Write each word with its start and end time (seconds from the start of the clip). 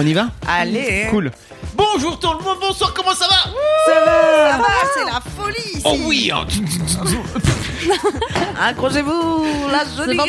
On 0.00 0.06
y 0.06 0.12
va 0.12 0.28
Allez 0.46 1.06
Cool. 1.10 1.32
Bonjour 1.74 2.18
tout 2.20 2.28
le 2.38 2.44
monde, 2.44 2.58
bonsoir, 2.60 2.94
comment 2.94 3.12
ça 3.14 3.26
va 3.26 3.50
Ça 3.86 4.04
va 4.04 4.52
Ça 4.52 4.58
va, 4.58 4.64
c'est 4.94 5.04
la 5.04 5.20
folie 5.20 5.70
ici 5.74 5.82
Oh 5.84 5.96
oui 6.06 6.30
hein. 6.34 6.46
Accrochez-vous 8.60 9.44
La 9.72 9.84
jolie 9.96 10.16
de 10.16 10.22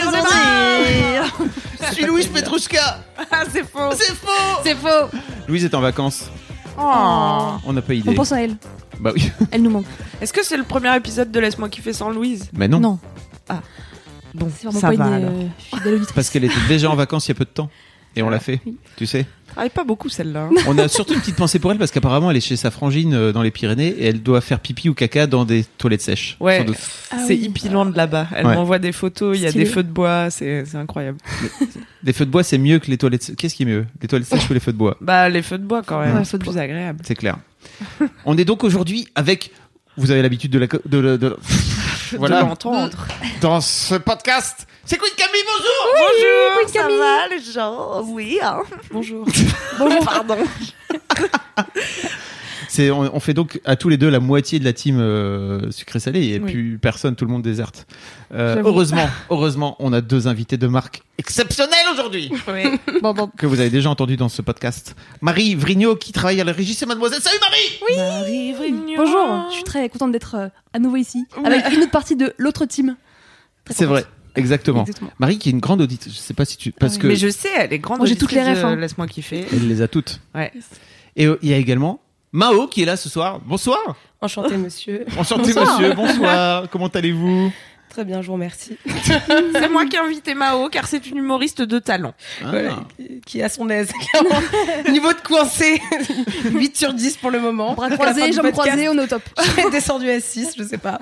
Je 1.88 1.94
suis 1.94 2.06
Louis 2.06 2.26
Petrouchka 2.26 3.00
Ah, 3.32 3.44
c'est 3.52 3.64
faux 3.64 3.92
C'est 3.96 4.16
faux 4.16 4.60
C'est 4.64 4.76
faux. 4.76 5.10
Louise 5.48 5.66
est 5.66 5.76
en 5.76 5.82
vacances, 5.82 6.30
Oh. 6.82 7.54
on 7.66 7.74
n'a 7.74 7.82
pas 7.82 7.94
idée. 7.94 8.10
On 8.10 8.14
pense 8.14 8.32
à 8.32 8.42
elle. 8.42 8.56
Bah 9.00 9.12
oui. 9.14 9.30
Elle 9.52 9.62
nous 9.64 9.70
manque. 9.70 9.86
Est-ce 10.22 10.32
que 10.32 10.44
c'est 10.46 10.56
le 10.58 10.64
premier 10.64 10.96
épisode 10.96 11.30
de 11.30 11.40
Laisse-moi 11.40 11.68
kiffer 11.70 11.92
sans 11.94 12.10
Louise 12.10 12.50
Mais 12.54 12.68
non, 12.70 12.80
Non, 12.80 13.00
Bon, 14.34 14.50
c'est 14.56 14.64
vraiment 14.68 14.80
ça 14.80 14.88
pas 14.90 14.96
va 14.96 15.08
une 15.08 15.14
alors. 15.14 15.32
euh, 15.32 15.48
fidèle 15.78 15.94
auditrice. 15.96 16.14
parce 16.16 16.30
qu'elle 16.30 16.44
était 16.46 16.54
déjà 16.70 16.90
en 16.90 16.96
vacances 16.96 17.28
il 17.28 17.30
y 17.30 17.34
a 17.34 17.36
peu 17.36 17.44
de 17.46 17.50
temps. 17.50 17.70
Et 18.16 18.22
on 18.24 18.30
l'a 18.30 18.40
fait, 18.40 18.60
Oui. 18.66 18.78
tu 18.96 19.06
sais. 19.06 19.26
Travaille 19.52 19.70
pas 19.70 19.84
beaucoup 19.84 20.10
celle-là. 20.10 20.50
On 20.68 20.78
a 20.78 20.88
surtout 20.88 21.14
une 21.14 21.20
petite 21.20 21.36
pensée 21.36 21.60
pour 21.60 21.72
elle 21.72 21.78
parce 21.78 21.92
qu'apparemment 21.92 22.32
elle 22.32 22.38
est 22.38 22.42
chez 22.42 22.56
sa 22.56 22.72
frangine 22.72 23.14
euh, 23.14 23.32
dans 23.32 23.42
les 23.42 23.52
Pyrénées 23.52 23.88
et 23.90 24.06
elle 24.08 24.22
doit 24.24 24.42
faire 24.42 24.60
pipi 24.60 24.90
ou 24.90 24.94
caca 24.94 25.28
dans 25.28 25.44
des 25.46 25.66
toilettes 25.78 26.02
sèches. 26.02 26.38
Ouais. 26.40 26.66
Ah 27.12 27.18
c'est 27.28 27.34
oui. 27.34 27.46
hippie 27.46 27.70
land 27.70 27.92
là-bas. 27.96 28.28
Elle 28.36 28.46
Ouais. 28.48 28.56
m'envoie 28.56 28.80
des 28.80 28.92
photos, 28.92 29.38
il 29.38 29.44
y 29.44 29.46
a 29.46 29.50
Stylé. 29.50 29.66
des 29.66 29.70
feux 29.70 29.84
de 29.84 29.90
bois, 29.92 30.30
c'est 30.30 30.64
incroyable. 30.76 31.18
Les 32.04 32.14
feux 32.14 32.26
de 32.26 32.32
bois 32.32 32.44
c'est 32.44 32.58
mieux 32.58 32.80
que 32.80 32.90
les 32.90 32.98
toilettes 32.98 33.24
sèches. 33.24 33.36
Qu'est-ce 33.36 33.56
qui 33.56 33.64
est 33.64 33.66
mieux 33.66 33.86
Les 34.02 34.08
toilettes 34.08 34.28
sèches 34.30 34.50
ou 34.50 34.54
les 34.54 34.60
feux 34.62 34.72
de 34.72 34.78
bois? 34.78 34.96
Bah, 35.02 35.28
les 35.28 35.42
feux 35.42 35.58
de 35.58 35.66
bois 35.66 35.82
quand 35.86 36.00
même, 36.00 36.16
Ouais, 36.16 36.24
c'est 36.26 36.38
plus 36.38 36.54
bois. 36.54 36.62
agréable. 36.62 37.00
C'est 37.06 37.16
clair. 37.16 37.38
On 38.26 38.38
est 38.38 38.46
donc 38.46 38.64
aujourd'hui 38.64 39.08
avec. 39.16 39.52
Vous 39.98 40.12
avez 40.12 40.22
l'habitude 40.22 40.52
de 40.52 40.60
la. 40.60 40.68
de- 40.86 41.38
Voilà. 42.18 42.44
De 42.44 42.48
l'entendre. 42.48 43.06
Dans 43.42 43.60
ce 43.62 43.96
podcast. 43.96 44.66
C'est 44.90 44.98
Queen 44.98 45.12
Camille, 45.16 45.44
bonjour 45.46 45.86
Bonjour, 45.94 46.58
Queen 46.58 46.68
ça 46.68 46.80
Camille. 46.82 46.98
va 46.98 47.28
les 47.28 47.40
gens 47.40 48.02
Oui, 48.12 48.40
hein. 48.42 48.64
Bonjour. 48.92 49.24
Bonjour. 49.78 50.04
Pardon. 50.04 50.38
C'est, 52.68 52.90
on, 52.90 53.16
on 53.16 53.20
fait 53.20 53.36
donc 53.36 53.62
à 53.66 53.76
tous 53.76 53.90
les 53.90 53.98
deux 53.98 54.10
la 54.10 54.20
moitié 54.20 54.58
de 54.58 54.66
la 54.66 54.74
team 54.74 54.98
euh, 55.00 55.70
sucré-salé 55.70 56.30
et 56.30 56.40
Oui. 56.40 56.52
puis 56.52 56.78
personne, 56.80 57.16
tout 57.16 57.24
le 57.26 57.30
monde 57.32 57.44
déserte. 57.44 57.86
Euh, 58.34 58.64
heureusement, 58.66 59.08
heureusement, 59.30 59.76
on 59.78 59.94
a 59.94 60.02
deux 60.02 60.28
invités 60.28 60.58
de 60.58 60.66
marque 60.66 61.04
exceptionnels 61.20 61.86
aujourd'hui 61.94 62.32
Oui. 62.48 62.64
Bon, 63.04 63.14
bon. 63.14 63.28
que 63.38 63.46
vous 63.46 63.60
avez 63.60 63.70
déjà 63.70 63.92
entendu 63.92 64.18
dans 64.18 64.30
ce 64.30 64.42
podcast. 64.42 64.96
Marie 65.22 65.54
Vrignot 65.54 65.98
qui 65.98 66.14
travaille 66.14 66.42
à 66.42 66.44
la 66.44 66.52
régie, 66.52 66.74
c'est 66.74 66.88
Mademoiselle. 66.88 67.22
Salut 67.22 67.38
Marie 67.42 67.96
Marie 67.96 68.54
Vrignon. 68.54 68.96
Bonjour, 68.98 69.46
je 69.50 69.54
suis 69.54 69.64
très 69.64 69.88
contente 69.90 70.14
d'être 70.14 70.34
euh, 70.36 70.48
à 70.74 70.80
nouveau 70.80 70.96
ici, 70.98 71.26
avec 71.46 71.72
une 71.74 71.82
autre 71.84 71.92
partie 71.92 72.16
de 72.16 72.34
l'autre 72.40 72.66
team. 72.66 72.96
Très 73.66 73.76
C'est 73.76 73.86
vrai. 73.86 74.04
Exactement. 74.40 74.82
Exactement. 74.82 75.12
Marie 75.20 75.38
qui 75.38 75.50
est 75.50 75.52
une 75.52 75.60
grande 75.60 75.82
auditrice. 75.82 76.14
Je 76.14 76.20
sais 76.20 76.34
pas 76.34 76.46
si 76.46 76.58
tu 76.58 76.72
parce 76.72 76.96
oui. 76.96 77.00
que 77.00 77.08
Mais 77.08 77.16
je 77.16 77.30
sais, 77.30 77.50
elle 77.58 77.72
est 77.74 77.80
grande. 77.80 78.00
Moi, 78.00 78.08
j'ai 78.08 78.16
toutes 78.16 78.32
les 78.32 78.42
refs, 78.44 78.60
de 78.62 78.66
hein. 78.66 78.76
Laisse-moi 78.76 79.08
kiffer. 79.08 79.46
elle 79.52 79.68
les 79.68 79.82
a 79.82 79.88
toutes. 79.88 80.20
Ouais. 80.34 80.52
Et 81.16 81.26
euh, 81.28 81.38
il 81.42 81.50
y 81.50 81.54
a 81.54 81.58
également 81.58 82.00
Mao 82.32 82.68
qui 82.68 82.82
est 82.82 82.86
là 82.86 82.98
ce 82.98 83.10
soir. 83.10 83.40
Bonsoir. 83.46 83.96
Enchanté, 84.22 84.58
monsieur. 84.58 85.06
Enchanté 85.18 85.54
Bonsoir. 85.54 85.80
monsieur. 85.80 85.94
Bonsoir. 85.94 86.70
Comment 86.72 86.88
allez-vous? 86.88 87.52
Très 87.90 88.06
bien, 88.06 88.22
je 88.22 88.28
vous 88.28 88.34
remercie. 88.34 88.78
C'est 89.54 89.68
moi 89.70 89.86
qui 89.88 89.96
ai 89.96 90.00
invité 90.00 90.36
Mao 90.36 90.70
car 90.70 90.86
c'est 90.88 91.08
une 91.08 91.18
humoriste 91.18 91.64
de 91.64 91.80
talent. 91.80 92.14
Ah. 92.44 92.50
Voilà, 92.52 92.86
qui- 92.96 93.20
qui 93.26 93.40
est 93.40 93.44
à 93.44 93.50
son 93.50 93.68
aise, 93.68 93.90
clairement. 94.12 94.40
Niveau 94.92 95.12
de 95.12 95.20
coincé, 95.22 95.82
8 96.52 96.78
sur 96.78 96.94
10 96.94 97.18
pour 97.18 97.32
le 97.32 97.40
moment. 97.40 97.74
Bras 97.74 97.88
À 97.88 97.90
la 97.90 97.98
fin 97.98 98.04
croisés, 98.04 98.30
du 98.30 98.34
jambes 98.36 98.46
podcast, 98.46 98.68
croisées, 98.68 98.90
on 98.90 98.94
est 99.00 99.04
au 99.04 99.08
top. 99.08 99.24
Je 99.40 99.44
serais 99.50 99.72
descendu 99.72 100.08
à 100.12 100.20
6, 100.20 100.54
je 100.60 100.64
sais 100.66 100.78
pas. 100.78 101.00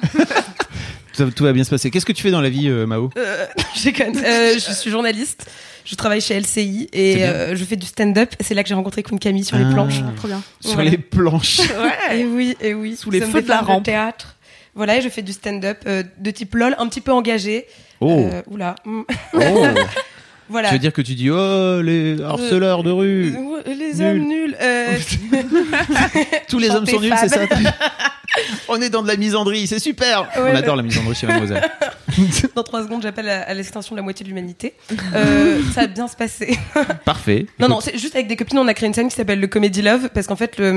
Tout, 1.17 1.31
tout 1.31 1.43
va 1.43 1.51
bien 1.53 1.63
se 1.63 1.69
passer. 1.71 1.89
Qu'est-ce 1.91 2.05
que 2.05 2.11
tu 2.13 2.21
fais 2.23 2.31
dans 2.31 2.41
la 2.41 2.49
vie, 2.49 2.69
euh, 2.69 2.85
Mao 2.85 3.09
Euh, 3.17 3.45
j'ai 3.75 3.91
quand 3.91 4.05
même- 4.13 4.23
euh, 4.23 4.53
je 4.53 4.71
suis 4.71 4.91
journaliste, 4.91 5.47
je 5.83 5.95
travaille 5.95 6.21
chez 6.21 6.35
LCI 6.39 6.89
et 6.93 7.23
euh, 7.25 7.55
je 7.55 7.63
fais 7.65 7.75
du 7.75 7.85
stand-up. 7.87 8.33
C'est 8.39 8.53
là 8.53 8.61
que 8.63 8.69
j'ai 8.69 8.75
rencontré 8.75 9.01
Queen 9.03 9.19
Camille 9.19 9.43
sur 9.43 9.57
Ah. 9.57 9.63
les 9.63 9.73
planches. 9.73 10.01
Trop 10.15 10.27
bien. 10.27 10.41
Sur 10.61 10.81
les 10.81 10.97
planches. 10.97 11.61
Et 12.13 12.23
oui, 12.25 12.55
et 12.61 12.73
oui. 12.73 12.95
Sous 12.95 13.09
les 13.11 13.21
feux 13.21 13.41
de 13.41 13.49
la 13.49 13.61
rampe. 13.61 13.83
théâtre. 13.83 14.35
Voilà, 14.75 14.97
et 14.97 15.01
je 15.01 15.09
fais 15.09 15.23
du 15.23 15.33
stand-up 15.33 15.79
euh, 15.87 16.03
de 16.19 16.29
type 16.29 16.53
LOL, 16.53 16.75
un 16.77 16.87
petit 16.87 17.01
peu 17.01 17.11
engagé. 17.11 17.65
Oh. 17.99 18.29
Euh, 18.31 18.43
oula. 18.47 18.75
Mm. 18.85 19.01
oh. 19.33 19.65
Voilà. 20.49 20.69
Tu 20.69 20.75
veux 20.75 20.79
dire 20.79 20.93
que 20.93 21.01
tu 21.01 21.13
dis 21.15 21.29
oh 21.29 21.81
les 21.81 22.21
harceleurs 22.21 22.83
de 22.83 22.91
rue. 22.91 23.33
Euh, 23.35 23.73
Les 23.73 23.93
Nul. 23.93 24.01
hommes 24.05 24.27
nuls. 24.27 24.57
euh, 24.61 24.97
Tous 26.49 26.59
les 26.59 26.69
hommes 26.69 26.85
sont 26.85 26.99
nuls, 26.99 27.13
c'est 27.19 27.29
ça. 27.29 27.41
On 28.67 28.79
est 28.81 28.89
dans 28.89 29.01
de 29.01 29.07
la 29.07 29.15
misandrie, 29.15 29.65
c'est 29.67 29.79
super. 29.79 30.21
Ouais, 30.21 30.27
On 30.37 30.43
ouais. 30.43 30.55
adore 30.55 30.75
la 30.75 30.83
misandrie 30.83 31.15
chez 31.15 31.25
Mademoiselle. 31.27 31.69
Dans 32.55 32.63
trois 32.63 32.83
secondes, 32.83 33.01
j'appelle 33.01 33.29
à, 33.29 33.43
à 33.43 33.53
l'extinction 33.53 33.95
de 33.95 33.99
la 33.99 34.03
moitié 34.03 34.23
de 34.23 34.29
l'humanité. 34.29 34.73
Euh, 35.15 35.61
ça 35.73 35.81
va 35.81 35.87
bien 35.87 36.07
se 36.07 36.15
passer. 36.15 36.57
Parfait. 37.05 37.45
Non, 37.59 37.67
non, 37.67 37.79
c'est 37.79 37.97
juste 37.97 38.15
avec 38.15 38.27
des 38.27 38.35
copines, 38.35 38.59
on 38.59 38.67
a 38.67 38.73
créé 38.73 38.87
une 38.87 38.93
scène 38.93 39.07
qui 39.09 39.15
s'appelle 39.15 39.39
le 39.39 39.47
Comedy 39.47 39.81
Love, 39.81 40.09
parce 40.13 40.27
qu'en 40.27 40.35
fait, 40.35 40.57
le, 40.59 40.71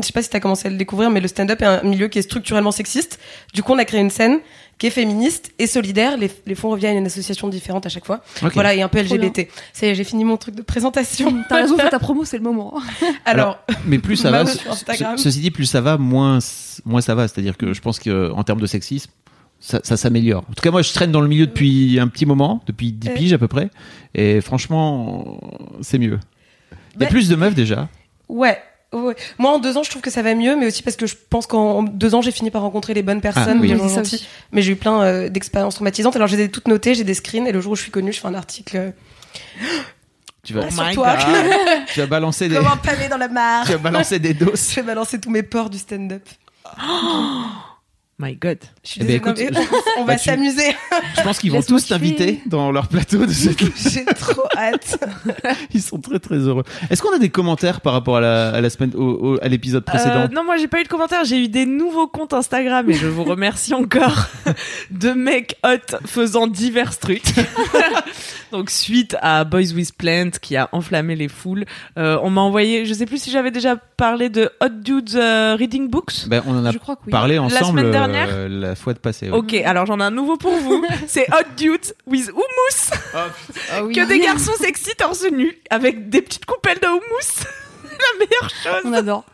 je 0.00 0.06
sais 0.06 0.12
pas 0.12 0.22
si 0.22 0.28
t'as 0.30 0.40
commencé 0.40 0.68
à 0.68 0.70
le 0.70 0.76
découvrir, 0.76 1.10
mais 1.10 1.20
le 1.20 1.28
stand-up 1.28 1.60
est 1.62 1.66
un 1.66 1.82
milieu 1.82 2.08
qui 2.08 2.18
est 2.18 2.22
structurellement 2.22 2.72
sexiste. 2.72 3.18
Du 3.54 3.62
coup, 3.62 3.72
on 3.72 3.78
a 3.78 3.84
créé 3.84 4.00
une 4.00 4.10
scène 4.10 4.38
qui 4.82 4.88
est 4.88 4.90
féministe 4.90 5.52
et 5.60 5.68
solidaire. 5.68 6.16
Les, 6.16 6.28
les 6.44 6.56
fonds 6.56 6.70
reviennent 6.70 6.96
à 6.96 6.98
une 6.98 7.06
association 7.06 7.46
différente 7.46 7.86
à 7.86 7.88
chaque 7.88 8.04
fois. 8.04 8.20
ok. 8.42 8.50
Voilà, 8.54 8.74
et 8.74 8.82
un 8.82 8.88
peu 8.88 9.00
LGBT. 9.00 9.46
C'est, 9.72 9.94
j'ai 9.94 10.02
fini 10.02 10.24
mon 10.24 10.36
truc 10.36 10.56
de 10.56 10.62
présentation. 10.62 11.32
T'as 11.48 11.58
raison, 11.62 11.78
fais 11.78 11.88
ta 11.88 12.00
promo, 12.00 12.24
c'est 12.24 12.36
le 12.36 12.42
moment. 12.42 12.74
Alors, 13.24 13.60
Mais 13.86 14.00
plus 14.00 14.16
ça 14.16 14.30
va, 14.32 14.44
ce- 14.44 14.58
sur 14.58 14.72
Instagram. 14.72 15.16
ce- 15.16 15.22
ceci 15.22 15.38
dit, 15.38 15.52
plus 15.52 15.66
ça 15.66 15.80
va, 15.80 15.98
moins, 15.98 16.40
moins 16.84 17.00
ça 17.00 17.14
va. 17.14 17.28
C'est-à-dire 17.28 17.56
que 17.56 17.72
je 17.72 17.80
pense 17.80 18.00
qu'en 18.00 18.42
termes 18.42 18.60
de 18.60 18.66
sexisme, 18.66 19.12
ça, 19.60 19.78
ça 19.84 19.96
s'améliore. 19.96 20.42
En 20.50 20.52
tout 20.54 20.62
cas, 20.62 20.72
moi, 20.72 20.82
je 20.82 20.92
traîne 20.92 21.12
dans 21.12 21.20
le 21.20 21.28
milieu 21.28 21.46
depuis 21.46 22.00
un 22.00 22.08
petit 22.08 22.26
moment, 22.26 22.60
depuis 22.66 22.90
10 22.90 23.08
Euh. 23.08 23.14
piges 23.14 23.32
à 23.34 23.38
peu 23.38 23.46
près. 23.46 23.70
Et 24.16 24.40
franchement, 24.40 25.38
c'est 25.80 25.98
mieux. 25.98 26.18
Il 26.96 27.02
y 27.02 27.04
a 27.04 27.06
Bah- 27.06 27.06
plus 27.06 27.28
de 27.28 27.36
meufs 27.36 27.54
déjà. 27.54 27.88
ouais. 28.28 28.58
Ouais. 28.92 29.16
Moi, 29.38 29.50
en 29.52 29.58
deux 29.58 29.76
ans, 29.76 29.82
je 29.82 29.90
trouve 29.90 30.02
que 30.02 30.10
ça 30.10 30.22
va 30.22 30.34
mieux, 30.34 30.56
mais 30.56 30.66
aussi 30.66 30.82
parce 30.82 30.96
que 30.96 31.06
je 31.06 31.14
pense 31.30 31.46
qu'en 31.46 31.82
deux 31.82 32.14
ans, 32.14 32.22
j'ai 32.22 32.30
fini 32.32 32.50
par 32.50 32.62
rencontrer 32.62 32.94
les 32.94 33.02
bonnes 33.02 33.20
personnes, 33.20 33.58
Ah, 33.58 33.60
oui. 33.60 33.68
gens 33.76 33.88
gentils. 33.88 34.26
Mais 34.52 34.62
j'ai 34.62 34.72
eu 34.72 34.76
plein 34.76 35.02
euh, 35.02 35.28
d'expériences 35.28 35.74
traumatisantes. 35.76 36.16
Alors, 36.16 36.28
je 36.28 36.36
les 36.36 36.44
ai 36.44 36.48
toutes 36.50 36.68
notées, 36.68 36.94
j'ai 36.94 37.04
des 37.04 37.14
screens, 37.14 37.46
et 37.46 37.52
le 37.52 37.60
jour 37.60 37.72
où 37.72 37.76
je 37.76 37.82
suis 37.82 37.90
connue, 37.90 38.12
je 38.12 38.20
fais 38.20 38.28
un 38.28 38.34
article 38.34 38.76
euh, 38.76 38.90
Tu 40.44 40.54
vas, 40.54 40.68
sur 40.70 40.82
my 40.84 40.94
toi. 40.94 41.16
Tu 41.92 42.00
vas 42.00 42.06
balancer 42.06 42.48
des, 42.48 42.56
Comme 42.56 42.66
un 42.66 42.76
pavé 42.76 43.08
dans 43.08 43.16
la 43.16 43.28
mare. 43.28 43.64
tu 43.66 43.72
vas 43.72 43.78
balancer 43.78 44.18
des 44.18 44.34
Je 44.38 44.44
doses. 44.44 44.74
vais 44.74 44.82
balancer 44.82 45.20
tous 45.20 45.30
mes 45.30 45.42
ports 45.44 45.70
du 45.70 45.78
stand-up. 45.78 46.28
My 48.22 48.36
God. 48.36 48.58
Je 48.84 48.88
suis 48.90 49.00
Eh 49.02 49.04
ben, 49.04 49.18
désolée, 49.20 49.42
écoute, 49.48 49.54
non, 49.54 49.60
mais 49.72 49.78
on, 49.96 50.00
on 50.02 50.04
bah, 50.04 50.12
va 50.12 50.18
tu- 50.18 50.24
s'amuser. 50.26 50.76
Je 51.16 51.22
pense 51.22 51.38
qu'ils 51.40 51.50
vont 51.52 51.62
tous 51.62 51.88
t'inviter 51.88 52.40
dans 52.46 52.70
leur 52.70 52.86
plateau 52.86 53.26
de 53.26 53.32
cette 53.32 53.58
J'ai 53.76 54.04
trop 54.04 54.44
hâte. 54.56 55.04
Ils 55.74 55.82
sont 55.82 55.98
très 55.98 56.18
très 56.20 56.36
heureux. 56.36 56.62
Est-ce 56.88 57.02
qu'on 57.02 57.12
a 57.14 57.18
des 57.18 57.30
commentaires 57.30 57.80
par 57.80 57.92
rapport 57.94 58.18
à 58.18 58.20
la, 58.20 58.50
à 58.50 58.60
la 58.60 58.70
semaine, 58.70 58.92
au, 58.94 59.34
au- 59.34 59.38
à 59.42 59.48
l'épisode 59.48 59.84
précédent 59.84 60.20
Euh, 60.22 60.28
non, 60.28 60.44
moi 60.44 60.56
j'ai 60.56 60.68
pas 60.68 60.80
eu 60.80 60.84
de 60.84 60.88
commentaires. 60.88 61.24
J'ai 61.24 61.38
eu 61.42 61.48
des 61.48 61.66
nouveaux 61.66 62.06
comptes 62.06 62.32
Instagram 62.32 62.88
et 62.88 62.94
je 62.94 63.06
vous 63.08 63.24
remercie 63.24 63.74
encore 63.74 64.28
de 64.92 65.10
mecs 65.10 65.56
hot 65.64 65.96
faisant 66.06 66.46
divers 66.46 66.96
trucs. 66.98 67.24
Donc 68.52 68.68
suite 68.70 69.16
à 69.22 69.44
Boys 69.44 69.72
with 69.74 69.96
Plant 69.96 70.30
qui 70.40 70.56
a 70.56 70.68
enflammé 70.72 71.16
les 71.16 71.28
foules, 71.28 71.64
euh, 71.98 72.18
on 72.22 72.28
m'a 72.30 72.42
envoyé. 72.42 72.84
Je 72.84 72.92
sais 72.92 73.06
plus 73.06 73.20
si 73.22 73.30
j'avais 73.30 73.50
déjà 73.50 73.76
parlé 73.76 74.28
de 74.28 74.50
Hot 74.62 74.68
Dudes 74.68 75.16
euh, 75.16 75.56
Reading 75.58 75.88
Books. 75.88 76.26
Ben, 76.28 76.42
on 76.46 76.56
en 76.58 76.64
a 76.66 76.70
Je 76.70 76.78
crois 76.78 76.96
que 76.96 77.02
oui. 77.06 77.10
parlé 77.10 77.38
ensemble 77.38 77.78
semaine 77.80 77.90
dernière 77.92 78.11
euh, 78.14 78.48
la 78.48 78.74
fois 78.74 78.94
de 78.94 78.98
passé. 78.98 79.30
ouais. 79.30 79.36
Ok, 79.36 79.54
alors 79.54 79.86
j'en 79.86 80.00
ai 80.00 80.04
un 80.04 80.10
nouveau 80.10 80.36
pour 80.36 80.54
vous. 80.54 80.84
C'est 81.06 81.26
Hot 81.32 81.44
Dudes 81.56 81.94
with 82.06 82.28
Hummus. 82.28 82.98
Ah 83.14 83.82
oui. 83.84 83.94
Que 83.94 84.06
des 84.06 84.18
garçons 84.20 84.52
sexy 84.58 84.94
torse 84.96 85.24
nu 85.30 85.56
avec 85.70 86.08
des 86.08 86.22
petites 86.22 86.44
coupelles 86.44 86.78
de 86.80 86.86
hummus. 86.86 87.44
La 87.84 88.18
meilleure 88.18 88.50
chose. 88.50 88.82
On 88.84 88.92
adore. 88.92 89.24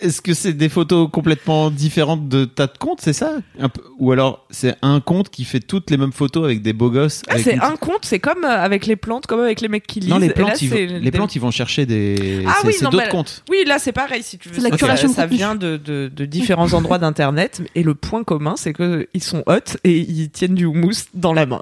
Est-ce 0.00 0.20
que 0.22 0.34
c'est 0.34 0.52
des 0.52 0.68
photos 0.68 1.08
complètement 1.10 1.70
différentes 1.70 2.28
de 2.28 2.44
tas 2.44 2.66
de 2.66 2.78
comptes, 2.78 3.00
c'est 3.00 3.12
ça 3.12 3.38
Un 3.58 3.68
peu- 3.68 3.82
Ou 3.98 4.12
alors 4.12 4.46
c'est 4.50 4.76
un 4.82 5.00
compte 5.00 5.30
qui 5.30 5.44
fait 5.44 5.60
toutes 5.60 5.90
les 5.90 5.96
mêmes 5.96 6.12
photos 6.12 6.44
avec 6.44 6.62
des 6.62 6.72
beaux 6.72 6.90
gosses 6.90 7.22
Ah, 7.28 7.38
c'est 7.38 7.54
une 7.54 7.62
un 7.62 7.76
compte, 7.76 8.04
c'est 8.04 8.20
comme 8.20 8.44
euh, 8.44 8.48
avec 8.62 8.86
les 8.86 8.96
plantes, 8.96 9.26
comme 9.26 9.40
avec 9.40 9.60
les 9.60 9.68
mecs 9.68 9.86
qui 9.86 10.00
lisent. 10.00 10.10
Non, 10.10 10.18
les 10.18 10.28
là, 10.28 10.34
plantes, 10.34 10.62
ils, 10.62 10.68
vont, 10.70 10.76
les 10.76 11.00
des- 11.00 11.10
plantes, 11.10 11.34
ils 11.34 11.40
vont 11.40 11.50
chercher 11.50 11.86
des. 11.86 12.44
Ah 12.46 12.54
oui, 12.64 12.72
c'est 12.76 12.84
d'autres 12.84 12.96
bah, 12.96 13.08
comptes. 13.08 13.42
Oui, 13.50 13.64
là 13.66 13.78
c'est 13.78 13.92
pareil 13.92 14.22
si 14.22 14.38
tu 14.38 14.48
veux. 14.48 14.54
C'est 14.54 14.62
la 14.62 14.70
de 14.70 15.08
Ça 15.08 15.26
vient 15.26 15.54
de, 15.54 15.76
de, 15.76 16.10
de 16.14 16.24
différents 16.24 16.72
endroits 16.72 16.98
d'internet 16.98 17.62
et 17.74 17.82
le 17.82 17.94
point 17.94 18.24
commun 18.24 18.54
c'est 18.56 18.72
que 18.72 19.08
ils 19.14 19.22
sont 19.22 19.42
hot 19.46 19.76
et 19.84 19.98
ils 19.98 20.30
tiennent 20.30 20.54
du 20.54 20.64
houmous 20.64 21.06
dans 21.14 21.32
la 21.32 21.46
main. 21.46 21.60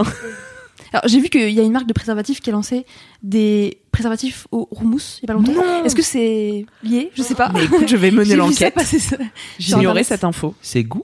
Alors, 0.93 1.03
j'ai 1.09 1.21
vu 1.21 1.29
qu'il 1.29 1.51
y 1.51 1.61
a 1.61 1.63
une 1.63 1.73
marque 1.73 1.87
de 1.89 1.93
préservatifs 1.93 2.41
qui 2.41 2.51
a 2.51 2.53
lancé 2.53 2.87
des 3.23 3.79
préservatifs 3.97 4.47
au 4.53 4.69
houmous 4.71 5.19
il 5.19 5.23
y 5.23 5.25
a 5.25 5.29
pas 5.29 5.33
longtemps. 5.33 5.53
Non. 5.53 5.85
Est-ce 5.85 5.97
que 5.97 6.03
c'est 6.03 6.67
lié? 6.83 7.11
Je 7.15 7.23
sais 7.23 7.35
pas. 7.35 7.51
Mais 7.55 7.65
écoute, 7.65 7.89
je 7.89 7.97
vais 7.97 8.11
mener 8.11 8.37
l'enquête. 8.43 8.75
J'ignorais 9.59 10.05
cette 10.05 10.23
info. 10.23 10.55
C'est 10.61 10.83
goût 10.85 11.03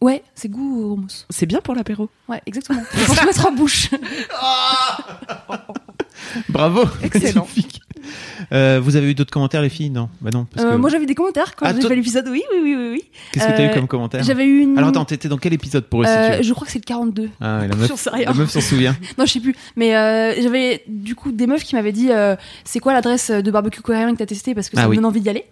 Ouais, 0.00 0.22
c'est 0.34 0.48
goût 0.48 0.82
au 0.82 0.92
houmous. 0.92 1.24
C'est 1.30 1.46
bien 1.46 1.60
pour 1.60 1.74
l'apéro. 1.74 2.10
Ouais, 2.28 2.40
exactement. 2.46 2.82
Pour 3.06 3.16
se 3.16 3.24
mettre 3.24 3.46
en 3.46 3.52
bouche. 3.52 3.88
Bravo 6.48 6.84
Excellent. 7.02 7.40
Magnifique. 7.40 7.80
Euh, 8.52 8.80
vous 8.82 8.96
avez 8.96 9.10
eu 9.10 9.14
d'autres 9.14 9.30
commentaires, 9.30 9.62
les 9.62 9.68
filles? 9.68 9.90
Non 9.90 10.08
Bah 10.20 10.30
non. 10.32 10.44
Parce 10.52 10.66
Euh. 10.66 10.78
Moi, 10.78 10.90
j'avais 10.90 11.06
des 11.06 11.14
commentaires 11.14 11.54
quand 11.56 11.66
Ah, 11.66 11.72
j'ai 11.74 11.86
fait 11.86 11.94
l'épisode. 11.96 12.26
Oui, 12.28 12.42
oui, 12.52 12.60
oui, 12.62 12.74
oui. 12.76 12.88
oui. 12.92 13.04
Qu'est-ce 13.32 13.46
que 13.46 13.52
t'as 13.52 13.64
eu 13.64 13.68
euh, 13.68 13.74
comme 13.74 13.86
commentaire? 13.88 14.22
J'avais 14.22 14.44
eu 14.44 14.60
une. 14.60 14.76
Alors 14.78 14.90
attends, 14.90 15.04
t'étais 15.04 15.28
dans 15.28 15.38
quel 15.38 15.52
épisode 15.52 15.84
pour 15.84 16.00
resituer 16.00 16.42
je 16.42 16.52
crois 16.52 16.66
que 16.66 16.72
c'est 16.72 16.78
le 16.78 16.84
42. 16.84 17.30
Ah, 17.40 17.66
la 17.68 17.76
meuf, 17.76 17.94
sais 17.94 18.10
rien. 18.10 18.26
la 18.26 18.34
meuf 18.34 18.50
s'en 18.50 18.60
souvient. 18.60 18.96
Non, 19.18 19.26
je 19.26 19.32
sais 19.32 19.40
plus. 19.40 19.54
Mais 19.76 19.90
j'avais 20.42 20.82
du 20.86 21.14
coup 21.14 21.32
des 21.32 21.46
meufs 21.46 21.64
qui 21.64 21.74
m'avaient 21.74 21.92
dit 21.92 22.10
c'est 22.64 22.80
quoi 22.80 22.92
l'adresse 22.92 23.30
de 23.30 23.50
barbecue 23.50 23.80
coréen 23.82 24.12
que 24.12 24.18
t'as 24.18 24.26
testé? 24.26 24.54
Parce 24.54 24.68
que 24.68 24.76
ça 24.76 24.82
Ah 24.82 24.86
me 24.86 24.90
oui. 24.90 24.96
donne 24.96 25.06
envie 25.06 25.20
d'y 25.20 25.28
aller. 25.28 25.44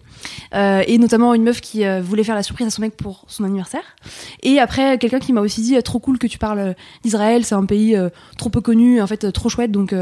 Et 0.86 0.98
notamment 0.98 1.34
une 1.34 1.42
meuf 1.44 1.60
qui 1.60 1.84
voulait 2.02 2.24
faire 2.24 2.34
la 2.34 2.42
surprise 2.42 2.66
à 2.66 2.70
son 2.70 2.82
mec 2.82 2.96
pour 2.96 3.24
son 3.28 3.44
anniversaire. 3.44 3.82
Et 4.42 4.58
après 4.58 4.98
quelqu'un 4.98 5.18
qui 5.20 5.32
m'a 5.32 5.40
aussi 5.40 5.60
dit 5.62 5.80
trop 5.82 5.98
cool 5.98 6.18
que 6.18 6.26
tu 6.26 6.38
parles 6.38 6.74
d'Israël, 7.02 7.44
c'est 7.44 7.54
un 7.54 7.64
pays 7.64 7.96
trop 8.36 8.50
peu 8.50 8.60
connu, 8.60 9.00
en 9.00 9.06
fait 9.06 9.30
trop 9.32 9.48
chouette, 9.48 9.70
donc 9.72 9.94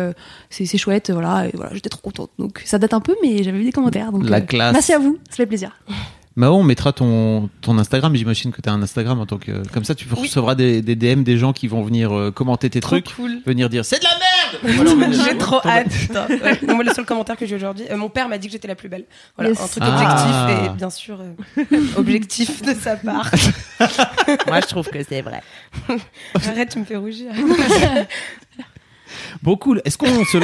c'est 0.50 0.64
c'est 0.66 0.78
chouette, 0.78 1.10
voilà. 1.10 1.46
Et 1.48 1.50
voilà, 1.54 1.72
j'étais 1.74 1.88
trop 1.90 2.00
contente. 2.00 2.30
Donc 2.38 2.62
ça 2.64 2.78
date 2.78 2.94
un 2.94 3.00
peu, 3.00 3.14
mais 3.22 3.42
j'avais 3.42 3.58
eu 3.60 3.64
des 3.64 3.72
commentaires. 3.72 4.12
Donc 4.12 4.28
La 4.28 4.36
euh, 4.38 4.40
classe. 4.40 4.72
Merci 4.72 4.92
à 4.92 4.98
vous, 4.98 5.18
ça 5.28 5.36
fait 5.36 5.46
plaisir. 5.46 5.72
Mao, 6.36 6.54
on 6.54 6.62
mettra 6.62 6.92
ton, 6.92 7.50
ton 7.62 7.78
Instagram. 7.78 8.14
J'imagine 8.14 8.52
que 8.52 8.60
t'as 8.60 8.70
un 8.70 8.80
Instagram 8.80 9.18
en 9.18 9.26
tant 9.26 9.38
que. 9.38 9.66
Comme 9.72 9.82
ça, 9.82 9.96
tu 9.96 10.06
recevras 10.08 10.54
des, 10.54 10.82
des 10.82 10.94
DM 10.94 11.24
des 11.24 11.36
gens 11.36 11.52
qui 11.52 11.66
vont 11.66 11.82
venir 11.82 12.16
euh, 12.16 12.30
commenter 12.30 12.70
tes 12.70 12.78
trucs, 12.78 13.12
cool. 13.16 13.40
venir 13.44 13.68
dire 13.68 13.84
c'est 13.84 13.98
de 13.98 14.04
la 14.04 14.10
merde 14.12 15.12
J'ai 15.26 15.36
trop 15.36 15.58
hâte. 15.66 15.88
putain. 15.88 16.26
Ouais. 16.30 16.60
Non, 16.64 16.76
moi, 16.76 16.84
le 16.84 16.92
seul 16.94 17.04
commentaire 17.06 17.36
que 17.36 17.44
j'ai 17.44 17.56
aujourd'hui, 17.56 17.86
euh, 17.90 17.96
mon 17.96 18.08
père 18.08 18.28
m'a 18.28 18.38
dit 18.38 18.46
que 18.46 18.52
j'étais 18.52 18.68
la 18.68 18.76
plus 18.76 18.88
belle. 18.88 19.04
Voilà, 19.36 19.50
Yes. 19.50 19.60
un 19.60 19.66
truc 19.66 19.82
Ah. 19.84 20.48
objectif 20.54 20.72
et 20.72 20.76
bien 20.76 20.90
sûr 20.90 21.18
euh, 21.20 21.76
objectif 21.96 22.62
de 22.62 22.72
sa 22.74 22.94
part. 22.94 23.28
Moi, 24.46 24.60
je 24.60 24.66
trouve 24.68 24.88
que 24.88 25.02
c'est 25.02 25.22
vrai. 25.22 25.42
Arrête, 26.36 26.68
tu 26.68 26.78
me 26.78 26.84
fais 26.84 26.96
rougir. 26.96 27.32
Bon, 29.42 29.56
cool. 29.56 29.80
Est-ce 29.84 29.96
qu'on 29.98 30.24
se. 30.24 30.38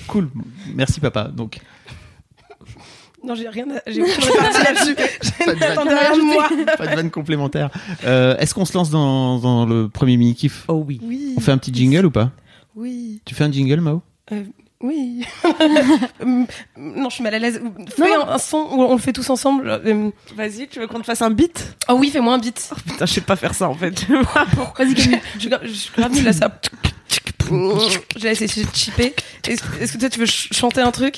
cool. 0.06 0.30
Merci, 0.74 1.00
papa. 1.00 1.24
Donc, 1.24 1.58
Non, 3.24 3.34
j'ai 3.34 3.48
rien. 3.48 3.66
à- 3.70 3.90
J'ai 3.90 4.02
aucune 4.02 4.14
répartie 4.24 4.64
là-dessus. 4.64 4.94
Pas 4.94 5.54
de 5.54 5.58
vanne. 5.58 5.68
J'attendais 5.68 5.94
rien 5.98 6.16
de 6.16 6.22
moi. 6.22 6.48
pas 6.78 6.86
de 6.86 6.94
vanne 6.96 7.10
complémentaire. 7.10 7.70
Euh, 8.04 8.36
Est-ce 8.38 8.54
qu'on 8.54 8.64
se 8.64 8.72
lance 8.74 8.90
dans, 8.90 9.38
dans 9.38 9.66
le 9.66 9.88
premier 9.88 10.16
mini-kiff? 10.16 10.64
Oh 10.68 10.84
oui. 10.86 11.00
Oui. 11.02 11.34
On 11.36 11.40
fait 11.40 11.52
un 11.52 11.58
petit 11.58 11.72
jingle 11.74 12.06
ou 12.06 12.10
pas? 12.10 12.30
Oui. 12.74 13.20
Tu 13.24 13.34
fais 13.34 13.44
un 13.44 13.52
jingle, 13.52 13.80
Mao? 13.80 14.02
Euh, 14.32 14.42
oui. 14.80 15.24
Hum, 16.22 16.46
non, 16.76 17.08
je 17.08 17.14
suis 17.14 17.24
mal 17.24 17.34
à 17.34 17.38
l'aise. 17.38 17.60
Fais 17.96 18.14
un, 18.14 18.28
un 18.28 18.38
son 18.38 18.58
où 18.58 18.82
on 18.82 18.92
le 18.92 18.98
fait 19.00 19.12
tous 19.12 19.28
ensemble. 19.30 19.68
Euh, 19.68 20.10
Vas-y, 20.36 20.68
tu 20.68 20.78
veux 20.80 20.86
qu'on 20.86 21.00
te 21.00 21.04
fasse 21.04 21.22
un 21.22 21.30
beat? 21.30 21.76
Oh 21.88 21.94
oui, 21.98 22.10
fais-moi 22.10 22.34
un 22.34 22.38
beat. 22.38 22.70
Putain, 22.86 23.06
je 23.06 23.12
sais 23.12 23.20
pas 23.22 23.36
faire 23.36 23.54
ça 23.54 23.68
en 23.68 23.74
fait. 23.74 24.06
Vas-y 24.78 24.94
Camille. 24.94 25.20
Je 25.34 25.40
suis 25.40 25.48
grave- 25.48 25.60
je 25.64 25.72
suis 25.72 25.90
grave 25.96 26.12
nulle 26.12 26.28
à 26.28 26.32
ça. 26.32 26.50
Je 27.50 28.18
vais 28.22 28.32
essayer 28.32 28.64
de 28.64 28.74
chipper. 28.74 29.14
Est-ce 29.48 29.92
que 29.92 29.98
toi, 29.98 30.08
tu 30.08 30.20
veux 30.20 30.26
ch- 30.26 30.48
chanter 30.52 30.80
un 30.80 30.90
truc? 30.90 31.16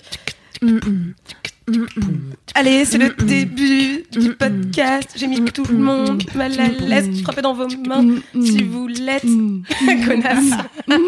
Allez, 2.54 2.84
c'est 2.84 2.98
le 2.98 3.10
début 3.10 4.04
du 4.12 4.34
podcast. 4.34 5.10
J'ai 5.16 5.26
mis 5.26 5.42
tout 5.44 5.64
le 5.64 5.78
monde 5.78 6.22
mal 6.34 6.58
à 6.60 6.68
l'aise. 6.68 7.22
Frappez 7.22 7.40
dans 7.42 7.54
vos 7.54 7.68
mains 7.86 8.04
si 8.34 8.62
vous 8.64 8.88
l'êtes. 8.88 9.24
Connasse. 10.06 10.52
tu 10.88 10.98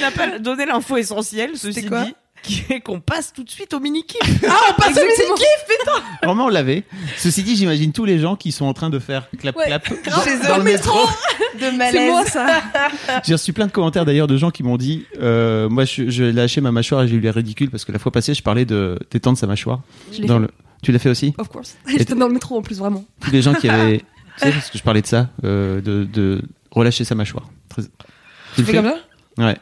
n'as 0.00 0.10
pas 0.14 0.38
donné 0.38 0.66
l'info 0.66 0.96
essentielle, 0.96 1.50
ceci 1.54 1.84
quoi? 1.86 2.04
dit, 2.04 2.14
qu'on 2.84 3.00
passe 3.00 3.32
tout 3.32 3.42
de 3.44 3.50
suite 3.50 3.72
au 3.74 3.80
mini-kiff. 3.80 4.44
Ah, 4.48 4.56
on 4.70 4.80
passe 4.80 4.96
au 4.96 5.00
mini-kiff 5.00 6.04
Vraiment, 6.22 6.46
on 6.46 6.48
l'avait. 6.48 6.84
Ceci 7.16 7.42
dit, 7.42 7.56
j'imagine 7.56 7.92
tous 7.92 8.04
les 8.04 8.18
gens 8.18 8.36
qui 8.36 8.52
sont 8.52 8.64
en 8.66 8.72
train 8.74 8.90
de 8.90 8.98
faire 8.98 9.28
clap 9.38 9.56
Ouais. 9.56 9.68
dans 10.48 10.56
le 10.58 10.62
métro. 10.64 10.98
de 11.60 11.76
malaise. 11.76 11.92
C'est 11.94 12.06
moi 12.10 12.24
ça. 12.26 12.62
J'ai 13.24 13.34
reçu 13.34 13.52
plein 13.52 13.66
de 13.66 13.72
commentaires 13.72 14.04
d'ailleurs 14.04 14.26
de 14.26 14.36
gens 14.36 14.50
qui 14.50 14.62
m'ont 14.62 14.76
dit 14.76 15.06
euh, 15.20 15.68
Moi, 15.68 15.84
je, 15.84 16.22
lâché 16.24 16.60
ma 16.60 16.72
mâchoire 16.72 17.02
et 17.04 17.08
j'ai 17.08 17.14
eu 17.16 17.20
l'air 17.20 17.34
ridicule 17.34 17.70
parce 17.70 17.84
que 17.84 17.92
la 17.92 17.98
fois 17.98 18.10
passée, 18.12 18.34
je 18.34 18.42
parlais 18.42 18.64
de 18.64 18.98
d'étendre 19.10 19.38
sa 19.38 19.46
mâchoire. 19.46 19.80
Je 20.12 20.20
l'ai 20.22 20.26
Dans 20.28 20.36
fait. 20.36 20.46
le... 20.46 20.50
Tu 20.82 20.92
l'as 20.92 20.98
fait 20.98 21.08
aussi? 21.10 21.34
Of 21.38 21.48
course. 21.48 21.76
J'étais 21.86 22.14
dans 22.14 22.26
le 22.28 22.34
métro 22.34 22.56
en 22.58 22.62
plus 22.62 22.78
vraiment. 22.78 23.04
Tous 23.20 23.30
les 23.30 23.40
gens 23.42 23.54
qui 23.54 23.68
avaient. 23.68 23.98
tu 24.38 24.44
sais, 24.46 24.50
parce 24.52 24.70
que 24.70 24.78
je 24.78 24.82
parlais 24.82 25.00
de 25.02 25.06
ça, 25.06 25.28
euh, 25.44 25.80
de, 25.80 26.04
de 26.04 26.42
relâcher 26.70 27.04
sa 27.04 27.14
mâchoire. 27.14 27.48
Très- 27.68 27.82
Tu 27.82 27.88
Tu 28.56 28.60
le 28.60 28.66
fais 28.66 28.72
fais? 28.72 28.78
comme 28.82 28.86
ça? 29.38 29.44
Ouais. 29.46 29.56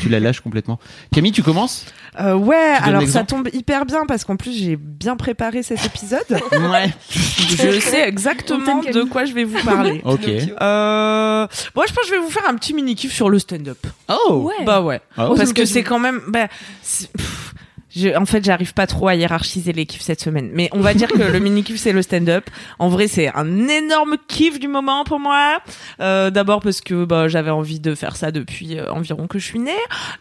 Tu 0.00 0.08
la 0.08 0.20
lâches 0.20 0.40
complètement. 0.40 0.78
Camille, 1.12 1.32
tu 1.32 1.42
commences? 1.42 1.86
Euh, 2.20 2.34
ouais, 2.34 2.76
Tu 2.78 2.82
alors 2.88 3.06
ça 3.06 3.22
tombe 3.24 3.48
hyper 3.52 3.86
bien 3.86 4.04
parce 4.06 4.24
qu'en 4.24 4.36
plus 4.36 4.52
j'ai 4.52 4.76
bien 4.76 5.16
préparé 5.16 5.62
cet 5.62 5.84
épisode. 5.86 6.24
Ouais. 6.52 6.92
je 7.10 7.78
sais 7.80 8.08
exactement 8.08 8.80
de 8.82 9.02
quoi 9.04 9.24
je 9.24 9.32
vais 9.32 9.44
vous 9.44 9.58
parler. 9.64 10.00
Ok. 10.04 10.28
Euh, 10.28 11.46
moi, 11.74 11.84
je 11.88 11.92
pense 11.92 12.04
que 12.04 12.08
je 12.08 12.10
vais 12.12 12.20
vous 12.20 12.30
faire 12.30 12.48
un 12.48 12.54
petit 12.56 12.74
mini 12.74 12.94
kiff 12.94 13.12
sur 13.12 13.30
le 13.30 13.38
stand-up. 13.38 13.78
Oh 14.08 14.42
Ouais. 14.48 14.64
Bah 14.64 14.82
ouais, 14.82 15.00
Ah, 15.16 15.28
parce 15.28 15.46
c'est 15.46 15.54
que 15.54 15.64
c'est 15.64 15.82
quand 15.82 15.98
même. 15.98 16.20
Bah, 16.28 16.48
je- 17.94 18.16
en 18.16 18.26
fait, 18.26 18.44
j'arrive 18.44 18.74
pas 18.74 18.86
trop 18.86 19.08
à 19.08 19.14
hiérarchiser 19.14 19.72
les 19.72 19.86
kiffs 19.86 20.02
cette 20.02 20.20
semaine, 20.20 20.50
mais 20.52 20.68
on 20.72 20.80
va 20.80 20.94
dire 20.94 21.08
que 21.08 21.22
le 21.22 21.38
mini 21.40 21.62
kiff 21.62 21.78
c'est 21.80 21.92
le 21.92 22.02
stand-up. 22.02 22.44
En 22.78 22.88
vrai, 22.88 23.08
c'est 23.08 23.28
un 23.34 23.68
énorme 23.68 24.16
kiff 24.28 24.58
du 24.60 24.68
moment 24.68 25.04
pour 25.04 25.20
moi. 25.20 25.60
Euh, 26.00 26.30
D'abord 26.30 26.60
parce 26.60 26.80
que 26.80 27.04
bah, 27.04 27.28
j'avais 27.28 27.50
envie 27.50 27.80
de 27.80 27.94
faire 27.94 28.16
ça 28.16 28.30
depuis 28.30 28.78
euh, 28.78 28.90
environ 28.92 29.26
que 29.26 29.38
je 29.38 29.44
suis 29.44 29.58
née, 29.58 29.72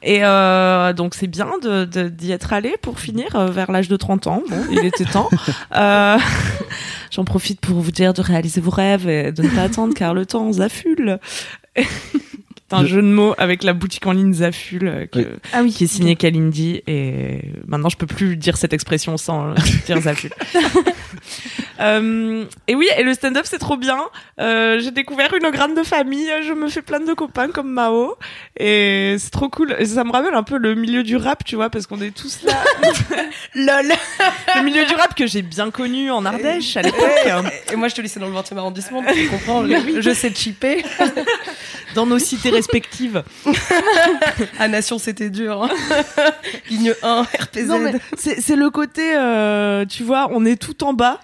et 0.03 0.19
euh, 0.23 0.93
donc 0.93 1.13
c'est 1.15 1.27
bien 1.27 1.49
de 1.61 1.85
de- 1.85 2.09
d'y 2.09 2.31
être 2.31 2.53
allé 2.53 2.75
pour 2.81 2.99
finir 2.99 3.35
euh, 3.35 3.47
vers 3.51 3.71
l'âge 3.71 3.87
de 3.89 3.95
30 3.97 4.27
ans. 4.27 4.43
Bon, 4.49 4.57
il 4.71 4.85
était 4.85 5.05
temps. 5.05 5.29
Euh, 5.75 6.17
J'en 7.11 7.23
profite 7.23 7.59
pour 7.61 7.79
vous 7.79 7.91
dire 7.91 8.13
de 8.13 8.21
réaliser 8.21 8.59
vos 8.61 8.71
rêves 8.71 9.07
et 9.07 9.31
de 9.31 9.41
ne 9.43 9.49
pas 9.49 9.63
attendre 9.63 9.93
car 9.93 10.13
le 10.13 10.25
temps 10.25 10.51
s'affule. 10.53 11.19
C'est 12.69 12.75
un 12.75 12.81
De- 12.81 12.87
jeu 12.87 13.01
de 13.01 13.07
mots 13.07 13.33
avec 13.37 13.63
la 13.63 13.73
boutique 13.73 14.05
en 14.07 14.11
ligne 14.11 14.33
Zaful 14.33 14.87
euh, 14.87 15.05
que- 15.05 15.19
Oui. 15.19 15.25
Ah 15.53 15.61
oui. 15.63 15.71
qui 15.71 15.85
est 15.85 15.87
signée 15.87 16.15
Kalindi 16.17 16.81
et 16.85 17.39
maintenant 17.65 17.87
je 17.89 17.95
peux 17.97 18.07
plus 18.07 18.35
dire 18.35 18.57
cette 18.57 18.73
expression 18.73 19.15
sans 19.17 19.51
euh, 19.51 19.53
dire 19.85 20.01
Zaful. 20.01 20.31
Euh, 21.79 22.45
et 22.67 22.75
oui, 22.75 22.87
et 22.97 23.03
le 23.03 23.13
stand-up 23.13 23.45
c'est 23.47 23.59
trop 23.59 23.77
bien. 23.77 23.99
Euh, 24.39 24.79
j'ai 24.79 24.91
découvert 24.91 25.33
une 25.33 25.49
grande 25.51 25.75
de 25.75 25.83
famille, 25.83 26.29
je 26.45 26.53
me 26.53 26.69
fais 26.69 26.81
plein 26.81 26.99
de 26.99 27.13
copains 27.13 27.49
comme 27.49 27.69
Mao 27.71 28.15
et 28.59 29.15
c'est 29.19 29.29
trop 29.31 29.49
cool. 29.49 29.75
Et 29.79 29.85
ça 29.85 30.03
me 30.03 30.11
rappelle 30.11 30.33
un 30.33 30.43
peu 30.43 30.57
le 30.57 30.75
milieu 30.75 31.03
du 31.03 31.15
rap, 31.17 31.43
tu 31.43 31.55
vois, 31.55 31.69
parce 31.69 31.87
qu'on 31.87 32.01
est 32.01 32.15
tous 32.15 32.39
là. 32.43 32.53
Lol. 33.55 33.91
le 34.55 34.61
milieu 34.63 34.85
du 34.85 34.93
rap 34.95 35.15
que 35.15 35.27
j'ai 35.27 35.41
bien 35.41 35.71
connu 35.71 36.09
en 36.11 36.25
Ardèche 36.25 36.77
à 36.77 36.81
l'époque. 36.81 37.03
Et 37.71 37.75
moi, 37.75 37.87
je 37.87 37.95
te 37.95 38.01
lycée 38.01 38.19
dans 38.19 38.27
le 38.27 38.33
20e 38.33 38.57
arrondissement, 38.57 39.01
donc 39.01 39.13
tu 39.13 39.27
comprends. 39.29 39.65
Je 39.67 40.13
sais 40.13 40.33
chipper. 40.33 40.83
dans 41.95 42.05
nos 42.05 42.19
cités 42.19 42.49
respectives. 42.49 43.23
À 44.59 44.67
Nation, 44.67 44.97
c'était 44.97 45.29
dur. 45.29 45.63
hein. 45.63 45.69
Ligne 46.69 46.93
1, 47.01 47.21
RPZ. 47.23 47.65
Non, 47.67 47.79
mais 47.79 47.93
c'est 48.17 48.41
c'est 48.41 48.55
le 48.55 48.69
côté, 48.69 49.15
euh, 49.15 49.85
tu 49.85 50.03
vois, 50.03 50.27
on 50.31 50.45
est 50.45 50.61
tout 50.61 50.83
en 50.83 50.93
bas. 50.93 51.19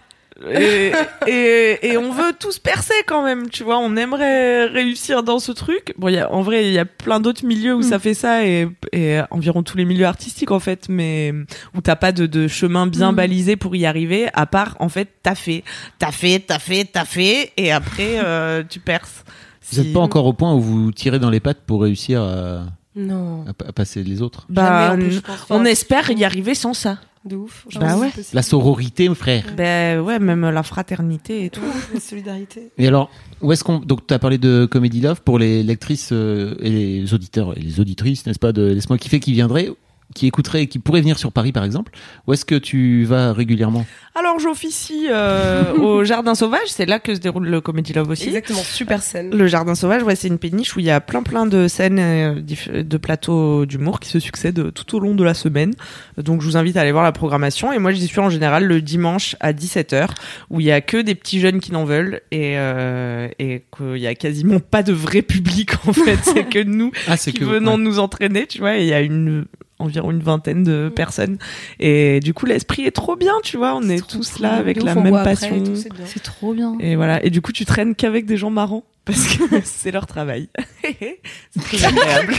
Et, 0.52 0.92
et, 1.28 1.88
et 1.92 1.98
on 1.98 2.12
veut 2.12 2.34
tous 2.40 2.60
percer 2.60 2.94
quand 3.06 3.24
même, 3.24 3.50
tu 3.50 3.64
vois. 3.64 3.78
On 3.80 3.96
aimerait 3.96 4.66
réussir 4.66 5.24
dans 5.24 5.40
ce 5.40 5.52
truc. 5.52 5.94
Bon, 5.98 6.08
il 6.08 6.16
y 6.16 6.20
a, 6.20 6.32
en 6.32 6.42
vrai, 6.42 6.66
il 6.68 6.74
y 6.74 6.80
a 6.80 6.86
plein 6.86 7.20
d'autres 7.20 7.46
milieux 7.46 7.76
où 7.76 7.82
ça 7.84 8.00
fait 8.00 8.14
ça 8.14 8.46
et, 8.46 8.68
et 8.92 9.20
environ 9.32 9.64
tous 9.64 9.78
les 9.78 9.86
milieux 9.86 10.06
artistiques 10.06 10.52
en 10.52 10.60
fait, 10.60 10.90
mais 10.90 11.34
où 11.76 11.82
t'as 11.82 11.96
pas 11.96 12.12
de, 12.12 12.26
de 12.26 12.48
chemin 12.48 12.88
bien 12.88 13.12
Mm. 13.12 13.16
balisé 13.16 13.56
pour 13.56 13.76
y 13.76 13.86
arriver. 13.86 14.28
À 14.34 14.46
part, 14.46 14.76
en 14.80 14.90
fait, 14.90 15.08
t'as 15.22 15.36
fait, 15.36 15.64
t'as 16.00 16.12
fait, 16.12 16.40
t'as 16.40 16.60
fait, 16.60 16.86
t'as 16.92 17.06
fait, 17.06 17.52
et 17.58 17.72
après 17.72 18.20
euh, 18.24 18.64
tu 18.68 18.80
perces. 18.80 19.24
Vous 19.72 19.78
n'êtes 19.78 19.88
Si- 19.88 19.94
pas 19.94 20.00
encore 20.02 20.26
au 20.26 20.34
point 20.34 20.54
où 20.54 20.60
vous 20.62 20.92
tirez 20.92 21.20
dans 21.20 21.30
les 21.30 21.40
pattes 21.40 21.62
pour 21.66 21.84
réussir 21.84 22.22
à, 22.22 22.64
Non. 22.96 23.46
à 23.48 23.54
pa- 23.54 23.66
à 23.70 23.72
passer 23.72 24.04
les 24.04 24.22
autres 24.22 24.46
Bah, 24.50 24.90
Jamais, 24.90 25.06
plus, 25.10 25.22
on 25.50 25.64
espère 25.64 26.10
y 26.12 26.24
arriver 26.26 26.54
sans 26.56 26.74
ça. 26.74 26.98
De 27.26 27.38
ouf. 27.38 27.66
Bah 27.80 27.98
ouais. 27.98 28.12
La 28.34 28.42
sororité, 28.42 29.08
mon 29.08 29.16
frère. 29.16 29.46
Ben 29.56 30.02
ouais, 30.02 30.20
même 30.20 30.50
la 30.50 30.64
fraternité 30.64 31.46
et 31.46 31.50
tout. 31.50 31.62
La 31.94 32.00
solidarité. 32.02 32.72
Et 32.78 32.88
alors, 32.88 33.10
où 33.42 33.52
est-ce 33.54 33.64
qu'on. 33.64 33.80
Donc, 33.80 34.06
tu 34.08 34.14
as 34.14 34.20
parlé 34.20 34.38
de 34.38 34.66
Comedy 34.70 35.00
Love 35.00 35.22
pour 35.22 35.40
les 35.40 35.64
lectrices 35.64 36.10
euh, 36.12 36.56
et 36.60 36.70
les 36.70 37.14
auditeurs 37.14 37.58
et 37.58 37.62
les 37.62 37.80
auditrices, 37.80 38.26
n'est-ce 38.26 38.40
pas, 38.40 38.52
de 38.52 38.64
Laisse-moi 38.64 38.98
kiffer 38.98 39.22
qui 39.22 39.32
viendraient. 39.32 39.70
Qui 40.14 40.28
écouteraient 40.28 40.64
et 40.64 40.68
qui 40.68 40.80
pourraient 40.80 41.02
venir 41.02 41.18
sur 41.18 41.32
Paris 41.32 41.52
par 41.52 41.64
exemple, 41.64 41.92
où 42.28 42.34
est-ce 42.34 42.46
que 42.46 42.56
tu 42.56 43.04
vas 43.06 43.34
régulièrement? 43.34 43.86
Alors 44.16 44.40
j'officie 44.40 45.08
euh, 45.10 45.74
au 45.74 46.04
Jardin 46.04 46.36
Sauvage, 46.36 46.68
c'est 46.68 46.86
là 46.86 47.00
que 47.00 47.16
se 47.16 47.20
déroule 47.20 47.48
le 47.48 47.62
Comedy 47.62 47.94
Love 47.94 48.10
aussi. 48.10 48.28
Exactement, 48.28 48.60
super 48.60 49.02
scène. 49.02 49.36
Le 49.36 49.48
Jardin 49.48 49.74
Sauvage, 49.74 50.04
ouais, 50.04 50.16
c'est 50.16 50.28
une 50.28 50.38
péniche 50.38 50.76
où 50.76 50.80
il 50.80 50.86
y 50.86 50.92
a 50.92 51.02
plein 51.02 51.24
plein 51.24 51.48
de 51.48 51.68
scènes, 51.68 52.00
euh, 52.00 52.42
de 52.84 52.98
plateaux 52.98 53.66
d'humour 53.66 54.00
qui 54.00 54.10
se 54.10 54.20
succèdent 54.20 54.72
tout 54.74 54.96
au 54.96 55.00
long 55.00 55.16
de 55.16 55.24
la 55.24 55.34
semaine. 55.34 55.74
Donc 56.18 56.42
je 56.42 56.46
vous 56.46 56.58
invite 56.58 56.78
à 56.78 56.82
aller 56.82 56.92
voir 56.92 57.04
la 57.04 57.12
programmation. 57.12 57.74
Et 57.74 57.80
moi 57.80 57.92
j'y 57.92 58.06
suis 58.06 58.20
en 58.20 58.30
général 58.30 58.66
le 58.66 58.82
dimanche 58.82 59.36
à 59.40 59.52
17h 59.52 60.10
où 60.52 60.60
il 60.60 60.68
y 60.68 60.72
a 60.72 60.82
que 60.82 60.98
des 60.98 61.16
petits 61.16 61.40
jeunes 61.40 61.60
qui 61.60 61.72
n'en 61.72 61.86
veulent 61.86 62.22
et, 62.32 62.58
euh, 62.58 63.28
et 63.40 63.64
qu'il 63.76 63.98
y 63.98 64.08
a 64.08 64.14
quasiment 64.14 64.60
pas 64.60 64.84
de 64.84 64.94
vrai 64.94 65.22
public 65.24 65.72
en 65.88 65.94
fait. 65.94 66.20
c'est 66.24 66.48
que 66.48 66.64
nous 66.64 66.92
Ah, 67.08 67.18
c'est 67.18 67.32
qui 67.32 67.40
que 67.40 67.46
venons 67.46 67.78
ouais. 67.78 67.82
nous 67.82 68.00
entraîner, 68.00 68.46
tu 68.46 68.60
vois. 68.60 68.78
Et 68.78 68.82
il 68.82 68.88
y 68.88 68.94
a 68.94 69.02
une 69.02 69.46
environ 69.80 70.12
une 70.12 70.22
vingtaine 70.22 70.64
de 70.64 70.90
personnes 70.96 71.38
et 71.80 72.20
du 72.22 72.34
coup 72.34 72.46
l'esprit 72.46 72.84
est 72.86 72.92
trop 72.92 73.16
bien 73.16 73.34
tu 73.44 73.58
vois 73.58 73.76
on 73.76 73.90
est, 73.90 74.06
tous 74.08 74.34
cool. 74.34 74.44
là 74.44 74.54
avec 74.54 74.82
la 74.82 74.96
même 74.96 75.24
passion 75.24 75.64
c'est 76.06 76.24
trop 76.24 76.54
bien. 76.54 76.78
et 76.80 76.96
voilà. 76.96 77.24
Et 77.26 77.30
du 77.30 77.42
coup, 77.42 77.52
tu 77.52 77.66
traînes 77.66 77.96
qu'avec 77.96 78.26
des 78.26 78.38
gens 78.38 78.50
marrants 78.50 78.84
parce 79.06 79.36
que 79.38 79.44
c'est 79.64 79.92
leur 79.92 80.06
travail. 80.08 80.48
c'est 80.84 81.62
très 81.62 81.86
agréable. 81.86 82.34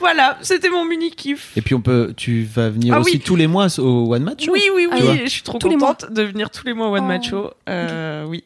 voilà, 0.00 0.38
c'était 0.42 0.70
mon 0.70 0.84
mini 0.84 1.10
kiff. 1.10 1.52
Et 1.56 1.60
puis 1.62 1.74
on 1.74 1.80
peut, 1.80 2.12
tu 2.16 2.42
vas 2.44 2.70
venir 2.70 2.94
Ah 2.94 3.00
aussi 3.00 3.16
oui. 3.16 3.20
tous 3.20 3.36
les 3.36 3.46
mois 3.46 3.66
au 3.78 4.12
One 4.14 4.22
Match. 4.24 4.48
Oui, 4.50 4.62
oui, 4.74 4.88
oui. 4.90 4.98
Tu 4.98 5.04
vois 5.04 5.16
je 5.24 5.26
suis 5.28 5.42
trop 5.42 5.58
Tous 5.58 5.68
les 5.68 5.74
contente 5.76 6.12
de 6.12 6.22
venir 6.22 6.50
tous 6.50 6.66
les 6.66 6.72
mois 6.72 6.88
au 6.88 6.94
One 6.96 7.04
Oh. 7.04 7.08
Match 7.08 7.30
Show. 7.30 7.50
Euh, 7.68 8.24
Oui. 8.26 8.44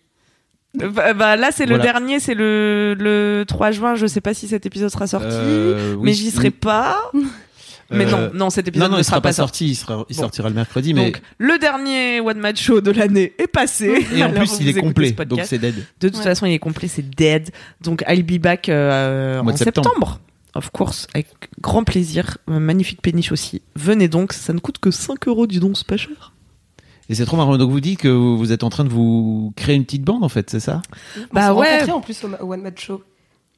Bah, 0.76 1.14
bah, 1.14 1.37
là, 1.37 1.50
c'est 1.52 1.66
le 1.66 1.78
dernier, 1.78 2.21
c'est 2.21 2.35
le, 2.35 2.95
le 2.99 3.45
3 3.47 3.71
juin. 3.71 3.95
Je 3.95 4.06
sais 4.06 4.21
pas 4.21 4.35
si 4.35 4.49
cet 4.49 4.66
épisode 4.66 4.90
sera 4.90 5.06
sorti, 5.06 5.28
Euh, 5.30 5.95
oui, 5.95 6.00
mais 6.04 6.12
j'y 6.12 6.30
serai 6.30 6.50
pas. 6.50 7.11
Mais 7.90 8.04
Euh, 8.06 8.11
non, 8.11 8.30
non, 8.35 8.50
cet 8.50 8.66
épisode 8.68 8.85
Non, 8.87 8.90
non, 8.90 8.97
ne 8.97 9.02
il 9.02 9.04
sera 9.04 9.16
sera 9.16 9.21
pas 9.23 9.33
sorti. 9.33 9.68
sorti. 9.68 9.71
Il, 9.71 9.75
sera, 9.76 10.04
il 10.11 10.16
Bon. 10.16 10.23
sortira 10.23 10.49
le 10.49 10.54
mercredi, 10.56 10.92
mais 10.92 11.04
Donc, 11.12 11.23
le 11.38 11.56
dernier 11.59 12.21
One 12.21 12.38
Match 12.38 12.61
Show 12.62 12.80
de 12.80 12.90
l'année 12.90 13.33
est 13.38 13.47
passé. 13.47 14.04
et 14.14 14.25
en 14.25 14.33
plus 14.33 14.56
il 14.61 14.68
est 14.68 14.75
complet, 14.75 15.14
ce 15.16 15.23
donc 15.25 15.40
c'est 15.45 15.59
dead. 15.59 15.75
De 16.00 16.09
toute 16.09 16.18
Ouais. 16.18 16.25
façon, 16.25 16.47
il 16.47 16.52
est 16.52 16.59
complet, 16.59 16.88
c'est 16.88 17.09
dead. 17.09 17.50
Donc, 17.80 18.02
I'll 18.09 18.25
be 18.25 18.40
back 18.40 18.68
euh, 18.68 19.38
en 19.40 19.56
septembre. 19.56 19.88
septembre. 19.88 20.21
Of 20.56 20.71
course, 20.71 21.06
avec 21.14 21.26
grand 21.61 21.85
plaisir. 21.85 22.38
Un 22.49 22.61
magnifique 22.61 23.02
péniche 23.02 23.30
aussi. 23.30 23.61
Venez 23.76 24.09
donc, 24.09 24.33
ça 24.33 24.52
ne 24.52 24.59
coûte 24.59 24.78
que 24.78 24.90
5 24.90 25.28
euros, 25.28 25.47
dis 25.47 25.61
donc, 25.61 25.76
c'est 25.76 25.87
pas 25.87 25.97
cher. 25.99 26.33
Et 27.08 27.14
c'est 27.14 27.25
trop 27.25 27.36
marrant. 27.36 27.56
Donc 27.56 27.70
vous 27.70 27.80
dites 27.80 28.00
que 28.00 28.08
vous 28.08 28.52
êtes 28.52 28.64
en 28.64 28.70
train 28.70 28.84
de 28.84 28.88
vous 28.88 29.52
créer 29.56 29.76
une 29.76 29.84
petite 29.84 30.02
bande 30.02 30.25
en 30.25 30.28
fait, 30.28 30.50
c'est 30.50 30.60
ça? 30.60 30.82
Bah 31.32 31.54
on 31.54 31.62
s'est 31.62 31.68
ouais. 31.68 31.72
rencontrés 31.75 31.92
en 31.92 32.00
plus 32.00 32.25
au, 32.25 32.52
One 32.52 32.62
Match 32.62 32.84
Show. 32.84 33.02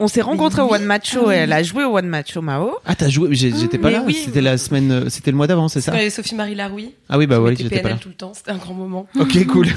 On 0.00 0.06
s'est 0.06 0.20
rencontrés 0.22 0.62
au 0.62 0.72
One 0.72 0.84
Match 0.84 1.10
Show 1.10 1.22
Ah 1.24 1.28
oui. 1.28 1.34
et 1.34 1.38
elle 1.38 1.52
a 1.52 1.62
joué 1.62 1.84
au 1.84 1.96
One 1.96 2.06
Match 2.06 2.32
Show 2.32 2.42
Mao. 2.42 2.76
Ah 2.84 2.94
t'as 2.94 3.08
joué 3.08 3.30
J'étais 3.32 3.78
pas 3.78 3.88
mais 3.88 3.94
là. 3.94 4.04
oui. 4.06 4.14
C'était 4.14 4.40
la 4.42 4.58
semaine, 4.58 5.10
c'était 5.10 5.30
le 5.30 5.36
mois 5.36 5.46
d'avant, 5.46 5.68
c'est 5.68 5.80
ça? 5.80 5.92
Y 5.94 5.98
avait 5.98 6.10
Sophie-Marie 6.10 6.54
Laroui. 6.54 6.94
Ah 7.08 7.18
oui 7.18 7.26
bah 7.26 7.40
ouais, 7.40 7.56
j'étais 7.56 7.80
pas 7.80 7.90
là. 7.90 7.96
tout 7.96 8.08
le 8.08 8.14
temps, 8.14 8.32
c'était 8.34 8.50
un 8.50 8.58
grand 8.58 8.74
moment. 8.74 9.06
Ok 9.18 9.44
cool. 9.46 9.68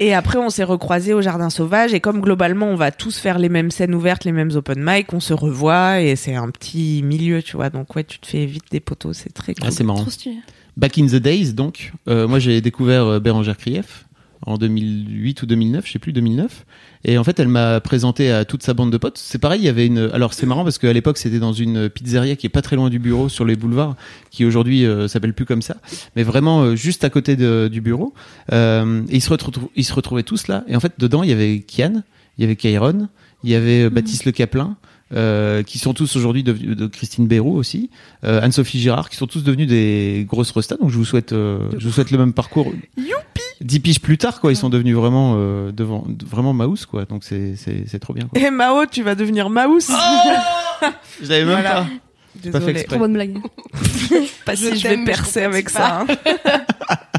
Et 0.00 0.12
après, 0.12 0.38
on 0.38 0.50
s'est 0.50 0.64
recroisés 0.64 1.14
au 1.14 1.22
Jardin 1.22 1.50
Sauvage. 1.50 1.94
Et 1.94 2.00
comme 2.00 2.20
globalement, 2.20 2.66
on 2.66 2.74
va 2.74 2.90
tous 2.90 3.16
faire 3.18 3.38
les 3.38 3.48
mêmes 3.48 3.70
scènes 3.70 3.94
ouvertes, 3.94 4.24
les 4.24 4.32
mêmes 4.32 4.50
open 4.54 4.82
mic, 4.82 5.12
on 5.12 5.20
se 5.20 5.32
revoit 5.32 6.00
et 6.00 6.16
c'est 6.16 6.34
un 6.34 6.50
petit 6.50 7.02
milieu, 7.04 7.42
tu 7.42 7.56
vois. 7.56 7.70
Donc 7.70 7.94
ouais, 7.94 8.02
tu 8.04 8.18
te 8.18 8.26
fais 8.26 8.44
vite 8.44 8.64
des 8.72 8.80
poteaux, 8.80 9.12
c'est 9.12 9.32
très 9.32 9.54
cool. 9.54 9.64
Ah 9.68 9.70
c'est 9.70 9.84
marrant. 9.84 10.00
Trop 10.00 10.10
stylé. 10.10 10.36
Back 10.76 10.98
in 10.98 11.06
the 11.06 11.16
days 11.16 11.52
donc. 11.54 11.92
Euh, 12.08 12.26
moi 12.28 12.38
j'ai 12.38 12.60
découvert 12.60 13.04
euh, 13.04 13.20
Bérangère 13.20 13.56
Krief 13.56 14.06
en 14.46 14.58
2008 14.58 15.42
ou 15.42 15.46
2009, 15.46 15.86
je 15.86 15.92
sais 15.92 15.98
plus 15.98 16.12
2009. 16.12 16.66
Et 17.06 17.16
en 17.16 17.24
fait, 17.24 17.40
elle 17.40 17.48
m'a 17.48 17.80
présenté 17.80 18.30
à 18.30 18.44
toute 18.44 18.62
sa 18.62 18.74
bande 18.74 18.90
de 18.92 18.98
potes. 18.98 19.16
C'est 19.16 19.38
pareil, 19.38 19.60
il 19.62 19.64
y 19.64 19.68
avait 19.70 19.86
une. 19.86 20.10
Alors 20.12 20.34
c'est 20.34 20.44
marrant 20.44 20.64
parce 20.64 20.76
qu'à 20.78 20.92
l'époque 20.92 21.16
c'était 21.16 21.38
dans 21.38 21.52
une 21.54 21.88
pizzeria 21.88 22.36
qui 22.36 22.46
est 22.46 22.50
pas 22.50 22.60
très 22.60 22.76
loin 22.76 22.90
du 22.90 22.98
bureau 22.98 23.28
sur 23.30 23.44
les 23.46 23.56
boulevards, 23.56 23.96
qui 24.30 24.44
aujourd'hui 24.44 24.84
euh, 24.84 25.08
s'appelle 25.08 25.32
plus 25.32 25.46
comme 25.46 25.62
ça, 25.62 25.76
mais 26.16 26.24
vraiment 26.24 26.62
euh, 26.62 26.76
juste 26.76 27.04
à 27.04 27.10
côté 27.10 27.36
de- 27.36 27.68
du 27.72 27.80
bureau. 27.80 28.12
Et 28.52 28.54
ils 29.10 29.22
se, 29.22 29.30
retrou- 29.30 29.70
ils 29.76 29.84
se 29.84 29.94
retrouvaient 29.94 30.22
tous 30.24 30.48
là. 30.48 30.64
Et 30.68 30.76
en 30.76 30.80
fait, 30.80 30.92
dedans 30.98 31.22
il 31.22 31.30
y 31.30 31.32
avait 31.32 31.60
Kian, 31.60 32.02
il 32.36 32.42
y 32.42 32.44
avait 32.44 32.56
Kairon, 32.56 33.08
il 33.44 33.50
y 33.50 33.54
avait 33.54 33.84
euh, 33.84 33.90
Baptiste 33.90 34.24
Le 34.26 34.32
Caplin. 34.32 34.76
Euh, 35.12 35.62
qui 35.62 35.78
sont 35.78 35.92
tous 35.94 36.16
aujourd'hui 36.16 36.42
devenus 36.42 36.76
de 36.76 36.86
Christine 36.86 37.26
Béroux 37.26 37.56
aussi, 37.56 37.90
euh, 38.24 38.40
Anne-Sophie 38.42 38.80
Girard, 38.80 39.10
qui 39.10 39.16
sont 39.16 39.26
tous 39.26 39.44
devenus 39.44 39.68
des 39.68 40.24
grosses 40.28 40.50
restas. 40.52 40.76
Donc 40.76 40.90
je 40.90 40.96
vous 40.96 41.04
souhaite, 41.04 41.32
euh, 41.32 41.58
je 41.78 41.86
vous 41.86 41.92
souhaite 41.92 42.10
le 42.10 42.18
même 42.18 42.32
parcours. 42.32 42.72
Youpi 42.96 43.42
Dix 43.60 43.78
piges 43.80 44.00
plus 44.00 44.18
tard, 44.18 44.40
quoi, 44.40 44.50
ils 44.52 44.56
sont 44.56 44.68
devenus 44.70 44.96
vraiment 44.96 45.34
euh, 45.36 45.70
devant, 45.70 46.04
vraiment 46.26 46.52
Maus, 46.52 46.86
quoi. 46.86 47.04
Donc 47.04 47.22
c'est 47.22 47.54
c'est 47.56 47.84
c'est 47.86 47.98
trop 48.00 48.12
bien. 48.12 48.26
Quoi. 48.26 48.40
Et 48.40 48.50
Mao, 48.50 48.84
tu 48.86 49.02
vas 49.02 49.14
devenir 49.14 49.48
Maus. 49.50 49.90
Je 51.22 51.28
l'avais 51.28 51.44
même 51.44 51.62
pas. 51.62 51.70
pas. 51.72 51.84
pas 51.84 51.86
fait 51.86 52.50
Désolée. 52.50 52.70
exprès. 52.72 52.84
Trop 52.96 52.98
bonne 52.98 53.12
blague. 53.12 53.38
Pas 54.44 54.54
Je 54.54 54.70
si 54.70 54.78
je 54.78 54.88
vais 54.88 55.04
percer 55.04 55.42
avec 55.42 55.70
ça. 55.70 56.00
hein. 56.00 56.06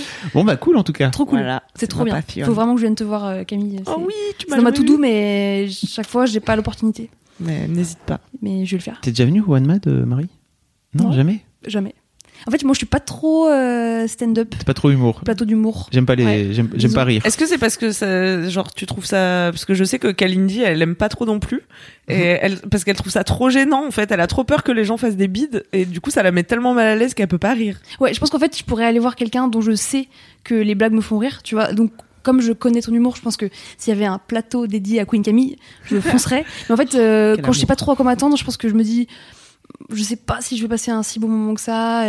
Bon 0.34 0.44
bah 0.44 0.56
cool 0.56 0.76
en 0.76 0.82
tout 0.84 0.92
cas. 0.92 1.10
Trop 1.10 1.24
cool. 1.26 1.38
Voilà, 1.38 1.62
c'est 1.74 1.86
trop 1.86 2.04
bien. 2.04 2.14
passion. 2.14 2.44
Faut 2.46 2.52
vraiment 2.54 2.74
que 2.74 2.80
je 2.80 2.86
vienne 2.86 2.94
te 2.94 3.04
voir, 3.04 3.24
euh, 3.26 3.44
Camille. 3.44 3.80
Oh 3.86 3.96
oui, 3.98 4.12
tu 4.38 4.46
C'est 4.46 4.50
m'as 4.50 4.56
dans 4.56 4.62
ma 4.62 4.68
jamais 4.70 4.76
to 4.76 4.82
vu. 4.82 4.88
do, 4.88 4.98
mais 4.98 5.68
chaque 5.70 6.08
fois, 6.08 6.26
j'ai 6.26 6.40
pas 6.40 6.56
l'opportunité. 6.56 7.10
Mais 7.40 7.66
n'hésite 7.68 7.98
pas. 8.00 8.20
Mais 8.40 8.64
je 8.64 8.72
vais 8.72 8.76
le 8.78 8.82
faire. 8.82 9.00
T'es 9.02 9.10
déjà 9.10 9.24
venu 9.24 9.40
au 9.40 9.54
One 9.54 9.66
Mad, 9.66 9.86
euh, 9.88 10.04
Marie? 10.04 10.28
Non, 10.94 11.04
Non. 11.04 11.12
jamais? 11.12 11.44
Jamais. 11.66 11.94
En 12.46 12.50
fait, 12.50 12.62
moi, 12.64 12.72
je 12.74 12.78
suis 12.78 12.86
pas 12.86 13.00
trop 13.00 13.48
euh, 13.48 14.06
stand-up, 14.08 14.54
T'es 14.58 14.64
pas 14.64 14.74
trop 14.74 14.90
humour. 14.90 15.20
plateau 15.24 15.44
d'humour. 15.44 15.88
J'aime 15.92 16.06
pas 16.06 16.14
les, 16.14 16.24
Ouais. 16.24 16.48
j'aime 16.52 16.68
j'aime 16.74 16.92
pas 16.92 17.04
rire. 17.04 17.22
Est-ce 17.24 17.36
que 17.38 17.46
c'est 17.46 17.58
parce 17.58 17.76
que 17.76 17.90
ça, 17.92 18.48
genre 18.48 18.72
tu 18.74 18.86
trouves 18.86 19.04
ça 19.06 19.50
parce 19.52 19.64
que 19.64 19.74
je 19.74 19.84
sais 19.84 19.98
que 19.98 20.08
Kalindi 20.08 20.60
elle 20.62 20.80
aime 20.82 20.94
pas 20.96 21.08
trop 21.08 21.24
non 21.26 21.38
plus 21.40 21.62
et 22.08 22.14
elle 22.40 22.58
parce 22.70 22.84
qu'elle 22.84 22.96
trouve 22.96 23.12
ça 23.12 23.22
trop 23.24 23.48
gênant 23.48 23.86
en 23.86 23.90
fait 23.90 24.10
elle 24.10 24.20
a 24.20 24.26
trop 24.26 24.44
peur 24.44 24.62
que 24.64 24.72
les 24.72 24.84
gens 24.84 24.96
fassent 24.96 25.16
des 25.16 25.28
bides 25.28 25.64
et 25.72 25.84
du 25.84 26.00
coup 26.00 26.10
ça 26.10 26.22
la 26.22 26.32
met 26.32 26.42
tellement 26.42 26.74
mal 26.74 26.86
à 26.88 26.96
l'aise 26.96 27.14
qu'elle 27.14 27.28
peut 27.28 27.38
pas 27.38 27.52
rire. 27.54 27.78
Ouais, 28.00 28.12
je 28.12 28.20
pense 28.20 28.30
qu'en 28.30 28.38
fait, 28.38 28.56
je 28.56 28.64
pourrais 28.64 28.84
aller 28.86 28.98
voir 28.98 29.14
quelqu'un 29.16 29.48
dont 29.48 29.60
je 29.60 29.74
sais 29.74 30.08
que 30.44 30.54
les 30.54 30.74
blagues 30.74 30.92
me 30.92 31.00
font 31.00 31.18
rire, 31.18 31.42
tu 31.42 31.54
vois. 31.54 31.72
Donc, 31.72 31.92
comme 32.22 32.40
je 32.40 32.52
connais 32.52 32.80
ton 32.82 32.92
humour, 32.92 33.16
je 33.16 33.22
pense 33.22 33.36
que 33.36 33.46
s'il 33.78 33.92
y 33.92 33.96
avait 33.96 34.04
un 34.06 34.18
plateau 34.18 34.66
dédié 34.66 35.00
à 35.00 35.04
Queen 35.04 35.22
Camille, 35.22 35.56
je 35.84 35.98
foncerais. 36.00 36.44
Mais 36.68 36.72
en 36.74 36.76
fait, 36.76 36.94
euh, 36.94 37.36
quand 37.36 37.52
je 37.52 37.58
sais 37.58 37.62
amour. 37.64 37.68
pas 37.68 37.76
trop 37.76 37.92
à 37.92 37.96
quoi 37.96 38.04
m'attendre, 38.04 38.36
je 38.36 38.44
pense 38.44 38.56
que 38.56 38.68
je 38.68 38.74
me 38.74 38.82
dis, 38.82 39.06
je 39.90 40.02
sais 40.02 40.16
pas 40.16 40.40
si 40.40 40.56
je 40.56 40.62
vais 40.62 40.68
passer 40.68 40.90
un 40.90 41.02
si 41.02 41.18
bon 41.18 41.28
moment 41.28 41.54
que 41.54 41.60
ça. 41.60 42.04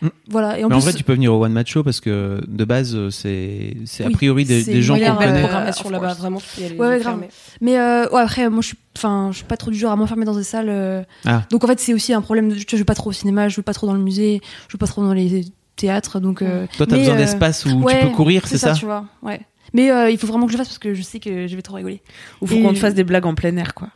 Mm. 0.00 0.08
Voilà. 0.28 0.58
Et 0.58 0.64
en 0.64 0.68
Mais 0.68 0.74
en 0.74 0.78
vrai, 0.78 0.92
tu 0.92 1.04
peux 1.04 1.14
venir 1.14 1.32
au 1.32 1.44
One 1.44 1.52
Match 1.52 1.72
Show 1.72 1.82
parce 1.82 2.00
que 2.00 2.40
de 2.46 2.64
base, 2.64 2.94
euh, 2.94 3.10
c'est 3.10 3.76
c'est 3.86 4.04
a 4.04 4.10
priori 4.10 4.44
des, 4.44 4.82
gens 4.82 4.96
une 4.96 5.04
qu'on 5.04 5.16
connaît. 5.16 5.38
euh, 5.38 5.40
programmation 5.40 5.86
of 5.86 5.92
là-bas, 5.92 6.14
vraiment, 6.14 6.42
y 6.58 6.64
aller. 6.64 6.76
Ouais, 6.76 6.98
grave. 6.98 7.24
Mais 7.60 7.78
euh, 7.78 8.08
ouais, 8.10 8.20
après, 8.20 8.48
moi, 8.50 8.60
je 8.62 8.68
suis, 8.68 8.78
enfin, 8.96 9.28
je 9.32 9.38
suis 9.38 9.46
pas 9.46 9.56
trop 9.56 9.70
du 9.70 9.78
genre 9.78 9.92
à 9.92 9.96
m'enfermer 9.96 10.24
dans 10.24 10.36
des 10.36 10.42
salles. 10.42 10.68
euh. 10.68 11.02
Ah. 11.24 11.42
Donc 11.50 11.64
en 11.64 11.66
fait, 11.66 11.80
c'est 11.80 11.94
aussi 11.94 12.12
un 12.12 12.22
problème. 12.22 12.48
De, 12.48 12.54
tu 12.54 12.60
vois, 12.60 12.66
je 12.72 12.76
vais 12.78 12.84
pas 12.84 12.94
trop 12.94 13.10
au 13.10 13.12
cinéma, 13.12 13.48
je 13.48 13.56
vais 13.56 13.62
pas 13.62 13.74
trop 13.74 13.86
dans 13.86 13.94
le 13.94 14.00
musée, 14.00 14.40
je 14.68 14.76
vais 14.76 14.78
pas 14.78 14.86
trop 14.86 15.02
dans 15.02 15.14
les 15.14 15.44
théâtres. 15.76 16.20
Donc 16.20 16.42
euh, 16.42 16.66
Toi, 16.76 16.86
t'as 16.86 16.96
besoin 16.96 17.14
euh, 17.14 17.18
d'espace 17.18 17.64
où 17.66 17.82
ouais, 17.82 18.00
tu 18.00 18.06
peux 18.06 18.12
courir, 18.12 18.46
c'est 18.46 18.58
ça, 18.58 18.72
tu 18.72 18.84
vois. 18.84 19.06
Ouais. 19.22 19.40
Mais 19.74 19.90
euh, 19.90 20.10
il 20.10 20.18
faut 20.18 20.26
vraiment 20.26 20.46
que 20.46 20.52
je 20.52 20.58
le 20.58 20.58
fasse 20.58 20.68
parce 20.68 20.78
que 20.78 20.92
je 20.92 21.02
sais 21.02 21.18
que 21.18 21.46
je 21.46 21.56
vais 21.56 21.62
trop 21.62 21.76
rigoler. 21.76 22.02
Ou 22.40 22.46
faut 22.46 22.60
qu'on 22.60 22.74
te 22.74 22.78
fasse 22.78 22.94
des 22.94 23.04
blagues 23.04 23.26
en 23.26 23.34
plein 23.34 23.56
air 23.56 23.74
quoi. 23.74 23.88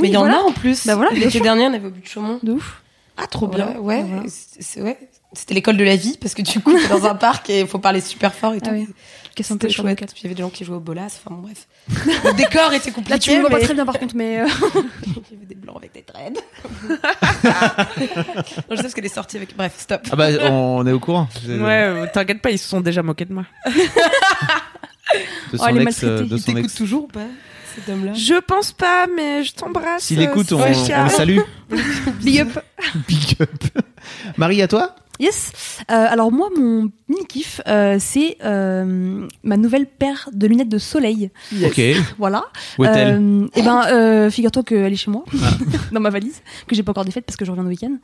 Mais 0.00 0.08
il 0.08 0.14
y 0.14 0.16
en 0.16 0.26
a 0.26 0.36
en 0.38 0.52
plus. 0.52 0.86
Bah 0.86 0.96
voilà, 0.96 1.10
bien 1.12 1.24
L'été 1.24 1.40
dernier, 1.40 1.66
on 1.66 1.72
avait 1.74 1.86
au 1.86 1.90
but 1.90 2.02
de 2.02 2.08
Chaumont. 2.08 2.38
De 2.42 2.52
ouf. 2.52 2.82
Ah 3.16 3.26
trop 3.26 3.46
Voilà, 3.46 3.78
ouais, 3.80 4.02
Voilà. 4.02 4.22
c'est- 4.28 4.62
c'est- 4.62 4.82
ouais. 4.82 4.98
C'était 5.34 5.54
l'école 5.54 5.78
de 5.78 5.84
la 5.84 5.96
vie 5.96 6.18
parce 6.20 6.34
que 6.34 6.42
du 6.42 6.60
coup, 6.60 6.78
t'es 6.78 6.88
dans 6.88 7.06
un 7.06 7.14
parc 7.28 7.48
et 7.48 7.60
il 7.60 7.66
faut 7.66 7.78
parler 7.78 8.00
super 8.02 8.34
fort 8.34 8.52
et 8.54 8.60
tout. 8.60 8.68
Ah 8.70 8.74
oui. 8.74 8.86
Le 9.38 9.68
chouette. 9.70 9.98
Puis 9.98 10.20
il 10.20 10.22
y 10.24 10.26
avait 10.26 10.34
des 10.34 10.42
gens 10.42 10.50
qui 10.50 10.62
jouaient 10.62 10.76
au 10.76 10.80
bolas. 10.80 11.06
Enfin 11.06 11.34
bon, 11.34 11.36
bref. 11.40 11.66
Le 12.24 12.34
décor 12.34 12.70
était 12.74 12.90
compliqué. 12.90 13.14
Là, 13.14 13.18
tu 13.18 13.30
me 13.30 13.40
vois 13.40 13.48
mais... 13.48 13.58
pas 13.60 13.64
très 13.64 13.72
bien 13.72 13.86
par 13.86 13.98
contre, 13.98 14.14
mais 14.14 14.40
euh, 14.42 14.44
vu 15.30 15.46
des 15.46 15.54
blancs 15.54 15.76
avec 15.78 15.92
des 15.94 16.02
dreads. 16.06 16.38
non, 18.68 18.76
je 18.76 18.82
sais 18.82 18.88
ce 18.90 18.94
qu'elle 18.94 19.06
est 19.06 19.14
sortie 19.14 19.38
avec. 19.38 19.56
Bref, 19.56 19.72
stop. 19.78 20.02
Ah 20.12 20.16
bah, 20.16 20.28
on 20.50 20.86
est 20.86 20.92
au 20.92 21.00
courant. 21.00 21.28
Ouais, 21.46 21.54
euh, 21.58 22.06
t'inquiète 22.12 22.42
pas, 22.42 22.50
ils 22.50 22.58
se 22.58 22.68
sont 22.68 22.82
déjà 22.82 23.02
moqués 23.02 23.24
de 23.24 23.32
moi. 23.32 23.44
De 25.52 25.58
Oh, 25.58 25.64
elle 25.68 25.76
est 25.78 25.80
son 25.80 25.86
ex, 25.86 26.04
euh, 26.04 26.08
maltraitée. 26.20 26.30
de 26.30 26.36
son 26.38 26.56
ex. 26.56 26.74
toujours 26.74 27.04
ou 27.04 27.08
pas, 27.08 27.20
cet 27.74 27.88
homme-là 27.88 28.12
Je 28.14 28.40
pense 28.40 28.72
pas, 28.72 29.06
mais 29.14 29.44
je 29.44 29.54
t'embrasse. 29.54 30.04
S'il 30.04 30.22
écoute, 30.22 30.52
on, 30.52 30.60
on 30.60 30.68
le 30.68 31.08
salue. 31.10 31.38
big 32.22 32.40
up. 32.40 32.58
Big 33.08 33.36
up. 33.40 33.50
Marie, 34.36 34.62
à 34.62 34.68
toi? 34.68 34.94
Yes. 35.22 35.52
Euh, 35.90 36.06
alors 36.08 36.32
moi, 36.32 36.48
mon 36.56 36.90
mini 37.08 37.24
kiff, 37.28 37.60
euh, 37.68 37.96
c'est 38.00 38.38
euh, 38.44 39.26
ma 39.44 39.56
nouvelle 39.56 39.86
paire 39.86 40.28
de 40.32 40.48
lunettes 40.48 40.68
de 40.68 40.78
soleil. 40.78 41.30
Ok. 41.64 41.80
Voilà. 42.18 42.44
Où 42.78 42.84
est-elle 42.84 43.20
Euh, 43.20 43.46
Eh 43.54 43.62
ben, 43.62 43.82
euh, 43.86 44.30
figure-toi 44.30 44.64
qu'elle 44.64 44.92
est 44.92 44.96
chez 44.96 45.10
moi, 45.12 45.24
dans 45.92 46.00
ma 46.00 46.10
valise, 46.10 46.42
que 46.66 46.74
j'ai 46.74 46.82
pas 46.82 46.90
encore 46.90 47.04
défaite 47.04 47.24
parce 47.24 47.36
que 47.36 47.44
je 47.44 47.50
reviens 47.50 47.62
de 47.64 47.68
week-end. 47.68 47.96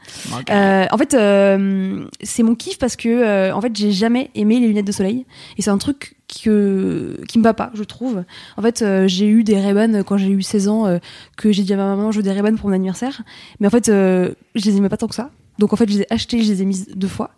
Euh, 0.51 0.87
en 0.91 0.97
fait, 0.99 1.15
euh, 1.15 2.07
c'est 2.23 2.43
mon 2.45 2.55
kiff 2.55 2.79
parce 2.79 2.95
que, 2.95 3.09
euh, 3.09 3.53
en 3.53 3.61
fait, 3.61 3.75
j'ai 3.75 3.91
jamais 3.91 4.31
aimé 4.37 4.61
les 4.61 4.69
lunettes 4.69 4.87
de 4.87 4.93
soleil 4.93 5.27
et 5.57 5.63
c'est 5.63 5.71
un 5.71 5.79
truc 5.79 6.15
que 6.43 7.19
qui 7.27 7.39
me 7.39 7.43
va 7.45 7.55
pas, 7.55 7.71
je 7.75 7.83
trouve. 7.83 8.23
En 8.57 8.63
fait, 8.63 8.83
euh, 8.83 9.09
j'ai 9.09 9.27
eu 9.27 9.43
des 9.45 9.59
Ray-Ban 9.61 10.03
quand 10.05 10.19
j'ai 10.19 10.29
eu 10.29 10.43
16 10.43 10.69
ans, 10.69 10.87
euh, 10.87 10.99
que 11.37 11.51
j'ai 11.53 11.63
dit 11.63 11.73
à 11.73 11.77
ma 11.77 11.87
maman, 11.87 12.13
je 12.13 12.19
veux 12.19 12.23
des 12.23 12.31
Ray-Ban 12.33 12.55
pour 12.57 12.69
mon 12.69 12.75
anniversaire, 12.75 13.23
mais 13.61 13.67
en 13.67 13.71
fait, 13.71 13.89
euh, 13.89 14.31
je 14.55 14.65
les 14.67 14.77
aimais 14.77 14.89
pas 14.91 14.97
tant 14.99 15.09
que 15.09 15.15
ça. 15.15 15.31
Donc 15.59 15.73
en 15.73 15.77
fait, 15.77 15.89
je 15.91 15.97
les 15.99 16.03
ai 16.03 16.13
achetés, 16.13 16.43
je 16.43 16.53
les 16.53 16.63
ai 16.63 16.65
mises 16.65 16.87
deux 16.95 17.09
fois 17.09 17.31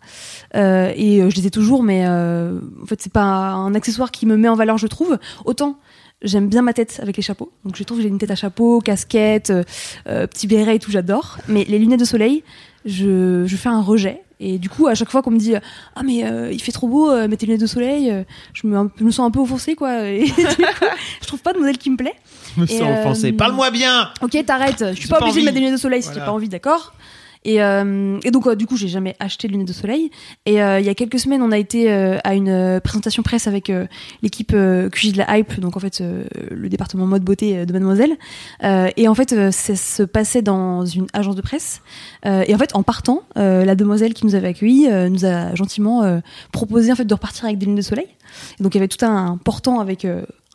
Euh, 0.55 0.91
et 0.95 1.21
euh, 1.21 1.29
je 1.29 1.35
les 1.37 1.47
ai 1.47 1.51
toujours, 1.51 1.81
mais 1.83 2.03
euh, 2.05 2.59
en 2.81 2.85
fait, 2.85 3.01
c'est 3.01 3.11
pas 3.11 3.23
un 3.23 3.73
accessoire 3.73 4.11
qui 4.11 4.25
me 4.25 4.35
met 4.37 4.47
en 4.49 4.55
valeur, 4.55 4.77
je 4.77 4.87
trouve. 4.87 5.17
Autant 5.45 5.77
j'aime 6.23 6.49
bien 6.49 6.61
ma 6.61 6.73
tête 6.73 6.99
avec 7.01 7.17
les 7.17 7.23
chapeaux. 7.23 7.51
Donc 7.65 7.75
je 7.75 7.83
trouve 7.83 7.97
que 7.97 8.03
j'ai 8.03 8.09
une 8.09 8.19
tête 8.19 8.29
à 8.29 8.35
chapeau, 8.35 8.79
casquette, 8.79 9.49
euh, 9.49 9.63
euh, 10.07 10.27
petit 10.27 10.45
béret 10.45 10.75
et 10.75 10.79
tout, 10.79 10.91
j'adore. 10.91 11.39
Mais 11.47 11.63
les 11.63 11.79
lunettes 11.79 11.99
de 11.99 12.05
soleil, 12.05 12.43
je, 12.85 13.43
je 13.47 13.55
fais 13.57 13.69
un 13.69 13.81
rejet. 13.81 14.21
Et 14.39 14.57
du 14.59 14.69
coup, 14.69 14.85
à 14.87 14.93
chaque 14.95 15.09
fois 15.09 15.21
qu'on 15.23 15.31
me 15.31 15.39
dit 15.39 15.53
ah 15.55 16.01
mais 16.03 16.23
euh, 16.25 16.51
il 16.51 16.61
fait 16.61 16.71
trop 16.71 16.87
beau, 16.87 17.09
euh, 17.09 17.27
mets 17.27 17.37
tes 17.37 17.45
lunettes 17.47 17.61
de 17.61 17.67
soleil, 17.67 18.11
euh, 18.11 18.23
je, 18.53 18.67
me, 18.67 18.89
je 18.97 19.03
me 19.03 19.09
sens 19.11 19.25
un 19.27 19.31
peu 19.31 19.39
offensée 19.39 19.73
quoi. 19.75 20.07
Et 20.07 20.23
du 20.25 20.31
coup, 20.33 20.43
je 21.21 21.27
trouve 21.27 21.41
pas 21.41 21.53
de 21.53 21.59
modèle 21.59 21.77
qui 21.79 21.89
me 21.89 21.97
plaît. 21.97 22.13
Je 22.55 22.61
me 22.61 22.65
Et, 22.65 22.69
sens 22.77 22.81
euh, 22.83 22.99
offensé. 23.01 23.31
Parle-moi 23.33 23.71
bien 23.71 24.11
Ok, 24.21 24.37
t'arrêtes. 24.45 24.83
Je 24.93 24.99
suis 24.99 25.07
pas 25.09 25.17
pas 25.17 25.25
obligée 25.25 25.39
de 25.41 25.45
mettre 25.45 25.55
des 25.55 25.59
lunettes 25.61 25.75
de 25.75 25.79
soleil 25.81 26.01
si 26.03 26.09
Voilà. 26.09 26.21
j'ai 26.21 26.25
pas 26.27 26.33
envie, 26.33 26.49
d'accord. 26.49 26.93
Et, 27.43 27.61
euh, 27.61 28.19
et 28.23 28.31
donc, 28.31 28.49
du 28.55 28.67
coup, 28.67 28.77
j'ai 28.77 28.87
jamais 28.87 29.15
acheté 29.19 29.47
de 29.47 29.53
lunettes 29.53 29.67
de 29.67 29.73
soleil. 29.73 30.11
Et 30.45 30.61
euh, 30.61 30.79
il 30.79 30.85
y 30.85 30.89
a 30.89 30.95
quelques 30.95 31.19
semaines, 31.19 31.41
on 31.41 31.51
a 31.51 31.57
été 31.57 31.91
euh, 31.91 32.17
à 32.23 32.35
une 32.35 32.49
euh, 32.49 32.79
présentation 32.79 33.23
presse 33.23 33.47
avec 33.47 33.71
l'équipe 34.21 34.51
QG 34.51 35.13
de 35.13 35.17
la 35.17 35.37
Hype, 35.37 35.59
donc 35.59 35.77
en 35.77 35.79
fait, 35.79 36.03
le 36.51 36.69
département 36.69 37.05
mode 37.05 37.23
beauté 37.23 37.65
de 37.65 37.73
Mademoiselle. 37.73 38.17
Et 38.63 39.07
en 39.07 39.15
fait, 39.15 39.51
ça 39.51 39.75
se 39.75 40.03
passait 40.03 40.41
dans 40.41 40.85
une 40.85 41.07
agence 41.13 41.35
de 41.35 41.41
presse. 41.41 41.81
Et 42.25 42.53
en 42.53 42.57
fait, 42.57 42.75
en 42.75 42.83
partant, 42.83 43.23
la 43.35 43.75
demoiselle 43.75 44.13
qui 44.13 44.25
nous 44.25 44.35
avait 44.35 44.49
accueillis 44.49 44.87
nous 45.09 45.25
a 45.25 45.55
gentiment 45.55 46.21
proposé 46.51 46.91
en 46.91 46.95
fait 46.95 47.05
de 47.05 47.13
repartir 47.13 47.45
avec 47.45 47.57
des 47.57 47.65
lunettes 47.65 47.83
de 47.83 47.89
soleil. 47.89 48.07
Et 48.59 48.63
donc, 48.63 48.73
il 48.75 48.77
y 48.77 48.81
avait 48.81 48.87
tout 48.87 49.05
un 49.05 49.37
portant 49.37 49.79
avec 49.79 50.05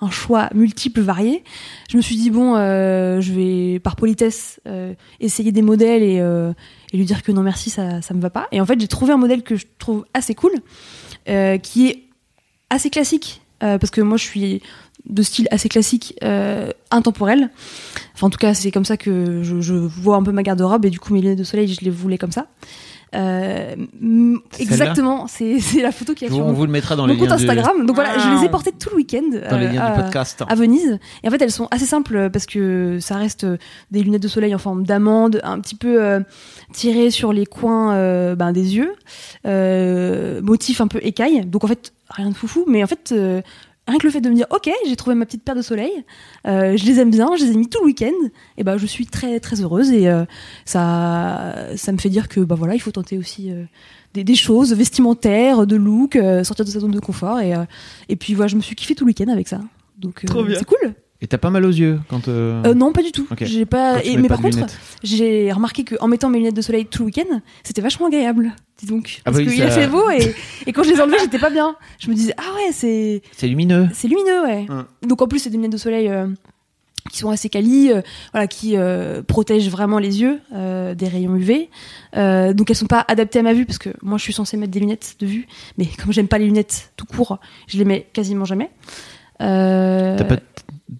un 0.00 0.10
choix 0.10 0.50
multiple, 0.54 1.00
varié. 1.00 1.42
Je 1.88 1.96
me 1.96 2.02
suis 2.02 2.16
dit 2.16 2.30
bon, 2.30 2.54
euh, 2.56 3.20
je 3.20 3.32
vais 3.32 3.78
par 3.80 3.96
politesse 3.96 4.60
euh, 4.66 4.94
essayer 5.20 5.52
des 5.52 5.62
modèles 5.62 6.02
et, 6.02 6.18
euh, 6.20 6.52
et 6.92 6.96
lui 6.96 7.04
dire 7.04 7.22
que 7.22 7.32
non 7.32 7.42
merci, 7.42 7.70
ça 7.70 8.02
ça 8.02 8.14
me 8.14 8.20
va 8.20 8.30
pas. 8.30 8.48
Et 8.52 8.60
en 8.60 8.66
fait, 8.66 8.80
j'ai 8.80 8.88
trouvé 8.88 9.12
un 9.12 9.16
modèle 9.16 9.42
que 9.42 9.56
je 9.56 9.66
trouve 9.78 10.06
assez 10.14 10.34
cool, 10.34 10.52
euh, 11.28 11.58
qui 11.58 11.88
est 11.88 12.02
assez 12.70 12.90
classique 12.90 13.42
euh, 13.62 13.78
parce 13.78 13.90
que 13.90 14.00
moi 14.00 14.16
je 14.16 14.24
suis 14.24 14.62
de 15.08 15.22
style 15.22 15.46
assez 15.50 15.68
classique, 15.68 16.16
euh, 16.24 16.70
intemporel. 16.90 17.50
Enfin, 18.14 18.26
en 18.26 18.30
tout 18.30 18.38
cas, 18.38 18.54
c'est 18.54 18.70
comme 18.70 18.84
ça 18.84 18.96
que 18.96 19.42
je, 19.42 19.60
je 19.60 19.74
vois 19.74 20.16
un 20.16 20.22
peu 20.22 20.32
ma 20.32 20.42
garde-robe 20.42 20.84
et 20.84 20.90
du 20.90 20.98
coup, 20.98 21.14
mes 21.14 21.20
lunettes 21.20 21.38
de 21.38 21.44
soleil, 21.44 21.68
je 21.68 21.84
les 21.84 21.90
voulais 21.90 22.18
comme 22.18 22.32
ça. 22.32 22.48
Euh, 23.14 23.74
exactement, 24.58 25.26
c'est 25.28 25.60
c'est 25.60 25.80
la 25.80 25.92
photo 25.92 26.12
qui 26.14 26.24
est 26.24 26.28
sur 26.28 26.44
On 26.44 26.52
vous 26.52 26.66
le 26.66 26.72
mettra 26.72 26.96
dans 26.96 27.06
mon 27.06 27.12
les 27.12 27.18
compte 27.18 27.28
liens 27.28 27.36
de- 27.36 27.40
Instagram. 27.42 27.86
Donc 27.86 27.94
voilà, 27.94 28.18
je 28.18 28.38
les 28.40 28.44
ai 28.44 28.48
portées 28.48 28.72
tout 28.72 28.90
le 28.90 28.96
week-end. 28.96 29.22
dans 29.50 29.58
les 29.58 29.66
euh, 29.66 29.72
liens 29.72 29.82
à- 29.82 29.96
du 29.96 30.02
podcast. 30.02 30.42
à 30.46 30.54
Venise. 30.54 30.98
Et 31.22 31.28
en 31.28 31.30
fait, 31.30 31.40
elles 31.40 31.52
sont 31.52 31.68
assez 31.70 31.86
simples 31.86 32.28
parce 32.30 32.46
que 32.46 32.98
ça 33.00 33.16
reste 33.16 33.44
euh, 33.44 33.56
des 33.90 34.02
lunettes 34.02 34.22
de 34.22 34.28
soleil 34.28 34.54
en 34.54 34.58
forme 34.58 34.84
d'amande, 34.84 35.40
un 35.44 35.60
petit 35.60 35.76
peu 35.76 36.02
euh, 36.02 36.20
tirées 36.72 37.10
sur 37.10 37.32
les 37.32 37.46
coins 37.46 37.94
euh, 37.94 38.34
ben, 38.34 38.52
des 38.52 38.76
yeux, 38.76 38.92
euh, 39.46 40.40
motif 40.42 40.80
un 40.80 40.88
peu 40.88 40.98
écaille. 41.02 41.44
Donc 41.46 41.64
en 41.64 41.68
fait, 41.68 41.92
rien 42.10 42.30
de 42.30 42.34
foufou, 42.34 42.64
mais 42.66 42.82
en 42.82 42.86
fait. 42.86 43.12
euh, 43.12 43.40
Rien 43.88 43.98
que 43.98 44.06
le 44.06 44.12
fait 44.12 44.20
de 44.20 44.28
me 44.28 44.34
dire, 44.34 44.46
ok, 44.50 44.68
j'ai 44.86 44.96
trouvé 44.96 45.14
ma 45.14 45.26
petite 45.26 45.44
paire 45.44 45.54
de 45.54 45.62
soleil, 45.62 45.92
euh, 46.46 46.76
je 46.76 46.84
les 46.84 46.98
aime 46.98 47.10
bien, 47.10 47.30
je 47.38 47.44
les 47.44 47.52
ai 47.52 47.56
mis 47.56 47.68
tout 47.68 47.78
le 47.80 47.86
week-end, 47.86 48.28
et 48.56 48.64
ben 48.64 48.78
je 48.78 48.86
suis 48.86 49.06
très 49.06 49.38
très 49.38 49.60
heureuse 49.60 49.92
et 49.92 50.08
euh, 50.08 50.24
ça 50.64 51.54
ça 51.76 51.92
me 51.92 51.98
fait 51.98 52.08
dire 52.08 52.26
que 52.28 52.40
bah 52.40 52.56
voilà, 52.56 52.74
il 52.74 52.80
faut 52.80 52.90
tenter 52.90 53.16
aussi 53.16 53.52
euh, 53.52 53.64
des, 54.12 54.24
des 54.24 54.34
choses 54.34 54.72
vestimentaires, 54.74 55.68
de 55.68 55.76
look, 55.76 56.18
sortir 56.42 56.64
de 56.64 56.70
sa 56.70 56.80
zone 56.80 56.90
de 56.90 57.00
confort 57.00 57.38
et 57.38 57.54
et 58.08 58.16
puis 58.16 58.34
voilà, 58.34 58.48
je 58.48 58.56
me 58.56 58.60
suis 58.60 58.74
kiffé 58.74 58.96
tout 58.96 59.04
le 59.04 59.10
week-end 59.10 59.28
avec 59.28 59.46
ça. 59.46 59.60
Donc 59.98 60.24
c'est 60.58 60.64
cool. 60.64 60.94
Et 61.26 61.28
t'as 61.28 61.38
pas 61.38 61.50
mal 61.50 61.64
aux 61.64 61.70
yeux 61.72 61.98
quand. 62.06 62.28
euh, 62.28 62.62
Euh, 62.66 62.74
non, 62.74 62.92
pas 62.92 63.02
du 63.02 63.10
tout. 63.10 63.26
J'ai 63.40 63.66
pas. 63.66 64.00
et- 64.04 64.16
mais 64.16 64.28
pas 64.28 64.34
par 64.36 64.42
contre, 64.42 64.54
lunettes. 64.58 64.78
j'ai 65.02 65.50
remarqué 65.50 65.82
qu'en 65.84 66.06
mettant 66.06 66.30
mes 66.30 66.38
lunettes 66.38 66.54
de 66.54 66.62
soleil 66.62 66.86
tout 66.86 67.02
le 67.02 67.06
week-end, 67.06 67.40
c'était 67.64 67.80
vachement 67.82 68.06
agréable. 68.06 68.52
Dis 68.78 68.86
donc. 68.86 69.16
Ah 69.24 69.32
Parce 69.32 69.38
bah 69.38 69.42
oui, 69.44 69.56
qu'il 69.56 69.58
ça- 69.58 69.66
a 69.66 69.70
fait 69.72 69.88
beau 69.88 70.08
et, 70.10 70.36
et 70.68 70.72
quand 70.72 70.84
je 70.84 70.90
les 70.90 71.00
enlevais, 71.00 71.16
j'étais 71.18 71.40
pas 71.40 71.50
bien. 71.50 71.74
Je 71.98 72.10
me 72.10 72.14
disais 72.14 72.32
ah 72.36 72.54
ouais, 72.54 72.70
c'est 72.70 73.22
c'est 73.36 73.48
lumineux. 73.48 73.88
c'est 73.92 74.06
lumineux, 74.06 74.40
ouais. 74.44 74.66
Hum. 74.68 74.84
Donc 75.04 75.20
en 75.20 75.26
plus, 75.26 75.40
c'est 75.40 75.50
des 75.50 75.56
lunettes 75.56 75.72
de 75.72 75.78
soleil. 75.78 76.08
euh, 76.08 76.28
qui 77.10 77.18
sont 77.18 77.30
assez 77.30 77.48
quali, 77.48 77.92
euh, 77.92 78.02
voilà, 78.32 78.46
qui 78.48 78.76
euh, 78.76 79.22
protègent 79.22 79.68
vraiment 79.70 80.00
les 80.00 80.20
yeux 80.22 80.40
euh, 80.52 80.94
des 80.96 81.06
rayons 81.06 81.36
UV. 81.36 81.70
Euh, 82.16 82.52
donc 82.52 82.68
elles 82.68 82.74
sont 82.76 82.86
pas 82.88 83.04
adaptées 83.06 83.38
à 83.38 83.42
ma 83.42 83.52
vue 83.52 83.64
parce 83.64 83.78
que 83.78 83.90
moi 84.02 84.18
je 84.18 84.22
suis 84.24 84.32
censée 84.32 84.56
mettre 84.56 84.72
des 84.72 84.80
lunettes 84.80 85.14
de 85.20 85.26
vue, 85.26 85.46
mais 85.78 85.86
comme 86.02 86.12
j'aime 86.12 86.26
pas 86.26 86.38
les 86.38 86.46
lunettes 86.46 86.90
tout 86.96 87.06
court, 87.06 87.38
je 87.68 87.78
les 87.78 87.84
mets 87.84 88.06
quasiment 88.12 88.44
jamais. 88.44 88.70
Euh, 89.40 90.16
T'as 90.16 90.24
pas 90.24 90.36
de- 90.36 90.42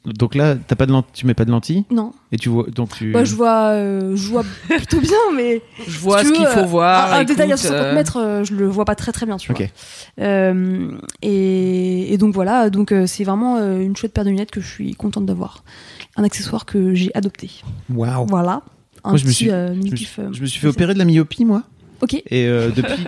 Donc 0.05 0.35
là, 0.35 0.57
t'as 0.57 0.75
pas 0.75 0.87
de 0.87 0.91
lent- 0.93 1.05
tu 1.13 1.27
mets 1.27 1.35
pas 1.35 1.45
de 1.45 1.51
lentilles 1.53 1.85
Non, 1.93 2.11
et 2.33 2.39
tu 2.39 2.49
vois 2.49 2.67
donc 2.75 2.93
tu. 2.97 3.13
Bah, 3.13 3.23
je 3.25 3.35
vois, 3.37 3.69
euh, 3.69 4.17
je 4.17 4.29
vois 4.29 4.43
plutôt 4.69 4.99
bien, 5.01 5.17
mais 5.37 5.63
Je 5.87 5.99
vois 6.01 6.23
si 6.23 6.27
ce 6.29 6.33
qu'il 6.33 6.47
faut 6.47 6.59
euh, 6.61 6.65
voir. 6.65 7.13
Un, 7.13 7.17
un 7.17 7.21
écoute, 7.21 7.29
détail 7.37 7.53
à 7.53 7.57
60 7.57 7.73
euh, 7.77 7.95
mètres, 7.95 8.17
euh, 8.21 8.43
je 8.45 8.55
le 8.55 8.67
vois 8.67 8.85
pas 8.85 8.97
très 8.97 9.13
très 9.13 9.27
bien, 9.27 9.37
tu 9.37 9.53
Ok. 9.53 9.59
vois. 9.59 10.25
Euh, 10.27 10.91
et, 11.23 12.13
et 12.13 12.19
donc 12.19 12.35
voilà, 12.35 12.69
donc 12.71 12.91
euh, 12.91 13.07
c'est 13.07 13.23
vraiment 13.23 13.59
euh, 13.59 13.79
une 13.81 13.95
chouette 13.97 14.13
paire 14.13 14.25
de 14.25 14.31
lunettes 14.31 14.51
que 14.51 14.61
je 14.61 14.67
suis 14.69 14.95
contente 14.95 15.25
d'avoir. 15.27 15.63
Un 16.17 16.25
accessoire 16.25 16.65
que 16.67 16.95
j'ai 16.95 17.11
adopté. 17.15 17.51
Waouh. 17.95 18.27
Voilà. 18.27 18.63
Un 19.05 19.11
Moi, 19.11 19.19
je 19.19 19.25
me 19.25 19.29
petit 19.29 19.35
suis- 19.37 19.51
euh, 19.51 19.71
mini 19.73 19.87
Je 19.89 19.93
me, 19.93 19.97
suis, 19.97 20.09
euh, 20.23 20.29
je 20.33 20.41
me 20.41 20.47
suis 20.47 20.61
fait 20.61 20.67
opérer 20.67 20.95
de 20.95 20.99
la 20.99 21.05
myopie 21.05 21.45
moi. 21.45 21.63
Ok. 22.03 22.15
Et 22.15 22.25
euh, 22.47 22.71
depuis, 22.75 23.05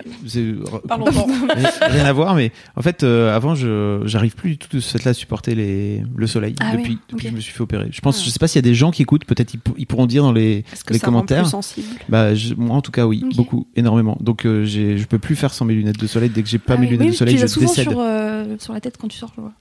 Parlons-en. 0.87 1.27
rien, 1.87 2.05
à 2.05 2.13
voir, 2.13 2.35
mais 2.35 2.51
en 2.75 2.81
fait, 2.81 3.03
euh, 3.03 3.35
avant, 3.35 3.55
je 3.55 4.01
j'arrive 4.05 4.35
plus 4.35 4.51
du 4.51 4.57
tout 4.57 4.67
de 4.77 4.81
cette 4.81 5.03
là 5.03 5.11
à 5.11 5.13
supporter 5.13 5.55
les, 5.55 6.03
le 6.15 6.27
soleil 6.27 6.55
Ah 6.59 6.71
depuis, 6.75 6.93
oui, 6.93 6.97
depuis 7.09 7.15
ok. 7.15 7.21
que 7.23 7.29
je 7.29 7.35
me 7.35 7.39
suis 7.41 7.53
fait 7.53 7.61
opérer. 7.61 7.87
Je 7.91 8.01
pense, 8.01 8.19
Ah. 8.19 8.23
je 8.25 8.29
sais 8.29 8.39
pas 8.39 8.47
s'il 8.47 8.57
y 8.57 8.65
a 8.65 8.69
des 8.69 8.75
gens 8.75 8.91
qui 8.91 9.01
écoutent, 9.01 9.25
peut-être 9.25 9.53
ils, 9.53 9.59
ils 9.77 9.85
pourront 9.85 10.05
dire 10.07 10.23
dans 10.23 10.31
les, 10.31 10.63
que 10.85 10.93
les 10.93 10.99
ça 10.99 11.07
rend 11.07 11.13
commentaires. 11.13 11.43
plus 11.43 11.51
sensible? 11.51 11.87
Bah, 12.09 12.33
je- 12.35 12.53
moi 12.55 12.75
en 12.75 12.81
tout 12.81 12.91
cas, 12.91 13.05
oui, 13.05 13.23
beaucoup, 13.35 13.67
énormément. 13.75 14.17
Donc, 14.21 14.45
euh, 14.45 14.63
j'ai, 14.65 14.97
je 14.97 15.05
peux 15.05 15.19
plus 15.19 15.35
faire 15.35 15.53
sans 15.53 15.65
mes 15.65 15.73
lunettes 15.75 15.99
de 15.99 16.07
soleil. 16.07 16.29
Dès 16.29 16.41
que 16.43 16.49
j'ai 16.49 16.59
pas 16.59 16.73
Ah 16.73 16.77
mes 16.77 16.85
oui, 16.85 16.91
lunettes 16.93 17.05
oui, 17.07 17.11
de 17.11 17.17
soleil, 17.17 17.35
tu 17.35 17.41
je 17.41 17.47
souvent 17.47 17.67
décède. 17.67 17.89
sur, 17.89 17.99
euh, 17.99 18.55
sur 18.59 18.73
la 18.73 18.81
tête 18.81 18.97
quand 18.99 19.07
tu 19.07 19.17
sors, 19.17 19.31
je 19.35 19.41
vois. 19.41 19.53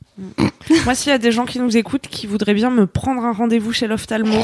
Moi, 0.84 0.94
s'il 0.94 1.10
y 1.10 1.14
a 1.14 1.18
des 1.18 1.30
gens 1.32 1.44
qui 1.44 1.60
nous 1.60 1.76
écoutent 1.76 2.08
qui 2.08 2.26
voudraient 2.26 2.54
bien 2.54 2.70
me 2.70 2.86
prendre 2.86 3.22
un 3.24 3.32
rendez-vous 3.32 3.72
chez 3.72 3.86
l'ophtalmo, 3.86 4.36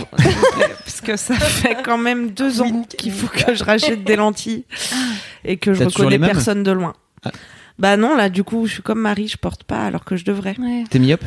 parce 0.84 1.00
que 1.00 1.16
ça 1.16 1.34
fait 1.38 1.76
quand 1.84 1.98
même 1.98 2.30
deux 2.30 2.60
ans 2.62 2.84
qu'il 2.96 3.12
faut 3.12 3.26
que 3.26 3.54
je 3.54 3.64
rachète 3.64 4.04
des 4.04 4.16
lentilles 4.16 4.64
et 5.44 5.56
que 5.56 5.72
je 5.74 5.84
reconnais 5.84 6.18
personne 6.18 6.62
de 6.62 6.70
loin. 6.72 6.94
Ah. 7.24 7.30
Bah 7.78 7.96
non, 7.96 8.16
là, 8.16 8.28
du 8.28 8.44
coup, 8.44 8.66
je 8.66 8.74
suis 8.74 8.82
comme 8.82 9.00
Marie, 9.00 9.28
je 9.28 9.36
porte 9.36 9.64
pas 9.64 9.84
alors 9.84 10.04
que 10.04 10.16
je 10.16 10.24
devrais. 10.24 10.56
Ouais. 10.60 10.84
T'es 10.88 10.98
myope 10.98 11.24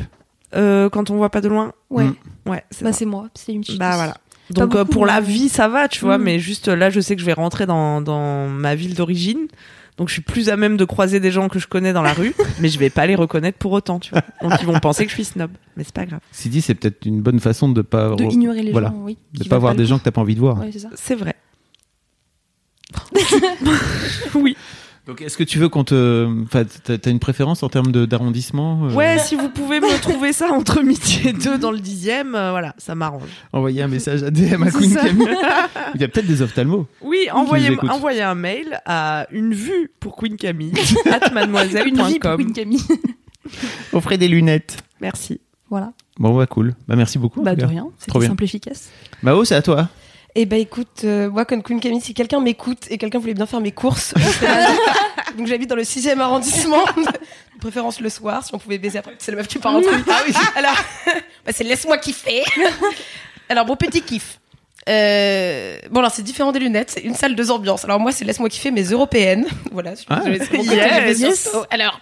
Euh, 0.56 0.90
quand 0.90 1.10
on 1.12 1.18
voit 1.18 1.30
pas 1.30 1.42
de 1.42 1.50
loin, 1.50 1.74
Ouais. 1.90 2.06
Mm. 2.06 2.16
ouais, 2.50 2.64
c'est 2.72 2.84
Bah, 2.86 2.94
c'est 2.94 3.06
moi. 3.06 3.28
C'est 3.34 3.52
une 3.54 3.62
petite. 3.62 3.80
Bah 3.80 3.96
voilà. 3.96 4.16
Donc 4.52 4.76
euh, 4.76 4.86
pour 4.86 5.06
la 5.06 5.20
vie, 5.20 5.50
ça 5.50 5.68
va, 5.68 5.90
tu 5.90 6.06
vois, 6.06 6.18
Mm. 6.18 6.24
mais 6.24 6.40
juste 6.40 6.68
là, 6.70 6.90
je 6.90 7.02
sais 7.02 7.16
que 7.16 7.22
je 7.22 7.26
vais 7.26 7.34
rentrer 7.34 7.66
dans, 7.66 8.00
dans 8.02 8.48
ma 8.48 8.76
ville 8.76 8.94
d'origine. 8.96 9.48
Donc 9.98 10.08
je 10.10 10.14
suis 10.14 10.22
plus 10.22 10.48
à 10.50 10.56
même 10.58 10.78
de 10.78 10.86
croiser 10.86 11.20
des 11.20 11.32
gens 11.32 11.50
que 11.50 11.58
je 11.60 11.68
connais 11.68 11.92
dans 11.92 12.04
la 12.04 12.14
rue, 12.14 12.34
mais 12.62 12.70
je 12.70 12.78
vais 12.80 12.92
pas 12.92 13.08
les 13.08 13.16
reconnaître 13.16 13.58
pour 13.58 13.72
autant, 13.74 14.00
tu 14.00 14.12
vois. 14.12 14.22
Donc 14.44 14.54
ils 14.62 14.66
vont 14.68 14.80
penser 14.80 15.04
que 15.06 15.10
je 15.10 15.16
suis 15.16 15.26
snob, 15.26 15.50
mais 15.76 15.84
c'est 15.84 15.94
pas 15.94 16.06
grave. 16.06 16.20
Sidi, 16.32 16.62
c'est 16.62 16.76
peut-être 16.76 17.04
une 17.06 17.20
bonne 17.22 17.40
façon 17.42 17.68
de 17.68 17.82
pas 17.82 18.16
De 18.16 18.24
ignorer 18.24 18.62
les 18.62 18.72
voilà. 18.72 18.90
gens, 18.90 19.02
oui. 19.04 19.18
de 19.34 19.44
pas 19.50 19.58
voir 19.58 19.74
des 19.76 19.86
gens 19.86 19.98
que 19.98 20.04
t'as 20.04 20.12
pas 20.12 20.22
envie 20.22 20.36
de 20.36 20.40
voir. 20.40 20.60
Ouais. 20.60 20.70
C'est 20.96 21.16
vrai. 21.16 21.36
oui. 24.36 24.56
Donc, 25.08 25.22
est-ce 25.22 25.38
que 25.38 25.44
tu 25.46 25.58
veux 25.58 25.70
qu'on 25.70 25.86
te, 25.86 26.28
enfin, 26.44 26.66
t'as 26.84 27.10
une 27.10 27.20
préférence 27.20 27.64
en 27.64 27.70
termes 27.70 27.94
de- 27.94 28.06
d'arrondissement 28.06 28.88
euh, 28.88 28.94
Ouais, 28.94 29.18
si 29.20 29.36
vous 29.36 29.48
pouvez 29.48 29.80
me 29.80 30.02
trouver 30.02 30.34
ça 30.34 30.52
entre 30.52 30.82
midi 30.84 31.22
et 31.26 31.32
deux 31.32 31.58
dans 31.58 31.72
le 31.72 31.80
dixième, 31.80 32.36
euh, 32.36 32.52
voilà, 32.52 32.76
ça 32.78 32.94
m'arrange. 32.94 33.30
Envoyer 33.54 33.82
un 33.84 33.88
message 33.88 34.22
à 34.24 34.32
DM 34.32 34.64
à 34.64 34.70
C'est 34.70 34.78
Queen. 34.80 34.96
Camille. 34.96 35.38
Il 35.96 36.02
y 36.02 36.04
a 36.04 36.10
peut-être 36.10 36.28
des 36.28 36.42
ophtalmos. 36.42 36.88
Oui, 37.02 37.30
envoyez, 37.32 37.78
envoyez 37.90 38.22
un 38.22 38.36
mail 38.36 38.82
à 38.86 39.28
une 39.32 39.54
vue 39.54 39.90
pour 40.02 40.18
Queen 40.18 40.36
Camille 40.36 40.74
at 41.06 41.30
Une 41.86 42.04
vie 42.06 42.20
pour. 42.20 42.36
Queen 42.36 42.52
Camille. 42.52 42.84
Offrez 43.94 44.18
des 44.18 44.28
lunettes. 44.28 44.84
Merci. 45.00 45.40
Voilà. 45.70 45.94
Bon, 46.20 46.36
bah 46.36 46.48
cool. 46.48 46.76
Bah 46.86 46.98
merci 46.98 47.18
beaucoup. 47.18 47.42
Bah 47.44 47.56
de 47.56 47.66
rien. 47.66 47.88
Bien. 48.12 48.22
simple 48.28 48.44
et 48.44 48.46
efficace. 48.46 48.90
Mao, 49.22 49.46
c'est 49.46 49.56
à 49.56 49.62
toi. 49.62 49.88
Eh 50.36 50.46
ben 50.46 50.60
écoute, 50.60 51.02
euh, 51.04 51.30
moi 51.30 51.46
comme 51.46 51.64
Queen 51.64 51.80
Camille, 51.80 52.02
si 52.02 52.14
quelqu'un 52.14 52.40
m'écoute 52.40 52.86
et 52.90 52.98
quelqu'un 52.98 53.18
voulait 53.18 53.34
bien 53.34 53.46
faire 53.46 53.60
mes 53.60 53.72
courses, 53.72 54.14
donc 55.38 55.48
j'habite 55.48 55.70
dans 55.70 55.76
le 55.76 55.84
6 55.84 56.08
arrondissement, 56.10 56.86
de 56.96 57.60
préférence 57.60 58.00
le 58.00 58.10
soir, 58.10 58.44
si 58.44 58.54
on 58.54 58.60
pouvait 58.60 58.78
baiser 58.78 59.00
après. 59.00 59.16
C'est 59.18 59.32
la 59.32 59.38
meuf 59.38 59.48
qui 59.48 59.58
part 59.58 59.76
en 59.76 59.82
truc. 59.82 60.06
Ah 60.08 60.22
oui. 60.28 60.34
Alors, 60.56 60.76
bah, 61.46 61.52
c'est 61.52 61.64
laisse-moi 61.64 61.98
kiffer. 61.98 62.44
Alors 63.50 63.66
bon 63.66 63.76
petit 63.76 64.02
kiff. 64.02 64.40
Euh, 64.88 65.78
bon 65.92 66.00
alors 66.00 66.12
c'est 66.12 66.22
différent 66.24 66.52
des 66.52 66.60
lunettes, 66.60 66.92
c'est 66.92 67.02
une 67.02 67.16
salle 67.16 67.36
deux 67.36 67.52
ambiances. 67.52 67.84
Alors 67.84 68.00
moi 68.00 68.12
c'est 68.12 68.26
laisse-moi 68.26 68.50
kiffer 68.50 68.72
mais 68.72 68.84
européenne. 68.84 69.46
Voilà, 69.72 69.94
je 69.96 70.02
Ah. 70.10 70.22
c'est 70.26 71.20
Yes. 71.20 71.50
sur. 71.50 71.68
Alors 71.70 72.00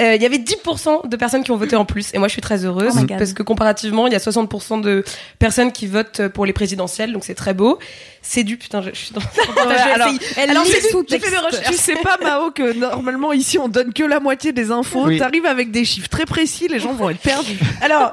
euh, 0.00 0.14
il 0.14 0.22
y 0.22 0.26
avait 0.26 0.36
10% 0.38 1.08
de 1.08 1.16
personnes 1.16 1.42
qui 1.42 1.50
ont 1.50 1.56
voté 1.56 1.74
en 1.74 1.84
plus 1.84 2.14
et 2.14 2.18
moi 2.18 2.28
je 2.28 2.32
suis 2.32 2.42
très 2.42 2.64
heureuse 2.64 2.94
Oh 3.02 3.06
parce 3.08 3.32
que 3.32 3.42
comparativement 3.42 4.06
il 4.06 4.12
y 4.12 4.16
a 4.16 4.20
60% 4.20 4.80
de 4.80 5.04
personnes 5.38 5.72
qui 5.72 5.86
votent 5.86 6.28
pour 6.28 6.46
les 6.46 6.52
présidentielles 6.52 7.12
donc 7.12 7.24
c'est 7.24 7.34
très 7.34 7.54
beau. 7.54 7.78
C'est 8.22 8.44
du 8.44 8.56
putain 8.56 8.82
je, 8.82 8.90
je 8.90 8.96
suis 8.96 9.14
dans 9.14 9.20
alors, 9.60 10.08
elle 10.36 10.50
lit 10.50 10.64
lit 10.64 10.70
j'ai 11.08 11.18
fait 11.18 11.30
mes 11.30 11.38
recherches. 11.38 11.66
Tu 11.66 11.74
sais 11.76 11.96
pas, 11.96 12.18
Mao, 12.22 12.50
que 12.50 12.72
normalement 12.72 13.32
ici 13.32 13.58
on 13.58 13.68
donne 13.68 13.92
que 13.92 14.04
la 14.04 14.20
moitié 14.20 14.52
des 14.52 14.70
infos. 14.70 15.06
Oui. 15.06 15.18
T'arrives 15.18 15.46
avec 15.46 15.70
des 15.70 15.84
chiffres 15.84 16.08
très 16.08 16.26
précis, 16.26 16.68
les 16.68 16.78
gens 16.80 16.92
vont 16.92 17.10
être 17.10 17.20
perdus. 17.20 17.58
Alors, 17.80 18.12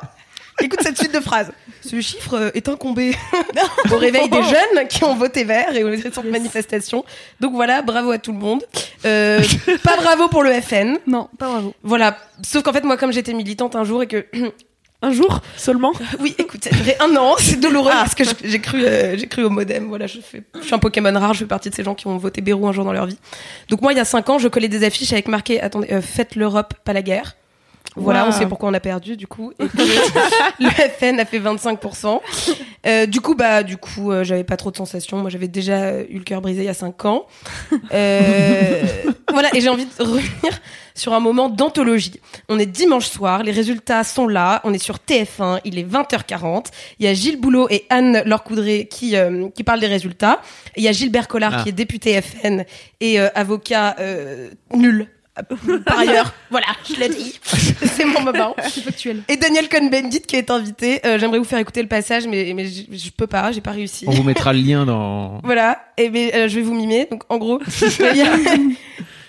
écoute 0.61 0.79
cette 0.81 0.97
suite 0.97 1.13
de 1.13 1.19
phrases. 1.19 1.51
Ce 1.81 1.99
chiffre 2.01 2.33
euh, 2.35 2.51
est 2.53 2.67
incombé 2.67 3.15
au 3.91 3.97
réveil 3.97 4.29
des 4.29 4.41
jeunes 4.41 4.87
qui 4.89 5.03
ont 5.03 5.15
voté 5.15 5.43
vert 5.43 5.75
et 5.75 5.83
aux 5.83 5.89
récentes 5.89 6.25
manifestations. 6.25 7.03
Donc 7.39 7.53
voilà, 7.53 7.81
bravo 7.81 8.11
à 8.11 8.17
tout 8.17 8.31
le 8.31 8.39
monde. 8.39 8.63
Euh, 9.05 9.39
pas 9.83 9.97
bravo 9.97 10.27
pour 10.27 10.43
le 10.43 10.51
FN. 10.61 10.97
Non, 11.05 11.29
pas 11.37 11.47
bravo. 11.47 11.73
Voilà. 11.83 12.17
Sauf 12.43 12.63
qu'en 12.63 12.73
fait, 12.73 12.83
moi, 12.83 12.97
comme 12.97 13.11
j'étais 13.11 13.33
militante 13.33 13.75
un 13.75 13.83
jour 13.83 14.01
et 14.03 14.07
que 14.07 14.25
Un 15.01 15.11
jour 15.11 15.41
seulement 15.57 15.91
Oui, 16.19 16.33
écoute, 16.39 16.67
un 16.99 17.15
an, 17.17 17.35
c'est 17.37 17.59
douloureux 17.59 17.91
Ah. 17.93 18.05
parce 18.05 18.15
que 18.15 18.23
j'ai 18.43 18.59
cru, 18.59 18.83
euh, 18.83 19.15
j'ai 19.17 19.27
cru 19.27 19.43
au 19.43 19.49
modem. 19.51 19.87
Voilà, 19.89 20.07
je, 20.07 20.19
fais, 20.19 20.41
je 20.59 20.65
suis 20.65 20.73
un 20.73 20.79
Pokémon 20.79 21.13
rare, 21.19 21.33
je 21.33 21.39
fais 21.39 21.45
partie 21.45 21.69
de 21.69 21.75
ces 21.75 21.83
gens 21.83 21.93
qui 21.93 22.07
ont 22.07 22.17
voté 22.17 22.41
Bérou 22.41 22.65
un 22.67 22.71
jour 22.71 22.85
dans 22.85 22.93
leur 22.93 23.05
vie. 23.05 23.17
Donc 23.69 23.81
moi, 23.81 23.91
il 23.93 23.97
y 23.97 24.01
a 24.01 24.05
cinq 24.05 24.29
ans, 24.29 24.39
je 24.39 24.47
collais 24.47 24.69
des 24.69 24.83
affiches 24.83 25.11
avec 25.13 25.27
marqué, 25.27 25.61
attendez, 25.61 25.89
euh, 25.91 26.01
faites 26.01 26.35
l'Europe, 26.35 26.73
pas 26.83 26.93
la 26.93 27.03
guerre. 27.03 27.35
Voilà, 27.95 28.23
Wow. 28.23 28.29
on 28.29 28.31
sait 28.31 28.45
pourquoi 28.45 28.69
on 28.69 28.73
a 28.73 28.79
perdu 28.79 29.15
du 29.17 29.27
coup. 29.27 29.53
Et 29.60 29.63
le 30.60 30.69
FN 30.69 31.19
a 31.19 31.25
fait 31.25 31.39
25%. 31.39 32.19
Euh, 32.88 33.05
du 33.05 33.21
coup, 33.21 33.36
bah, 33.36 33.63
du 33.63 33.77
coup, 33.77 34.12
euh, 34.12 34.23
j'avais 34.23 34.43
pas 34.43 34.58
trop 34.58 34.69
de 34.71 34.77
sensations. 34.77 35.17
Moi, 35.17 35.29
j'avais 35.29 35.47
déjà 35.47 36.01
eu 36.01 36.17
le 36.17 36.23
cœur 36.23 36.41
brisé 36.41 36.62
il 36.62 36.65
y 36.65 36.69
a 36.69 36.73
5 36.73 37.05
ans. 37.05 37.25
Euh, 37.93 38.84
voilà, 39.31 39.49
et 39.55 39.62
j'ai 39.62 39.69
envie 39.69 39.86
de 39.86 40.03
revenir 40.03 40.60
sur 40.93 41.13
un 41.13 41.19
moment 41.19 41.49
d'anthologie. 41.49 42.19
On 42.49 42.58
est 42.60 42.65
dimanche 42.65 43.08
soir, 43.08 43.43
les 43.43 43.51
résultats 43.51 44.03
sont 44.03 44.27
là, 44.27 44.62
on 44.63 44.73
est 44.73 44.77
sur 44.77 44.97
TF1, 44.97 45.60
il 45.65 45.77
est 45.79 45.84
20h40. 45.89 46.67
Il 46.99 47.05
y 47.05 47.10
a 47.10 47.13
Gilles 47.13 47.39
Boulot 47.39 47.67
et 47.69 47.86
Anne 47.89 48.21
Lorcoudré 48.25 48.88
qui, 48.89 49.15
euh, 49.17 49.49
qui 49.49 49.63
parlent 49.63 49.79
des 49.81 49.88
résultats. 49.88 50.41
Et 50.75 50.81
il 50.81 50.84
y 50.84 50.88
a 50.88 50.91
Gilbert 50.93 51.27
Collard 51.27 51.53
Ah. 51.58 51.63
qui 51.63 51.69
est 51.69 51.73
député 51.73 52.21
FN 52.21 52.63
et 53.01 53.19
euh, 53.19 53.27
avocat 53.36 53.95
euh, 53.99 54.49
nul. 54.73 55.08
Par 55.85 55.99
ailleurs, 55.99 56.33
voilà, 56.49 56.67
je 56.89 56.99
l'ai 56.99 57.09
dit. 57.09 57.39
C'est 57.43 58.05
mon 58.05 58.21
moment. 58.21 58.55
C'est 58.69 58.81
factuel. 58.81 59.21
Et 59.27 59.35
Daniel 59.35 59.67
Cohn-Bendit 59.67 60.21
qui 60.21 60.35
est 60.37 60.49
invité. 60.49 61.05
Euh, 61.05 61.19
J'aimerais 61.19 61.39
vous 61.39 61.43
faire 61.43 61.59
écouter 61.59 61.81
le 61.81 61.89
passage, 61.89 62.25
mais, 62.27 62.53
mais 62.55 62.65
je, 62.65 62.83
je 62.89 63.09
peux 63.09 63.27
pas, 63.27 63.51
j'ai 63.51 63.61
pas 63.61 63.71
réussi. 63.71 64.05
On 64.07 64.11
vous 64.11 64.23
mettra 64.23 64.53
le 64.53 64.59
lien 64.59 64.85
dans. 64.85 65.41
Voilà, 65.43 65.83
et 65.97 66.09
mais, 66.09 66.33
euh, 66.35 66.47
je 66.47 66.55
vais 66.55 66.61
vous 66.61 66.73
mimer. 66.73 67.07
Donc 67.11 67.23
en 67.29 67.37
gros, 67.37 67.59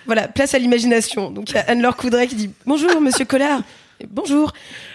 voilà, 0.06 0.28
place 0.28 0.54
à 0.54 0.58
l'imagination. 0.58 1.30
Donc 1.30 1.50
il 1.50 1.54
y 1.56 1.58
a 1.58 1.64
Anne-Laure 1.68 1.96
Coudray 1.96 2.28
qui 2.28 2.36
dit 2.36 2.50
Bonjour 2.64 3.00
Monsieur 3.00 3.24
Collard. 3.24 3.60
Bonjour. 4.08 4.52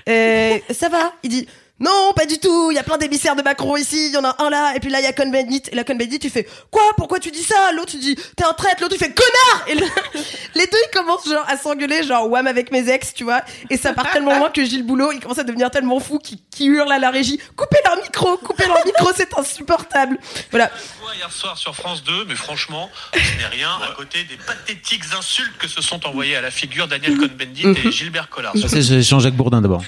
Euh, 0.08 0.58
ça 0.70 0.90
va? 0.90 1.12
Il 1.24 1.30
dit 1.30 1.48
non, 1.82 2.14
pas 2.16 2.26
du 2.26 2.38
tout. 2.38 2.72
Il 2.72 2.76
y 2.76 2.80
a 2.80 2.84
plein 2.84 2.98
d'émissaires 2.98 3.36
de 3.36 3.42
Macron 3.42 3.76
ici. 3.76 4.08
Il 4.08 4.14
y 4.14 4.18
en 4.18 4.24
a 4.24 4.36
un 4.44 4.50
là. 4.50 4.74
Et 4.76 4.80
puis 4.80 4.90
là, 4.90 5.00
il 5.00 5.04
y 5.04 5.08
a 5.08 5.14
Cohn-Bendit. 5.14 5.64
Et 5.72 5.76
la 5.76 5.84
Cohn-Bendit, 5.84 6.20
tu 6.20 6.30
fais 6.30 6.48
quoi? 6.70 6.84
Pourquoi 6.96 7.20
tu 7.20 7.32
dis 7.32 7.44
ça? 7.44 7.72
L'autre, 7.74 7.92
tu 7.92 7.98
dis 7.98 8.16
t'es 8.36 8.44
un 8.44 8.54
traître. 8.54 8.82
L'autre, 8.82 8.94
tu 8.96 9.00
fais 9.04 9.12
connard. 9.12 9.66
Et 9.68 9.76
le- 9.76 9.86
les 10.56 10.68
deux, 10.68 10.78
ils 10.88 10.92
commencent 10.98 11.28
genre 11.28 11.46
à 11.50 11.58
s'engueuler, 11.58 12.04
genre 12.04 12.30
wham 12.30 12.48
avec 12.48 12.72
mes 12.72 12.88
ex, 12.90 13.14
tu 13.14 13.24
vois. 13.24 13.42
Et 13.70 13.78
ça 13.78 13.94
part 13.94 14.12
tellement 14.12 14.38
loin 14.38 14.50
que 14.50 14.64
Gilles 14.64 14.86
Boulot, 14.86 15.12
il 15.12 15.20
commence 15.20 15.40
à 15.40 15.44
devenir 15.44 15.72
tellement 15.72 16.00
fou 16.00 16.20
qu'il 16.20 16.38
qu'il 16.52 16.70
hurle 16.72 16.92
à 16.92 17.00
la 17.00 17.10
régie 17.10 17.40
coupez 17.56 17.78
leur 17.86 17.96
micro, 17.98 18.38
coupez 18.38 18.68
leur 18.68 18.86
micro, 18.86 19.10
c'est 19.16 19.38
insupportable. 19.38 20.18
Voilà. 20.52 20.70
hier 21.16 21.32
soir 21.32 21.58
sur 21.58 21.76
France 21.76 22.04
2, 22.04 22.26
mais 22.28 22.36
franchement, 22.36 22.90
ce 23.14 23.18
n'est 23.40 23.48
rien 23.48 23.70
à 23.90 23.94
côté 23.96 24.24
des 24.26 24.36
pathétiques 24.38 25.04
insultes 25.18 25.58
que 25.58 25.68
se 25.68 25.82
sont 25.82 26.06
envoyées 26.06 26.36
à 26.36 26.42
la 26.42 26.52
figure 26.52 26.88
Daniel 26.88 27.18
Cohn-Bendit 27.18 27.68
et 27.86 27.92
Gilbert 27.92 28.30
Collard. 28.30 28.54
C'est 28.68 29.02
Jean-Jacques 29.02 29.34
Bourdin 29.34 29.62
d'abord. 29.62 29.82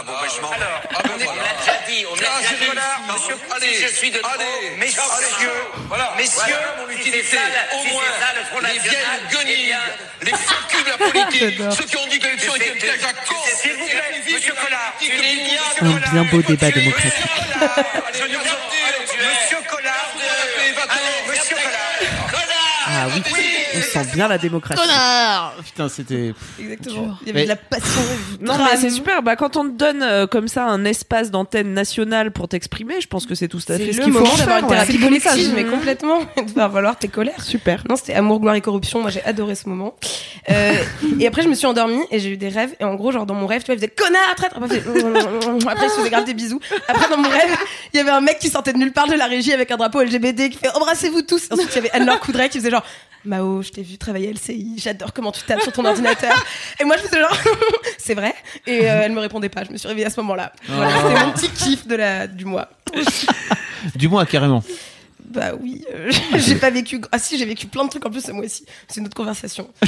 Ah 0.00 0.02
bon, 0.02 0.12
je 0.34 0.40
m'en 0.40 0.48
vais. 0.48 0.56
Alors, 0.56 0.80
Ah, 0.96 1.00
ben, 1.04 1.10
on 1.12 1.24
voilà. 1.24 1.42
l'a 1.42 1.52
déjà 1.60 1.76
dit, 1.86 2.06
on 2.10 2.14
l'a 2.14 2.20
déjà 2.20 2.48
j'ai 2.48 2.56
dit. 2.56 2.72
Monsieur, 3.12 3.36
allez, 3.54 3.74
si 3.74 3.82
je 3.82 3.86
suis 3.88 4.10
de 4.10 4.18
trop, 4.18 4.30
allez, 4.32 4.76
messieurs, 4.78 5.02
voilà, 5.88 6.14
messieurs, 6.16 6.40
voilà. 6.48 6.76
mon 6.80 6.88
utilité. 6.90 7.22
ça, 7.22 7.76
Au 7.76 7.82
si 7.84 7.92
moins, 7.92 8.02
ça, 8.18 8.32
le 8.34 8.44
Front 8.46 8.60
les 8.60 8.78
vieilles 8.78 8.96
eh 8.96 9.34
guenilles, 9.34 9.66
bien, 9.66 9.80
les 10.22 10.30
de 10.32 10.88
la 10.88 10.96
politique, 10.96 11.62
ceux 11.76 11.84
qui 11.84 11.96
ont 11.98 12.06
dit 12.06 12.18
que 12.18 12.24
l'élection 12.24 12.56
était 12.56 12.68
une 12.68 12.78
piège 12.78 13.04
à 13.04 13.12
con. 13.12 13.36
S'il 13.60 13.74
vous 13.74 13.86
plaît, 13.86 14.22
monsieur 14.32 14.54
Collard, 14.54 14.94
Un 15.82 16.10
bien 16.12 16.24
beau 16.30 16.40
débat 16.40 16.70
démocratique. 16.70 17.12
Monsieur 18.08 19.58
Collard, 19.68 20.14
monsieur 21.28 21.56
Collard, 21.60 21.90
Ah 22.86 23.06
oui, 23.14 23.22
on 23.76 23.80
sent 23.82 24.06
bien 24.14 24.28
la 24.28 24.38
démocratie. 24.38 24.80
Putain, 25.64 25.88
c'était. 25.88 26.32
Exactement. 26.58 27.16
Il 27.22 27.28
y 27.28 27.30
avait 27.30 27.40
Mais- 27.40 27.44
de 27.44 27.48
la 27.48 27.56
passion. 27.56 28.00
Non, 28.40 28.54
mais 28.58 28.76
c'est 28.76 28.90
super. 28.90 29.22
Bah, 29.22 29.36
quand 29.36 29.56
on 29.56 29.64
te 29.64 29.74
donne 29.76 30.02
euh, 30.02 30.26
comme 30.26 30.48
ça 30.48 30.64
un 30.66 30.84
espace 30.84 31.30
d'antenne 31.30 31.72
nationale 31.74 32.30
pour 32.32 32.48
t'exprimer, 32.48 33.00
je 33.00 33.06
pense 33.06 33.26
que 33.26 33.34
c'est 33.34 33.48
tout 33.48 33.58
à 33.68 33.76
C'est 33.76 33.78
fait 33.86 33.92
ce 33.92 33.98
le 33.98 34.04
qu'il 34.04 34.12
faut 34.12 34.20
moment 34.20 34.32
en 34.32 34.36
d'avoir 34.36 34.56
faire. 34.58 34.64
une 34.64 34.70
ouais. 34.70 34.86
thérapie 34.86 34.98
message. 35.10 35.32
collective, 35.32 35.52
mais 35.54 35.64
complètement. 35.64 36.20
de 36.20 36.50
faire 36.50 36.68
valoir 36.70 36.96
tes 36.98 37.08
colères. 37.08 37.42
Super. 37.42 37.82
Non, 37.88 37.96
c'était 37.96 38.14
Amour, 38.14 38.40
gloire 38.40 38.54
et 38.54 38.60
corruption. 38.60 39.00
Moi, 39.00 39.10
j'ai 39.10 39.22
adoré 39.24 39.54
ce 39.54 39.68
moment. 39.68 39.94
Euh, 40.48 40.72
et 41.18 41.26
après, 41.26 41.42
je 41.42 41.48
me 41.48 41.54
suis 41.54 41.66
endormie 41.66 42.02
et 42.10 42.18
j'ai 42.18 42.30
eu 42.30 42.36
des 42.36 42.48
rêves. 42.48 42.74
Et 42.80 42.84
en 42.84 42.94
gros, 42.94 43.12
genre, 43.12 43.26
dans 43.26 43.34
mon 43.34 43.46
rêve, 43.46 43.60
tu 43.62 43.66
vois, 43.66 43.74
il 43.74 43.78
faisait 43.78 43.88
connard, 43.88 44.34
traître. 44.36 44.56
Après, 44.56 44.76
il 44.76 44.80
faisait- 44.82 44.98
Après, 45.68 45.86
il 45.86 45.90
se 45.90 45.96
faisait 45.96 46.10
grave 46.10 46.24
des 46.24 46.34
bisous. 46.34 46.60
Après, 46.88 47.08
dans 47.10 47.18
mon 47.18 47.28
rêve, 47.28 47.56
il 47.92 47.98
y 47.98 48.00
avait 48.00 48.10
un 48.10 48.20
mec 48.20 48.38
qui 48.38 48.48
sortait 48.48 48.72
de 48.72 48.78
nulle 48.78 48.92
part 48.92 49.06
de 49.08 49.14
la 49.14 49.26
régie 49.26 49.52
avec 49.52 49.70
un 49.70 49.76
drapeau 49.76 50.02
LGBT 50.02 50.48
qui 50.50 50.58
fait 50.58 50.70
embrassez-vous 50.74 51.22
tous. 51.22 51.48
Ensuite, 51.50 51.68
il 51.72 51.76
y 51.76 51.78
avait 51.78 51.90
Anne-Laure 51.92 52.20
Coudray 52.20 52.48
qui 52.48 52.58
faisait 52.58 52.70
genre 52.70 52.84
Mao, 53.24 53.62
je 53.62 53.70
t'ai 53.70 53.82
vu 53.82 53.98
travailler 53.98 54.28
à 54.28 54.32
LCI, 54.32 54.74
j'adore 54.78 55.12
comment 55.12 55.30
tu 55.32 55.42
tapes 55.42 55.60
sur 55.60 55.72
ton 55.72 55.84
ordinateur. 55.84 56.34
Et 56.80 56.84
moi, 56.84 56.96
je 56.96 57.02
faisais 57.02 57.20
genre, 57.20 57.36
c'est 57.98 58.14
vrai. 58.14 58.34
Et 58.66 58.90
euh, 58.90 59.02
elle 59.04 59.12
me 59.12 59.20
répondait 59.20 59.48
pas. 59.50 59.62
Je 59.64 59.70
me 59.72 59.76
suis 59.76 59.86
réveillée 59.88 60.06
à 60.06 60.10
ce 60.10 60.20
moment-là. 60.20 60.52
Voilà, 60.68 60.90
Oh. 60.96 61.08
c'était 61.08 61.24
mon 61.26 61.32
petit 61.32 61.48
kiff 61.50 61.86
de 61.86 61.96
la, 61.96 62.26
du 62.26 62.44
mois. 62.46 62.68
Du 63.94 64.08
moins, 64.08 64.24
carrément. 64.24 64.62
Bah 65.24 65.52
oui, 65.60 65.84
euh, 65.94 66.10
j'ai 66.38 66.56
pas 66.56 66.70
vécu. 66.70 67.00
Ah 67.12 67.18
si, 67.18 67.38
j'ai 67.38 67.44
vécu 67.44 67.66
plein 67.66 67.84
de 67.84 67.90
trucs 67.90 68.04
en 68.06 68.10
plus 68.10 68.24
ce 68.24 68.32
mois-ci. 68.32 68.64
C'est 68.88 69.00
une 69.00 69.06
autre 69.06 69.16
conversation. 69.16 69.70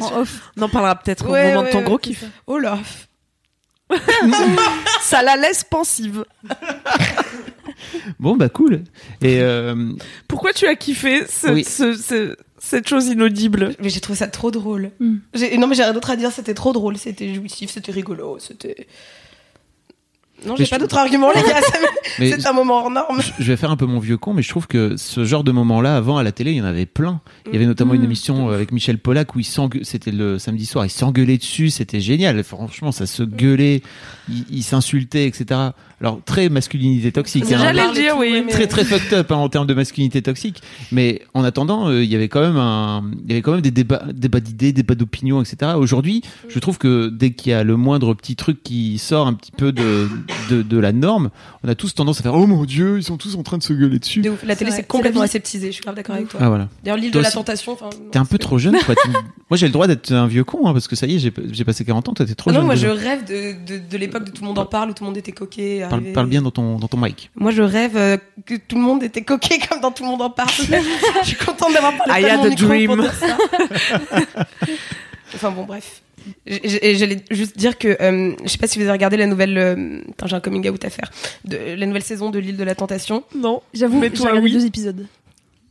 En 0.00 0.20
off. 0.20 0.50
On 0.56 0.62
en 0.62 0.68
parlera 0.68 0.96
peut-être 0.96 1.28
Ouais, 1.28 1.44
au 1.44 1.48
moment 1.50 1.60
ouais, 1.60 1.66
de 1.68 1.72
ton 1.72 1.78
ouais, 1.78 1.84
gros 1.84 1.98
kiff. 1.98 2.24
Oh 2.48 2.58
là. 2.58 2.78
Ça 5.00 5.22
la 5.22 5.36
laisse 5.36 5.62
pensive. 5.62 6.24
Bon, 8.20 8.36
bah 8.36 8.48
cool. 8.48 8.82
Et 9.22 9.40
euh, 9.40 9.92
Pourquoi 10.28 10.52
tu 10.52 10.66
as 10.66 10.74
kiffé 10.76 11.26
ce- 11.26 11.48
Oui. 11.52 11.64
ce- 11.64 11.94
ce- 11.94 12.36
cette 12.58 12.88
chose 12.88 13.06
inaudible? 13.08 13.74
Mais 13.80 13.88
j'ai 13.90 14.00
trouvé 14.00 14.18
ça 14.18 14.28
trop 14.28 14.50
drôle. 14.50 14.90
J'ai- 15.34 15.56
Non 15.58 15.66
mais 15.66 15.74
j'ai 15.74 15.82
rien 15.84 15.92
d'autre 15.92 16.10
à 16.10 16.16
dire. 16.16 16.30
C'était 16.32 16.54
trop 16.54 16.72
drôle. 16.72 16.96
C'était 16.96 17.34
jouissif. 17.34 17.70
C'était 17.70 17.92
rigolo. 17.92 18.38
C'était. 18.38 18.86
Non, 20.44 20.56
j'ai 20.56 20.66
pas 20.66 20.78
d'autres 20.78 20.98
arguments 20.98 21.30
les 21.32 21.40
gars. 21.40 21.60
C'est 22.18 22.46
un 22.46 22.52
moment 22.52 22.78
hors 22.80 22.90
norme. 22.90 23.20
je 23.38 23.44
vais 23.44 23.56
faire 23.56 23.70
un 23.70 23.76
peu 23.76 23.86
mon 23.86 23.98
vieux 23.98 24.18
con, 24.18 24.34
mais 24.34 24.42
je 24.42 24.48
trouve 24.50 24.66
que 24.66 24.96
ce 24.96 25.24
genre 25.24 25.42
de 25.42 25.52
moment-là, 25.52 25.96
avant 25.96 26.18
à 26.18 26.22
la 26.22 26.32
télé, 26.32 26.50
il 26.50 26.56
y 26.58 26.60
en 26.60 26.64
avait 26.66 26.84
plein. 26.86 27.20
Il 27.46 27.52
y 27.52 27.56
avait 27.56 27.64
notamment 27.66 27.94
une 27.94 28.02
Mmh. 28.02 28.04
émission 28.04 28.48
avec 28.50 28.70
Michel 28.72 28.98
Pollack 28.98 29.34
où 29.36 29.40
il 29.40 29.44
c'était 29.84 30.10
le 30.10 30.38
samedi 30.38 30.66
soir, 30.66 30.84
il 30.84 30.90
s'engueulait 30.90 31.38
dessus, 31.38 31.70
c'était 31.70 32.00
génial. 32.00 32.42
Franchement, 32.44 32.92
ça 32.92 33.06
se 33.06 33.22
gueulait, 33.22 33.80
il, 34.28 34.44
il 34.50 34.62
s'insultait, 34.64 35.26
etc. 35.26 35.70
Alors 36.04 36.20
très 36.24 36.48
masculinité 36.50 37.10
toxique. 37.12 37.44
Hein. 37.50 37.56
J'allais 37.58 37.86
le 37.86 37.94
dire, 37.94 38.14
oui. 38.18 38.42
mais- 38.44 38.52
très 38.52 38.66
très 38.66 38.84
fucked 38.84 39.12
up 39.14 39.32
hein, 39.32 39.36
en 39.36 39.48
termes 39.48 39.66
de 39.66 39.72
masculinité 39.74 40.20
toxique. 40.20 40.60
Mais 40.92 41.22
en 41.32 41.44
attendant, 41.44 41.88
euh, 41.88 42.04
il 42.04 42.10
y 42.10 42.14
avait 42.14 42.28
quand 42.28 42.42
même 42.42 42.56
un, 42.58 43.02
il 43.24 43.30
y 43.30 43.32
avait 43.32 43.42
quand 43.42 43.52
même 43.52 43.62
des 43.62 43.70
débats, 43.70 44.04
débats 44.12 44.40
d'idées, 44.40 44.72
débats 44.72 44.94
d'opinions, 44.94 45.40
etc. 45.42 45.72
Aujourd'hui, 45.76 46.22
je 46.48 46.58
trouve 46.58 46.76
que 46.78 47.08
dès 47.08 47.30
qu'il 47.32 47.50
y 47.50 47.54
a 47.54 47.64
le 47.64 47.76
moindre 47.76 48.12
petit 48.14 48.36
truc 48.36 48.62
qui 48.62 48.98
sort 48.98 49.26
un 49.26 49.32
petit 49.34 49.52
peu 49.52 49.72
de, 49.72 50.08
de, 50.50 50.62
de 50.62 50.78
la 50.78 50.92
norme, 50.92 51.30
on 51.62 51.68
a 51.68 51.74
tous 51.74 51.94
tendance 51.94 52.20
à 52.20 52.22
faire 52.22 52.34
oh 52.34 52.46
mon 52.46 52.64
dieu, 52.64 52.98
ils 52.98 53.02
sont 53.04 53.16
tous 53.16 53.34
en 53.36 53.42
train 53.42 53.56
de 53.58 53.62
se 53.62 53.72
gueuler 53.72 53.98
dessus. 53.98 54.20
De 54.20 54.30
ouf. 54.30 54.44
La 54.44 54.56
télé 54.56 54.70
C'est 54.72 54.86
complètement 54.86 55.20
c'est 55.22 55.22
la 55.22 55.26
vie. 55.26 55.30
aseptisé. 55.30 55.66
Je 55.68 55.72
suis 55.72 55.82
grave 55.82 55.94
d'accord 55.94 56.16
avec 56.16 56.28
toi. 56.28 56.40
Ah 56.42 56.48
voilà. 56.50 56.68
D'ailleurs, 56.84 56.98
l'île 56.98 57.10
de 57.12 57.18
la 57.18 57.30
tentation. 57.30 57.76
T'es 58.12 58.18
un 58.18 58.24
peu 58.26 58.36
trop 58.38 58.58
jeune, 58.58 58.76
quoi. 58.84 58.94
Moi, 59.50 59.56
j'ai 59.56 59.66
le 59.66 59.72
droit 59.72 59.86
d'être 59.86 60.12
un 60.12 60.26
vieux 60.26 60.44
con, 60.44 60.66
hein, 60.66 60.72
parce 60.72 60.86
que 60.88 60.96
ça 60.96 61.06
y 61.06 61.16
est, 61.16 61.18
j'ai 61.52 61.64
passé 61.64 61.84
40 61.84 62.08
ans. 62.10 62.12
Toi, 62.14 62.26
t'es 62.26 62.34
trop 62.34 62.50
Ah 62.50 62.52
non, 62.54 62.58
jeune. 62.60 62.66
moi 62.66 62.74
je 62.74 62.86
rêve 62.88 63.24
de, 63.24 63.54
de, 63.74 63.80
de 63.90 63.96
l'époque 63.96 64.24
de 64.24 64.30
tout 64.30 64.42
le 64.42 64.48
monde 64.48 64.58
en 64.58 64.66
parle 64.66 64.90
où 64.90 64.92
tout 64.92 65.04
le 65.04 65.08
monde 65.08 65.16
était 65.16 65.32
coquet. 65.32 65.82
Parle, 66.02 66.26
bien 66.26 66.42
dans 66.42 66.50
ton 66.50 66.78
dans 66.78 66.88
ton 66.88 66.96
mic. 66.96 67.30
Moi, 67.36 67.50
je 67.50 67.62
rêve 67.62 67.96
euh, 67.96 68.16
que 68.46 68.54
tout 68.54 68.76
le 68.76 68.82
monde 68.82 69.02
était 69.02 69.22
coquet 69.22 69.58
comme 69.68 69.80
dans 69.80 69.90
tout 69.90 70.02
le 70.04 70.10
monde 70.10 70.22
en 70.22 70.30
parle. 70.30 70.50
je 71.22 71.26
suis 71.26 71.36
contente 71.36 71.72
d'avoir 71.72 71.96
parlé 71.96 72.22
I 72.22 72.24
de 72.24 72.28
had 72.28 72.38
mon 72.38 72.44
a 72.44 72.48
micro 72.48 72.66
dream. 72.66 72.86
pour 72.86 72.96
dire 72.96 73.14
ça. 73.14 73.36
enfin 75.34 75.50
bon, 75.50 75.64
bref. 75.64 76.02
J'allais 76.46 77.22
juste 77.30 77.58
dire 77.58 77.76
que 77.76 77.96
euh, 78.00 78.34
je 78.44 78.48
sais 78.48 78.58
pas 78.58 78.66
si 78.66 78.78
vous 78.78 78.84
avez 78.84 78.92
regardé 78.92 79.16
la 79.16 79.26
nouvelle. 79.26 79.58
euh, 79.58 80.00
Attends, 80.12 80.26
j'ai 80.26 80.36
un 80.36 80.40
coming 80.40 80.68
out 80.68 80.84
à 80.84 80.90
faire. 80.90 81.10
De, 81.44 81.58
la 81.76 81.86
nouvelle 81.86 82.02
saison 82.02 82.30
de 82.30 82.38
l'île 82.38 82.56
de 82.56 82.64
la 82.64 82.74
tentation. 82.74 83.24
Non. 83.34 83.62
J'avoue, 83.74 84.00
j'ai 84.02 84.08
regardé 84.08 84.40
oui. 84.40 84.52
deux 84.52 84.64
épisodes. 84.64 85.06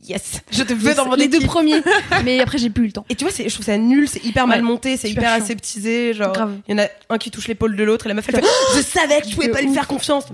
Yes, 0.06 0.40
je 0.50 0.62
te 0.62 0.72
veux 0.74 0.94
dans 0.94 1.06
mon 1.06 1.14
les 1.14 1.28
deux 1.28 1.40
premiers, 1.40 1.80
mais 2.24 2.40
après 2.40 2.58
j'ai 2.58 2.68
plus 2.70 2.84
eu 2.84 2.86
le 2.88 2.92
temps. 2.92 3.06
Et 3.08 3.14
tu 3.14 3.24
vois, 3.24 3.32
je 3.36 3.52
trouve 3.52 3.64
ça 3.64 3.78
nul, 3.78 4.06
c'est 4.08 4.22
hyper 4.24 4.46
mal 4.46 4.62
monté, 4.62 4.96
c'est 4.96 5.08
super 5.08 5.22
hyper 5.22 5.34
chiant. 5.36 5.44
aseptisé. 5.44 6.12
Genre, 6.14 6.32
Grave. 6.32 6.56
il 6.68 6.76
y 6.76 6.80
en 6.80 6.84
a 6.84 6.88
un 7.10 7.18
qui 7.18 7.30
touche 7.30 7.48
l'épaule 7.48 7.74
de 7.76 7.84
l'autre 7.84 8.06
et 8.06 8.08
la 8.08 8.14
meuf 8.14 8.26
elle 8.28 8.36
fait 8.36 8.44
Je 8.76 8.82
savais 8.82 9.20
que 9.22 9.26
tu 9.28 9.34
pouvais 9.34 9.48
pas 9.48 9.62
lui 9.62 9.72
faire 9.72 9.86
confiance. 9.86 10.24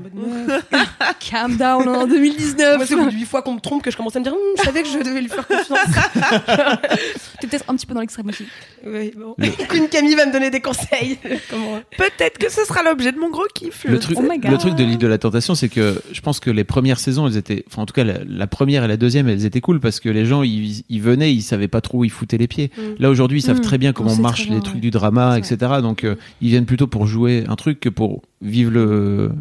Calm 1.30 1.56
down 1.56 1.88
en 1.88 2.06
2019. 2.06 2.76
Moi, 2.76 2.87
c'est 2.87 2.94
au 2.94 2.98
bout 3.04 3.11
de 3.11 3.14
huit 3.14 3.26
fois 3.26 3.42
qu'on 3.42 3.54
me 3.54 3.61
trompe 3.61 3.83
que 3.83 3.90
je 3.90 3.96
commence 3.96 4.16
à 4.16 4.18
me 4.20 4.24
dire 4.24 4.33
Hum, 4.33 4.38
Je 4.59 4.62
savais 4.62 4.83
que 4.83 4.88
je 4.88 4.98
devais 4.98 5.20
lui 5.20 5.28
faire 5.28 5.46
confiance. 5.46 5.78
T'es 7.40 7.46
peut-être 7.46 7.64
un 7.68 7.76
petit 7.76 7.87
peu 7.87 7.94
dans 7.94 8.00
l'extrême 8.00 8.28
aussi. 8.28 8.44
Oui, 8.87 9.12
bon. 9.16 9.35
Queen 9.68 9.88
Camille 9.88 10.14
va 10.14 10.26
me 10.26 10.33
donner 10.33 10.50
des 10.50 10.61
conseils. 10.61 11.18
Comment 11.48 11.80
Peut-être 11.96 12.38
que 12.38 12.50
ce 12.50 12.64
sera 12.64 12.83
l'objet 12.83 13.12
de 13.12 13.18
mon 13.18 13.30
gros 13.30 13.46
kiff. 13.54 13.85
Le 13.85 13.98
truc, 13.98 14.18
Oh 14.20 14.22
le 14.50 14.59
truc 14.59 14.74
de 14.74 14.85
l'île 14.85 14.98
de 14.98 15.06
la 15.06 15.18
tentation, 15.18 15.54
c'est 15.54 15.68
que 15.68 16.02
je 16.12 16.20
pense 16.20 16.40
que 16.40 16.50
les 16.50 16.64
premières 16.64 16.98
saisons, 16.98 17.26
elles 17.26 17.37
étaient, 17.37 17.64
enfin 17.68 17.83
en 17.83 17.87
tout 17.87 17.94
cas 17.94 18.04
la, 18.04 18.14
la 18.26 18.46
première 18.46 18.85
et 18.85 18.88
la 18.88 18.96
deuxième, 18.96 19.28
elles 19.28 19.44
étaient 19.44 19.60
cool 19.61 19.81
parce 19.81 20.01
que 20.01 20.09
les 20.09 20.25
gens 20.27 20.42
ils, 20.42 20.83
ils 20.88 21.03
venaient, 21.03 21.33
ils 21.33 21.42
savaient 21.42 21.68
pas 21.68 21.81
trop 21.81 21.99
où 21.99 22.05
ils 22.05 22.11
foutaient 22.11 22.38
les 22.38 22.49
pieds. 22.49 22.70
Mm. 22.77 23.03
Là 23.03 23.11
aujourd'hui, 23.11 23.38
ils 23.38 23.42
savent 23.42 23.59
Mm. 23.59 23.62
très 23.62 23.79
bien 23.79 23.92
comment 23.92 24.16
marchent 24.16 24.46
bien, 24.46 24.57
les 24.57 24.62
trucs 24.62 24.75
ouais. 24.77 24.81
du 24.81 24.90
drama, 24.90 25.38
etc. 25.38 25.57
Donc 25.83 26.05
euh, 26.05 26.14
ils 26.40 26.49
viennent 26.49 26.66
plutôt 26.66 26.87
pour 26.87 27.07
jouer 27.07 27.44
un 27.49 27.57
truc 27.57 27.81
que 27.81 27.88
pour 27.88 28.23
vivre 28.42 28.70
le 28.70 29.33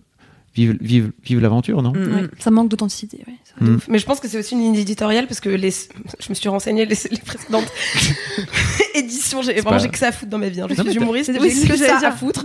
vivre 0.55 0.73
vivre 0.81 1.09
vivre 1.23 1.41
l'aventure, 1.41 1.81
non? 1.81 1.93
Mm, 1.93 1.99
mm. 1.99 2.15
Ouais, 2.15 2.27
ça 2.39 2.51
manque 2.51 2.69
d'authenticité. 2.69 3.23
Ouais. 3.27 3.67
Mm. 3.67 3.77
Mais 3.87 3.99
je 3.99 4.05
pense 4.05 4.19
que 4.19 4.27
c'est 4.27 4.39
aussi 4.39 4.55
une 4.55 4.61
ligne 4.61 4.75
éditoriale 4.75 5.27
parce 5.27 5.39
que 5.39 5.49
les, 5.49 5.71
je 5.71 6.29
me 6.29 6.33
suis 6.33 6.49
renseignée 6.49 6.85
les, 6.85 6.95
les 7.11 7.17
précédentes 7.19 7.71
émission. 9.33 9.41
J'ai 9.41 9.53
vraiment 9.61 9.77
pas- 9.77 9.77
j'ai 9.83 9.89
que 9.89 9.97
ça 9.97 10.07
à 10.07 10.11
foutre 10.11 10.29
dans 10.31 10.37
ma 10.37 10.49
vie. 10.49 10.61
hein. 10.61 10.67
Je 10.69 10.75
Non, 10.81 10.89
suis 10.89 10.99
humoriste, 10.99 11.31
Oui, 11.33 11.49
j'ai 11.49 11.55
c'est 11.55 11.67
que 11.67 11.73
ce 11.77 11.79
que 11.83 11.87
ça 11.99 12.07
à 12.07 12.11
foutre. 12.11 12.43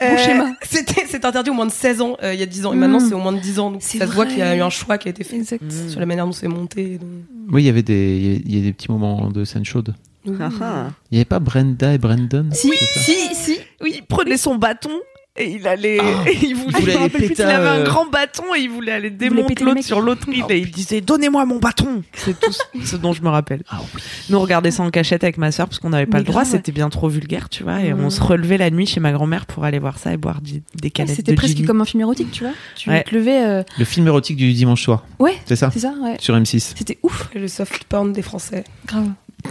Bon 0.00 0.18
schéma. 0.18 0.52
C'était 0.62 1.04
c'est 1.08 1.24
interdit 1.24 1.50
au 1.50 1.54
moins 1.54 1.66
de 1.66 1.70
16 1.72 2.00
ans 2.00 2.16
euh, 2.22 2.34
il 2.34 2.40
y 2.40 2.42
a 2.42 2.46
10 2.46 2.66
ans 2.66 2.72
et 2.72 2.76
maintenant 2.76 3.00
Mm. 3.00 3.08
c'est 3.08 3.14
au 3.14 3.18
moins 3.18 3.32
de 3.32 3.38
10 3.40 3.58
ans. 3.58 3.70
Donc 3.70 3.82
ça 3.82 4.06
se 4.06 4.12
voit 4.12 4.26
qu'il 4.26 4.38
y 4.38 4.42
a 4.42 4.56
eu 4.56 4.60
un 4.60 4.70
choix 4.70 4.98
qui 4.98 5.08
a 5.08 5.10
été 5.10 5.24
fait 5.24 5.36
Exact. 5.36 5.62
Mm. 5.62 5.88
sur 5.90 6.00
la 6.00 6.06
manière 6.06 6.26
dont 6.26 6.32
c'est 6.32 6.48
monté. 6.48 6.98
donc. 6.98 7.08
Oui, 7.52 7.62
il 7.62 7.66
y 7.66 7.68
avait 7.68 7.82
des, 7.82 8.42
il 8.44 8.54
y 8.56 8.58
a 8.58 8.62
des 8.62 8.72
petits 8.72 8.90
moments 8.90 9.28
de 9.30 9.44
scène 9.44 9.64
chaude. 9.64 9.94
Ah, 10.40 10.48
ah. 10.60 10.86
Il 11.10 11.14
n'y 11.14 11.18
avait 11.18 11.24
pas 11.24 11.38
Brenda 11.38 11.92
et 11.94 11.98
Brandon 11.98 12.48
ça 12.50 12.56
si, 12.58 13.12
si. 13.34 13.58
Oui, 13.80 13.92
il 13.96 14.02
prenait 14.06 14.36
son 14.36 14.56
bâton 14.56 14.90
et 15.38 15.50
il 15.50 15.66
allait. 15.66 15.98
Ah, 16.00 16.28
et 16.30 16.36
il 16.42 16.54
voulait, 16.54 16.96
il 17.04 17.10
plus, 17.10 17.26
il 17.36 17.42
avait 17.42 17.68
un- 17.80 17.84
grand 17.84 18.06
bâton 18.06 18.44
et 18.56 18.60
il 18.60 18.70
voulait 18.70 18.92
aller 18.92 19.10
démonter 19.10 19.62
l'autre 19.64 19.82
sur 19.82 20.00
l'autre 20.00 20.28
île 20.28 20.44
et 20.50 20.58
il 20.58 20.70
disait 20.70 21.00
Donnez-moi 21.00 21.44
mon 21.46 21.58
bâton 21.58 22.02
C'est 22.14 22.38
tout 22.38 22.52
ce- 22.84 22.96
dont 22.96 23.12
je 23.12 23.22
me 23.22 23.28
rappelle. 23.28 23.62
Ah 23.68 23.80
oui. 23.94 24.02
Nous, 24.30 24.36
on 24.38 24.40
regardait 24.40 24.70
ça 24.70 24.82
en 24.82 24.90
cachette 24.90 25.24
avec 25.24 25.38
ma 25.38 25.52
soeur 25.52 25.66
parce 25.68 25.78
qu'on 25.78 25.90
n'avait 25.90 26.06
pas 26.06 26.18
Mais 26.18 26.24
le 26.24 26.26
droit, 26.26 26.42
ouais. 26.42 26.48
c'était 26.48 26.72
bien 26.72 26.88
trop 26.88 27.08
vulgaire, 27.08 27.48
tu 27.48 27.62
vois. 27.62 27.80
Et 27.80 27.92
on 27.92 28.10
se 28.10 28.20
relevait 28.20 28.58
la 28.58 28.70
nuit 28.70 28.86
chez 28.86 29.00
ma 29.00 29.12
grand-mère 29.12 29.46
pour 29.46 29.64
aller 29.64 29.78
voir 29.78 29.98
ça 29.98 30.12
et 30.12 30.16
boire 30.16 30.40
des 30.74 30.90
canettes 30.90 31.16
C'était 31.16 31.32
de 31.32 31.36
presque 31.36 31.64
comme 31.66 31.80
un 31.80 31.84
film 31.84 32.00
érotique, 32.02 32.30
tu 32.30 32.44
vois. 32.44 32.52
Tu 32.76 32.90
Ouais. 32.90 33.02
te 33.02 33.14
levais. 33.14 33.44
euh, 33.44 33.62
Le 33.78 33.84
film 33.84 34.06
érotique 34.06 34.36
du 34.36 34.52
dimanche 34.52 34.82
soir. 34.82 35.04
Ouais, 35.18 35.34
C'est 35.46 35.56
ça 35.56 35.70
c'est 35.72 35.80
ça, 35.80 35.94
ouais. 36.02 36.16
Sur 36.20 36.34
M6. 36.36 36.74
C'était 36.76 36.98
ouf, 37.02 37.28
Le 37.34 37.48
soft 37.48 37.84
porn 37.84 38.12
des 38.12 38.22
Français. 38.22 38.64
grave. 38.86 39.08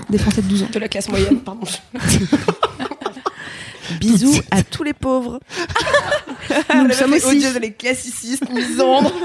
Des 0.09 0.17
Français 0.17 0.41
de 0.41 0.47
12 0.47 0.63
ans. 0.63 0.67
De 0.73 0.79
la 0.79 0.87
classe 0.87 1.07
moyenne, 1.09 1.39
pardon. 1.39 1.65
Bisous 3.99 4.41
à 4.51 4.63
tous 4.63 4.83
les 4.83 4.93
pauvres. 4.93 5.39
Nous 6.75 6.85
le 6.85 6.93
sommes 6.93 7.13
aussi. 7.13 7.27
odieuse, 7.27 7.59
les 7.59 7.73
classicistes, 7.73 8.49
misandres. 8.49 9.13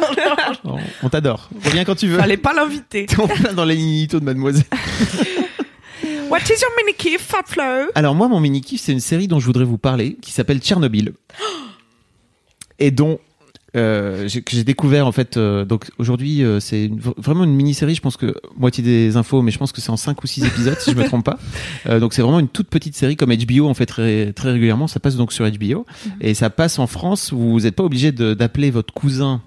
Oh, 0.65 0.77
on 1.03 1.09
t'adore. 1.09 1.49
Reviens 1.65 1.85
quand 1.85 1.95
tu 1.95 2.07
veux. 2.09 2.19
Fallait 2.19 2.37
pas 2.37 2.53
l'inviter. 2.53 3.07
T'es 3.07 3.21
en 3.21 3.27
plein 3.27 3.53
dans 3.53 3.65
l'ininito 3.65 4.21
de 4.21 4.25
Mademoiselle. 4.25 4.65
What 6.31 6.39
is 6.45 6.61
your 6.61 6.71
mini 6.77 6.95
key, 6.97 7.19
Fat 7.19 7.45
Alors 7.95 8.15
moi, 8.15 8.29
mon 8.29 8.41
mini 8.41 8.61
kiff, 8.61 8.81
c'est 8.81 8.93
une 8.93 9.01
série 9.01 9.27
dont 9.27 9.41
je 9.41 9.47
voudrais 9.47 9.65
vous 9.65 9.79
parler, 9.79 10.17
qui 10.21 10.31
s'appelle 10.33 10.61
Tchernobyl, 10.61 11.13
et 12.79 12.91
dont 12.91 13.19
euh, 13.77 14.29
que 14.29 14.51
j'ai 14.57 14.65
découvert 14.65 15.07
en 15.07 15.13
fait. 15.13 15.37
euh, 15.37 15.65
donc 15.65 15.91
aujourd'hui, 15.99 16.43
euh, 16.43 16.59
c'est 16.61 16.87
une- 16.87 16.99
vraiment 16.99 17.45
une 17.45 17.55
mini-série. 17.55 17.95
Je 17.95 18.01
pense 18.01 18.17
que 18.17 18.35
moitié 18.57 18.83
des 18.83 19.17
infos, 19.17 19.43
mais 19.43 19.51
je 19.51 19.59
pense 19.59 19.73
que 19.73 19.81
c'est 19.81 19.91
en 19.91 19.97
5 19.97 20.23
ou 20.23 20.27
6 20.27 20.45
épisodes, 20.45 20.77
si 20.81 20.91
je 20.91 20.97
me 20.97 21.05
trompe 21.05 21.25
pas. 21.25 21.39
Donc 22.01 22.13
c'est 22.15 22.23
vraiment 22.23 22.41
une 22.41 22.49
toute 22.49 22.69
petite 22.69 22.97
série 22.97 23.17
comme 23.17 23.33
HBO 23.35 23.69
en 23.69 23.75
fait 23.75 23.87
très 23.87 24.33
très 24.33 24.51
régulièrement. 24.53 24.87
Ça 24.89 24.99
passe 25.01 25.17
donc 25.17 25.33
sur 25.33 25.49
HBO 25.49 25.87
et 26.21 26.35
ça 26.35 26.51
passe 26.51 26.79
en 26.79 26.87
France. 26.87 27.33
Vous 27.33 27.61
n'êtes 27.61 27.77
pas 27.77 27.85
obligé 27.85 28.13
de- 28.13 28.35
d'appeler 28.35 28.71
votre 28.71 28.93
cousin. 28.93 29.41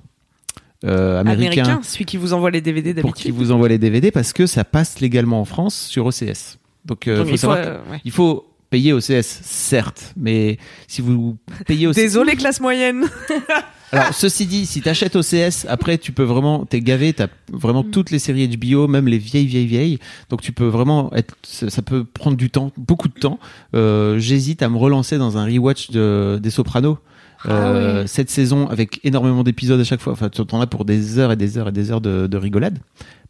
euh, 0.85 1.19
américain, 1.21 1.63
Américain, 1.63 1.79
celui 1.83 2.03
qui 2.05 2.17
vous 2.17 2.33
envoie 2.33 2.51
les 2.51 2.59
DVD 2.59 2.93
pour 3.01 3.13
qu'il 3.13 3.27
d'habitude. 3.31 3.35
vous 3.45 3.51
envoie 3.53 3.69
les 3.69 3.77
DVD 3.77 4.11
parce 4.11 4.33
que 4.33 4.45
ça 4.45 4.65
passe 4.65 4.99
légalement 4.99 5.39
en 5.39 5.45
France 5.45 5.75
sur 5.89 6.05
OCS. 6.05 6.57
Donc, 6.85 7.07
euh, 7.07 7.19
Donc, 7.19 7.27
faut 7.27 7.31
il 7.31 7.31
faut, 7.31 7.37
savoir 7.37 7.57
euh, 7.59 7.77
ouais. 7.89 8.01
il 8.03 8.11
faut 8.11 8.45
payer 8.69 8.91
OCS, 8.91 9.21
certes, 9.43 10.13
mais 10.17 10.57
si 10.89 11.01
vous 11.01 11.37
payez 11.65 11.87
OCS. 11.87 11.95
Désolé, 11.95 12.35
classe 12.35 12.59
moyenne. 12.59 13.05
Alors, 13.91 14.13
ceci 14.13 14.45
dit, 14.47 14.65
si 14.65 14.81
t'achètes 14.81 15.15
OCS, 15.15 15.65
après, 15.67 15.97
tu 15.97 16.11
peux 16.11 16.23
vraiment, 16.23 16.65
t'es 16.65 16.79
gavé, 16.79 17.13
t'as 17.13 17.27
vraiment 17.51 17.83
toutes 17.83 18.09
les 18.09 18.19
séries 18.19 18.47
HBO, 18.47 18.87
même 18.87 19.07
les 19.07 19.19
vieilles, 19.19 19.45
vieilles, 19.45 19.67
vieilles. 19.67 19.99
Donc, 20.29 20.41
tu 20.41 20.51
peux 20.51 20.65
vraiment 20.65 21.13
être, 21.13 21.35
ça 21.43 21.81
peut 21.81 22.03
prendre 22.03 22.37
du 22.37 22.49
temps, 22.49 22.71
beaucoup 22.77 23.07
de 23.07 23.13
temps. 23.13 23.39
Euh, 23.75 24.17
J'hésite 24.17 24.63
à 24.63 24.69
me 24.69 24.77
relancer 24.77 25.17
dans 25.17 25.37
un 25.37 25.45
rewatch 25.45 25.91
de, 25.91 26.39
des 26.41 26.49
Sopranos. 26.49 26.97
Euh, 27.45 28.01
ouais. 28.01 28.07
Cette 28.07 28.29
saison 28.29 28.67
avec 28.67 28.99
énormément 29.03 29.43
d'épisodes 29.43 29.79
à 29.79 29.83
chaque 29.83 29.99
fois. 29.99 30.13
Enfin, 30.13 30.29
tu 30.29 30.41
en 30.41 30.61
as 30.61 30.67
pour 30.67 30.85
des 30.85 31.19
heures 31.19 31.31
et 31.31 31.35
des 31.35 31.57
heures 31.57 31.67
et 31.67 31.71
des 31.73 31.91
heures 31.91 32.01
de, 32.01 32.25
de 32.27 32.37
rigolade. 32.37 32.79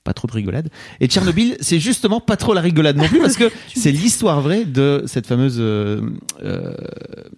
Pas 0.04 0.14
trop 0.14 0.28
de 0.28 0.34
rigolade. 0.34 0.70
Et 1.00 1.08
Tchernobyl, 1.08 1.56
c'est 1.62 1.80
justement 1.80 2.20
pas 2.20 2.36
trop 2.36 2.54
la 2.54 2.60
rigolade 2.62 2.98
non 2.98 3.08
plus 3.08 3.20
parce 3.20 3.38
que 3.38 3.50
c'est 3.76 3.92
l'histoire 3.92 4.42
vraie 4.42 4.66
de 4.66 5.04
cette 5.08 5.26
fameuse 5.28 5.58
euh, 5.60 6.02
euh, 6.44 6.76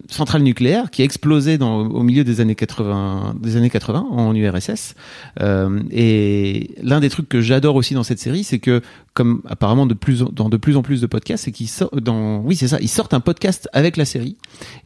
centrale 0.09 0.41
nucléaire 0.41 0.89
qui 0.89 1.01
a 1.01 1.05
explosé 1.05 1.57
dans, 1.57 1.81
au 1.81 2.01
milieu 2.01 2.23
des 2.23 2.41
années 2.41 2.55
80, 2.55 3.35
des 3.39 3.55
années 3.55 3.69
80 3.69 4.07
en 4.09 4.33
URSS. 4.35 4.95
Euh, 5.41 5.79
et 5.91 6.71
l'un 6.81 6.99
des 7.01 7.09
trucs 7.09 7.29
que 7.29 7.41
j'adore 7.41 7.75
aussi 7.75 7.93
dans 7.93 8.03
cette 8.03 8.19
série, 8.19 8.43
c'est 8.43 8.59
que 8.59 8.81
comme 9.13 9.41
apparemment 9.47 9.85
de 9.85 9.93
plus 9.93 10.23
en- 10.23 10.29
dans 10.33 10.49
de 10.49 10.57
plus 10.57 10.75
en 10.75 10.81
plus 10.81 10.99
de 11.01 11.07
podcasts, 11.07 11.45
c'est 11.45 11.51
qu'ils 11.51 11.69
sortent 11.69 11.99
dans, 11.99 12.39
oui 12.39 12.55
c'est 12.55 12.67
ça, 12.67 12.79
ils 12.81 12.89
sortent 12.89 13.13
un 13.13 13.19
podcast 13.21 13.69
avec 13.73 13.95
la 13.95 14.05
série. 14.05 14.35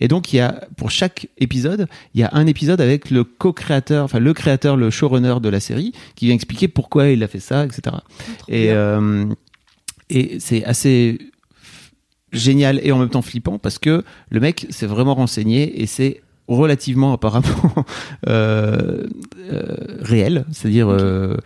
Et 0.02 0.08
donc 0.08 0.34
il 0.34 0.36
y 0.38 0.40
a 0.40 0.68
pour 0.78 0.92
chaque 0.92 1.30
épisode, 1.40 1.88
il 2.14 2.22
y 2.22 2.24
a 2.24 2.30
un 2.34 2.46
épisode 2.46 2.80
avec 2.82 3.10
le 3.10 3.24
co-créateur, 3.24 4.04
enfin 4.06 4.20
le 4.20 4.34
créateur, 4.34 4.76
le 4.78 4.90
showrunner 4.92 5.36
de 5.42 5.50
la 5.50 5.60
série, 5.60 5.94
qui 6.16 6.26
vient 6.26 6.36
expliquer 6.36 6.68
pourquoi 6.68 7.08
il 7.10 7.24
a 7.24 7.28
fait 7.28 7.40
ça, 7.40 7.64
etc. 7.70 7.98
Et 8.48 8.72
euh, 8.72 9.26
et 10.10 10.40
c'est 10.40 10.64
assez 10.66 11.20
génial 12.32 12.80
et 12.84 12.92
en 12.92 13.00
même 13.00 13.10
temps 13.10 13.22
flippant 13.22 13.58
parce 13.60 13.80
que 13.80 14.04
le 14.30 14.40
mec 14.40 14.68
s'est 14.70 14.86
vraiment 14.86 15.16
renseigné 15.16 15.82
et 15.82 15.86
c'est 15.88 16.22
relativement 16.48 17.14
apparemment 17.14 17.86
euh, 18.28 19.06
euh, 19.52 19.76
réel, 20.02 20.46
c'est-à-dire 20.52 20.90
euh, 20.90 21.38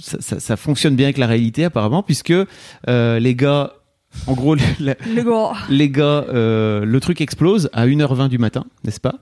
ça, 0.00 0.18
ça- 0.20 0.40
ça 0.40 0.56
fonctionne 0.56 0.96
bien 0.96 1.06
avec 1.06 1.18
la 1.18 1.26
réalité 1.28 1.64
apparemment 1.64 2.02
puisque 2.02 2.32
les 2.88 3.34
gars, 3.34 3.74
en 4.26 4.32
gros, 4.34 4.54
la- 4.54 4.96
Le 5.14 5.22
les 5.70 5.90
gars, 5.90 6.24
euh, 6.28 6.84
le 6.84 7.00
truc 7.00 7.20
explose 7.20 7.68
à 7.72 7.86
1h20 7.86 8.28
du 8.28 8.38
matin, 8.38 8.64
n'est-ce 8.84 9.00
pas? 9.00 9.16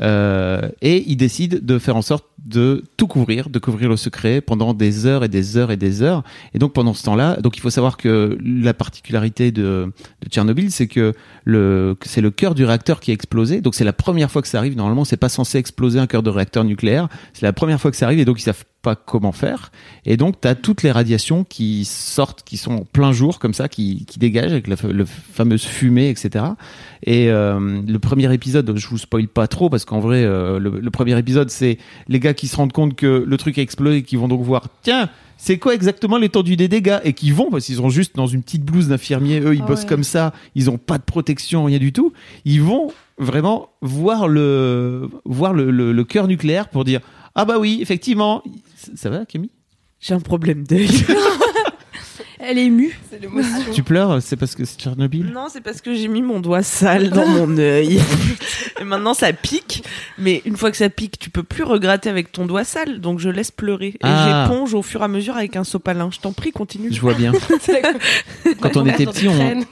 Euh, 0.00 0.68
Et 0.82 1.04
ils 1.10 1.16
décident 1.16 1.58
de 1.60 1.78
faire 1.78 1.96
en 1.96 2.02
sorte 2.02 2.24
de 2.44 2.84
tout 2.96 3.06
couvrir, 3.06 3.50
de 3.50 3.58
couvrir 3.58 3.88
le 3.88 3.96
secret 3.96 4.40
pendant 4.40 4.72
des 4.74 5.06
heures 5.06 5.22
et 5.24 5.28
des 5.28 5.56
heures 5.56 5.70
et 5.70 5.76
des 5.76 6.02
heures. 6.02 6.22
Et 6.54 6.58
donc 6.58 6.72
pendant 6.72 6.94
ce 6.94 7.02
temps-là, 7.04 7.36
donc 7.40 7.56
il 7.56 7.60
faut 7.60 7.70
savoir 7.70 7.96
que 7.96 8.38
la 8.42 8.74
particularité 8.74 9.50
de, 9.52 9.92
de 10.22 10.28
Tchernobyl, 10.30 10.70
c'est 10.70 10.86
que 10.86 11.14
le 11.44 11.96
que 12.00 12.08
c'est 12.08 12.20
le 12.20 12.30
cœur 12.30 12.54
du 12.54 12.64
réacteur 12.64 13.00
qui 13.00 13.10
a 13.10 13.14
explosé. 13.14 13.60
Donc 13.60 13.74
c'est 13.74 13.84
la 13.84 13.92
première 13.92 14.30
fois 14.30 14.40
que 14.42 14.48
ça 14.48 14.58
arrive. 14.58 14.76
Normalement, 14.76 15.04
c'est 15.04 15.16
pas 15.16 15.28
censé 15.28 15.58
exploser 15.58 15.98
un 15.98 16.06
cœur 16.06 16.22
de 16.22 16.30
réacteur 16.30 16.64
nucléaire. 16.64 17.08
C'est 17.34 17.44
la 17.44 17.52
première 17.52 17.80
fois 17.80 17.90
que 17.90 17.96
ça 17.96 18.06
arrive 18.06 18.20
et 18.20 18.24
donc 18.24 18.38
ils 18.40 18.44
savent 18.44 18.64
pas 18.82 18.94
comment 18.94 19.32
faire. 19.32 19.72
Et 20.04 20.16
donc 20.16 20.40
tu 20.40 20.48
as 20.48 20.54
toutes 20.54 20.82
les 20.82 20.92
radiations 20.92 21.44
qui 21.44 21.84
sortent, 21.84 22.42
qui 22.44 22.56
sont 22.56 22.72
en 22.72 22.84
plein 22.84 23.12
jour 23.12 23.38
comme 23.38 23.54
ça, 23.54 23.68
qui, 23.68 24.04
qui 24.06 24.18
dégagent 24.18 24.52
avec 24.52 24.66
la 24.68 24.76
le 24.90 25.04
fameuse 25.04 25.64
fumée, 25.64 26.08
etc. 26.10 26.44
Et 27.02 27.30
euh, 27.30 27.80
le 27.86 27.98
premier 27.98 28.32
épisode, 28.32 28.72
je 28.76 28.88
vous 28.88 28.98
spoil 28.98 29.28
pas 29.28 29.48
trop 29.48 29.68
parce 29.68 29.84
qu'en 29.84 29.98
vrai, 30.00 30.22
euh, 30.24 30.58
le, 30.58 30.80
le 30.80 30.90
premier 30.90 31.18
épisode, 31.18 31.50
c'est 31.50 31.78
les 32.08 32.20
gars 32.20 32.34
qui 32.34 32.46
se 32.48 32.56
rendent 32.56 32.72
compte 32.72 32.94
que 32.94 33.24
le 33.26 33.36
truc 33.36 33.58
a 33.58 33.62
explosé 33.62 33.98
et 33.98 34.02
qui 34.02 34.16
vont 34.16 34.28
donc 34.28 34.42
voir, 34.42 34.68
tiens, 34.82 35.08
c'est 35.36 35.58
quoi 35.58 35.74
exactement 35.74 36.18
l'étendue 36.18 36.56
des 36.56 36.68
dégâts? 36.68 36.98
Et 37.04 37.12
qui 37.12 37.30
vont 37.30 37.50
parce 37.50 37.66
qu'ils 37.66 37.76
sont 37.76 37.90
juste 37.90 38.16
dans 38.16 38.26
une 38.26 38.42
petite 38.42 38.64
blouse 38.64 38.88
d'infirmier, 38.88 39.40
eux 39.40 39.54
ils 39.54 39.62
Ah 39.62 39.66
bossent 39.66 39.82
ouais. 39.82 39.86
comme 39.88 40.04
ça, 40.04 40.32
ils 40.54 40.68
ont 40.70 40.78
pas 40.78 40.98
de 40.98 41.04
protection, 41.04 41.64
rien 41.64 41.78
du 41.78 41.92
tout. 41.92 42.12
Ils 42.44 42.62
vont 42.62 42.90
vraiment 43.18 43.68
voir 43.80 44.28
le 44.28 45.08
voir 45.24 45.52
le, 45.52 45.70
le, 45.72 45.92
le 45.92 46.04
cœur 46.04 46.28
nucléaire 46.28 46.68
pour 46.68 46.84
dire 46.84 47.00
ah 47.34 47.44
bah 47.44 47.58
oui 47.58 47.78
effectivement 47.80 48.42
ça 48.96 49.10
va 49.10 49.24
Camille? 49.26 49.50
J'ai 50.00 50.14
un 50.14 50.20
problème 50.20 50.64
d'œil. 50.64 50.88
Elle 52.40 52.56
est 52.58 52.66
émue. 52.66 52.96
C'est 53.10 53.20
l'émotion. 53.20 53.72
tu 53.74 53.82
pleures 53.82 54.22
c'est 54.22 54.36
parce 54.36 54.54
que 54.54 54.64
c'est 54.64 54.78
Tchernobyl? 54.78 55.26
Non, 55.26 55.48
c'est 55.52 55.60
parce 55.60 55.80
que 55.80 55.92
j'ai 55.92 56.06
mis 56.06 56.22
mon 56.22 56.38
doigt 56.40 56.62
sale 56.62 57.10
dans 57.10 57.26
mon 57.28 57.58
œil. 57.58 58.00
Et 58.80 58.84
maintenant 58.84 59.12
ça 59.12 59.32
pique. 59.32 59.82
Mais 60.18 60.40
une 60.46 60.56
fois 60.56 60.70
que 60.70 60.76
ça 60.76 60.88
pique, 60.88 61.18
tu 61.18 61.30
peux 61.30 61.42
plus 61.42 61.64
regratter 61.64 62.08
avec 62.08 62.30
ton 62.30 62.46
doigt 62.46 62.62
sale. 62.64 63.00
Donc 63.00 63.18
je 63.18 63.28
laisse 63.28 63.50
pleurer. 63.50 63.88
Et 63.88 63.98
Ah. 64.02 64.46
j'éponge 64.48 64.72
au 64.74 64.82
fur 64.82 65.00
et 65.00 65.04
à 65.04 65.08
mesure 65.08 65.36
avec 65.36 65.56
un 65.56 65.64
sopalin. 65.64 66.10
Je 66.12 66.20
t'en 66.20 66.32
prie, 66.32 66.52
continue. 66.52 66.92
je 66.92 67.00
vois 67.00 67.14
bien 67.14 67.32
quand 68.60 68.76
on 68.76 68.86
était 68.86 69.04
petit 69.06 69.26
on, 69.28 69.64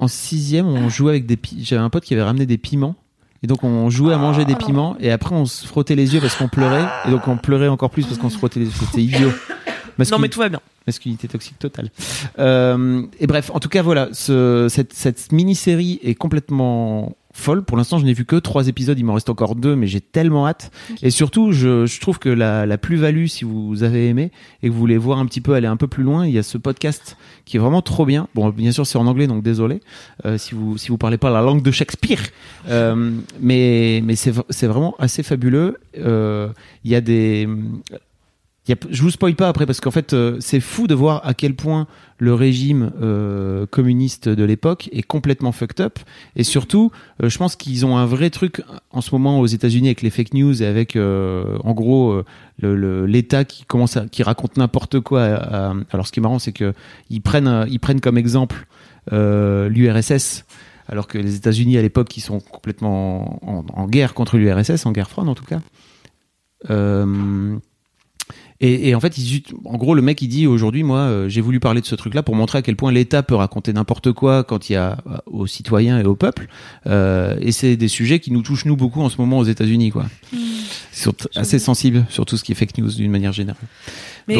en 0.00 0.08
sixième, 0.08 0.66
on 0.66 0.88
jouait 0.88 1.12
avec 1.12 1.26
des 1.26 1.36
pi- 1.36 1.62
J'avais 1.64 1.82
un 1.82 1.90
pote 1.90 2.04
qui 2.04 2.14
avait 2.14 2.22
ramené 2.24 2.46
des 2.46 2.58
piments. 2.58 2.96
Et 3.42 3.46
donc 3.46 3.62
on 3.64 3.88
jouait 3.90 4.14
à 4.14 4.18
manger 4.18 4.44
des 4.44 4.56
piments 4.56 4.96
et 4.98 5.10
après 5.12 5.34
on 5.34 5.46
se 5.46 5.66
frottait 5.66 5.94
les 5.94 6.14
yeux 6.14 6.20
parce 6.20 6.34
qu'on 6.34 6.48
pleurait 6.48 6.86
et 7.06 7.10
donc 7.10 7.28
on 7.28 7.36
pleurait 7.36 7.68
encore 7.68 7.90
plus 7.90 8.04
parce 8.04 8.18
qu'on 8.18 8.30
se 8.30 8.38
frottait 8.38 8.60
les 8.60 8.66
yeux. 8.66 8.72
C'était 8.72 9.02
idiot. 9.02 9.30
Non, 10.10 10.18
mais 10.18 10.28
tout 10.28 10.38
va 10.38 10.48
bien. 10.48 10.60
masculinité 10.86 11.26
toxique 11.28 11.58
totale. 11.58 11.90
Euh, 12.38 13.02
et 13.18 13.26
bref, 13.26 13.50
en 13.52 13.58
tout 13.58 13.68
cas 13.68 13.82
voilà, 13.82 14.08
ce, 14.12 14.68
cette, 14.70 14.92
cette 14.92 15.32
mini-série 15.32 15.98
est 16.02 16.14
complètement 16.14 17.16
folle. 17.38 17.62
Pour 17.62 17.76
l'instant, 17.76 17.98
je 17.98 18.04
n'ai 18.04 18.12
vu 18.12 18.24
que 18.24 18.36
trois 18.36 18.68
épisodes, 18.68 18.98
il 18.98 19.04
m'en 19.04 19.14
reste 19.14 19.30
encore 19.30 19.54
deux, 19.54 19.76
mais 19.76 19.86
j'ai 19.86 20.00
tellement 20.00 20.46
hâte. 20.46 20.70
Et 21.02 21.10
surtout, 21.10 21.52
je, 21.52 21.86
je 21.86 22.00
trouve 22.00 22.18
que 22.18 22.28
la, 22.28 22.66
la 22.66 22.78
plus-value, 22.78 23.26
si 23.26 23.44
vous 23.44 23.82
avez 23.82 24.08
aimé 24.08 24.30
et 24.62 24.68
que 24.68 24.72
vous 24.72 24.78
voulez 24.78 24.98
voir 24.98 25.18
un 25.18 25.26
petit 25.26 25.40
peu 25.40 25.54
aller 25.54 25.66
un 25.66 25.76
peu 25.76 25.86
plus 25.86 26.02
loin, 26.04 26.26
il 26.26 26.32
y 26.32 26.38
a 26.38 26.42
ce 26.42 26.58
podcast 26.58 27.16
qui 27.44 27.56
est 27.56 27.60
vraiment 27.60 27.82
trop 27.82 28.04
bien. 28.04 28.28
Bon, 28.34 28.50
bien 28.50 28.72
sûr, 28.72 28.86
c'est 28.86 28.98
en 28.98 29.06
anglais, 29.06 29.26
donc 29.26 29.42
désolé 29.42 29.80
euh, 30.24 30.36
si 30.38 30.54
vous 30.54 30.76
si 30.78 30.88
vous 30.88 30.98
parlez 30.98 31.18
pas 31.18 31.30
la 31.30 31.40
langue 31.40 31.62
de 31.62 31.70
Shakespeare, 31.70 32.20
Euh, 32.68 33.12
mais 33.40 34.02
mais 34.04 34.16
c'est 34.16 34.32
c'est 34.50 34.66
vraiment 34.66 34.94
assez 34.98 35.22
fabuleux. 35.22 35.78
Euh, 35.96 36.48
Il 36.84 36.90
y 36.90 36.94
a 36.94 37.00
des 37.00 37.48
y 38.68 38.72
a- 38.72 38.88
je 38.90 39.02
vous 39.02 39.10
spoil 39.10 39.34
pas 39.34 39.48
après 39.48 39.66
parce 39.66 39.80
qu'en 39.80 39.90
fait 39.90 40.12
euh, 40.12 40.36
c'est 40.40 40.60
fou 40.60 40.86
de 40.86 40.94
voir 40.94 41.20
à 41.26 41.34
quel 41.34 41.54
point 41.54 41.86
le 42.18 42.34
régime 42.34 42.90
euh, 43.00 43.66
communiste 43.66 44.28
de 44.28 44.44
l'époque 44.44 44.88
est 44.92 45.02
complètement 45.02 45.52
fucked 45.52 45.80
up 45.80 45.98
et 46.36 46.44
surtout 46.44 46.90
euh, 47.22 47.28
je 47.28 47.38
pense 47.38 47.56
qu'ils 47.56 47.86
ont 47.86 47.96
un 47.96 48.06
vrai 48.06 48.30
truc 48.30 48.62
en 48.90 49.00
ce 49.00 49.14
moment 49.14 49.40
aux 49.40 49.46
États-Unis 49.46 49.88
avec 49.88 50.02
les 50.02 50.10
fake 50.10 50.34
news 50.34 50.62
et 50.62 50.66
avec 50.66 50.96
en 50.96 51.72
gros 51.74 52.22
l'État 52.60 53.44
qui 53.44 53.64
commence 53.64 53.98
qui 54.10 54.22
raconte 54.22 54.56
n'importe 54.56 55.00
quoi. 55.00 55.22
alors 55.24 56.06
ce 56.06 56.12
qui 56.12 56.20
est 56.20 56.22
marrant 56.22 56.38
c'est 56.38 56.52
que 56.52 56.74
ils 57.10 57.20
prennent 57.20 57.66
ils 57.70 57.78
prennent 57.80 58.00
comme 58.00 58.18
exemple 58.18 58.66
l'URSS, 59.10 60.44
alors 60.88 61.06
que 61.06 61.18
les 61.18 61.34
États-Unis 61.36 61.78
à 61.78 61.82
l'époque, 61.82 62.14
ils 62.16 62.20
sont 62.20 62.40
complètement 62.40 63.38
en, 63.46 63.64
en 63.72 63.86
guerre 63.86 64.12
contre 64.14 64.36
l'URSS, 64.38 64.84
en 64.86 64.92
guerre 64.92 65.08
froide 65.10 65.28
en 65.28 65.34
tout 65.34 65.44
cas. 65.44 65.60
Et, 68.60 68.88
et 68.88 68.94
en 68.96 69.00
fait, 69.00 69.16
ils 69.18 69.42
en 69.64 69.76
gros, 69.76 69.94
le 69.94 70.02
mec 70.02 70.20
il 70.20 70.26
dit 70.28 70.46
aujourd'hui, 70.48 70.82
moi, 70.82 70.98
euh, 70.98 71.28
j'ai 71.28 71.40
voulu 71.40 71.60
parler 71.60 71.80
de 71.80 71.86
ce 71.86 71.94
truc-là 71.94 72.24
pour 72.24 72.34
montrer 72.34 72.58
à 72.58 72.62
quel 72.62 72.74
point 72.74 72.90
l'État 72.90 73.22
peut 73.22 73.36
raconter 73.36 73.72
n'importe 73.72 74.10
quoi 74.12 74.42
quand 74.42 74.68
il 74.68 74.72
y 74.72 74.76
a 74.76 74.98
euh, 75.06 75.16
aux 75.26 75.46
citoyens 75.46 76.00
et 76.00 76.04
au 76.04 76.16
peuple. 76.16 76.48
Euh, 76.86 77.36
et 77.40 77.52
c'est 77.52 77.76
des 77.76 77.86
sujets 77.88 78.18
qui 78.18 78.32
nous 78.32 78.42
touchent 78.42 78.64
nous 78.64 78.76
beaucoup 78.76 79.00
en 79.00 79.08
ce 79.10 79.16
moment 79.18 79.38
aux 79.38 79.44
États-Unis, 79.44 79.90
quoi. 79.90 80.06
Tr- 81.12 81.28
assez 81.36 81.60
sensibles 81.60 82.04
sur 82.08 82.26
tout 82.26 82.36
ce 82.36 82.42
qui 82.42 82.50
est 82.52 82.54
fake 82.56 82.76
news 82.78 82.90
d'une 82.90 83.10
manière 83.12 83.32
générale. 83.32 83.62
Mais 84.26 84.34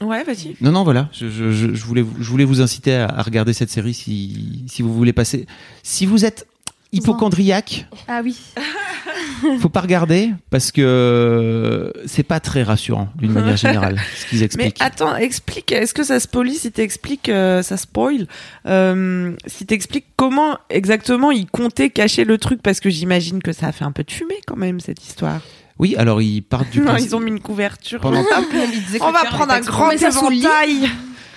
Donc- 0.00 0.10
ouais, 0.10 0.22
vas-y. 0.24 0.56
Non, 0.60 0.70
non, 0.70 0.84
voilà. 0.84 1.08
Je, 1.12 1.30
je, 1.30 1.50
je, 1.50 1.84
voulais, 1.84 2.04
je 2.20 2.28
voulais 2.30 2.44
vous 2.44 2.60
inciter 2.60 2.94
à, 2.94 3.06
à 3.06 3.22
regarder 3.22 3.54
cette 3.54 3.70
série 3.70 3.94
si, 3.94 4.64
si 4.66 4.82
vous 4.82 4.92
voulez 4.92 5.14
passer. 5.14 5.46
Si 5.82 6.04
vous 6.04 6.26
êtes 6.26 6.46
hypochondriaque, 6.94 7.86
Ah 8.08 8.20
oui. 8.24 8.36
faut 9.60 9.68
pas 9.68 9.80
regarder 9.80 10.30
parce 10.50 10.72
que 10.72 11.92
c'est 12.06 12.22
pas 12.22 12.40
très 12.40 12.62
rassurant 12.62 13.08
d'une 13.16 13.32
manière 13.32 13.56
générale 13.56 13.98
ce 14.16 14.26
qu'ils 14.26 14.38
Mais 14.38 14.44
expliquent. 14.46 14.80
attends, 14.82 15.16
explique. 15.16 15.72
Est-ce 15.72 15.92
que 15.94 16.02
ça 16.04 16.20
spoilie 16.20 16.54
si 16.54 16.72
t'expliques, 16.72 17.28
euh, 17.28 17.62
ça 17.62 17.76
spoil 17.76 18.26
euh, 18.66 19.32
Si 19.46 19.66
t'expliques 19.66 20.06
comment 20.16 20.56
exactement 20.70 21.30
ils 21.30 21.46
comptaient 21.46 21.90
cacher 21.90 22.24
le 22.24 22.38
truc, 22.38 22.62
parce 22.62 22.80
que 22.80 22.90
j'imagine 22.90 23.42
que 23.42 23.52
ça 23.52 23.66
a 23.68 23.72
fait 23.72 23.84
un 23.84 23.92
peu 23.92 24.04
de 24.04 24.10
fumée 24.10 24.40
quand 24.46 24.56
même 24.56 24.80
cette 24.80 25.04
histoire. 25.04 25.40
Oui, 25.78 25.96
alors 25.98 26.22
ils 26.22 26.40
partent 26.42 26.70
du 26.70 26.80
principe- 26.82 27.08
ils 27.08 27.16
ont 27.16 27.20
mis 27.20 27.30
une 27.32 27.40
couverture. 27.40 28.00
Pendant- 28.00 28.20
On 29.00 29.10
va 29.10 29.24
prendre 29.24 29.52
un 29.52 29.60
grand 29.60 29.90
éventail. 29.90 30.88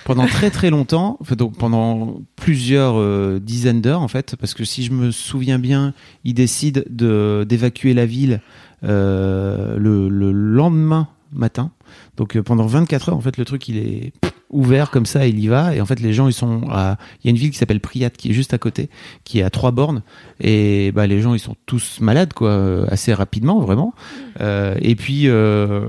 Pendant 0.08 0.26
très 0.26 0.50
très 0.50 0.70
longtemps, 0.70 1.18
donc 1.36 1.58
pendant 1.58 2.22
plusieurs 2.34 2.98
euh, 2.98 3.38
dizaines 3.38 3.82
d'heures 3.82 4.00
en 4.00 4.08
fait, 4.08 4.36
parce 4.36 4.54
que 4.54 4.64
si 4.64 4.82
je 4.82 4.90
me 4.90 5.10
souviens 5.10 5.58
bien, 5.58 5.92
ils 6.24 6.32
décident 6.32 6.80
de 6.88 7.44
d'évacuer 7.46 7.92
la 7.92 8.06
ville 8.06 8.40
euh, 8.84 9.76
le, 9.76 10.08
le 10.08 10.32
lendemain 10.32 11.08
matin. 11.30 11.72
Donc 12.16 12.36
euh, 12.36 12.42
pendant 12.42 12.64
24 12.64 13.10
heures 13.10 13.16
en 13.16 13.20
fait, 13.20 13.36
le 13.36 13.44
truc 13.44 13.68
il 13.68 13.76
est 13.76 14.12
ouvert 14.50 14.90
comme 14.90 15.06
ça, 15.06 15.26
il 15.26 15.38
y 15.38 15.48
va 15.48 15.74
et 15.74 15.80
en 15.80 15.86
fait 15.86 16.00
les 16.00 16.12
gens 16.12 16.28
ils 16.28 16.32
sont 16.32 16.62
à 16.70 16.96
il 17.22 17.26
y 17.26 17.28
a 17.28 17.30
une 17.30 17.36
ville 17.36 17.50
qui 17.50 17.58
s'appelle 17.58 17.80
Priyat 17.80 18.10
qui 18.10 18.30
est 18.30 18.32
juste 18.32 18.54
à 18.54 18.58
côté, 18.58 18.88
qui 19.24 19.40
est 19.40 19.42
à 19.42 19.50
trois 19.50 19.70
bornes 19.70 20.02
et 20.40 20.92
bah 20.92 21.06
les 21.06 21.20
gens 21.20 21.34
ils 21.34 21.40
sont 21.40 21.56
tous 21.66 21.98
malades 22.00 22.32
quoi, 22.32 22.50
euh, 22.50 22.86
assez 22.88 23.12
rapidement 23.12 23.60
vraiment. 23.60 23.94
Euh, 24.40 24.74
et 24.80 24.96
puis 24.96 25.24
euh, 25.26 25.86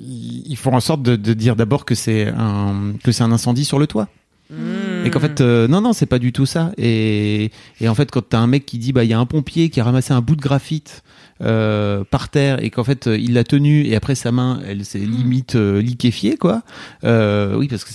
ils 0.00 0.56
font 0.56 0.74
en 0.74 0.80
sorte 0.80 1.02
de, 1.02 1.16
de 1.16 1.32
dire 1.34 1.56
d'abord 1.56 1.84
que 1.84 1.94
c'est 1.94 2.28
un 2.28 2.92
que 3.02 3.12
c'est 3.12 3.24
un 3.24 3.32
incendie 3.32 3.64
sur 3.64 3.78
le 3.78 3.86
toit. 3.86 4.08
Et 5.04 5.10
qu'en 5.10 5.20
fait, 5.20 5.40
euh, 5.40 5.66
non, 5.66 5.80
non, 5.80 5.92
c'est 5.92 6.06
pas 6.06 6.20
du 6.20 6.32
tout 6.32 6.46
ça. 6.46 6.70
Et, 6.78 7.50
et 7.80 7.88
en 7.88 7.94
fait, 7.94 8.10
quand 8.10 8.28
t'as 8.28 8.38
un 8.38 8.46
mec 8.46 8.64
qui 8.64 8.78
dit, 8.78 8.92
bah, 8.92 9.02
il 9.04 9.10
y 9.10 9.12
a 9.12 9.18
un 9.18 9.26
pompier 9.26 9.70
qui 9.70 9.80
a 9.80 9.84
ramassé 9.84 10.12
un 10.12 10.20
bout 10.20 10.36
de 10.36 10.40
graphite 10.40 11.02
euh, 11.42 12.04
par 12.10 12.28
terre 12.28 12.62
et 12.64 12.70
qu'en 12.70 12.84
fait, 12.84 13.06
euh, 13.06 13.18
il 13.18 13.34
l'a 13.34 13.44
tenu 13.44 13.84
et 13.84 13.94
après 13.94 14.14
sa 14.14 14.32
main, 14.32 14.60
elle 14.66 14.84
s'est 14.84 14.98
limite 14.98 15.54
euh, 15.56 15.80
liquéfiée, 15.80 16.36
quoi. 16.36 16.62
Euh, 17.04 17.56
oui, 17.56 17.68
parce 17.68 17.84
que 17.84 17.90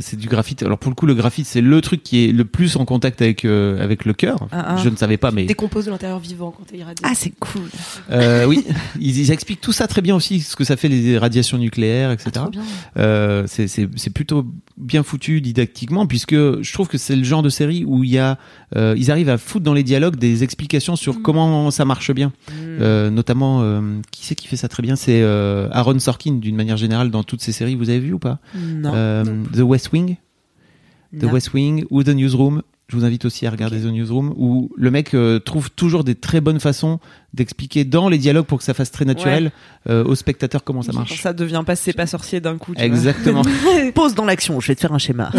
c'est 0.00 0.16
du 0.16 0.28
graphite. 0.28 0.62
Alors 0.62 0.78
pour 0.78 0.90
le 0.90 0.94
coup, 0.94 1.06
le 1.06 1.14
graphite, 1.14 1.46
c'est 1.46 1.60
le 1.60 1.80
truc 1.80 2.02
qui 2.02 2.24
est 2.24 2.32
le 2.32 2.44
plus 2.44 2.76
en 2.76 2.84
contact 2.84 3.20
avec 3.22 3.44
euh, 3.44 3.82
avec 3.82 4.04
le 4.04 4.12
cœur. 4.12 4.46
Ah, 4.52 4.74
ah. 4.74 4.76
Je 4.82 4.88
ne 4.88 4.96
savais 4.96 5.16
pas, 5.16 5.30
mais 5.30 5.44
Décompose 5.44 5.86
de 5.86 5.90
l'intérieur 5.90 6.18
vivant 6.18 6.52
quand 6.56 6.64
t'es 6.64 6.78
irradié. 6.78 7.04
Ah, 7.08 7.12
c'est 7.14 7.32
cool. 7.40 7.62
euh, 8.10 8.44
oui, 8.46 8.64
ils, 9.00 9.18
ils 9.18 9.30
expliquent 9.32 9.60
tout 9.60 9.72
ça 9.72 9.86
très 9.86 10.00
bien 10.02 10.14
aussi, 10.14 10.40
ce 10.40 10.54
que 10.56 10.64
ça 10.64 10.76
fait 10.76 10.88
les 10.88 11.18
radiations 11.18 11.58
nucléaires, 11.58 12.10
etc. 12.10 12.46
Euh, 12.96 13.44
c'est 13.46 13.66
c'est 13.66 14.10
plutôt 14.10 14.46
bien 14.76 15.04
foutu 15.04 15.40
didactiquement 15.40 16.06
puisque 16.06 16.34
je 16.34 16.72
trouve 16.72 16.88
que 16.88 16.98
c'est 16.98 17.14
le 17.14 17.22
genre 17.22 17.42
de 17.42 17.48
série 17.48 17.84
où 17.84 18.02
il 18.02 18.10
y 18.10 18.18
a 18.18 18.38
euh, 18.74 18.94
ils 18.96 19.10
arrivent 19.10 19.28
à 19.28 19.38
foutre 19.38 19.64
dans 19.64 19.72
les 19.72 19.84
dialogues 19.84 20.16
des 20.16 20.42
explications 20.42 20.96
sur 20.96 21.22
comment 21.22 21.70
ça 21.70 21.84
marche 21.84 22.12
bien. 22.12 22.32
Euh, 22.52 23.08
notamment 23.10 23.60
euh, 23.62 23.80
qui 24.10 24.26
c'est 24.26 24.34
qui 24.34 24.48
fait 24.48 24.56
ça 24.56 24.68
très 24.68 24.82
bien? 24.82 24.96
C'est 24.96 25.22
euh, 25.22 25.68
Aaron 25.70 25.98
Sorkin 26.00 26.34
d'une 26.34 26.56
manière 26.56 26.76
générale 26.76 27.10
dans 27.10 27.22
toutes 27.22 27.40
ces 27.40 27.52
séries. 27.52 27.76
Vous 27.76 27.88
avez 27.88 28.00
vu 28.00 28.14
ou 28.14 28.18
pas? 28.18 28.40
Non. 28.56 28.92
Euh, 28.94 29.24
The 29.52 29.60
West 29.60 29.92
Wing. 29.92 30.16
The 31.16 31.22
Non. 31.22 31.32
West 31.32 31.52
Wing 31.54 31.84
ou 31.90 32.02
The 32.02 32.08
Newsroom 32.08 32.62
je 32.88 32.96
vous 32.96 33.04
invite 33.04 33.24
aussi 33.24 33.46
à 33.46 33.50
regarder 33.50 33.80
The 33.80 33.86
Newsroom 33.86 34.34
où 34.36 34.70
le 34.76 34.90
mec 34.90 35.14
euh, 35.14 35.38
trouve 35.38 35.70
toujours 35.70 36.04
des 36.04 36.14
très 36.14 36.40
bonnes 36.42 36.60
façons 36.60 37.00
d'expliquer 37.32 37.84
dans 37.84 38.08
les 38.10 38.18
dialogues 38.18 38.44
pour 38.44 38.58
que 38.58 38.64
ça 38.64 38.74
fasse 38.74 38.90
très 38.90 39.04
naturel 39.06 39.52
euh, 39.88 40.04
aux 40.04 40.14
spectateurs 40.14 40.62
comment 40.64 40.82
ça 40.82 40.92
marche 40.92 41.20
ça 41.22 41.32
devient 41.32 41.62
pas 41.66 41.76
c'est 41.76 41.94
pas 41.94 42.06
sorcier 42.06 42.40
d'un 42.40 42.58
coup. 42.58 42.72
tu 42.72 42.76
vois. 42.78 42.84
exactement 42.86 43.42
Pause 43.94 44.14
dans 44.14 44.24
l'action. 44.26 44.60
Je 44.60 44.68
vais 44.68 44.74
te 44.74 44.80
faire 44.80 44.92
un 44.92 44.98
schéma. 44.98 45.30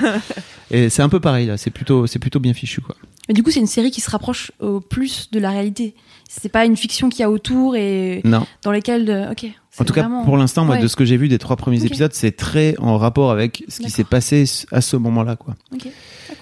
Et 0.70 0.90
c'est 0.90 1.02
un 1.02 1.08
peu 1.08 1.20
pareil 1.20 1.46
là, 1.46 1.56
c'est 1.56 1.70
plutôt, 1.70 2.06
c'est 2.06 2.18
plutôt 2.18 2.40
bien 2.40 2.52
fichu 2.54 2.80
quoi. 2.80 2.94
Mais 3.28 3.34
du 3.34 3.42
coup, 3.42 3.50
c'est 3.50 3.60
une 3.60 3.66
série 3.66 3.90
qui 3.90 4.00
se 4.00 4.10
rapproche 4.10 4.52
au 4.58 4.80
plus 4.80 5.30
de 5.30 5.38
la 5.38 5.50
réalité. 5.50 5.94
C'est 6.30 6.48
pas 6.48 6.64
une 6.64 6.76
fiction 6.78 7.10
qu'il 7.10 7.20
y 7.20 7.22
a 7.24 7.30
autour 7.30 7.76
et 7.76 8.22
Non. 8.24 8.46
dans 8.62 8.72
lesquelles. 8.72 9.28
Ok. 9.30 9.46
En 9.78 9.84
tout 9.84 9.92
cas, 9.92 10.08
pour 10.24 10.36
l'instant, 10.38 10.64
moi, 10.64 10.76
Ouais. 10.76 10.82
de 10.82 10.88
ce 10.88 10.96
que 10.96 11.04
j'ai 11.04 11.16
vu 11.18 11.28
des 11.28 11.38
trois 11.38 11.56
premiers 11.56 11.84
épisodes, 11.84 12.12
c'est 12.14 12.32
très 12.32 12.74
en 12.78 12.96
rapport 12.96 13.30
avec 13.30 13.64
ce 13.68 13.80
qui 13.80 13.90
s'est 13.90 14.04
passé 14.04 14.44
à 14.72 14.80
ce 14.80 14.96
moment-là 14.96 15.36
quoi. 15.36 15.56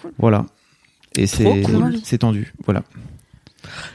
Ah, 0.06 0.10
cool. 0.10 0.14
Voilà. 0.18 0.46
Et 1.16 1.26
c'est, 1.26 1.62
cool. 1.62 1.98
c'est 2.04 2.18
tendu. 2.18 2.52
Voilà. 2.64 2.82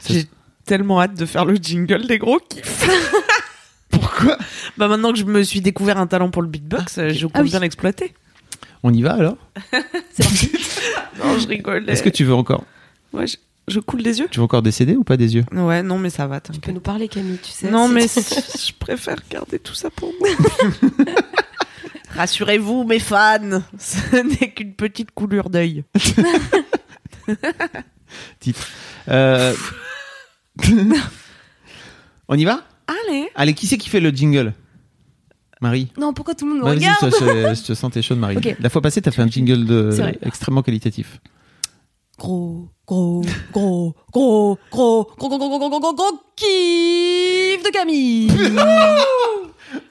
J'ai 0.08 0.26
tellement 0.64 1.00
hâte 1.00 1.14
de 1.18 1.26
faire 1.26 1.44
le 1.44 1.54
jingle 1.56 2.06
des 2.06 2.18
gros 2.18 2.38
kiffs. 2.40 2.88
Pourquoi? 3.90 4.38
Bah 4.78 4.88
maintenant 4.88 5.12
que 5.12 5.18
je 5.18 5.24
me 5.24 5.42
suis 5.42 5.60
découvert 5.60 5.98
un 5.98 6.06
talent 6.06 6.30
pour 6.30 6.42
le 6.42 6.48
beatbox, 6.48 6.98
euh, 6.98 7.10
je 7.10 7.26
compte 7.26 7.32
Ah 7.36 7.42
oui. 7.42 7.50
bien 7.50 7.60
l'exploiter. 7.60 8.14
On 8.82 8.92
y 8.92 9.02
va 9.02 9.12
alors? 9.14 9.36
C'est 10.12 10.24
parti. 10.24 10.50
Non, 11.22 11.38
je 11.38 11.46
rigole. 11.46 11.88
Est-ce 11.88 12.02
que 12.02 12.08
tu 12.08 12.24
veux 12.24 12.34
encore, 12.34 12.64
Ouais, 13.12 13.26
je, 13.26 13.36
je 13.68 13.78
coule 13.80 14.02
des 14.02 14.18
yeux 14.18 14.28
tu 14.30 14.38
veux 14.40 14.44
encore 14.44 14.62
décéder 14.62 14.96
ou 14.96 15.04
pas 15.04 15.16
des 15.18 15.34
yeux? 15.34 15.44
Ouais, 15.52 15.82
non, 15.82 15.98
mais 15.98 16.08
ça 16.10 16.26
va, 16.26 16.40
Tu 16.40 16.58
peux 16.58 16.72
nous 16.72 16.80
parler, 16.80 17.06
Camille, 17.06 17.38
tu 17.40 17.50
sais. 17.50 17.70
Non, 17.70 17.86
mais 17.86 18.06
je 18.08 18.72
préfère 18.78 19.18
garder 19.30 19.58
tout 19.58 19.74
ça 19.74 19.90
pour 19.90 20.12
moi. 20.18 20.28
Rassurez-vous, 22.14 22.84
mes 22.84 22.98
fans, 22.98 23.62
ce 23.78 24.16
n'est 24.16 24.50
qu'une 24.52 24.74
petite 24.74 25.10
coulure 25.12 25.48
d'œil. 25.50 25.84
Titre. 28.40 28.68
Euh... 29.08 29.54
On 32.28 32.36
y 32.36 32.44
va 32.44 32.62
Allez 32.86 33.28
Allez, 33.34 33.54
qui 33.54 33.66
c'est 33.66 33.78
qui 33.78 33.88
fait 33.88 34.00
le 34.00 34.10
jingle 34.10 34.52
Marie. 35.60 35.92
Non, 35.96 36.12
pourquoi 36.12 36.34
tout 36.34 36.44
le 36.44 36.54
monde 36.54 36.60
me 36.60 36.64
Vas-y, 36.64 36.78
regarde 36.78 37.54
je, 37.54 37.60
je 37.60 37.66
te 37.68 37.74
sens 37.74 37.92
tes 37.92 38.02
chaudes, 38.02 38.18
Marie. 38.18 38.36
Ok. 38.36 38.56
La 38.58 38.68
fois 38.68 38.82
passée, 38.82 39.00
t'as 39.00 39.12
fait 39.12 39.22
un 39.22 39.28
jingle 39.28 39.64
de 39.64 39.90
C'est 39.92 40.02
vrai. 40.02 40.18
extrêmement 40.22 40.62
qualitatif. 40.62 41.20
Gros, 42.18 42.68
gros, 42.86 43.22
gros, 43.52 43.94
gros, 44.12 44.58
gros, 44.70 45.06
gros, 45.16 45.28
gros, 45.28 45.38
gros, 45.38 45.38
gros, 45.38 45.58
gros, 45.58 45.68
gros, 45.68 45.80
gros, 45.80 45.94
gros, 45.94 46.20
kiff 46.36 47.62
de 47.62 47.70
Camille. 47.72 48.28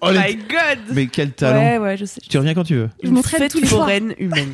Oh, 0.02 0.12
My 0.12 0.36
God 0.36 0.80
Mais 0.94 1.08
quel 1.08 1.32
talent 1.32 1.60
ouais, 1.60 1.78
ouais, 1.78 1.98
je 1.98 2.06
sais. 2.06 2.22
Tu 2.28 2.38
reviens 2.38 2.54
quand 2.54 2.64
tu 2.64 2.76
veux. 2.76 2.90
Je 3.04 3.10
m'entraîne 3.10 3.48
tous 3.50 3.60
les 3.60 3.68
foraine 3.68 4.14
humaine. 4.18 4.52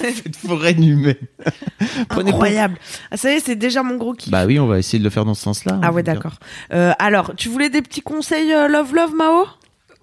Cette 0.00 0.36
forêt 0.46 0.72
humaine. 0.72 1.14
Prenez 2.08 2.30
Incroyable. 2.30 2.78
Ah, 3.10 3.16
ça 3.16 3.30
y 3.32 3.36
est, 3.36 3.40
c'est 3.40 3.56
déjà 3.56 3.82
mon 3.82 3.96
gros 3.96 4.14
kiff. 4.14 4.30
Bah 4.30 4.46
oui, 4.46 4.58
on 4.58 4.66
va 4.66 4.78
essayer 4.78 4.98
de 4.98 5.04
le 5.04 5.10
faire 5.10 5.24
dans 5.24 5.34
ce 5.34 5.42
sens-là. 5.42 5.80
ah 5.82 5.92
ouais, 5.92 6.02
d'accord. 6.02 6.34
Euh, 6.72 6.92
alors, 6.98 7.34
tu 7.36 7.48
voulais 7.48 7.70
des 7.70 7.82
petits 7.82 8.02
conseils 8.02 8.52
euh, 8.52 8.68
love 8.68 8.94
love 8.94 9.14
Mao? 9.14 9.46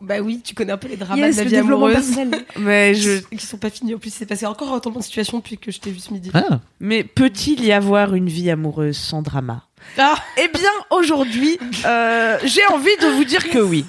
Bah 0.02 0.16
oui, 0.22 0.42
tu 0.44 0.54
connais 0.54 0.74
un 0.74 0.78
peu 0.78 0.90
les 0.90 0.98
dramas 0.98 1.16
Yes, 1.16 1.36
de 1.36 1.38
la 1.40 1.44
le 1.46 1.50
vie 1.50 1.56
développement 1.56 1.86
amoureuse. 1.86 2.06
personnel. 2.16 2.46
Mais 2.60 2.94
je 2.94 3.20
Qui 3.20 3.46
sont 3.46 3.58
pas 3.58 3.70
finis 3.70 3.96
en 3.96 3.98
plus. 4.00 4.14
C'est 4.14 4.26
passé 4.26 4.46
encore 4.46 4.74
un 4.74 4.80
temps 4.80 4.90
de 4.92 5.02
situation 5.02 5.38
depuis 5.38 5.58
que 5.58 5.72
je 5.72 5.80
t'ai 5.80 5.92
vu 5.92 6.00
ce 6.00 6.12
midi. 6.12 6.30
Ah, 6.34 6.60
mais 6.82 7.06
peut-il 7.06 7.64
y 7.64 7.72
avoir 7.72 8.14
une 8.14 8.28
vie 8.28 8.52
amoureuse 8.52 8.98
sans 8.98 9.22
drama? 9.22 9.64
Ah 9.98 10.16
Eh 10.38 10.48
bien, 10.48 10.70
aujourd'hui, 10.90 11.58
euh, 11.86 12.38
j'ai 12.44 12.66
envie 12.68 12.96
de 13.02 13.08
vous 13.08 13.24
dire 13.26 13.50
que 13.50 13.60
oui. 13.60 13.86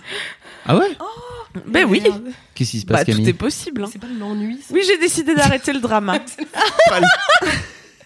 ah 0.66 0.76
ouais 0.76 0.96
Ben 1.66 1.84
oui. 1.86 2.02
Qu'est-ce 2.54 2.70
qui 2.72 2.80
se 2.80 2.86
passe, 2.86 2.98
Bah, 2.98 3.04
tout 3.04 3.12
Camille 3.12 3.28
est 3.30 3.32
possible. 3.32 3.82
hein. 3.84 3.88
C'est 3.90 3.98
pas 4.00 4.06
de 4.06 4.18
l'ennui. 4.18 4.58
Oui, 4.70 4.82
j'ai 4.86 4.98
décidé 4.98 5.34
d'arrêter 5.34 5.72
le 5.72 5.80
drama. 5.80 6.18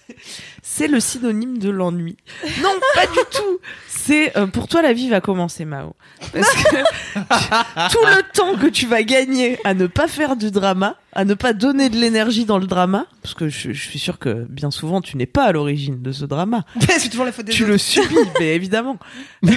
C'est 0.78 0.86
le 0.86 1.00
synonyme 1.00 1.58
de 1.58 1.70
l'ennui. 1.70 2.16
Non, 2.62 2.70
pas 2.94 3.06
du 3.06 3.18
tout. 3.32 3.58
C'est 3.88 4.36
euh, 4.38 4.46
pour 4.46 4.68
toi 4.68 4.80
la 4.80 4.92
vie 4.92 5.08
va 5.08 5.20
commencer, 5.20 5.64
Mao. 5.64 5.96
Parce 6.32 6.54
que 6.54 7.90
tout 7.92 8.04
le 8.06 8.22
temps 8.32 8.54
que 8.56 8.68
tu 8.68 8.86
vas 8.86 9.02
gagner 9.02 9.58
à 9.64 9.74
ne 9.74 9.88
pas 9.88 10.06
faire 10.06 10.36
du 10.36 10.52
drama, 10.52 10.94
à 11.14 11.24
ne 11.24 11.34
pas 11.34 11.52
donner 11.52 11.88
de 11.90 11.96
l'énergie 11.96 12.44
dans 12.44 12.58
le 12.58 12.68
drama, 12.68 13.06
parce 13.24 13.34
que 13.34 13.48
je, 13.48 13.72
je 13.72 13.88
suis 13.88 13.98
sûr 13.98 14.20
que 14.20 14.46
bien 14.48 14.70
souvent 14.70 15.00
tu 15.00 15.16
n'es 15.16 15.26
pas 15.26 15.44
à 15.46 15.52
l'origine 15.52 16.00
de 16.00 16.12
ce 16.12 16.24
drama. 16.24 16.64
C'est 16.80 17.08
toujours 17.08 17.24
la 17.26 17.32
faute 17.32 17.46
des 17.46 17.52
Tu 17.52 17.64
autres. 17.64 17.72
le 17.72 17.78
subis, 17.78 18.16
mais 18.38 18.54
évidemment. 18.54 18.98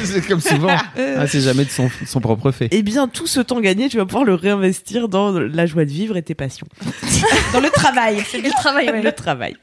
C'est 0.03 0.25
comme 0.27 0.41
souvent. 0.41 0.75
Ah, 1.17 1.27
c'est 1.27 1.41
jamais 1.41 1.65
de 1.65 1.69
son, 1.69 1.89
son 2.07 2.19
propre 2.19 2.51
fait. 2.51 2.67
Eh 2.71 2.81
bien, 2.81 3.07
tout 3.07 3.27
ce 3.27 3.39
temps 3.41 3.59
gagné, 3.59 3.89
tu 3.89 3.97
vas 3.97 4.05
pouvoir 4.05 4.23
le 4.23 4.33
réinvestir 4.33 5.07
dans 5.07 5.31
la 5.31 5.65
joie 5.67 5.85
de 5.85 5.91
vivre 5.91 6.17
et 6.17 6.23
tes 6.23 6.35
passions. 6.35 6.67
Dans 7.53 7.59
le 7.59 7.69
travail. 7.69 8.23
Et 8.33 8.41
le 8.41 8.49
travail, 8.51 8.89
ouais. 8.89 9.01
Le 9.01 9.11
travail. 9.11 9.55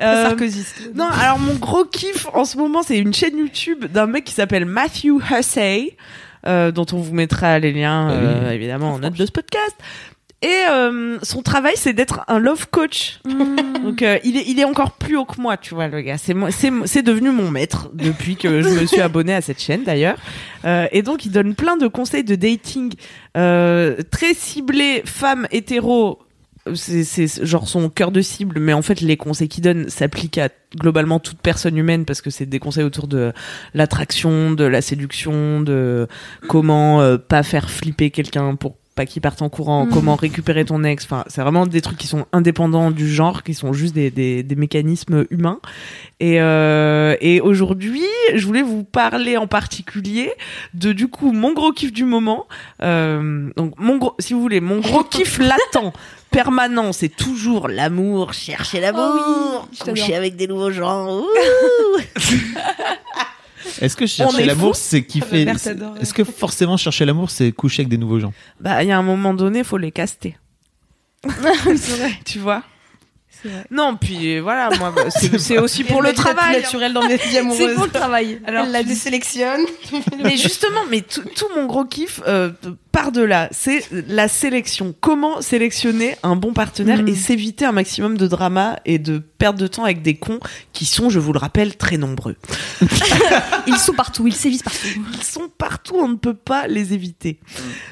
Euh, 0.00 0.28
Sarkozyste. 0.28 0.90
Non, 0.94 1.06
alors 1.06 1.38
mon 1.38 1.54
gros 1.54 1.84
kiff 1.84 2.26
en 2.34 2.44
ce 2.44 2.56
moment, 2.56 2.82
c'est 2.82 2.98
une 2.98 3.14
chaîne 3.14 3.36
YouTube 3.38 3.84
d'un 3.86 4.06
mec 4.06 4.24
qui 4.24 4.32
s'appelle 4.34 4.64
Matthew 4.64 5.20
Hussey, 5.30 5.96
euh, 6.46 6.72
dont 6.72 6.86
on 6.92 6.98
vous 6.98 7.14
mettra 7.14 7.58
les 7.58 7.72
liens, 7.72 8.08
oui. 8.08 8.14
euh, 8.16 8.50
évidemment, 8.50 8.94
en 8.94 8.98
note 8.98 9.14
de 9.14 9.26
ce 9.26 9.32
podcast. 9.32 9.76
Et 10.44 10.64
euh, 10.70 11.18
son 11.22 11.40
travail, 11.42 11.74
c'est 11.76 11.92
d'être 11.92 12.24
un 12.26 12.40
love 12.40 12.66
coach. 12.68 13.20
Mm. 13.24 13.82
Donc 13.84 14.02
euh, 14.02 14.18
il 14.24 14.36
est 14.36 14.44
il 14.48 14.58
est 14.58 14.64
encore 14.64 14.90
plus 14.92 15.16
haut 15.16 15.24
que 15.24 15.40
moi, 15.40 15.56
tu 15.56 15.74
vois 15.74 15.86
le 15.86 16.00
gars. 16.00 16.18
C'est 16.18 16.34
c'est 16.50 16.72
c'est 16.84 17.02
devenu 17.02 17.30
mon 17.30 17.48
maître 17.48 17.90
depuis 17.94 18.34
que 18.34 18.60
je 18.60 18.68
me 18.68 18.86
suis 18.86 19.00
abonné 19.00 19.34
à 19.34 19.40
cette 19.40 19.60
chaîne 19.62 19.84
d'ailleurs. 19.84 20.16
Euh, 20.64 20.88
et 20.90 21.02
donc 21.02 21.24
il 21.26 21.30
donne 21.30 21.54
plein 21.54 21.76
de 21.76 21.86
conseils 21.86 22.24
de 22.24 22.34
dating 22.34 22.92
euh, 23.36 23.96
très 24.10 24.34
ciblés 24.34 25.02
femmes 25.06 25.46
hétéros. 25.52 26.18
C'est 26.74 27.44
genre 27.44 27.66
son 27.68 27.88
cœur 27.90 28.12
de 28.12 28.20
cible, 28.20 28.60
mais 28.60 28.72
en 28.72 28.82
fait 28.82 29.00
les 29.00 29.16
conseils 29.16 29.48
qu'il 29.48 29.64
donne 29.64 29.88
s'appliquent 29.88 30.38
à 30.38 30.48
globalement 30.78 31.18
toute 31.18 31.38
personne 31.38 31.76
humaine 31.76 32.04
parce 32.04 32.22
que 32.22 32.30
c'est 32.30 32.46
des 32.46 32.60
conseils 32.60 32.84
autour 32.84 33.08
de 33.08 33.32
l'attraction, 33.74 34.52
de 34.52 34.64
la 34.64 34.80
séduction, 34.80 35.60
de 35.60 36.06
comment 36.48 37.00
euh, 37.00 37.18
pas 37.18 37.42
faire 37.42 37.68
flipper 37.68 38.10
quelqu'un 38.10 38.54
pour 38.54 38.76
pas 38.94 39.06
qu'il 39.06 39.22
parte 39.22 39.40
en 39.40 39.48
courant, 39.48 39.86
Mhm. 39.86 39.92
comment 39.92 40.16
récupérer 40.16 40.66
ton 40.66 40.84
ex. 40.84 41.04
Enfin, 41.06 41.24
c'est 41.26 41.40
vraiment 41.40 41.66
des 41.66 41.80
trucs 41.80 41.96
qui 41.96 42.06
sont 42.06 42.26
indépendants 42.32 42.90
du 42.90 43.08
genre, 43.08 43.42
qui 43.42 43.54
sont 43.54 43.72
juste 43.72 43.94
des, 43.94 44.10
des, 44.10 44.42
des 44.42 44.54
mécanismes 44.54 45.24
humains. 45.30 45.60
Et, 46.20 46.40
euh, 46.42 47.16
et 47.22 47.40
aujourd'hui, 47.40 48.02
je 48.34 48.44
voulais 48.46 48.60
vous 48.62 48.84
parler 48.84 49.38
en 49.38 49.46
particulier 49.46 50.30
de 50.74 50.92
du 50.92 51.08
coup 51.08 51.32
mon 51.32 51.54
gros 51.54 51.72
kiff 51.72 51.90
du 51.90 52.04
moment. 52.04 52.46
Euh, 52.82 53.48
donc 53.56 53.72
mon 53.78 53.96
gros, 53.96 54.14
si 54.18 54.34
vous 54.34 54.42
voulez, 54.42 54.60
mon 54.60 54.80
gros 54.80 55.02
kiff 55.04 55.38
latent. 55.40 55.92
Permanent, 56.32 56.92
c'est 56.92 57.10
toujours 57.10 57.68
l'amour, 57.68 58.32
chercher 58.32 58.80
l'amour, 58.80 59.68
Oh 59.70 59.84
coucher 59.84 60.14
avec 60.14 60.34
des 60.36 60.46
nouveaux 60.46 60.72
gens. 60.72 61.20
ouh. 61.20 61.26
Est-ce 63.80 63.96
que 63.96 64.06
chercher 64.06 64.44
l'amour, 64.44 64.76
c'est 64.76 65.02
kiffer 65.02 65.44
mère 65.44 65.60
t'adore. 65.60 65.96
Est-ce 66.00 66.14
que 66.14 66.24
forcément 66.24 66.76
chercher 66.76 67.04
l'amour, 67.04 67.30
c'est 67.30 67.52
coucher 67.52 67.82
avec 67.82 67.88
des 67.88 67.98
nouveaux 67.98 68.20
gens? 68.20 68.32
Bah, 68.60 68.82
il 68.82 68.88
y 68.88 68.92
a 68.92 68.98
un 68.98 69.02
moment 69.02 69.34
donné, 69.34 69.64
faut 69.64 69.78
les 69.78 69.92
caster. 69.92 70.36
vrai. 71.24 72.12
Tu 72.24 72.38
vois? 72.38 72.62
Vrai. 73.48 73.64
Non, 73.70 73.96
puis 73.96 74.36
euh, 74.36 74.40
voilà, 74.40 74.70
moi, 74.78 74.92
bah, 74.94 75.10
c'est 75.10 75.58
aussi 75.58 75.84
pour 75.84 76.02
le 76.02 76.12
travail. 76.12 76.60
naturel 76.62 76.92
dans 76.92 77.06
mes 77.06 77.16
vies 77.16 77.38
amoureuses. 77.38 77.58
C'est 77.58 77.74
pour 77.74 77.84
le 77.84 77.90
travail. 77.90 78.40
Alors, 78.46 78.64
Elle 78.66 78.72
l'a 78.72 78.82
désélectionnes. 78.82 79.64
mais 80.22 80.36
justement, 80.36 80.80
mais 80.90 81.00
tout 81.02 81.22
tout 81.34 81.46
mon 81.56 81.66
gros 81.66 81.84
kiff 81.84 82.20
euh, 82.26 82.50
part 82.92 83.12
de 83.12 83.22
là, 83.22 83.48
c'est 83.50 83.84
la 84.08 84.28
sélection. 84.28 84.94
Comment 85.00 85.40
sélectionner 85.40 86.16
un 86.22 86.36
bon 86.36 86.52
partenaire 86.52 87.02
Mm. 87.02 87.08
et 87.08 87.14
s'éviter 87.14 87.64
un 87.64 87.72
maximum 87.72 88.18
de 88.18 88.26
drama 88.26 88.78
et 88.84 88.98
de 88.98 89.18
perte 89.18 89.56
de 89.56 89.66
temps 89.66 89.84
avec 89.84 90.02
des 90.02 90.14
cons 90.14 90.40
qui 90.72 90.84
sont, 90.84 91.10
je 91.10 91.18
vous 91.18 91.32
le 91.32 91.38
rappelle, 91.38 91.76
très 91.76 91.96
nombreux. 91.96 92.36
Ils 93.66 93.76
sont 93.78 93.92
partout, 93.94 94.26
ils 94.26 94.34
sévissent 94.34 94.62
partout. 94.62 94.86
Ils 95.14 95.22
sont 95.22 95.48
partout, 95.56 95.94
on 95.96 96.08
ne 96.08 96.16
peut 96.16 96.34
pas 96.34 96.66
les 96.66 96.92
éviter. 96.94 97.38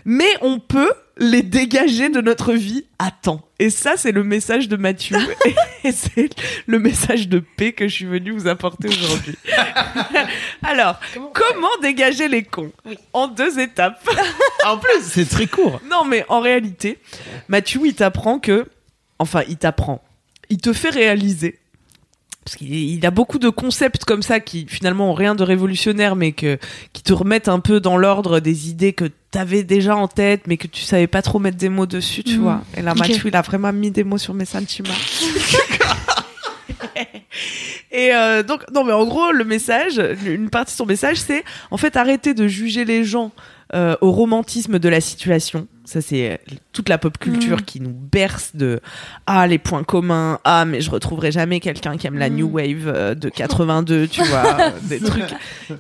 Mais 0.05 0.29
on 0.43 0.59
peut 0.59 0.91
les 1.21 1.43
dégager 1.43 2.09
de 2.09 2.23
notre 2.23 2.55
vie 2.55 2.87
à 2.99 3.11
temps. 3.11 3.43
Et 3.59 3.69
ça, 3.69 3.93
c'est 3.97 4.11
le 4.11 4.25
message 4.25 4.69
de 4.69 4.77
Mathieu. 4.77 5.19
et 5.85 5.93
c'est 5.93 6.31
le 6.67 6.79
message 6.79 7.29
de 7.29 7.39
paix 7.39 7.73
que 7.73 7.87
je 7.87 7.95
suis 7.95 8.05
venue 8.07 8.33
vous 8.33 8.49
apporter 8.49 8.89
aujourd'hui. 8.89 9.37
Alors, 10.63 10.99
comment 11.35 11.69
dégager 11.83 12.27
les 12.27 12.43
cons 12.43 12.73
En 13.13 13.29
deux 13.29 13.61
étapes? 13.61 14.03
En 14.65 14.79
plus, 14.79 15.03
c'est 15.05 15.29
très 15.29 15.47
court. 15.47 15.81
Non, 15.91 16.05
mais 16.05 16.25
en 16.29 16.41
réalité, 16.41 16.99
Mathieu, 17.49 17.81
il 17.85 17.95
t'apprend 17.95 18.39
que. 18.39 18.67
Enfin, 19.19 19.43
il 19.49 19.59
t'apprend. 19.59 20.03
Il 20.49 20.59
te 20.59 20.73
fait 20.73 20.91
réaliser. 20.91 21.60
Parce 22.51 22.57
qu'il 22.59 22.75
il 22.75 23.07
a 23.07 23.13
beaucoup 23.13 23.39
de 23.39 23.49
concepts 23.49 24.05
comme 24.05 24.23
ça 24.23 24.41
qui 24.41 24.67
finalement 24.69 25.11
ont 25.13 25.15
rien 25.15 25.37
de 25.37 25.45
révolutionnaire, 25.45 26.17
mais 26.17 26.33
que, 26.33 26.59
qui 26.93 27.05
te 27.05 27.13
remettent 27.13 27.47
un 27.47 27.61
peu 27.61 27.79
dans 27.79 27.97
l'ordre 27.97 28.41
des 28.41 28.69
idées 28.69 28.93
que 28.93 29.05
t'avais 29.31 29.63
déjà 29.63 29.95
en 29.95 30.09
tête, 30.09 30.49
mais 30.49 30.57
que 30.57 30.67
tu 30.67 30.83
savais 30.83 31.07
pas 31.07 31.23
trop 31.23 31.39
mettre 31.39 31.59
des 31.59 31.69
mots 31.69 31.87
dessus, 31.87 32.25
tu 32.25 32.39
Mhm. 32.39 32.43
vois. 32.43 32.63
Et 32.77 32.83
là, 32.83 32.91
Ok. 32.91 32.99
Mathieu, 32.99 33.23
il 33.29 33.37
a 33.37 33.43
vraiment 33.43 33.73
mis 33.73 33.93
des 33.93 34.03
mots 34.03 34.19
sur 34.19 34.35
mes 34.35 34.47
sentiments. 34.47 34.89
Et 37.93 38.15
euh, 38.15 38.43
donc, 38.43 38.63
non, 38.73 38.85
mais 38.85 38.93
en 38.93 39.05
gros, 39.07 39.33
le 39.33 39.45
message, 39.45 40.01
une 40.27 40.49
partie 40.51 40.73
de 40.73 40.77
son 40.77 40.87
message, 40.87 41.19
c'est 41.19 41.45
en 41.71 41.77
fait 41.77 41.97
arrêter 41.97 42.35
de 42.35 42.47
juger 42.47 42.85
les 42.85 43.05
gens 43.05 43.33
euh, 43.75 43.97
au 44.01 44.11
romantisme 44.11 44.79
de 44.79 44.89
la 44.89 45.01
situation. 45.01 45.67
Ça, 45.85 46.01
c'est 46.01 46.33
euh, 46.33 46.37
toute 46.73 46.89
la 46.89 46.99
pop 46.99 47.19
culture 47.19 47.59
Mm. 47.59 47.63
qui 47.63 47.81
nous 47.81 47.93
berce 47.93 48.51
de 48.55 48.81
ah 49.27 49.47
les 49.47 49.59
points 49.59 49.83
communs, 49.85 50.39
ah 50.45 50.65
mais 50.65 50.81
je 50.81 50.91
retrouverai 50.91 51.33
jamais 51.33 51.59
quelqu'un 51.61 51.97
qui 51.97 52.07
aime 52.07 52.19
la 52.19 52.31
Mm. 52.31 52.35
new 52.35 52.49
wave 52.49 52.87
euh, 52.89 53.15
de 53.15 53.29
82, 53.35 54.07
tu 54.09 54.23
vois, 54.25 54.73
des 54.83 55.01
trucs 55.01 55.25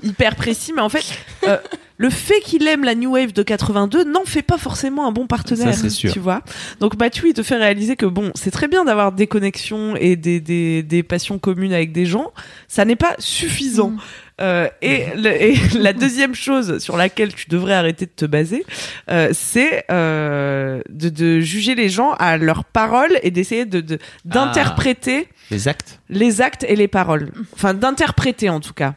hyper 0.02 0.34
précis. 0.36 0.72
Mais 0.74 0.82
en 0.82 0.88
fait, 0.88 1.04
euh, 1.46 1.58
le 1.96 2.10
fait 2.10 2.40
qu'il 2.40 2.66
aime 2.66 2.82
la 2.84 2.94
new 2.94 3.12
wave 3.12 3.32
de 3.32 3.42
82 3.42 4.04
n'en 4.04 4.24
fait 4.24 4.42
pas 4.42 4.56
forcément 4.58 5.06
un 5.06 5.12
bon 5.12 5.26
partenaire, 5.26 5.74
Ça, 5.74 5.80
c'est 5.82 5.90
sûr. 5.90 6.12
tu 6.12 6.18
vois. 6.18 6.42
Donc 6.80 6.96
Mathieu, 6.98 7.28
il 7.28 7.34
te 7.34 7.42
fait 7.42 7.56
réaliser 7.56 7.94
que 7.96 8.06
bon, 8.06 8.32
c'est 8.34 8.50
très 8.50 8.68
bien 8.68 8.84
d'avoir 8.84 9.12
des 9.12 9.26
connexions 9.26 9.94
et 9.96 10.16
des, 10.16 10.40
des, 10.40 10.82
des 10.82 11.02
passions 11.02 11.38
communes 11.38 11.72
avec 11.74 11.92
des 11.92 12.06
gens, 12.06 12.32
ça 12.68 12.84
n'est 12.84 12.96
pas 12.96 13.14
suffisant. 13.18 13.90
Mm. 13.90 13.98
Euh, 14.42 14.68
et, 14.80 15.04
le- 15.16 15.42
et 15.42 15.54
la 15.78 15.92
deuxième 15.92 16.34
chose 16.34 16.78
sur 16.78 16.96
laquelle 16.96 17.34
tu 17.34 17.48
devrais 17.48 17.74
arrêter 17.74 18.06
de 18.06 18.10
te 18.14 18.24
baser, 18.24 18.64
euh, 19.10 19.28
c'est 19.32 19.84
euh, 19.90 20.80
de, 20.88 21.08
de 21.10 21.40
juger 21.40 21.74
les 21.74 21.88
gens 21.90 22.12
à 22.14 22.36
leurs 22.38 22.64
paroles 22.64 23.18
et 23.22 23.30
d'essayer 23.30 23.66
de 23.66 23.80
de- 23.80 23.98
d'interpréter 24.24 25.28
Les 25.50 25.68
actes. 25.68 26.00
les 26.08 26.40
actes 26.40 26.64
et 26.68 26.76
les 26.76 26.88
paroles. 26.88 27.30
Enfin, 27.54 27.74
d'interpréter 27.74 28.48
en 28.48 28.60
tout 28.60 28.72
cas. 28.74 28.94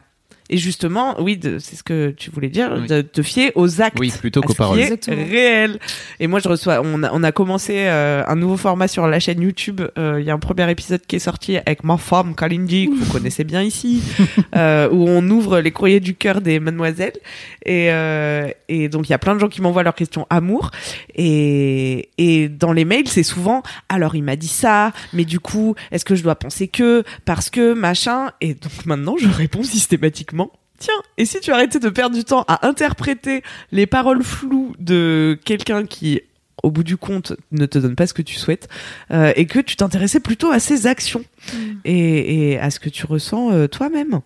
Et 0.50 0.58
justement, 0.58 1.20
oui, 1.20 1.36
de- 1.38 1.58
c'est 1.58 1.74
ce 1.76 1.82
que 1.82 2.10
tu 2.10 2.30
voulais 2.30 2.50
dire, 2.50 2.70
Oui. 2.78 2.86
de 2.86 3.00
te 3.00 3.22
fier 3.22 3.50
aux 3.54 3.80
actes. 3.80 3.98
Oui, 3.98 4.12
plutôt 4.18 4.40
à 4.40 4.46
qu'aux 4.46 4.52
paroles. 4.54 4.78
réel. 5.08 5.78
Et 6.20 6.26
moi, 6.26 6.38
je 6.40 6.48
reçois, 6.48 6.80
on 6.84 7.02
a, 7.02 7.10
on 7.12 7.22
a 7.22 7.32
commencé 7.32 7.72
euh, 7.86 8.22
un 8.26 8.36
nouveau 8.36 8.56
format 8.58 8.86
sur 8.86 9.06
la 9.06 9.18
chaîne 9.20 9.40
YouTube. 9.40 9.80
Euh, 9.98 10.18
Il 10.20 10.26
y 10.26 10.30
a 10.30 10.34
un 10.34 10.38
premier 10.38 10.70
épisode 10.70 11.00
qui 11.06 11.16
est 11.16 11.20
sorti 11.20 11.56
avec 11.56 11.82
ma 11.82 11.96
femme, 11.96 12.34
Kalindi, 12.34 12.88
que 12.88 12.94
vous 12.94 13.12
connaissez 13.12 13.44
bien 13.44 13.62
ici, 13.62 14.02
euh, 14.54 14.88
où 14.90 15.06
on 15.08 15.26
ouvre 15.30 15.60
les 15.60 15.70
courriers 15.72 16.00
du 16.00 16.14
cœur 16.14 16.40
des 16.42 16.60
mademoiselles. 16.60 17.12
Et, 17.64 17.90
euh, 17.90 18.48
et 18.68 18.88
donc, 18.90 19.08
il 19.08 19.12
y 19.12 19.14
a 19.14 19.18
plein 19.18 19.34
de 19.34 19.40
gens 19.40 19.48
qui 19.48 19.62
m'envoient 19.62 19.82
leurs 19.82 19.94
questions 19.94 20.26
amour. 20.28 20.70
Et, 21.16 22.10
et 22.18 22.48
dans 22.48 22.72
les 22.72 22.84
mails, 22.84 23.08
c'est 23.08 23.22
souvent, 23.22 23.62
alors 23.88 24.14
il 24.14 24.22
m'a 24.24 24.36
dit 24.36 24.48
ça, 24.48 24.92
mais 25.14 25.24
du 25.24 25.40
coup, 25.40 25.74
est-ce 25.90 26.04
que 26.04 26.14
je 26.14 26.22
dois 26.22 26.34
penser 26.34 26.68
que, 26.68 27.02
parce 27.24 27.48
que, 27.50 27.72
machin. 27.72 28.30
Et 28.42 28.54
donc 28.54 28.84
maintenant, 28.84 29.16
je 29.18 29.28
réponds 29.28 29.62
systématiquement. 29.62 30.33
Tiens, 30.78 30.94
et 31.16 31.24
si 31.24 31.40
tu 31.40 31.52
arrêtais 31.52 31.78
de 31.78 31.88
perdre 31.88 32.16
du 32.16 32.24
temps 32.24 32.44
à 32.48 32.66
interpréter 32.66 33.42
les 33.70 33.86
paroles 33.86 34.22
floues 34.22 34.74
de 34.78 35.38
quelqu'un 35.44 35.86
qui, 35.86 36.20
au 36.64 36.70
bout 36.70 36.82
du 36.84 36.96
compte, 36.96 37.34
ne 37.52 37.66
te 37.66 37.78
donne 37.78 37.94
pas 37.94 38.06
ce 38.06 38.14
que 38.14 38.22
tu 38.22 38.34
souhaites, 38.36 38.68
euh, 39.10 39.32
et 39.36 39.46
que 39.46 39.58
tu 39.60 39.76
t'intéressais 39.76 40.20
plutôt 40.20 40.50
à 40.50 40.58
ses 40.58 40.86
actions 40.86 41.24
et, 41.84 42.52
et 42.52 42.58
à 42.58 42.70
ce 42.70 42.80
que 42.80 42.88
tu 42.88 43.06
ressens 43.06 43.52
euh, 43.52 43.66
toi-même. 43.68 44.20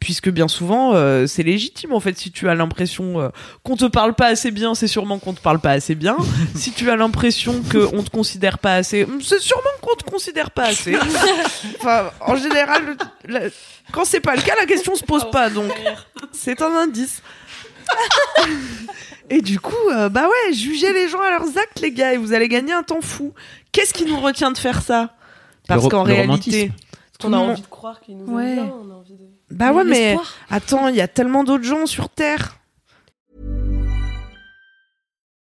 Puisque 0.00 0.30
bien 0.30 0.46
souvent 0.46 0.94
euh, 0.94 1.26
c'est 1.26 1.42
légitime 1.42 1.92
en 1.92 1.98
fait 1.98 2.16
si 2.16 2.30
tu 2.30 2.48
as 2.48 2.54
l'impression 2.54 3.32
qu'on 3.64 3.74
te 3.76 3.86
parle 3.86 4.14
pas 4.14 4.26
assez 4.28 4.52
bien 4.52 4.76
c'est 4.76 4.86
sûrement 4.86 5.18
qu'on 5.18 5.32
te 5.34 5.40
parle 5.40 5.58
pas 5.58 5.72
assez 5.72 5.96
bien. 5.96 6.16
Si 6.54 6.70
tu 6.70 6.88
as 6.88 6.94
l'impression 6.94 7.62
que 7.68 7.78
on 7.92 8.04
te 8.04 8.10
considère 8.10 8.58
pas 8.58 8.74
assez 8.76 9.02
hum, 9.02 9.20
c'est 9.20 9.40
sûrement 9.40 9.62
qu'on 9.82 9.96
te 9.96 10.04
considère 10.04 10.52
pas 10.52 10.66
assez. 10.66 10.94
Enfin 11.80 12.10
en 12.20 12.36
général 12.36 12.82
le- 12.86 13.32
la- 13.32 13.48
quand 13.90 14.04
c'est 14.04 14.20
pas 14.20 14.36
le 14.36 14.42
cas 14.42 14.54
la 14.56 14.66
question 14.66 14.94
se 14.94 15.02
pose 15.02 15.28
pas 15.32 15.50
donc 15.50 15.72
c'est 16.32 16.62
un 16.62 16.70
indice 16.76 17.20
et 19.30 19.42
du 19.42 19.60
coup 19.60 19.74
euh, 19.92 20.08
bah 20.08 20.26
ouais 20.28 20.52
jugez 20.52 20.92
les 20.92 21.08
gens 21.08 21.20
à 21.20 21.30
leurs 21.30 21.56
actes 21.58 21.80
les 21.80 21.92
gars 21.92 22.14
et 22.14 22.16
vous 22.16 22.32
allez 22.32 22.48
gagner 22.48 22.72
un 22.72 22.82
temps 22.82 23.00
fou 23.00 23.32
qu'est-ce 23.72 23.92
qui 23.92 24.04
nous 24.06 24.18
retient 24.20 24.50
de 24.50 24.58
faire 24.58 24.82
ça? 24.82 25.14
Parce 25.66 25.86
qu'en 25.88 26.02
réalité 26.02 26.72
On 27.24 27.32
a 27.32 27.36
envie 27.38 27.60
de 27.60 27.66
croire 27.66 28.00
qu'il 28.00 28.16
nous 28.16 28.32
Ouais. 28.32 28.50
aime 28.50 28.54
bien. 28.54 28.72
On 28.86 28.90
a 28.90 28.94
envie 28.94 29.14
de... 29.14 29.24
bah 29.50 29.72
ouais 29.72 29.84
mais 29.84 30.16
attends 30.50 30.88
il 30.88 30.96
y 30.96 31.00
a 31.00 31.08
tellement 31.08 31.44
d'autres 31.44 31.64
gens 31.64 31.86
sur 31.86 32.08
terre 32.08 32.57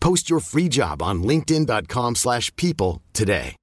Post 0.00 0.30
your 0.30 0.40
free 0.40 0.68
job 0.68 1.02
on 1.02 1.22
linkedin.com/people 1.22 2.14
slash 2.16 2.54
people 2.56 3.02
today. 3.12 3.54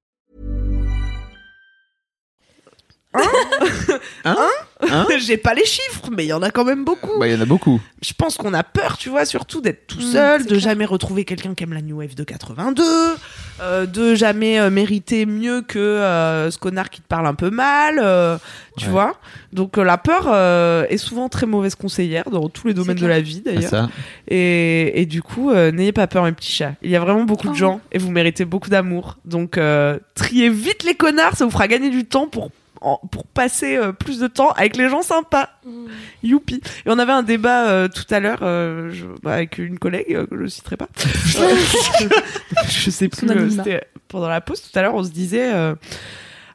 Hein 4.82 5.06
J'ai 5.18 5.36
pas 5.38 5.54
les 5.54 5.64
chiffres, 5.64 6.10
mais 6.14 6.24
il 6.24 6.28
y 6.28 6.32
en 6.32 6.42
a 6.42 6.50
quand 6.50 6.64
même 6.64 6.84
beaucoup. 6.84 7.18
Bah, 7.18 7.26
il 7.28 7.34
y 7.34 7.36
en 7.36 7.40
a 7.40 7.46
beaucoup. 7.46 7.80
Je 8.02 8.12
pense 8.12 8.36
qu'on 8.36 8.52
a 8.52 8.62
peur, 8.62 8.98
tu 8.98 9.08
vois, 9.08 9.24
surtout 9.24 9.60
d'être 9.60 9.86
tout 9.86 9.98
Mm, 9.98 10.12
seul, 10.12 10.42
de 10.42 10.48
clair. 10.48 10.60
jamais 10.60 10.84
retrouver 10.84 11.24
quelqu'un 11.24 11.54
qui 11.54 11.64
aime 11.64 11.72
la 11.72 11.80
New 11.80 11.96
Wave 11.98 12.14
de 12.14 12.24
82, 12.24 12.82
euh, 13.62 13.86
de 13.86 14.14
jamais 14.14 14.60
euh, 14.60 14.68
mériter 14.70 15.24
mieux 15.24 15.62
que 15.62 15.78
euh, 15.78 16.50
ce 16.50 16.58
connard 16.58 16.90
qui 16.90 17.00
te 17.00 17.06
parle 17.08 17.26
un 17.26 17.34
peu 17.34 17.48
mal, 17.50 17.98
euh, 18.02 18.36
tu 18.76 18.84
Ouais. 18.86 18.90
vois. 18.92 19.16
Donc 19.54 19.78
euh, 19.78 19.84
la 19.84 19.96
peur 19.96 20.26
euh, 20.28 20.84
est 20.90 20.98
souvent 20.98 21.30
très 21.30 21.46
mauvaise 21.46 21.74
conseillère 21.74 22.28
dans 22.30 22.48
tous 22.50 22.66
les 22.66 22.74
domaines 22.74 22.98
de 22.98 23.06
la 23.06 23.20
vie 23.22 23.42
Ah, 23.46 23.50
d'ailleurs. 23.50 23.70
ça. 23.70 23.88
Et, 24.28 25.00
et 25.00 25.06
du 25.06 25.22
coup, 25.22 25.50
euh, 25.50 25.72
n'ayez 25.72 25.92
pas 25.92 26.06
peur, 26.06 26.24
mes 26.24 26.32
petits 26.32 26.52
chats. 26.52 26.74
Il 26.82 26.90
y 26.90 26.96
a 26.96 27.00
vraiment 27.00 27.24
beaucoup 27.24 27.46
de 27.48 27.52
Oh. 27.52 27.56
gens 27.56 27.80
et 27.92 27.98
vous 27.98 28.10
méritez 28.10 28.44
beaucoup 28.44 28.68
d'amour. 28.68 29.16
Donc, 29.24 29.56
euh, 29.56 29.98
triez 30.14 30.50
vite 30.50 30.84
les 30.84 30.94
connards, 30.94 31.36
ça 31.36 31.46
vous 31.46 31.50
fera 31.50 31.66
gagner 31.68 31.88
du 31.88 32.04
temps 32.04 32.26
pour 32.28 32.50
en- 32.86 32.98
pour 33.10 33.26
passer 33.26 33.76
euh, 33.76 33.92
plus 33.92 34.18
de 34.20 34.26
temps 34.28 34.50
avec 34.52 34.76
les 34.76 34.88
gens 34.88 35.02
sympas. 35.02 35.50
Youpi. 36.22 36.56
Et 36.84 36.90
on 36.90 36.98
avait 36.98 37.12
un 37.12 37.22
débat 37.22 37.68
euh, 37.68 37.88
tout 37.88 38.06
à 38.14 38.20
l'heure 38.20 38.38
euh, 38.42 38.90
je- 38.92 39.06
bah, 39.22 39.32
avec 39.34 39.58
une 39.58 39.78
collègue 39.78 40.26
que 40.28 40.36
je 40.42 40.46
citerai 40.46 40.76
pas. 40.76 40.88
je 42.68 42.90
sais 42.90 43.08
plus. 43.08 43.26
C'était 43.50 43.82
pendant 44.08 44.28
la 44.28 44.40
pause 44.40 44.62
tout 44.62 44.78
à 44.78 44.82
l'heure, 44.82 44.94
on 44.94 45.04
se 45.04 45.10
disait 45.10 45.50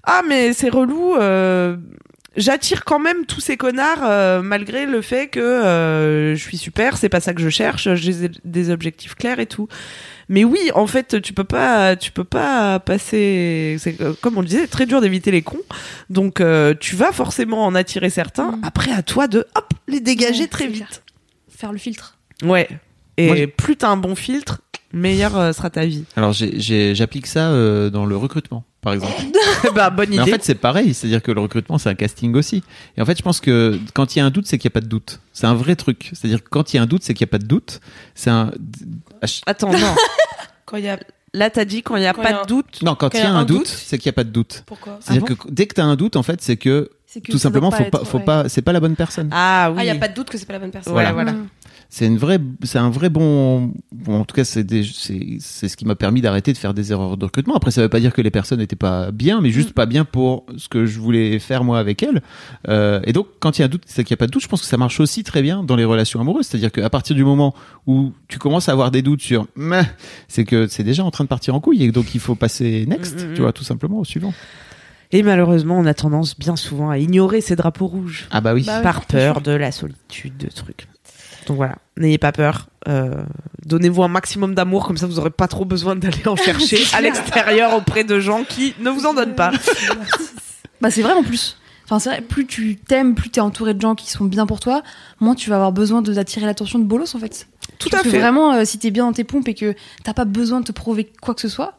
ah 0.04 0.22
mais 0.28 0.54
c'est 0.54 0.70
relou. 0.70 1.16
J'attire 2.38 2.86
quand 2.86 3.00
même 3.00 3.26
tous 3.26 3.42
ces 3.42 3.58
connards 3.58 4.42
malgré 4.42 4.86
le 4.86 5.02
fait 5.02 5.28
que 5.28 6.34
je 6.36 6.42
suis 6.42 6.58
super, 6.58 6.98
c'est 6.98 7.10
pas 7.10 7.20
ça 7.20 7.34
que 7.34 7.42
je 7.42 7.50
cherche, 7.50 7.94
j'ai 7.96 8.30
des 8.46 8.70
objectifs 8.70 9.16
clairs 9.16 9.40
et 9.40 9.48
tout. 9.48 9.68
Mais 10.32 10.46
oui, 10.46 10.72
en 10.76 10.88
fait, 10.88 11.22
tu 11.22 11.34
peux 11.34 11.44
pas, 11.44 11.98
tu 11.98 12.14
peux 12.14 12.24
pas 12.24 12.80
passer. 12.80 13.76
C'est 13.80 14.00
euh, 14.00 14.14
comme 14.22 14.38
on 14.38 14.42
le 14.42 14.48
disait, 14.48 14.66
très 14.66 14.86
dur 14.86 15.02
d'éviter 15.02 15.30
les 15.30 15.42
cons. 15.42 15.60
Donc, 16.10 16.40
euh, 16.40 16.74
tu 16.80 16.96
vas 16.96 17.12
forcément 17.12 17.66
en 17.66 17.76
attirer 17.76 18.10
certains. 18.10 18.54
Mm. 18.54 18.62
Après, 18.64 18.92
à 18.94 19.04
toi 19.04 19.28
de 19.28 19.40
hop 19.56 19.74
les 19.90 20.00
dégager 20.00 20.44
Ouais, 20.44 20.48
très 20.48 20.68
vite. 20.68 20.88
clair. 20.88 21.02
Faire 21.50 21.74
le 21.74 21.78
filtre. 21.78 22.18
Ouais. 22.44 22.70
Et 23.18 23.28
Moi, 23.28 23.48
plus 23.48 23.76
t'as 23.76 23.90
un 23.90 23.98
bon 23.98 24.16
filtre, 24.16 24.62
meilleure 24.94 25.38
euh, 25.38 25.54
sera 25.54 25.70
ta 25.70 25.86
vie. 25.86 26.06
Alors 26.16 26.34
j'applique 26.34 27.28
ça 27.28 27.52
euh, 27.52 27.90
dans 27.90 28.06
le 28.06 28.16
recrutement, 28.16 28.64
par 28.82 28.94
exemple. 28.94 29.14
bah, 29.76 29.90
bonne 29.90 30.10
Mais 30.10 30.16
idée. 30.16 30.24
en 30.24 30.26
fait, 30.26 30.44
c'est 30.44 30.56
pareil, 30.56 30.94
c'est-à-dire 30.94 31.22
que 31.22 31.32
le 31.32 31.42
recrutement, 31.42 31.78
c'est 31.78 31.90
un 31.90 31.96
casting 31.96 32.34
aussi. 32.36 32.64
Et 32.98 33.02
en 33.02 33.06
fait, 33.06 33.18
je 33.18 33.22
pense 33.24 33.40
que 33.40 33.80
quand 33.94 34.16
il 34.16 34.20
y 34.20 34.22
a 34.22 34.26
un 34.26 34.30
doute, 34.32 34.48
c'est 34.48 34.58
qu'il 34.58 34.70
n'y 34.70 34.74
a 34.74 34.76
pas 34.76 34.82
de 34.82 34.88
doute. 34.88 35.20
C'est 35.34 35.48
un 35.48 35.54
vrai 35.54 35.76
truc. 35.76 36.10
C'est-à-dire 36.14 36.44
que 36.44 36.50
quand 36.50 36.74
il 36.74 36.78
y 36.78 36.80
a 36.80 36.84
un 36.84 36.88
doute, 36.88 37.04
c'est 37.04 37.14
qu'il 37.14 37.26
n'y 37.26 37.30
a 37.30 37.34
pas 37.34 37.40
de 37.40 37.48
doute. 37.48 37.82
C'est 38.16 38.30
un. 38.30 38.52
Attends, 39.46 39.72
non. 39.72 39.78
Quand 40.72 40.78
il 40.78 40.86
y 40.86 40.90
a. 40.90 40.98
Là, 41.34 41.50
t'as 41.50 41.64
dit 41.66 41.82
quand 41.84 41.96
il 41.98 42.04
y 42.04 42.08
a 42.08 42.14
Quand 42.14 42.22
pas 42.24 42.30
il 42.30 42.32
y 42.32 42.36
a 42.36 42.38
de 42.40 42.44
un- 42.44 42.46
doute. 42.46 42.82
Non, 42.82 42.96
quand 42.96 43.14
il 43.14 43.20
y 43.20 43.24
a 43.24 43.32
un 43.32 43.46
doute, 43.46 43.68
c'est 43.68 43.98
qu'il 43.98 44.10
n'y 44.10 44.14
a 44.14 44.18
pas 44.20 44.24
de 44.24 44.30
doute. 44.32 44.64
Pourquoi 44.66 44.98
C'est-à-dire 45.02 45.24
Ah 45.26 45.30
bon 45.30 45.36
que 45.36 45.50
dès 45.52 45.66
que 45.68 45.76
tu 45.76 45.82
as 45.82 45.86
un 45.86 45.96
doute, 45.96 46.16
en 46.16 46.24
fait, 46.24 46.42
c'est 46.42 46.58
que 46.58 46.90
tout 47.30 47.38
simplement, 47.38 47.72
faut 47.72 47.84
être- 47.84 47.92
pas, 47.92 48.04
faut 48.06 48.18
ouais. 48.20 48.24
pas, 48.24 48.50
c'est 48.50 48.62
pas 48.62 48.72
la 48.74 48.80
bonne 48.80 48.96
personne. 48.96 49.30
Ah 49.34 49.70
oui. 49.72 49.78
Ah, 49.80 49.84
il 49.84 49.92
n'y 49.92 49.98
a 49.98 50.00
pas 50.00 50.08
de 50.08 50.14
doute 50.14 50.30
que 50.30 50.38
c'est 50.38 50.46
pas 50.46 50.54
la 50.54 50.60
bonne 50.60 50.72
personne. 50.72 50.92
Voilà. 50.94 51.12
voilà. 51.14 51.34
C'est 51.94 52.08
une 52.08 52.18
vraie, 52.18 52.40
c'est 52.64 52.80
un 52.80 52.90
vrai 52.90 53.10
bon, 53.10 53.74
bon, 53.92 54.22
en 54.22 54.24
tout 54.24 54.34
cas, 54.34 54.46
c'est 54.46 54.64
des- 54.64 54.86
c'est, 54.86 55.36
c'est 55.42 55.68
ce 55.68 55.76
qui 55.76 55.84
m'a 55.86 55.96
permis 55.96 56.22
d'arrêter 56.22 56.54
de 56.54 56.58
faire 56.58 56.74
des 56.74 56.94
erreurs 56.94 57.18
de 57.18 57.26
recrutement. 57.26 57.54
Après, 57.54 57.70
ça 57.70 57.82
veut 57.82 57.90
pas 57.90 58.00
dire 58.00 58.14
que 58.14 58.22
les 58.22 58.32
personnes 58.32 58.60
n'étaient 58.60 58.78
pas 58.78 59.12
bien, 59.12 59.42
mais 59.42 59.50
Mm. 59.50 59.52
juste 59.52 59.74
pas 59.74 59.86
bien 59.86 60.06
pour 60.06 60.46
ce 60.56 60.70
que 60.70 60.86
je 60.86 60.98
voulais 61.02 61.38
faire 61.40 61.66
moi 61.66 61.80
avec 61.80 62.02
elles. 62.02 62.22
Euh, 62.70 63.02
et 63.04 63.12
donc, 63.12 63.28
quand 63.42 63.58
il 63.58 63.62
y 63.62 63.64
a 63.64 63.66
un 63.66 63.70
doute, 63.70 63.84
c'est 63.88 64.06
qu'il 64.06 64.14
n'y 64.14 64.20
a 64.20 64.22
pas 64.22 64.28
de 64.28 64.32
doute. 64.32 64.42
Je 64.42 64.48
pense 64.48 64.62
que 64.62 64.68
ça 64.68 64.78
marche 64.78 65.02
aussi 65.02 65.24
très 65.26 65.42
bien 65.42 65.64
dans 65.64 65.76
les 65.76 65.84
relations 65.84 66.22
amoureuses. 66.22 66.46
C'est-à-dire 66.48 66.72
qu'à 66.72 66.90
partir 66.90 67.14
du 67.14 67.26
moment 67.26 67.54
où 67.88 68.14
tu 68.30 68.40
commences 68.40 68.70
à 68.70 68.72
avoir 68.72 68.90
des 68.90 69.02
doutes 69.02 69.22
sur, 69.22 69.48
mais, 69.58 69.84
c'est 70.30 70.46
que 70.46 70.68
c'est 70.68 70.84
déjà 70.86 71.04
en 71.04 71.12
train 71.12 71.26
de 71.26 71.30
partir 71.30 71.56
en 71.56 71.60
couille 71.60 71.84
et 71.84 71.92
donc 71.92 72.16
il 72.16 72.22
faut 72.22 72.36
passer 72.36 72.86
next, 72.88 73.22
Mm, 73.22 73.32
mm, 73.32 73.34
tu 73.34 73.42
vois, 73.42 73.52
tout 73.52 73.66
simplement 73.66 74.00
au 74.00 74.06
suivant. 74.06 74.34
Et 75.12 75.24
malheureusement, 75.24 75.78
on 75.78 75.86
a 75.86 75.94
tendance 75.94 76.40
bien 76.40 76.56
souvent 76.56 76.90
à 76.90 76.98
ignorer 76.98 77.42
ces 77.42 77.58
drapeaux 77.58 77.88
rouges. 77.88 78.30
Ah 78.32 78.40
bah 78.40 78.54
oui. 78.54 78.64
Bah 78.66 78.78
oui, 78.78 78.84
par 78.84 79.06
peur 79.06 79.42
de 79.42 79.52
la 79.52 79.74
solitude, 79.74 80.38
de 80.38 80.48
trucs. 80.48 80.88
Donc 81.48 81.58
voilà, 81.58 81.76
n'ayez 81.98 82.18
pas 82.18 82.32
peur. 82.32 82.68
Euh, 82.88 83.24
Donnez-vous 83.66 84.04
un 84.04 84.08
maximum 84.08 84.56
d'amour, 84.56 84.86
comme 84.88 84.98
ça 84.98 85.06
vous 85.08 85.20
aurez 85.20 85.30
pas 85.30 85.48
trop 85.48 85.66
besoin 85.66 85.96
d'aller 85.96 86.28
en 86.28 86.36
chercher 86.36 86.80
à 86.94 87.02
l'extérieur 87.02 87.76
auprès 87.76 88.04
de 88.04 88.20
gens 88.20 88.44
qui 88.44 88.74
ne 88.80 88.90
vous 88.90 89.06
en 89.06 89.14
donnent 89.14 89.36
pas. 89.36 89.52
Bah 90.82 90.90
c'est 90.92 91.02
vrai 91.02 91.14
en 91.14 91.24
plus. 91.24 91.58
Enfin 91.86 92.00
c'est 92.00 92.10
vrai, 92.10 92.22
plus 92.22 92.46
tu 92.48 92.78
t'aimes, 92.78 93.16
plus 93.16 93.30
t'es 93.30 93.42
entouré 93.42 93.74
de 93.74 93.82
gens 93.82 93.96
qui 93.96 94.10
sont 94.10 94.26
bien 94.26 94.46
pour 94.46 94.60
toi, 94.60 94.82
moins 95.20 95.36
tu 95.36 95.50
vas 95.50 95.58
avoir 95.58 95.72
besoin 95.72 96.02
de 96.02 96.14
d'attirer 96.14 96.46
l'attention 96.46 96.80
de 96.80 96.86
bolos 96.86 97.14
en 97.16 97.20
fait. 97.20 97.48
Tout 97.80 97.90
Parce 97.90 98.02
à 98.02 98.04
que 98.06 98.10
fait. 98.12 98.20
vraiment, 98.20 98.54
euh, 98.54 98.66
si 98.66 98.78
t'es 98.80 98.92
bien 98.92 99.06
dans 99.06 99.14
tes 99.14 99.24
pompes 99.24 99.48
et 99.48 99.54
que 99.56 99.76
t'as 100.04 100.14
pas 100.14 100.26
besoin 100.26 100.62
de 100.62 100.66
te 100.66 100.72
prouver 100.72 101.12
quoi 101.22 101.34
que 101.36 101.42
ce 101.42 101.50
soit, 101.50 101.78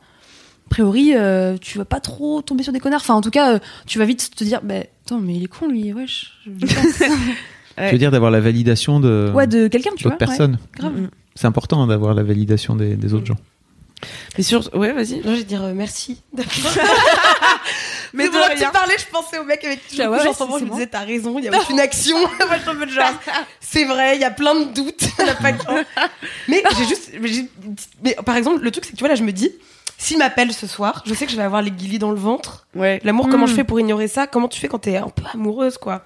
a 0.66 0.70
priori, 0.70 1.12
euh, 1.14 1.56
tu 1.60 1.78
vas 1.78 1.84
pas 1.84 2.00
trop 2.00 2.42
tomber 2.42 2.62
sur 2.62 2.72
des 2.72 2.80
connards. 2.80 3.00
Enfin, 3.00 3.14
en 3.14 3.20
tout 3.20 3.30
cas, 3.30 3.54
euh, 3.54 3.58
tu 3.86 3.98
vas 3.98 4.04
vite 4.04 4.34
te 4.34 4.44
dire, 4.44 4.60
bah, 4.62 4.74
attends, 5.06 5.18
mais 5.20 5.34
il 5.36 5.44
est 5.44 5.48
con 5.48 5.68
lui, 5.68 5.92
wesh. 5.92 6.32
je 6.46 6.66
passe. 7.76 7.86
Tu 7.88 7.92
veux 7.92 7.98
dire 7.98 8.10
d'avoir 8.10 8.30
la 8.30 8.40
validation 8.40 9.00
de 9.00 9.30
ouais, 9.34 9.46
de 9.46 9.68
quelqu'un, 9.68 9.90
tu 9.96 10.04
vois. 10.04 10.12
d'autres 10.12 10.18
personnes. 10.26 10.52
ouais, 10.52 10.78
grave. 10.80 10.92
Mm. 10.92 11.10
C'est 11.34 11.46
important 11.46 11.82
hein, 11.82 11.86
d'avoir 11.86 12.14
la 12.14 12.22
validation 12.22 12.76
des, 12.76 12.94
des 12.96 13.14
autres 13.14 13.26
gens. 13.26 13.38
Mais 14.36 14.42
sur... 14.42 14.68
Ouais, 14.74 14.92
vas-y. 14.92 15.16
Non, 15.24 15.32
je 15.32 15.38
vais 15.38 15.44
dire 15.44 15.62
euh, 15.62 15.72
merci. 15.74 16.22
Mais 18.14 18.28
de 18.28 18.34
rien. 18.34 18.66
tu 18.66 18.72
parlais, 18.72 18.96
je 18.98 19.06
pensais 19.10 19.38
au 19.38 19.44
mec 19.44 19.64
avec 19.64 19.86
qui 19.88 20.00
Ah 20.02 20.10
ouais, 20.10 20.18
je 20.20 20.26
ouais, 20.28 20.34
je 20.60 20.64
me 20.64 20.70
disais, 20.70 20.86
t'as 20.86 21.04
raison, 21.04 21.38
il 21.38 21.44
y 21.44 21.48
a 21.48 21.58
aucune 21.58 21.80
action. 21.80 22.18
Moi, 22.20 22.30
je 22.56 22.60
suis 22.60 22.70
un 22.70 22.74
peu 22.74 22.86
de 22.86 22.90
genre, 22.90 23.10
c'est 23.60 23.84
vrai, 23.84 24.16
il 24.16 24.20
y 24.20 24.24
a 24.24 24.30
plein 24.30 24.54
de 24.54 24.64
doutes, 24.74 25.04
a 25.26 25.34
pas 25.34 25.52
de. 25.52 25.58
Mais 26.48 26.62
j'ai 26.76 26.84
juste, 26.86 27.12
mais, 28.02 28.14
par 28.26 28.36
exemple, 28.36 28.62
le 28.62 28.70
truc, 28.70 28.84
c'est 28.84 28.90
que 28.92 28.96
tu 28.96 29.00
vois, 29.02 29.08
là, 29.08 29.14
je 29.14 29.22
me 29.22 29.32
dis, 29.32 29.50
s'il 29.96 30.18
m'appelle 30.18 30.52
ce 30.52 30.66
soir, 30.66 31.02
je 31.06 31.14
sais 31.14 31.24
que 31.24 31.32
je 31.32 31.36
vais 31.36 31.42
avoir 31.42 31.62
les 31.62 31.70
guillis 31.70 31.98
dans 31.98 32.10
le 32.10 32.18
ventre. 32.18 32.66
Ouais. 32.74 33.00
L'amour, 33.04 33.28
comment 33.30 33.46
Mm. 33.46 33.48
je 33.48 33.54
fais 33.54 33.64
pour 33.64 33.80
ignorer 33.80 34.08
ça? 34.08 34.26
Comment 34.26 34.48
tu 34.48 34.60
fais 34.60 34.68
quand 34.68 34.80
t'es 34.80 34.96
un 34.96 35.08
peu 35.08 35.22
amoureuse, 35.32 35.78
quoi? 35.78 36.02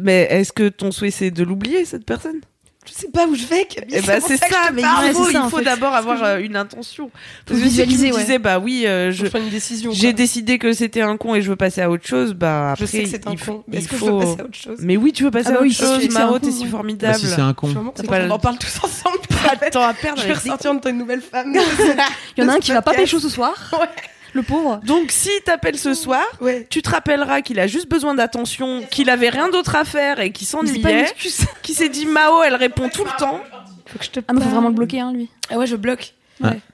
Mais 0.00 0.26
est-ce 0.30 0.52
que 0.52 0.68
ton 0.68 0.90
souhait 0.92 1.10
c'est 1.10 1.30
de 1.30 1.42
l'oublier 1.42 1.84
cette 1.84 2.04
personne? 2.04 2.40
Je 2.86 2.92
sais 2.92 3.08
pas 3.08 3.26
où 3.26 3.34
je 3.34 3.44
vais. 3.46 3.64
Camille, 3.64 3.96
Eh 3.96 4.00
pour 4.00 4.28
c'est 4.28 4.36
ça, 4.36 4.70
mais 4.72 4.82
faut, 4.82 4.88
Ouais, 5.00 5.12
ça, 5.12 5.30
il 5.32 5.36
en 5.38 5.50
faut 5.50 5.60
d'abord 5.60 5.92
avoir 5.92 6.18
je- 6.18 6.22
euh, 6.24 6.40
une 6.40 6.54
intention. 6.54 7.06
Faut 7.08 7.12
Parce 7.46 7.58
que 7.60 7.68
si 7.68 7.74
tu 7.74 7.80
me 7.80 7.86
visualiser, 7.86 8.10
disais 8.20 8.38
bah 8.38 8.60
oui, 8.60 8.84
euh, 8.86 9.10
Je 9.10 9.24
je 9.24 9.28
prends 9.28 9.40
une 9.40 9.48
décision. 9.48 9.90
j'ai 9.92 10.12
décidé 10.12 10.58
que 10.60 10.72
c'était 10.72 11.00
un 11.00 11.16
con 11.16 11.34
et 11.34 11.42
je 11.42 11.48
veux 11.50 11.56
passer 11.56 11.80
à 11.80 11.90
autre 11.90 12.06
chose, 12.06 12.34
bah 12.34 12.70
après 12.72 12.84
Je 12.86 12.90
sais 12.92 13.02
que 13.02 13.08
c'est 13.08 13.26
un 13.26 13.32
il 13.32 13.38
faut- 13.38 13.54
con. 13.54 13.64
Mais 13.66 13.78
il 13.78 13.80
est-ce 13.80 13.88
que 13.88 13.96
je 13.96 14.00
faut- 14.04 14.18
veux 14.20 14.24
passer 14.24 14.40
à 14.40 14.44
autre 14.44 14.54
chose? 14.54 14.78
Mais 14.82 14.96
oui, 14.96 15.12
tu 15.12 15.24
veux 15.24 15.32
passer 15.32 15.48
Ah 15.48 15.52
bah 15.52 15.56
à 15.56 15.60
autre 15.62 15.66
oui, 15.68 15.72
si 15.74 15.80
tu 15.80 15.84
chose, 16.06 16.14
Maro, 16.14 16.38
t'es 16.38 16.52
si. 16.52 16.62
Bah, 16.64 16.70
formidable. 16.70 17.18
si 17.18 17.26
c'est 17.26 17.40
un 17.40 17.54
con. 17.54 17.74
Pas 18.06 18.18
le- 18.20 18.30
en 18.30 18.38
parle 18.38 18.58
tous 18.58 18.78
ensemble. 18.84 19.18
Attends 19.50 19.82
à 19.82 19.92
perdre 19.94 20.22
Je 20.22 20.28
vais 20.28 20.34
ressortir 20.34 20.72
de 20.80 20.88
une 20.88 20.98
nouvelle 20.98 21.22
femme. 21.22 21.52
Il 22.36 22.44
y 22.44 22.46
en 22.46 22.48
a 22.50 22.54
un 22.54 22.58
qui 22.60 22.70
va 22.70 22.82
pas 22.82 22.94
pécho 22.94 23.18
ce 23.18 23.28
soir. 23.28 23.52
Ouais. 23.80 23.88
Le 24.36 24.42
pauvre. 24.42 24.80
Donc 24.86 25.10
si 25.10 25.30
t'appelles 25.44 25.78
ce 25.78 25.94
soir, 25.94 26.22
Ouais. 26.40 26.66
tu 26.70 26.82
te 26.82 26.90
rappelleras 26.90 27.40
qu'il 27.40 27.58
a 27.58 27.66
juste 27.66 27.88
besoin 27.88 28.14
d'attention, 28.14 28.82
qu'il 28.90 29.08
avait 29.10 29.30
rien 29.30 29.48
d'autre 29.48 29.74
à 29.76 29.84
faire 29.84 30.20
et 30.20 30.30
qu'il 30.30 30.46
s'ennuyait, 30.46 31.06
qui 31.62 31.74
s'est 31.74 31.88
dit 31.88 32.06
Mao, 32.06 32.42
elle 32.44 32.54
répond 32.54 32.88
tout 32.88 33.04
le 33.04 33.10
temps. 33.18 33.40
Faut 33.86 33.98
que 33.98 34.04
je 34.04 34.10
te 34.10 34.20
Ah 34.28 34.32
non, 34.32 34.40
faut 34.40 34.48
vraiment 34.50 34.68
le 34.68 34.74
bloquer, 34.74 35.00
hein, 35.00 35.12
lui. 35.12 35.28
Ah 35.50 35.56
ouais, 35.58 35.66
je 35.66 35.76
bloque. 35.76 36.14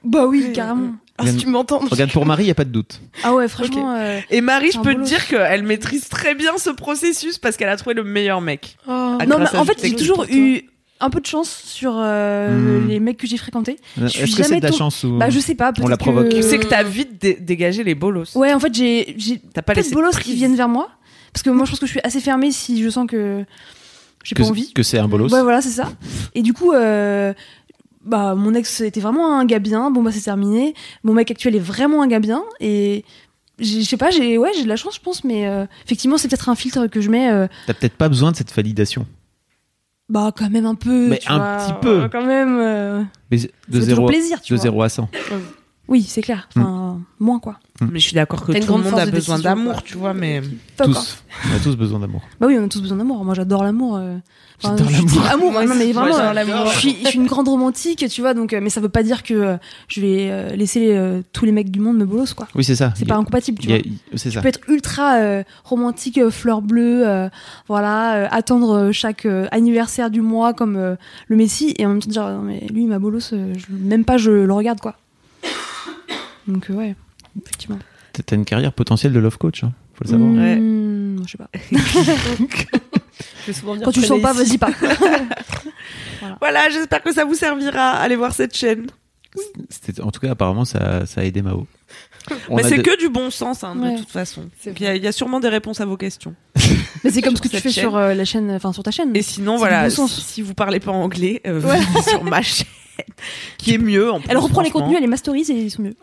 Bah 0.03 0.25
oui, 0.27 0.43
Ouais. 0.47 0.51
carrément. 0.51 0.93
Ah, 1.17 1.27
si 1.27 1.37
tu 1.37 1.47
m'entends. 1.47 1.77
Regarde, 1.79 2.11
pour 2.11 2.25
Marie, 2.25 2.43
il 2.43 2.47
n'y 2.47 2.51
a 2.51 2.55
pas 2.55 2.65
de 2.65 2.71
doute. 2.71 2.99
Ah 3.23 3.33
ouais, 3.35 3.47
franchement. 3.47 3.95
euh, 3.95 4.19
Et 4.31 4.41
Marie, 4.41 4.71
je 4.71 4.79
peux 4.79 4.95
te 4.95 5.01
dire 5.01 5.25
qu'elle 5.27 5.61
maîtrise 5.63 6.09
très 6.09 6.33
bien 6.35 6.57
ce 6.57 6.71
processus 6.71 7.37
parce 7.37 7.55
qu'elle 7.55 7.69
a 7.69 7.77
trouvé 7.77 7.93
le 7.93 8.03
meilleur 8.03 8.41
mec. 8.41 8.77
Oh. 8.87 9.17
Ah, 9.19 9.25
Non, 9.27 9.37
mais 9.39 9.55
en 9.55 9.63
fait, 9.63 9.77
j'ai 9.81 9.95
toujours 9.95 10.25
eu 10.29 10.63
un 11.03 11.09
peu 11.09 11.19
de 11.19 11.25
chance 11.25 11.49
sur 11.65 11.93
euh, 11.97 12.79
Hmm. 12.81 12.87
les 12.87 12.99
mecs 12.99 13.17
que 13.17 13.27
j'ai 13.27 13.37
fréquentés. 13.37 13.77
suis 14.07 14.21
Est-ce 14.21 14.35
que 14.35 14.43
c'est 14.43 14.59
de 14.59 14.65
la 14.65 14.71
chance 14.71 15.03
ou 15.03 15.17
Bah, 15.17 15.29
je 15.29 15.39
sais 15.39 15.55
pas. 15.55 15.71
peut-être 15.73 15.87
la 15.89 15.97
provoque. 15.97 16.29
que- 16.29 16.35
Tu 16.35 16.43
sais 16.43 16.57
que 16.59 16.65
t'as 16.65 16.83
vite 16.83 17.21
dé- 17.21 17.37
dégagé 17.39 17.83
les 17.83 17.95
bolos. 17.95 18.35
Ouais, 18.35 18.53
en 18.53 18.59
fait, 18.59 18.73
j'ai 18.73 19.15
pas 19.65 19.73
laissé 19.73 19.93
bolos 19.93 20.11
prise. 20.11 20.23
qui 20.25 20.35
viennent 20.35 20.55
vers 20.55 20.69
moi. 20.69 20.89
Parce 21.31 21.43
que 21.43 21.49
moi, 21.49 21.65
je 21.65 21.71
pense 21.71 21.79
que 21.79 21.85
je 21.87 21.91
suis 21.91 22.01
assez 22.03 22.19
fermée 22.19 22.51
si 22.51 22.81
je 22.83 22.89
sens 22.89 23.07
que 23.07 23.43
j'ai 24.23 24.35
pas 24.35 24.43
envie. 24.43 24.71
que 24.73 24.83
c'est 24.83 24.99
un 24.99 25.07
bolos 25.07 25.31
Ouais, 25.33 25.41
voilà, 25.41 25.61
c'est 25.61 25.69
ça. 25.69 25.91
Et 26.35 26.41
du 26.43 26.53
coup, 26.53 26.71
euh, 26.73 27.33
bah, 28.05 28.35
mon 28.35 28.53
ex 28.53 28.81
était 28.81 28.99
vraiment 28.99 29.37
un 29.39 29.45
gars 29.45 29.59
bien. 29.59 29.89
Bon, 29.91 30.03
bah, 30.03 30.11
c'est 30.11 30.21
terminé. 30.21 30.73
Mon 31.03 31.13
mec 31.13 31.31
actuel 31.31 31.55
est 31.55 31.59
vraiment 31.59 32.01
un 32.03 32.07
gars 32.07 32.19
bien. 32.19 32.43
Et 32.59 33.03
je 33.59 33.81
sais 33.81 33.97
pas, 33.97 34.09
j'ai 34.11 34.37
ouais, 34.37 34.51
j'ai 34.55 34.63
de 34.63 34.67
la 34.69 34.75
chance, 34.75 34.95
je 34.95 34.99
pense. 35.01 35.23
Mais 35.23 35.47
euh, 35.47 35.65
effectivement, 35.85 36.17
c'est 36.17 36.27
peut-être 36.27 36.49
un 36.49 36.55
filtre 36.55 36.87
que 36.87 37.01
je 37.01 37.09
mets. 37.09 37.31
euh, 37.31 37.47
T'as 37.67 37.73
peut-être 37.73 37.95
pas 37.97 38.09
besoin 38.09 38.31
de 38.31 38.35
cette 38.37 38.53
validation. 38.53 39.05
Bah, 40.09 40.31
quand 40.35 40.49
même 40.49 40.65
un 40.65 40.75
peu. 40.75 41.07
Mais 41.09 41.17
tu 41.17 41.31
un 41.31 41.37
vois, 41.37 41.57
petit 41.57 41.73
peu. 41.81 42.09
Quand 42.11 42.25
même. 42.25 42.57
euh, 42.59 43.03
Mais 43.31 43.37
de 43.37 43.43
fait 43.43 43.51
toujours 43.69 43.95
0, 43.95 44.05
plaisir, 44.07 44.41
tu 44.41 44.53
de 44.53 44.57
vois. 44.57 44.63
0 44.63 44.81
à 44.83 44.89
100. 44.89 45.09
Oui, 45.89 46.01
c'est 46.07 46.21
clair. 46.21 46.47
Enfin, 46.55 46.99
moins 47.19 47.39
quoi. 47.39 47.59
Mais 47.81 47.99
je 47.99 48.05
suis 48.05 48.13
d'accord 48.15 48.45
que 48.45 48.51
tout 48.53 48.77
le 48.77 48.83
monde 48.83 48.97
a 48.99 49.05
besoin 49.05 49.37
d'amour, 49.39 49.83
tu 49.83 49.97
vois, 49.97 50.13
mais. 50.13 50.41
Tous. 50.77 51.17
On 51.51 51.55
a 51.55 51.59
tous 51.59 51.75
besoin 51.75 51.99
d'amour. 51.99 52.21
Bah 52.39 52.47
oui, 52.47 52.57
on 52.59 52.65
a 52.65 52.67
tous 52.69 52.81
besoin 52.81 52.97
d'amour. 52.97 53.25
Moi, 53.25 53.33
j'adore 53.33 53.63
l'amour. 53.63 53.97
euh. 53.97 54.15
Enfin, 54.63 54.77
J'adore 54.77 54.91
l'amour. 54.91 55.25
Amour, 55.31 55.51
non 55.67 55.75
mais 55.75 55.91
vraiment. 55.91 56.65
Je 56.67 56.79
suis, 56.79 56.95
je 57.03 57.09
suis 57.09 57.19
une 57.19 57.25
grande 57.27 57.49
romantique, 57.49 58.05
tu 58.09 58.21
vois. 58.21 58.33
Donc, 58.33 58.53
euh, 58.53 58.59
mais 58.61 58.69
ça 58.69 58.79
veut 58.79 58.87
pas 58.89 59.03
dire 59.03 59.23
que 59.23 59.33
euh, 59.33 59.57
je 59.89 59.99
vais 59.99 60.55
laisser 60.55 60.97
tous 61.33 61.43
les 61.45 61.51
mecs 61.51 61.69
du 61.69 61.79
monde 61.81 61.97
me 61.97 62.05
bolos, 62.05 62.33
quoi. 62.33 62.47
Oui, 62.55 62.63
c'est 62.63 62.75
ça. 62.75 62.93
C'est 62.95 63.05
pas 63.05 63.15
incompatible, 63.15 63.59
tu 63.59 63.67
vois. 63.67 63.79
C'est 64.15 64.29
Tu 64.29 64.35
ça. 64.35 64.41
peux 64.41 64.47
être 64.47 64.61
ultra 64.69 65.15
euh, 65.15 65.43
romantique, 65.65 66.19
fleur 66.29 66.61
bleue, 66.61 67.05
euh, 67.05 67.27
voilà, 67.67 68.15
euh, 68.15 68.27
attendre 68.31 68.91
chaque 68.93 69.25
euh, 69.25 69.47
anniversaire 69.51 70.09
du 70.09 70.21
mois 70.21 70.53
comme 70.53 70.77
euh, 70.77 70.95
le 71.27 71.35
Messi 71.35 71.73
et 71.77 71.85
en 71.85 71.89
même 71.89 71.99
temps 72.01 72.09
dire 72.09 72.27
non 72.29 72.41
mais 72.43 72.61
lui 72.71 72.83
il 72.83 72.87
m'a 72.87 72.99
bolos, 72.99 73.33
euh, 73.33 73.53
même 73.69 74.05
pas 74.05 74.17
je 74.17 74.31
le 74.31 74.53
regarde 74.53 74.79
quoi. 74.79 74.95
Donc 76.47 76.69
euh, 76.69 76.73
ouais, 76.73 76.95
effectivement. 77.41 77.79
T'as 78.25 78.35
une 78.35 78.45
carrière 78.45 78.73
potentielle 78.73 79.11
de 79.13 79.19
love 79.19 79.37
coach, 79.37 79.63
hein, 79.63 79.73
faut 79.95 80.03
le 80.03 80.09
savoir. 80.09 80.31
Ouais. 80.33 80.55
Mmh, 80.57 81.23
je 81.25 81.31
sais 81.31 81.37
pas. 81.37 81.49
Je 83.41 83.47
vais 83.47 83.53
souvent 83.53 83.75
dire 83.75 83.85
Quand 83.85 83.91
tu 83.91 84.01
le 84.01 84.05
sens 84.07 84.21
pas, 84.21 84.33
vas-y 84.33 84.57
pas. 84.57 84.71
Voilà, 86.39 86.69
j'espère 86.69 87.01
que 87.03 87.11
ça 87.13 87.25
vous 87.25 87.35
servira. 87.35 87.91
Allez 87.91 88.15
voir 88.15 88.33
cette 88.33 88.55
chaîne. 88.55 88.87
En 90.01 90.09
tout 90.11 90.19
cas, 90.21 90.31
apparemment, 90.31 90.63
ça, 90.65 91.05
ça 91.05 91.21
a 91.21 91.23
aidé 91.25 91.41
Mao. 91.41 91.67
Mais 92.49 92.63
c'est 92.63 92.77
de- 92.77 92.81
que 92.81 92.97
du 92.97 93.09
bon 93.09 93.29
sens, 93.29 93.63
hein, 93.63 93.77
Ouais. 93.77 93.93
de 93.95 93.99
toute 93.99 94.09
façon. 94.11 94.49
Il 94.65 94.81
y, 94.81 94.87
a- 94.87 94.95
il 94.95 95.03
y 95.03 95.07
a 95.07 95.11
sûrement 95.11 95.39
des 95.41 95.49
réponses 95.49 95.81
à 95.81 95.85
vos 95.85 95.97
questions. 95.97 96.33
Mais 97.03 97.11
c'est 97.11 97.21
comme 97.21 97.35
ce 97.35 97.41
que 97.41 97.47
tu 97.47 97.57
fais 97.57 97.69
chaîne. 97.71 97.83
sur 97.83 97.95
euh, 97.95 98.13
la 98.13 98.25
chaîne, 98.25 98.51
enfin 98.51 98.73
sur 98.73 98.83
ta 98.83 98.91
chaîne. 98.91 99.15
Et 99.15 99.21
sinon, 99.21 99.57
voilà, 99.57 99.83
bon 99.83 99.89
sens. 99.89 100.25
si 100.25 100.41
vous 100.41 100.53
parlez 100.53 100.79
pas 100.79 100.91
anglais, 100.91 101.41
euh, 101.47 101.59
venez 101.59 101.83
sur 102.07 102.23
ma 102.23 102.41
chaîne, 102.41 102.65
qui 103.57 103.73
est 103.73 103.77
mieux. 103.77 104.11
En 104.11 104.19
plus, 104.19 104.29
Elle 104.29 104.37
reprend 104.37 104.61
les 104.61 104.69
contenus, 104.71 104.95
elle 104.95 105.01
les 105.03 105.07
masterise 105.07 105.49
et 105.49 105.53
ils 105.53 105.71
sont 105.71 105.81
mieux. 105.83 105.95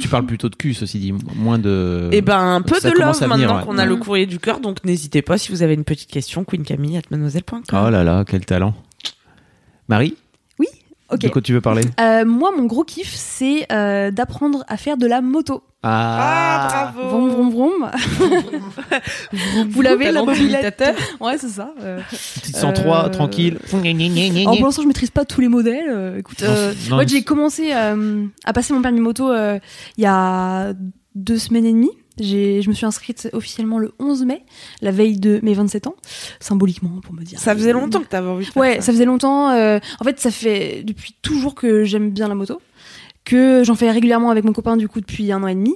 Tu 0.00 0.06
parles 0.06 0.26
plutôt 0.26 0.48
de 0.48 0.54
cul, 0.54 0.74
ceci 0.74 0.98
dit, 1.00 1.12
moins 1.34 1.58
de. 1.58 2.08
Et 2.12 2.20
ben, 2.22 2.38
un 2.38 2.62
peu 2.62 2.78
Ça 2.78 2.88
de 2.90 2.94
love 2.96 3.14
venir, 3.16 3.28
maintenant 3.28 3.56
ouais. 3.58 3.64
qu'on 3.64 3.78
a 3.78 3.84
le 3.84 3.94
Mhm. 3.96 4.00
courrier 4.00 4.26
du 4.26 4.38
cœur, 4.38 4.60
donc 4.60 4.84
n'hésitez 4.84 5.22
pas 5.22 5.38
si 5.38 5.50
vous 5.50 5.62
avez 5.62 5.74
une 5.74 5.82
petite 5.84 6.08
question, 6.10 6.44
queencamille@mademoiselle.com. 6.44 7.62
Oh 7.72 7.90
là 7.90 8.04
là, 8.04 8.24
quel 8.26 8.44
talent. 8.46 8.74
Marie, 9.88 10.16
Ok. 11.10 11.20
de 11.20 11.28
quoi 11.28 11.40
tu 11.40 11.52
veux 11.54 11.60
parler? 11.60 11.82
Euh, 12.00 12.24
moi, 12.26 12.50
mon 12.56 12.66
gros 12.66 12.84
kiff, 12.84 13.14
c'est 13.14 13.66
euh, 13.72 14.10
d'apprendre 14.10 14.64
à 14.68 14.76
faire 14.76 14.96
de 14.98 15.06
la 15.06 15.20
moto. 15.22 15.62
Ah, 15.82 16.92
bravo. 16.92 17.08
Vroom, 17.08 17.30
vroom, 17.30 17.50
vroom. 17.50 17.90
Vous 19.70 19.80
l'avez, 19.82 20.10
la 20.10 20.22
mobilette? 20.22 20.84
Ouais, 21.20 21.38
c'est 21.38 21.48
ça. 21.48 21.72
euh. 21.82 22.00
Petite 22.10 22.56
103, 22.56 23.06
Euh, 23.06 23.08
tranquille. 23.08 23.58
Alors, 24.42 24.56
pour 24.56 24.66
l'instant, 24.66 24.82
je 24.82 24.88
maîtrise 24.88 25.10
pas 25.10 25.24
tous 25.24 25.40
les 25.40 25.48
modèles. 25.48 25.88
euh, 25.88 26.18
écoute, 26.18 26.42
Non, 26.42 26.48
euh, 26.50 26.72
non, 26.90 26.96
moi, 26.96 27.04
j'ai 27.06 27.22
commencé 27.22 27.70
euh, 27.74 28.24
à 28.44 28.52
passer 28.52 28.72
mon 28.74 28.82
permis 28.82 29.00
moto 29.00 29.30
euh, 29.30 29.58
il 29.96 30.02
y 30.04 30.06
a 30.06 30.72
deux 31.14 31.38
semaines 31.38 31.64
et 31.66 31.72
demie. 31.72 31.90
Je 32.20 32.68
me 32.68 32.74
suis 32.74 32.86
inscrite 32.86 33.28
officiellement 33.32 33.78
le 33.78 33.92
11 33.98 34.24
mai, 34.24 34.44
la 34.82 34.90
veille 34.90 35.18
de 35.18 35.40
mes 35.42 35.54
27 35.54 35.86
ans, 35.86 35.94
symboliquement 36.40 36.90
pour 37.02 37.14
me 37.14 37.22
dire. 37.22 37.38
Ça 37.38 37.54
faisait 37.54 37.72
longtemps 37.72 38.00
que 38.00 38.06
t'avais 38.08 38.28
envie 38.28 38.46
de 38.46 38.50
faire 38.50 38.60
Ouais, 38.60 38.76
ça. 38.76 38.82
ça 38.82 38.92
faisait 38.92 39.04
longtemps. 39.04 39.50
euh, 39.50 39.78
en 40.00 40.04
fait, 40.04 40.18
ça 40.20 40.30
fait 40.30 40.82
depuis 40.84 41.14
toujours 41.22 41.54
que 41.54 41.84
j'aime 41.84 42.10
bien 42.10 42.28
la 42.28 42.34
moto, 42.34 42.60
que 43.24 43.62
j'en 43.64 43.74
fais 43.74 43.90
régulièrement 43.90 44.30
avec 44.30 44.44
mon 44.44 44.52
copain 44.52 44.76
du 44.76 44.88
coup 44.88 45.00
depuis 45.00 45.30
un 45.32 45.42
an 45.42 45.46
et 45.48 45.54
demi, 45.54 45.74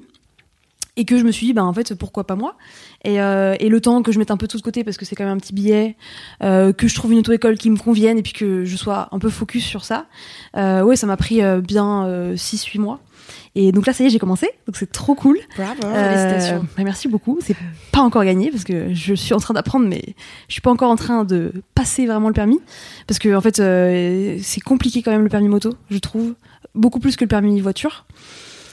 et 0.96 1.04
que 1.04 1.16
je 1.18 1.24
me 1.24 1.32
suis 1.32 1.46
dit, 1.46 1.52
bah 1.52 1.64
en 1.64 1.72
fait, 1.72 1.94
pourquoi 1.94 2.24
pas 2.24 2.36
moi? 2.36 2.56
Et, 3.04 3.20
euh, 3.20 3.54
et 3.60 3.68
le 3.68 3.80
temps 3.80 4.02
que 4.02 4.12
je 4.12 4.18
mette 4.18 4.30
un 4.30 4.36
peu 4.36 4.46
tout 4.46 4.58
de 4.58 4.62
côté 4.62 4.84
parce 4.84 4.96
que 4.96 5.04
c'est 5.04 5.16
quand 5.16 5.24
même 5.24 5.32
un 5.32 5.40
petit 5.40 5.54
billet, 5.54 5.96
euh, 6.42 6.72
que 6.72 6.86
je 6.88 6.94
trouve 6.94 7.12
une 7.12 7.18
auto-école 7.18 7.56
qui 7.56 7.70
me 7.70 7.78
convienne 7.78 8.18
et 8.18 8.22
puis 8.22 8.32
que 8.34 8.64
je 8.64 8.76
sois 8.76 9.08
un 9.12 9.18
peu 9.18 9.30
focus 9.30 9.64
sur 9.64 9.84
ça. 9.84 10.06
Euh, 10.56 10.82
ouais, 10.82 10.96
ça 10.96 11.06
m'a 11.06 11.16
pris 11.16 11.42
euh, 11.42 11.60
bien 11.60 12.06
6-8 12.34 12.78
mois. 12.80 13.00
Et 13.54 13.70
donc 13.70 13.86
là, 13.86 13.92
ça 13.92 14.02
y 14.02 14.06
est, 14.06 14.10
j'ai 14.10 14.18
commencé, 14.18 14.48
donc 14.66 14.76
c'est 14.76 14.90
trop 14.90 15.14
cool. 15.14 15.38
Bravo, 15.56 15.82
Euh, 15.84 16.58
bah, 16.76 16.84
merci 16.84 17.06
beaucoup. 17.08 17.38
C'est 17.42 17.56
pas 17.92 18.00
encore 18.00 18.24
gagné 18.24 18.50
parce 18.50 18.64
que 18.64 18.94
je 18.94 19.14
suis 19.14 19.34
en 19.34 19.38
train 19.38 19.52
d'apprendre, 19.54 19.86
mais 19.86 20.02
je 20.48 20.52
suis 20.52 20.62
pas 20.62 20.70
encore 20.70 20.90
en 20.90 20.96
train 20.96 21.24
de 21.24 21.52
passer 21.74 22.06
vraiment 22.06 22.28
le 22.28 22.34
permis 22.34 22.60
parce 23.06 23.18
que 23.18 23.34
en 23.34 23.40
fait, 23.42 23.60
euh, 23.60 24.38
c'est 24.42 24.60
compliqué 24.62 25.02
quand 25.02 25.10
même 25.10 25.22
le 25.22 25.28
permis 25.28 25.48
moto, 25.48 25.74
je 25.90 25.98
trouve, 25.98 26.34
beaucoup 26.74 26.98
plus 26.98 27.16
que 27.16 27.24
le 27.24 27.28
permis 27.28 27.60
voiture. 27.60 28.06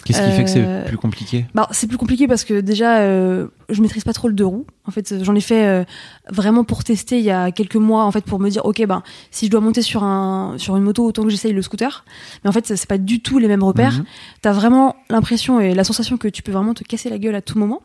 Qu'est-ce 0.06 0.22
qui 0.22 0.32
fait 0.32 0.44
que 0.44 0.50
c'est 0.50 0.64
Euh, 0.66 0.86
plus 0.86 0.98
compliqué 0.98 1.46
Bah, 1.54 1.68
c'est 1.72 1.88
plus 1.88 1.98
compliqué 1.98 2.28
parce 2.28 2.44
que 2.44 2.62
déjà, 2.62 3.00
euh, 3.00 3.48
je 3.70 3.82
maîtrise 3.82 4.04
pas 4.04 4.14
trop 4.14 4.28
le 4.28 4.34
deux 4.34 4.46
roues. 4.46 4.66
En 4.86 4.92
fait, 4.92 5.24
j'en 5.24 5.36
ai 5.36 5.42
fait 5.42 5.66
euh, 5.68 5.84
vraiment 6.30 6.64
pour 6.64 6.84
tester 6.84 7.20
il 7.20 7.24
y 7.26 7.30
a 7.30 7.52
quelques 7.52 7.76
mois, 7.76 8.06
en 8.06 8.12
fait, 8.12 8.24
pour 8.26 8.40
me 8.40 8.50
dire, 8.50 8.66
ok, 8.66 8.84
ben, 8.88 9.04
si 9.30 9.46
je 9.46 9.52
dois 9.52 9.60
monter 9.60 9.82
sur 9.82 10.04
un 10.04 10.56
sur 10.58 10.76
une 10.78 10.84
moto, 10.84 11.06
autant 11.06 11.24
que 11.24 11.30
j'essaye 11.30 11.54
le 11.54 11.62
scooter. 11.62 12.06
Mais 12.44 12.50
en 12.50 12.54
fait, 12.54 12.66
c'est 12.76 12.88
pas 12.88 12.98
du 12.98 13.20
tout 13.22 13.38
les 13.40 13.48
mêmes 13.48 13.64
repères. 13.64 13.98
Mhm. 14.00 14.06
T'as 14.42 14.52
vraiment 14.54 14.96
l'impression 15.10 15.60
et 15.60 15.76
la 15.76 15.84
sensation 15.84 16.18
que 16.18 16.28
tu 16.28 16.42
peux 16.42 16.52
vraiment 16.52 16.74
te 16.74 16.84
casser 16.84 17.10
la 17.10 17.18
gueule 17.20 17.36
à 17.36 17.42
tout 17.42 17.60
moment. 17.60 17.82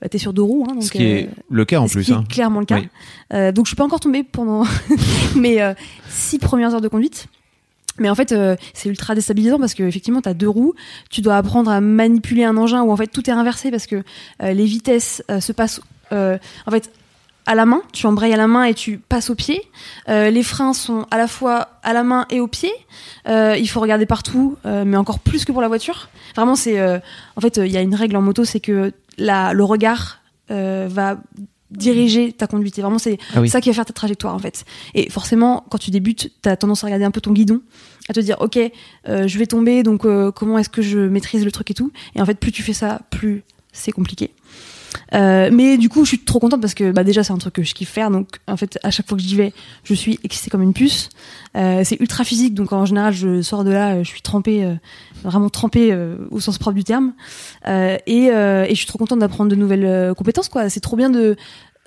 Bah, 0.00 0.08
T'es 0.08 0.18
sur 0.18 0.32
deux 0.32 0.42
roues, 0.42 0.66
hein, 0.68 0.74
donc. 0.74 0.84
Ce 0.84 0.90
qui 0.92 1.02
est 1.02 1.28
le 1.50 1.64
cas 1.64 1.80
en 1.80 1.88
ce 1.88 1.94
plus. 1.94 2.04
qui 2.04 2.12
hein. 2.12 2.24
est 2.28 2.32
clairement 2.32 2.60
le 2.60 2.66
cas. 2.66 2.76
Oui. 2.76 2.88
Euh, 3.34 3.52
donc 3.52 3.66
je 3.66 3.70
suis 3.70 3.76
pas 3.76 3.84
encore 3.84 4.00
tombée 4.00 4.22
pendant 4.22 4.64
mes 5.36 5.60
euh, 5.60 5.74
six 6.08 6.38
premières 6.38 6.72
heures 6.74 6.80
de 6.80 6.88
conduite. 6.88 7.26
Mais 7.98 8.08
en 8.10 8.14
fait, 8.14 8.32
euh, 8.32 8.56
c'est 8.74 8.88
ultra 8.88 9.14
déstabilisant 9.14 9.58
parce 9.58 9.74
que 9.74 9.82
effectivement, 9.82 10.20
t'as 10.20 10.34
deux 10.34 10.48
roues. 10.48 10.74
Tu 11.10 11.20
dois 11.20 11.36
apprendre 11.36 11.70
à 11.70 11.80
manipuler 11.80 12.44
un 12.44 12.56
engin 12.56 12.82
où 12.82 12.92
en 12.92 12.96
fait 12.96 13.08
tout 13.08 13.28
est 13.28 13.32
inversé 13.32 13.70
parce 13.70 13.86
que 13.86 14.02
euh, 14.42 14.52
les 14.52 14.64
vitesses 14.64 15.22
euh, 15.30 15.40
se 15.40 15.52
passent 15.52 15.80
en 16.10 16.70
fait 16.70 16.92
à 17.46 17.54
la 17.54 17.66
main. 17.66 17.82
Tu 17.92 18.06
embrayes 18.06 18.32
à 18.32 18.36
la 18.36 18.46
main 18.46 18.64
et 18.64 18.74
tu 18.74 18.98
passes 18.98 19.28
au 19.28 19.34
pied. 19.34 19.60
Les 20.06 20.42
freins 20.44 20.72
sont 20.72 21.04
à 21.10 21.18
la 21.18 21.26
fois 21.26 21.68
à 21.82 21.92
la 21.92 22.04
main 22.04 22.26
et 22.30 22.38
au 22.38 22.46
pied. 22.46 22.70
Il 23.26 23.66
faut 23.66 23.80
regarder 23.80 24.06
partout, 24.06 24.56
mais 24.64 24.96
encore 24.96 25.18
plus 25.18 25.44
que 25.44 25.50
pour 25.50 25.62
la 25.62 25.68
voiture. 25.68 26.08
Vraiment, 26.36 26.54
c'est 26.54 26.80
en 26.80 27.40
fait, 27.40 27.56
il 27.56 27.72
y 27.72 27.76
a 27.76 27.80
une 27.80 27.96
règle 27.96 28.16
en 28.16 28.22
moto, 28.22 28.44
c'est 28.44 28.60
que 28.60 28.92
le 29.18 29.62
regard 29.62 30.20
va 30.48 31.16
diriger 31.70 32.32
ta 32.32 32.46
conduite. 32.46 32.78
Et 32.78 32.82
vraiment, 32.82 32.98
c'est 32.98 33.18
Ah 33.34 33.40
oui. 33.40 33.48
ça 33.48 33.60
qui 33.60 33.68
va 33.70 33.74
faire 33.74 33.84
ta 33.86 33.92
trajectoire 33.92 34.34
en 34.34 34.38
fait. 34.38 34.64
Et 34.94 35.10
forcément, 35.10 35.64
quand 35.70 35.78
tu 35.78 35.90
débutes, 35.90 36.30
tu 36.42 36.48
as 36.48 36.56
tendance 36.56 36.84
à 36.84 36.86
regarder 36.86 37.04
un 37.04 37.10
peu 37.10 37.20
ton 37.20 37.32
guidon, 37.32 37.60
à 38.08 38.12
te 38.12 38.20
dire 38.20 38.36
ok, 38.40 38.58
euh, 39.08 39.26
je 39.26 39.38
vais 39.38 39.46
tomber, 39.46 39.82
donc 39.82 40.04
euh, 40.04 40.30
comment 40.30 40.58
est-ce 40.58 40.68
que 40.68 40.82
je 40.82 40.98
maîtrise 40.98 41.44
le 41.44 41.50
truc 41.52 41.70
et 41.70 41.74
tout. 41.74 41.90
Et 42.14 42.20
en 42.20 42.24
fait, 42.26 42.38
plus 42.38 42.52
tu 42.52 42.62
fais 42.62 42.72
ça, 42.72 43.00
plus 43.10 43.42
c'est 43.72 43.92
compliqué. 43.92 44.30
Euh, 45.14 45.50
mais 45.52 45.78
du 45.78 45.88
coup, 45.88 46.04
je 46.04 46.08
suis 46.08 46.18
trop 46.18 46.38
contente 46.38 46.60
parce 46.60 46.74
que 46.74 46.90
bah, 46.90 47.04
déjà, 47.04 47.22
c'est 47.22 47.32
un 47.32 47.38
truc 47.38 47.54
que 47.54 47.62
je 47.62 47.74
kiffe 47.74 47.90
faire. 47.90 48.10
Donc, 48.10 48.28
en 48.46 48.56
fait, 48.56 48.78
à 48.82 48.90
chaque 48.90 49.08
fois 49.08 49.16
que 49.16 49.22
j'y 49.22 49.36
vais, 49.36 49.52
je 49.84 49.94
suis 49.94 50.18
excitée 50.24 50.50
comme 50.50 50.62
une 50.62 50.72
puce. 50.72 51.08
Euh, 51.56 51.82
c'est 51.84 52.00
ultra 52.00 52.24
physique, 52.24 52.54
donc 52.54 52.72
en 52.72 52.84
général, 52.84 53.12
je 53.12 53.42
sors 53.42 53.64
de 53.64 53.70
là, 53.70 53.94
euh, 53.94 54.04
je 54.04 54.08
suis 54.08 54.22
trempée, 54.22 54.64
euh, 54.64 54.74
vraiment 55.22 55.48
trempée 55.48 55.92
euh, 55.92 56.16
au 56.30 56.40
sens 56.40 56.58
propre 56.58 56.76
du 56.76 56.84
terme. 56.84 57.12
Et, 57.66 58.26
et 58.26 58.68
je 58.70 58.74
suis 58.74 58.86
trop 58.86 58.98
contente 58.98 59.20
d'apprendre 59.20 59.50
de 59.50 59.56
nouvelles 59.56 60.14
compétences. 60.14 60.48
quoi. 60.48 60.68
C'est 60.68 60.80
trop 60.80 60.96
bien 60.96 61.10
de, 61.10 61.36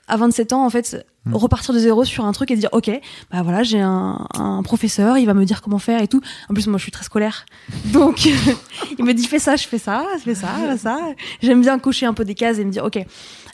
à 0.07 0.17
27 0.17 0.53
ans, 0.53 0.65
en 0.65 0.69
fait, 0.69 1.05
Mm. 1.25 1.35
repartir 1.35 1.73
de 1.73 1.79
zéro 1.79 2.05
sur 2.05 2.23
un 2.23 2.31
truc 2.31 2.49
et 2.51 2.55
dire, 2.55 2.69
ok, 2.71 2.89
bah 3.29 3.41
voilà, 3.43 3.61
j'ai 3.61 3.81
un, 3.81 4.25
un 4.35 4.63
professeur, 4.63 5.17
il 5.17 5.25
va 5.25 5.33
me 5.33 5.43
dire 5.43 5.61
comment 5.61 5.77
faire 5.77 6.01
et 6.01 6.07
tout. 6.07 6.21
En 6.49 6.53
plus, 6.53 6.67
moi, 6.67 6.77
je 6.77 6.83
suis 6.83 6.91
très 6.93 7.03
scolaire, 7.03 7.45
donc 7.85 8.25
il 8.97 9.03
me 9.03 9.13
dit 9.13 9.25
fais 9.25 9.39
ça, 9.39 9.57
je 9.57 9.67
fais 9.67 9.79
ça, 9.79 10.05
je 10.17 10.23
fais 10.23 10.35
ça, 10.35 10.77
ça. 10.77 10.97
J'aime 11.41 11.61
bien 11.61 11.77
cocher 11.77 12.05
un 12.05 12.13
peu 12.13 12.23
des 12.23 12.35
cases 12.35 12.57
et 12.59 12.65
me 12.65 12.71
dire, 12.71 12.85
ok, 12.85 12.99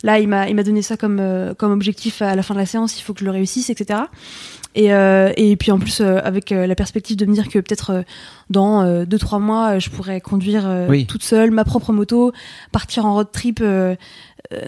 là, 0.03 0.19
il 0.19 0.27
m'a, 0.27 0.47
il 0.47 0.55
m'a 0.55 0.63
donné 0.63 0.83
ça 0.83 0.95
comme 0.95 1.19
euh, 1.19 1.53
comme 1.55 1.71
objectif 1.71 2.21
à 2.21 2.35
la 2.35 2.43
fin 2.43 2.53
de 2.53 2.59
la 2.59 2.65
séance, 2.67 2.99
il 2.99 3.01
faut 3.01 3.13
que 3.13 3.21
je 3.21 3.25
le 3.25 3.31
réussisse, 3.31 3.69
etc. 3.71 4.01
Et, 4.77 4.93
euh, 4.93 5.31
et 5.37 5.55
puis 5.55 5.71
en 5.71 5.79
plus 5.79 6.01
euh, 6.01 6.19
avec 6.23 6.51
euh, 6.51 6.67
la 6.67 6.75
perspective 6.75 7.15
de 7.15 7.25
me 7.25 7.33
dire 7.33 7.47
que 7.47 7.59
peut-être 7.59 8.03
dans 8.49 8.81
euh, 8.81 9.05
deux 9.05 9.17
trois 9.17 9.39
mois 9.39 9.79
je 9.79 9.89
pourrais 9.89 10.19
conduire 10.19 10.69
Oui. 10.89 11.05
toute 11.05 11.23
seule 11.23 11.49
ma 11.51 11.63
propre 11.63 11.93
moto, 11.93 12.33
partir 12.73 13.05
en 13.05 13.13
road 13.15 13.29
trip 13.31 13.61
euh, 13.61 13.95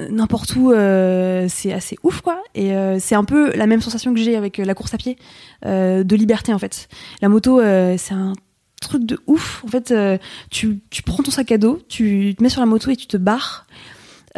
n'importe 0.10 0.56
où, 0.56 0.72
euh, 0.72 1.46
c'est 1.50 1.74
assez 1.74 1.98
ouf 2.04 2.22
quoi. 2.22 2.42
Et 2.56 2.74
euh, 2.74 2.98
c'est 3.00 3.16
un 3.16 3.26
peu 3.26 3.56
la 3.56 3.68
même 3.68 3.82
sensation 3.82 4.14
que 4.14 4.20
j'ai 4.20 4.36
avec 4.36 4.58
la 4.58 4.74
course 4.74 4.94
à 4.94 4.98
pied, 4.98 5.18
de 5.64 6.16
liberté 6.16 6.54
en 6.54 6.60
fait. 6.60 6.88
La 7.22 7.30
moto, 7.30 7.60
c'est 7.98 8.14
un 8.14 8.34
truc 8.82 9.06
de 9.06 9.20
ouf. 9.28 9.64
En 9.66 9.68
fait, 9.68 9.94
tu, 10.50 10.80
tu 10.90 11.04
prends 11.04 11.22
ton 11.22 11.32
sac 11.32 11.52
à 11.52 11.58
dos, 11.58 11.80
tu 11.90 12.34
te 12.38 12.42
mets 12.42 12.50
sur 12.50 12.62
la 12.62 12.66
moto 12.66 12.90
et 12.92 12.96
tu 12.96 13.08
te 13.08 13.18
barres. 13.18 13.68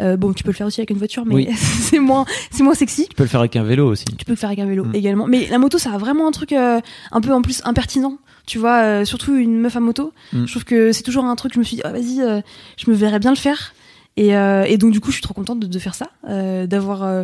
Euh, 0.00 0.16
bon, 0.16 0.32
tu 0.32 0.42
peux 0.42 0.50
le 0.50 0.54
faire 0.56 0.66
aussi 0.66 0.80
avec 0.80 0.90
une 0.90 0.96
voiture, 0.98 1.24
mais 1.26 1.34
Oui. 1.34 1.48
c'est 1.56 1.98
moins, 1.98 2.24
c'est 2.50 2.62
moins 2.62 2.74
sexy. 2.74 3.06
Tu 3.08 3.14
peux 3.14 3.22
le 3.24 3.28
faire 3.28 3.40
avec 3.40 3.54
un 3.56 3.62
vélo 3.62 3.86
aussi. 3.90 4.04
Tu 4.16 4.24
peux 4.24 4.32
le 4.32 4.36
faire 4.36 4.48
avec 4.50 4.58
un 4.60 4.66
vélo 4.66 4.84
Mm. 4.84 4.94
également. 4.94 5.26
Mais 5.26 5.46
la 5.50 5.58
moto, 5.58 5.78
ça 5.78 5.90
a 5.92 5.98
vraiment 5.98 6.26
un 6.26 6.30
truc 6.32 6.52
euh, 6.52 6.80
un 7.12 7.20
peu 7.20 7.32
en 7.32 7.42
plus 7.42 7.60
impertinent. 7.64 8.18
Tu 8.46 8.58
vois, 8.58 8.82
euh, 8.82 9.04
surtout 9.04 9.36
une 9.36 9.58
meuf 9.60 9.76
à 9.76 9.80
moto. 9.80 10.12
Mm. 10.32 10.46
Je 10.46 10.50
trouve 10.50 10.64
que 10.64 10.92
c'est 10.92 11.02
toujours 11.02 11.24
un 11.24 11.36
truc, 11.36 11.52
je 11.54 11.58
me 11.58 11.64
suis 11.64 11.76
dit, 11.76 11.82
ah, 11.84 11.92
vas-y, 11.92 12.20
euh, 12.22 12.40
je 12.76 12.90
me 12.90 12.96
verrais 12.96 13.18
bien 13.18 13.30
le 13.30 13.36
faire. 13.36 13.74
Et, 14.16 14.36
euh, 14.36 14.64
et 14.64 14.76
donc, 14.78 14.92
du 14.92 15.00
coup, 15.00 15.08
je 15.10 15.14
suis 15.14 15.22
trop 15.22 15.34
contente 15.34 15.60
de, 15.60 15.66
de 15.66 15.78
faire 15.78 15.94
ça, 15.94 16.08
euh, 16.28 16.66
d'avoir 16.66 17.02
euh, 17.04 17.22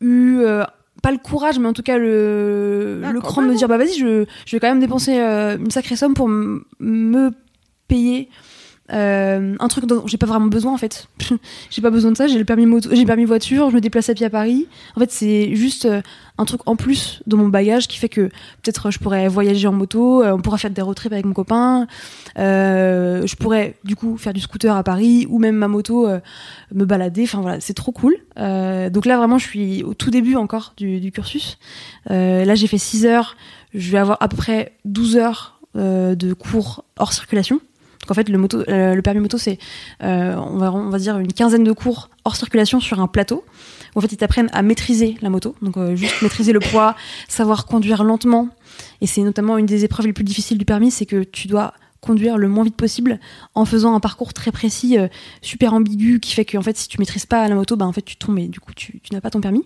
eu. 0.00 0.38
euh, 0.40 0.64
pas 1.00 1.12
le 1.12 1.18
courage, 1.18 1.60
mais 1.60 1.68
en 1.68 1.72
tout 1.72 1.82
cas 1.84 1.96
le, 1.96 3.02
Ah, 3.04 3.12
le 3.12 3.20
cran 3.20 3.40
de 3.40 3.46
me 3.46 3.54
dire 3.54 3.68
bah 3.68 3.78
vas-y, 3.78 3.96
je, 3.96 4.24
je 4.46 4.56
vais 4.56 4.58
quand 4.58 4.66
même 4.68 4.80
dépenser 4.80 5.16
euh, 5.20 5.56
une 5.56 5.70
sacrée 5.70 5.94
somme 5.94 6.14
pour 6.14 6.26
me 6.28 7.30
payer 7.86 8.28
euh, 8.92 9.54
un 9.58 9.68
truc 9.68 9.86
dont 9.86 10.06
j'ai 10.06 10.16
pas 10.16 10.26
vraiment 10.26 10.46
besoin 10.46 10.72
en 10.72 10.78
fait. 10.78 11.08
j'ai 11.70 11.82
pas 11.82 11.90
besoin 11.90 12.12
de 12.12 12.16
ça, 12.16 12.26
j'ai 12.26 12.38
le 12.38 12.44
permis 12.44 12.66
moto, 12.66 12.88
j'ai 12.92 13.04
permis 13.04 13.24
voiture, 13.24 13.70
je 13.70 13.74
me 13.74 13.80
déplace 13.80 14.08
à 14.08 14.14
pied 14.14 14.26
à 14.26 14.30
Paris. 14.30 14.66
En 14.96 15.00
fait, 15.00 15.10
c'est 15.10 15.54
juste 15.54 15.86
euh, 15.86 16.00
un 16.38 16.44
truc 16.44 16.60
en 16.66 16.76
plus 16.76 17.20
dans 17.26 17.36
mon 17.36 17.48
bagage 17.48 17.88
qui 17.88 17.98
fait 17.98 18.08
que 18.08 18.22
peut-être 18.62 18.86
euh, 18.86 18.90
je 18.90 18.98
pourrais 18.98 19.28
voyager 19.28 19.66
en 19.66 19.72
moto, 19.72 20.22
euh, 20.22 20.32
on 20.32 20.40
pourra 20.40 20.56
faire 20.56 20.70
des 20.70 20.80
road 20.80 20.94
trips 20.94 21.12
avec 21.12 21.26
mon 21.26 21.34
copain, 21.34 21.86
euh, 22.38 23.26
je 23.26 23.36
pourrais 23.36 23.74
du 23.84 23.96
coup 23.96 24.16
faire 24.16 24.32
du 24.32 24.40
scooter 24.40 24.74
à 24.74 24.82
Paris 24.84 25.26
ou 25.28 25.38
même 25.38 25.56
ma 25.56 25.68
moto 25.68 26.08
me 26.72 26.84
balader. 26.84 27.24
Enfin 27.24 27.40
voilà, 27.40 27.60
c'est 27.60 27.74
trop 27.74 27.92
cool. 27.92 28.16
Donc 28.36 29.06
là 29.06 29.16
vraiment, 29.18 29.38
je 29.38 29.46
suis 29.46 29.82
au 29.82 29.94
tout 29.94 30.10
début 30.10 30.36
encore 30.36 30.74
du, 30.76 31.00
du 31.00 31.10
cursus. 31.10 31.58
Là, 32.08 32.54
j'ai 32.54 32.66
fait 32.66 32.78
6 32.78 33.06
heures. 33.06 33.36
Je 33.74 33.90
vais 33.90 33.98
avoir 33.98 34.18
à 34.20 34.28
peu 34.28 34.36
près 34.36 34.72
12 34.84 35.16
heures 35.16 35.60
de 35.74 36.32
cours 36.32 36.84
hors 36.96 37.12
circulation. 37.12 37.60
Donc 38.08 38.16
en 38.16 38.22
fait, 38.22 38.30
euh, 38.70 38.94
le 38.94 39.02
permis 39.02 39.20
moto, 39.20 39.36
c'est, 39.36 39.58
euh, 40.02 40.34
on, 40.34 40.56
va, 40.56 40.72
on 40.72 40.88
va 40.88 40.98
dire, 40.98 41.18
une 41.18 41.32
quinzaine 41.32 41.64
de 41.64 41.72
cours 41.72 42.08
hors 42.24 42.36
circulation 42.36 42.80
sur 42.80 43.00
un 43.00 43.06
plateau. 43.06 43.44
En 43.94 44.00
fait, 44.00 44.10
ils 44.12 44.16
t'apprennent 44.16 44.48
à 44.52 44.62
maîtriser 44.62 45.16
la 45.20 45.28
moto. 45.28 45.54
Donc 45.60 45.76
euh, 45.76 45.94
juste 45.94 46.22
maîtriser 46.22 46.52
le 46.52 46.60
poids, 46.60 46.96
savoir 47.28 47.66
conduire 47.66 48.04
lentement. 48.04 48.48
Et 49.02 49.06
c'est 49.06 49.20
notamment 49.20 49.58
une 49.58 49.66
des 49.66 49.84
épreuves 49.84 50.06
les 50.06 50.14
plus 50.14 50.24
difficiles 50.24 50.56
du 50.56 50.64
permis, 50.64 50.90
c'est 50.90 51.04
que 51.04 51.22
tu 51.22 51.48
dois 51.48 51.74
conduire 52.00 52.38
le 52.38 52.48
moins 52.48 52.64
vite 52.64 52.76
possible 52.76 53.18
en 53.54 53.64
faisant 53.64 53.94
un 53.94 54.00
parcours 54.00 54.32
très 54.32 54.52
précis, 54.52 54.98
euh, 54.98 55.08
super 55.42 55.74
ambigu, 55.74 56.20
qui 56.20 56.32
fait 56.32 56.44
que 56.44 56.56
en 56.56 56.62
fait, 56.62 56.76
si 56.76 56.88
tu 56.88 56.98
maîtrises 56.98 57.26
pas 57.26 57.48
la 57.48 57.54
moto, 57.54 57.76
bah 57.76 57.86
en 57.86 57.92
fait 57.92 58.02
tu 58.02 58.16
tombes 58.16 58.38
et 58.38 58.48
du 58.48 58.60
coup 58.60 58.72
tu, 58.74 59.00
tu 59.00 59.12
n'as 59.12 59.20
pas 59.20 59.30
ton 59.30 59.40
permis. 59.40 59.64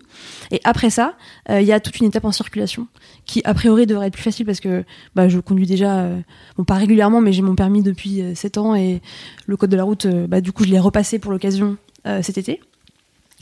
Et 0.50 0.60
après 0.64 0.90
ça, 0.90 1.14
euh, 1.50 1.60
il 1.60 1.66
y 1.66 1.72
a 1.72 1.80
toute 1.80 1.98
une 1.98 2.06
étape 2.06 2.24
en 2.24 2.32
circulation 2.32 2.86
qui 3.26 3.42
a 3.44 3.54
priori 3.54 3.86
devrait 3.86 4.06
être 4.06 4.14
plus 4.14 4.22
facile 4.22 4.46
parce 4.46 4.60
que 4.60 4.84
bah, 5.14 5.28
je 5.28 5.38
conduis 5.38 5.66
déjà, 5.66 6.00
euh, 6.00 6.20
bon 6.56 6.64
pas 6.64 6.74
régulièrement, 6.74 7.20
mais 7.20 7.32
j'ai 7.32 7.42
mon 7.42 7.54
permis 7.54 7.82
depuis 7.82 8.22
7 8.34 8.58
ans 8.58 8.74
et 8.74 9.02
le 9.46 9.56
code 9.56 9.70
de 9.70 9.76
la 9.76 9.84
route, 9.84 10.06
bah, 10.06 10.40
du 10.40 10.52
coup 10.52 10.64
je 10.64 10.70
l'ai 10.70 10.78
repassé 10.78 11.18
pour 11.18 11.32
l'occasion 11.32 11.76
cet 12.22 12.36
été 12.36 12.60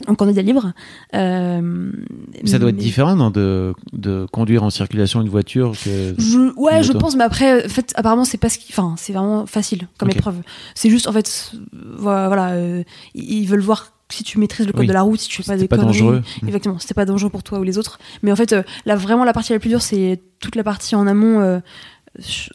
en 0.07 0.15
candidat 0.15 0.41
libre. 0.41 0.73
Euh, 1.13 1.61
Mais 1.61 2.49
ça 2.49 2.59
doit 2.59 2.69
être 2.69 2.75
mais- 2.75 2.81
différent 2.81 3.15
non, 3.15 3.29
de, 3.31 3.73
de 3.93 4.25
conduire 4.31 4.63
en 4.63 4.69
circulation 4.69 5.21
une 5.21 5.29
voiture 5.29 5.71
que. 5.83 6.13
Je, 6.17 6.53
ouais, 6.59 6.77
Une 6.77 6.83
je 6.83 6.93
pense, 6.93 7.15
mais 7.15 7.23
après, 7.23 7.65
en 7.65 7.69
fait, 7.69 7.91
apparemment, 7.95 8.25
c'est 8.25 8.37
pas 8.37 8.49
ce 8.49 8.57
qui, 8.57 8.71
enfin, 8.71 8.95
c'est 8.97 9.13
vraiment 9.13 9.45
facile 9.45 9.87
comme 9.97 10.09
Ok. 10.09 10.15
épreuve. 10.15 10.35
C'est 10.75 10.89
juste, 10.89 11.07
en 11.07 11.11
fait, 11.13 11.53
voilà, 11.97 12.51
euh, 12.51 12.83
ils 13.13 13.45
veulent 13.45 13.59
voir 13.61 13.93
si 14.09 14.23
tu 14.25 14.39
maîtrises 14.39 14.67
le 14.67 14.73
code 14.73 14.81
Oui. 14.81 14.87
de 14.87 14.93
la 14.93 15.03
route, 15.03 15.19
si 15.21 15.29
tu 15.29 15.41
fais 15.41 15.53
pas 15.53 15.57
des 15.57 15.67
pas 15.69 15.77
conneries. 15.77 15.99
dangereux. 15.99 16.21
Exactement, 16.45 16.77
c'était 16.79 16.93
pas 16.93 17.05
dangereux 17.05 17.29
pour 17.29 17.43
toi 17.43 17.59
ou 17.59 17.63
les 17.63 17.77
autres. 17.77 17.97
Mais 18.23 18.31
en 18.31 18.35
fait, 18.35 18.51
euh, 18.51 18.61
là, 18.85 18.95
vraiment, 18.97 19.23
la 19.23 19.31
partie 19.31 19.53
la 19.53 19.59
plus 19.59 19.69
dure, 19.69 19.81
c'est 19.81 20.21
toute 20.41 20.55
la 20.57 20.63
partie 20.65 20.95
en 20.95 21.07
amont, 21.07 21.39
euh, 21.39 21.59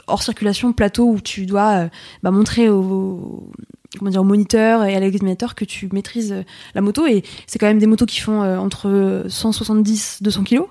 hors 0.06 0.22
circulation, 0.22 0.74
plateau, 0.74 1.08
où 1.10 1.18
tu 1.20 1.46
dois 1.46 1.84
euh, 1.84 1.88
bah, 2.22 2.30
montrer 2.30 2.68
au, 2.68 3.50
comment 3.98 4.10
dire, 4.10 4.20
au 4.20 4.24
moniteur 4.24 4.84
et 4.84 4.94
à 4.94 5.00
l'examinateur 5.00 5.54
que 5.54 5.64
tu 5.64 5.88
maîtrises 5.92 6.32
euh, 6.32 6.42
la 6.74 6.80
moto. 6.80 7.06
Et 7.06 7.22
c'est 7.46 7.58
quand 7.58 7.66
même 7.66 7.78
des 7.78 7.86
motos 7.86 8.06
qui 8.06 8.20
font 8.20 8.42
euh, 8.42 8.58
entre 8.58 9.24
170 9.28 10.18
200 10.22 10.44
kilos. 10.44 10.66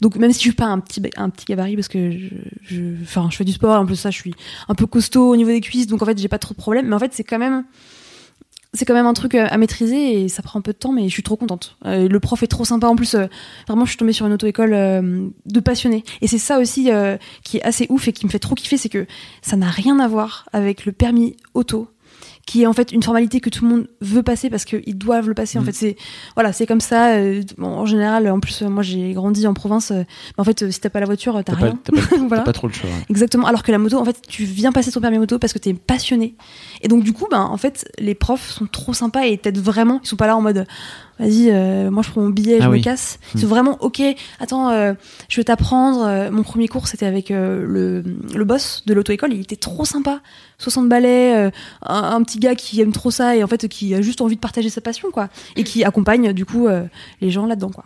Donc 0.00 0.16
même 0.16 0.32
si 0.32 0.38
je 0.38 0.42
suis 0.42 0.52
pas 0.52 0.66
un 0.66 0.78
petit 0.80 1.02
un 1.16 1.30
petit 1.30 1.46
gabarit 1.46 1.74
parce 1.74 1.88
que 1.88 2.10
je 2.62 2.92
enfin 3.02 3.28
je 3.30 3.36
fais 3.36 3.44
du 3.44 3.52
sport 3.52 3.80
en 3.80 3.86
plus 3.86 3.96
ça 3.96 4.10
je 4.10 4.18
suis 4.18 4.34
un 4.68 4.74
peu 4.74 4.86
costaud 4.86 5.30
au 5.30 5.36
niveau 5.36 5.50
des 5.50 5.62
cuisses 5.62 5.86
donc 5.86 6.02
en 6.02 6.06
fait 6.06 6.18
j'ai 6.18 6.28
pas 6.28 6.38
trop 6.38 6.52
de 6.52 6.58
problèmes 6.58 6.86
mais 6.86 6.94
en 6.94 6.98
fait 6.98 7.14
c'est 7.14 7.24
quand 7.24 7.38
même 7.38 7.64
c'est 8.74 8.84
quand 8.84 8.92
même 8.92 9.06
un 9.06 9.14
truc 9.14 9.34
euh, 9.36 9.46
à 9.48 9.56
maîtriser 9.56 10.24
et 10.24 10.28
ça 10.28 10.42
prend 10.42 10.58
un 10.58 10.62
peu 10.62 10.72
de 10.72 10.78
temps 10.78 10.92
mais 10.92 11.04
je 11.04 11.14
suis 11.14 11.22
trop 11.22 11.36
contente. 11.36 11.78
Le 11.84 12.18
prof 12.18 12.42
est 12.42 12.46
trop 12.48 12.66
sympa 12.66 12.88
en 12.88 12.96
plus 12.96 13.16
vraiment 13.66 13.86
je 13.86 13.90
suis 13.90 13.96
tombée 13.96 14.12
sur 14.12 14.26
une 14.26 14.34
auto-école 14.34 14.72
de 15.46 15.60
passionnés 15.60 16.04
et 16.20 16.26
c'est 16.26 16.38
ça 16.38 16.58
aussi 16.58 16.90
qui 17.42 17.56
est 17.56 17.62
assez 17.62 17.86
ouf 17.88 18.06
et 18.08 18.12
qui 18.12 18.26
me 18.26 18.30
fait 18.30 18.40
trop 18.40 18.54
kiffer 18.54 18.76
c'est 18.76 18.90
que 18.90 19.06
ça 19.40 19.56
n'a 19.56 19.70
rien 19.70 19.98
à 19.98 20.08
voir 20.08 20.46
avec 20.52 20.84
le 20.84 20.92
permis 20.92 21.36
auto 21.54 21.88
qui 22.46 22.62
est 22.62 22.66
en 22.66 22.72
fait 22.74 22.92
une 22.92 23.02
formalité 23.02 23.40
que 23.40 23.48
tout 23.48 23.64
le 23.64 23.70
monde 23.70 23.88
veut 24.02 24.22
passer 24.22 24.50
parce 24.50 24.64
qu'ils 24.66 24.98
doivent 24.98 25.28
le 25.28 25.34
passer. 25.34 25.58
En 25.58 25.62
Mm. 25.62 25.64
fait, 25.66 25.72
c'est 25.72 25.96
voilà, 26.36 26.52
c'est 26.52 26.66
comme 26.66 26.80
ça. 26.80 27.14
euh, 27.14 27.42
bon, 27.56 27.68
en 27.68 27.86
général, 27.86 28.28
en 28.28 28.38
plus, 28.40 28.62
euh, 28.62 28.68
moi 28.68 28.82
j'ai 28.82 29.12
grandi 29.14 29.46
en 29.46 29.54
province. 29.54 29.90
euh, 29.92 30.02
mais 30.36 30.40
en 30.40 30.44
fait, 30.44 30.62
euh, 30.62 30.70
si 30.70 30.78
t'as 30.80 30.90
pas 30.90 31.00
la 31.00 31.06
voiture, 31.06 31.40
t'as 31.44 31.54
pas, 31.56 31.64
rien. 31.66 31.78
t'as 31.82 31.92
pas- 31.92 32.06
t'as 32.10 32.16
Voilà. 32.28 32.42
pas 32.42 32.52
trop 32.52 32.66
le 32.66 32.72
choix. 32.74 32.90
Exactement. 33.08 33.46
Alors 33.46 33.62
que 33.62 33.72
la 33.72 33.78
moto, 33.78 33.96
en 33.98 34.04
fait, 34.04 34.16
tu 34.28 34.44
viens 34.44 34.72
passer 34.72 34.90
ton 34.92 35.00
permis 35.00 35.18
moto 35.18 35.38
parce 35.38 35.52
que 35.52 35.58
t'es 35.58 35.72
passionné. 35.74 36.34
Et 36.84 36.88
donc, 36.88 37.02
du 37.02 37.12
coup, 37.12 37.26
ben, 37.30 37.40
en 37.40 37.56
fait, 37.56 37.90
les 37.98 38.14
profs 38.14 38.50
sont 38.50 38.66
trop 38.66 38.92
sympas 38.92 39.22
et 39.24 39.36
t'aident 39.38 39.58
vraiment. 39.58 40.00
Ils 40.04 40.06
sont 40.06 40.16
pas 40.16 40.26
là 40.26 40.36
en 40.36 40.42
mode, 40.42 40.66
vas-y, 41.18 41.50
euh, 41.50 41.90
moi 41.90 42.02
je 42.02 42.10
prends 42.10 42.20
mon 42.20 42.28
billet, 42.28 42.58
je 42.60 42.66
Ah 42.66 42.68
me 42.68 42.78
casse. 42.78 43.18
Ils 43.34 43.38
Hmm. 43.38 43.40
sont 43.40 43.46
vraiment, 43.48 43.78
ok, 43.80 44.02
attends, 44.38 44.68
euh, 44.70 44.92
je 45.30 45.40
vais 45.40 45.44
t'apprendre. 45.44 46.04
Euh, 46.04 46.30
Mon 46.30 46.42
premier 46.42 46.68
cours, 46.68 46.86
c'était 46.86 47.06
avec 47.06 47.30
euh, 47.30 47.64
le, 47.66 48.04
le 48.36 48.44
boss 48.44 48.82
de 48.86 48.92
l'auto-école. 48.94 49.32
Il 49.32 49.40
était 49.40 49.56
trop 49.56 49.84
sympa. 49.86 50.20
60 50.58 50.88
balais, 50.88 51.32
un, 51.34 51.50
un 51.82 52.22
petit 52.22 52.38
gars 52.38 52.54
qui 52.54 52.80
aime 52.80 52.92
trop 52.92 53.10
ça 53.10 53.34
et 53.34 53.42
en 53.42 53.46
fait 53.48 53.66
qui 53.66 53.94
a 53.94 54.02
juste 54.02 54.20
envie 54.20 54.36
de 54.36 54.40
partager 54.40 54.68
sa 54.68 54.80
passion, 54.82 55.10
quoi. 55.10 55.30
Et 55.56 55.64
qui 55.64 55.82
accompagne, 55.84 56.32
du 56.34 56.44
coup, 56.44 56.68
les 57.20 57.30
gens 57.30 57.46
là-dedans, 57.46 57.70
quoi. 57.70 57.84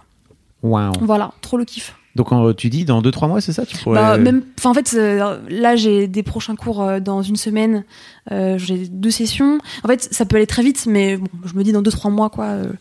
Waouh. 0.62 0.92
Voilà, 1.02 1.32
trop 1.40 1.56
le 1.56 1.64
kiff. 1.64 1.94
Donc 2.14 2.56
tu 2.56 2.68
dis 2.68 2.84
dans 2.84 3.00
2-3 3.00 3.28
mois, 3.28 3.40
c'est 3.40 3.52
ça 3.52 3.64
tu 3.64 3.76
pourrais... 3.76 4.00
Bah, 4.00 4.18
même, 4.18 4.42
enfin, 4.58 4.70
en 4.70 4.74
fait, 4.74 4.94
euh, 4.94 5.38
là, 5.48 5.76
j'ai 5.76 6.08
des 6.08 6.22
prochains 6.22 6.56
cours 6.56 6.82
euh, 6.82 7.00
dans 7.00 7.22
une 7.22 7.36
semaine. 7.36 7.84
Euh, 8.32 8.58
j'ai 8.58 8.88
deux 8.88 9.10
sessions. 9.10 9.58
En 9.84 9.88
fait, 9.88 10.08
ça 10.10 10.24
peut 10.24 10.36
aller 10.36 10.46
très 10.46 10.62
vite, 10.62 10.86
mais 10.86 11.16
bon, 11.16 11.28
je 11.44 11.54
me 11.54 11.62
dis 11.62 11.72
dans 11.72 11.82
deux 11.82 11.90
trois 11.90 12.10
mois, 12.10 12.30
quoi, 12.30 12.46
euh, 12.46 12.72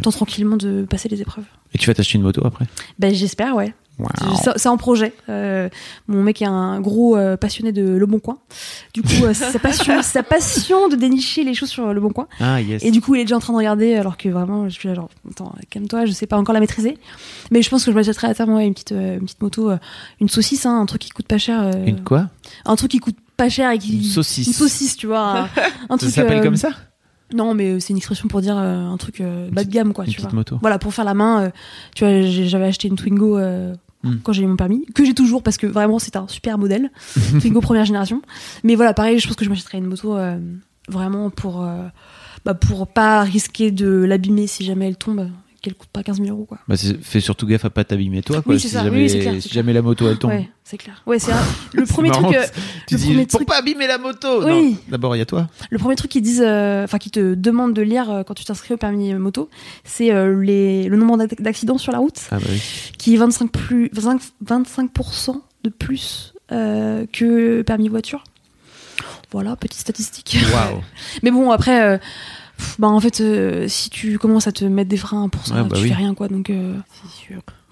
temps 0.00 0.12
tranquillement 0.12 0.56
de 0.56 0.86
passer 0.88 1.08
les 1.08 1.20
épreuves. 1.20 1.44
Et 1.74 1.78
tu 1.78 1.88
vas 1.88 1.94
t'acheter 1.94 2.18
une 2.18 2.22
moto 2.22 2.46
après? 2.46 2.66
Ben, 2.98 3.12
j'espère, 3.12 3.56
ouais. 3.56 3.74
C'est 4.56 4.68
en 4.68 4.76
projet. 4.76 5.14
Euh, 5.28 5.68
mon 6.08 6.22
mec 6.22 6.42
est 6.42 6.46
un 6.46 6.80
gros 6.80 7.16
euh, 7.16 7.36
passionné 7.36 7.72
de 7.72 7.82
Le 7.88 8.06
Bon 8.06 8.18
Coin. 8.18 8.38
Du 8.92 9.02
coup, 9.02 9.24
euh, 9.24 9.32
c'est 9.34 9.50
sa 9.52 9.58
passion, 9.58 10.02
sa 10.02 10.22
passion 10.22 10.88
de 10.88 10.96
dénicher 10.96 11.44
les 11.44 11.54
choses 11.54 11.68
sur 11.70 11.92
Le 11.92 12.00
Bon 12.00 12.10
Coin. 12.10 12.26
Ah 12.40 12.60
yes. 12.60 12.82
Et 12.84 12.90
du 12.90 13.00
coup, 13.00 13.14
il 13.14 13.20
est 13.20 13.24
déjà 13.24 13.36
en 13.36 13.40
train 13.40 13.52
de 13.52 13.58
regarder, 13.58 13.94
alors 13.94 14.16
que 14.16 14.28
vraiment, 14.28 14.68
je 14.68 14.74
suis 14.74 14.88
là, 14.88 14.94
genre, 14.94 15.08
attends, 15.30 15.54
calme-toi, 15.70 16.06
je 16.06 16.12
sais 16.12 16.26
pas 16.26 16.36
encore 16.36 16.52
la 16.54 16.60
maîtriser. 16.60 16.98
Mais 17.50 17.62
je 17.62 17.70
pense 17.70 17.84
que 17.84 17.90
je 17.90 17.96
m'achèterai 17.96 18.26
à 18.28 18.34
terme 18.34 18.54
ouais, 18.54 18.66
une 18.66 18.74
petite, 18.74 18.90
une 18.92 19.20
petite 19.20 19.40
moto, 19.42 19.70
une 20.20 20.28
saucisse, 20.28 20.66
hein, 20.66 20.80
un 20.80 20.86
truc 20.86 21.02
qui 21.02 21.10
coûte 21.10 21.28
pas 21.28 21.38
cher. 21.38 21.70
Une 21.86 22.02
quoi? 22.02 22.28
un 22.64 22.76
truc 22.76 22.90
qui 22.90 22.98
coûte 22.98 23.16
pas 23.36 23.48
cher 23.48 23.70
et 23.70 23.78
qui 23.78 23.96
Une 23.96 24.02
saucisse. 24.04 24.46
une 24.46 24.52
saucisse 24.52 24.96
tu 24.96 25.06
vois 25.08 25.40
un, 25.40 25.44
un 25.88 25.96
Ça 25.96 25.98
truc 25.98 26.10
s'appelle 26.10 26.40
comme 26.42 26.56
ça? 26.56 26.70
Non 27.32 27.52
mais 27.54 27.80
c'est 27.80 27.90
une 27.90 27.96
expression 27.96 28.28
pour 28.28 28.40
dire 28.42 28.56
euh, 28.56 28.86
un 28.86 28.96
truc 28.96 29.20
euh, 29.20 29.48
bas 29.50 29.64
de 29.64 29.70
gamme 29.70 29.92
quoi 29.92 30.04
Une 30.04 30.10
tu 30.10 30.16
petite 30.18 30.30
vois 30.30 30.36
moto. 30.38 30.58
voilà 30.60 30.78
pour 30.78 30.94
faire 30.94 31.04
la 31.04 31.14
main 31.14 31.44
euh, 31.44 31.50
tu 31.96 32.04
vois 32.04 32.20
j'avais 32.46 32.66
acheté 32.66 32.86
une 32.86 32.94
Twingo 32.96 33.38
Hmm. 34.04 34.16
quand 34.22 34.32
j'ai 34.32 34.42
eu 34.42 34.46
mon 34.46 34.56
permis 34.56 34.84
que 34.94 35.04
j'ai 35.04 35.14
toujours 35.14 35.42
parce 35.42 35.56
que 35.56 35.66
vraiment 35.66 35.98
c'est 35.98 36.16
un 36.16 36.28
super 36.28 36.58
modèle. 36.58 36.90
Twingo 37.40 37.60
première 37.60 37.84
génération. 37.84 38.22
Mais 38.62 38.74
voilà 38.74 38.94
pareil 38.94 39.18
je 39.18 39.26
pense 39.26 39.36
que 39.36 39.44
je 39.44 39.50
m'achèterais 39.50 39.78
une 39.78 39.86
moto 39.86 40.16
euh, 40.16 40.38
vraiment 40.88 41.30
pour 41.30 41.64
euh, 41.64 41.88
bah, 42.44 42.54
pour 42.54 42.86
pas 42.86 43.22
risquer 43.22 43.70
de 43.70 43.88
l'abîmer 43.88 44.46
si 44.46 44.64
jamais 44.64 44.86
elle 44.86 44.96
tombe 44.96 45.30
qu'elle 45.64 45.74
coûte 45.74 45.88
pas 45.92 46.02
15 46.02 46.18
000 46.22 46.28
euros 46.30 46.44
quoi 46.44 46.58
Bah, 46.68 46.76
fais 47.02 47.20
surtout 47.20 47.46
gaffe 47.46 47.64
à 47.64 47.70
pas 47.70 47.82
t'abîmer 47.84 48.22
toi. 48.22 48.40
Quoi, 48.42 48.54
Oui, 48.54 48.60
si 48.60 48.68
jamais, 48.68 48.90
oui, 49.12 49.20
clair, 49.20 49.42
si 49.42 49.48
jamais 49.48 49.72
la 49.72 49.82
moto 49.82 50.08
elle 50.08 50.18
tombe. 50.18 50.30
ouais 50.30 50.48
c'est 50.62 50.76
clair 50.78 51.02
ouais 51.06 51.18
c'est 51.18 51.32
le 51.74 51.84
premier 51.84 52.10
marrant, 52.10 52.30
truc 52.32 52.38
Tu 52.86 52.94
le 52.94 53.00
dis 53.00 53.06
premier 53.06 53.26
pour 53.26 53.38
truc- 53.40 53.48
pas 53.48 53.58
abîmer 53.58 53.86
la 53.86 53.98
moto. 53.98 54.44
Oui. 54.46 54.76
D'abord 54.88 55.16
il 55.16 55.18
y 55.18 55.22
a 55.22 55.26
toi. 55.26 55.48
Le 55.70 55.78
premier 55.78 55.96
truc 55.96 56.10
qu'ils 56.10 56.22
disent, 56.22 56.44
euh, 56.46 56.84
enfin 56.84 56.98
qui 56.98 57.10
te 57.10 57.34
demandent 57.34 57.74
de 57.74 57.82
lire 57.82 58.10
euh, 58.10 58.22
quand 58.22 58.34
tu 58.34 58.44
t'inscris 58.44 58.74
au 58.74 58.76
permis 58.76 59.12
moto, 59.14 59.48
c'est 59.84 60.12
euh, 60.12 60.40
les, 60.42 60.88
le 60.88 60.96
nombre 60.96 61.16
d'ac- 61.18 61.40
d'accidents 61.42 61.78
sur 61.78 61.92
la 61.92 61.98
route, 61.98 62.20
Ah 62.30 62.36
bah 62.38 62.46
oui. 62.48 62.62
qui 62.98 63.14
est 63.14 63.16
25 63.18 63.50
plus 63.50 63.90
25, 63.92 64.20
25% 64.46 65.40
de 65.64 65.70
plus 65.70 66.34
que 66.48 67.62
permis 67.62 67.88
voiture. 67.88 68.22
Voilà, 69.32 69.56
petite 69.56 69.80
statistique. 69.80 70.36
Waouh. 70.52 70.80
Mais 71.22 71.30
bon, 71.32 71.50
après, 71.50 71.98
pff, 72.56 72.80
bah 72.80 72.88
en 72.88 73.00
fait, 73.00 73.20
euh, 73.20 73.66
si 73.68 73.90
tu 73.90 74.18
commences 74.18 74.46
à 74.46 74.52
te 74.52 74.64
mettre 74.64 74.88
des 74.90 74.96
freins 74.96 75.28
pour 75.28 75.46
ça, 75.46 75.62
Ouais, 75.62 75.68
bah 75.68 75.76
tu 75.76 75.82
oui. 75.82 75.88
fais 75.88 75.94
rien 75.94 76.14
quoi. 76.14 76.28
Donc 76.28 76.50
euh, 76.50 76.74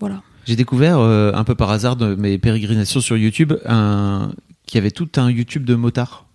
voilà. 0.00 0.22
J'ai 0.44 0.56
découvert 0.56 0.98
euh, 0.98 1.32
un 1.34 1.44
peu 1.44 1.54
par 1.54 1.70
hasard 1.70 1.96
de 1.96 2.14
mes 2.16 2.36
pérégrinations 2.38 3.00
sur 3.00 3.16
YouTube 3.16 3.52
un 3.66 4.32
qui 4.66 4.78
avait 4.78 4.90
tout 4.90 5.08
un 5.16 5.30
YouTube 5.30 5.64
de 5.64 5.74
motards. 5.74 6.26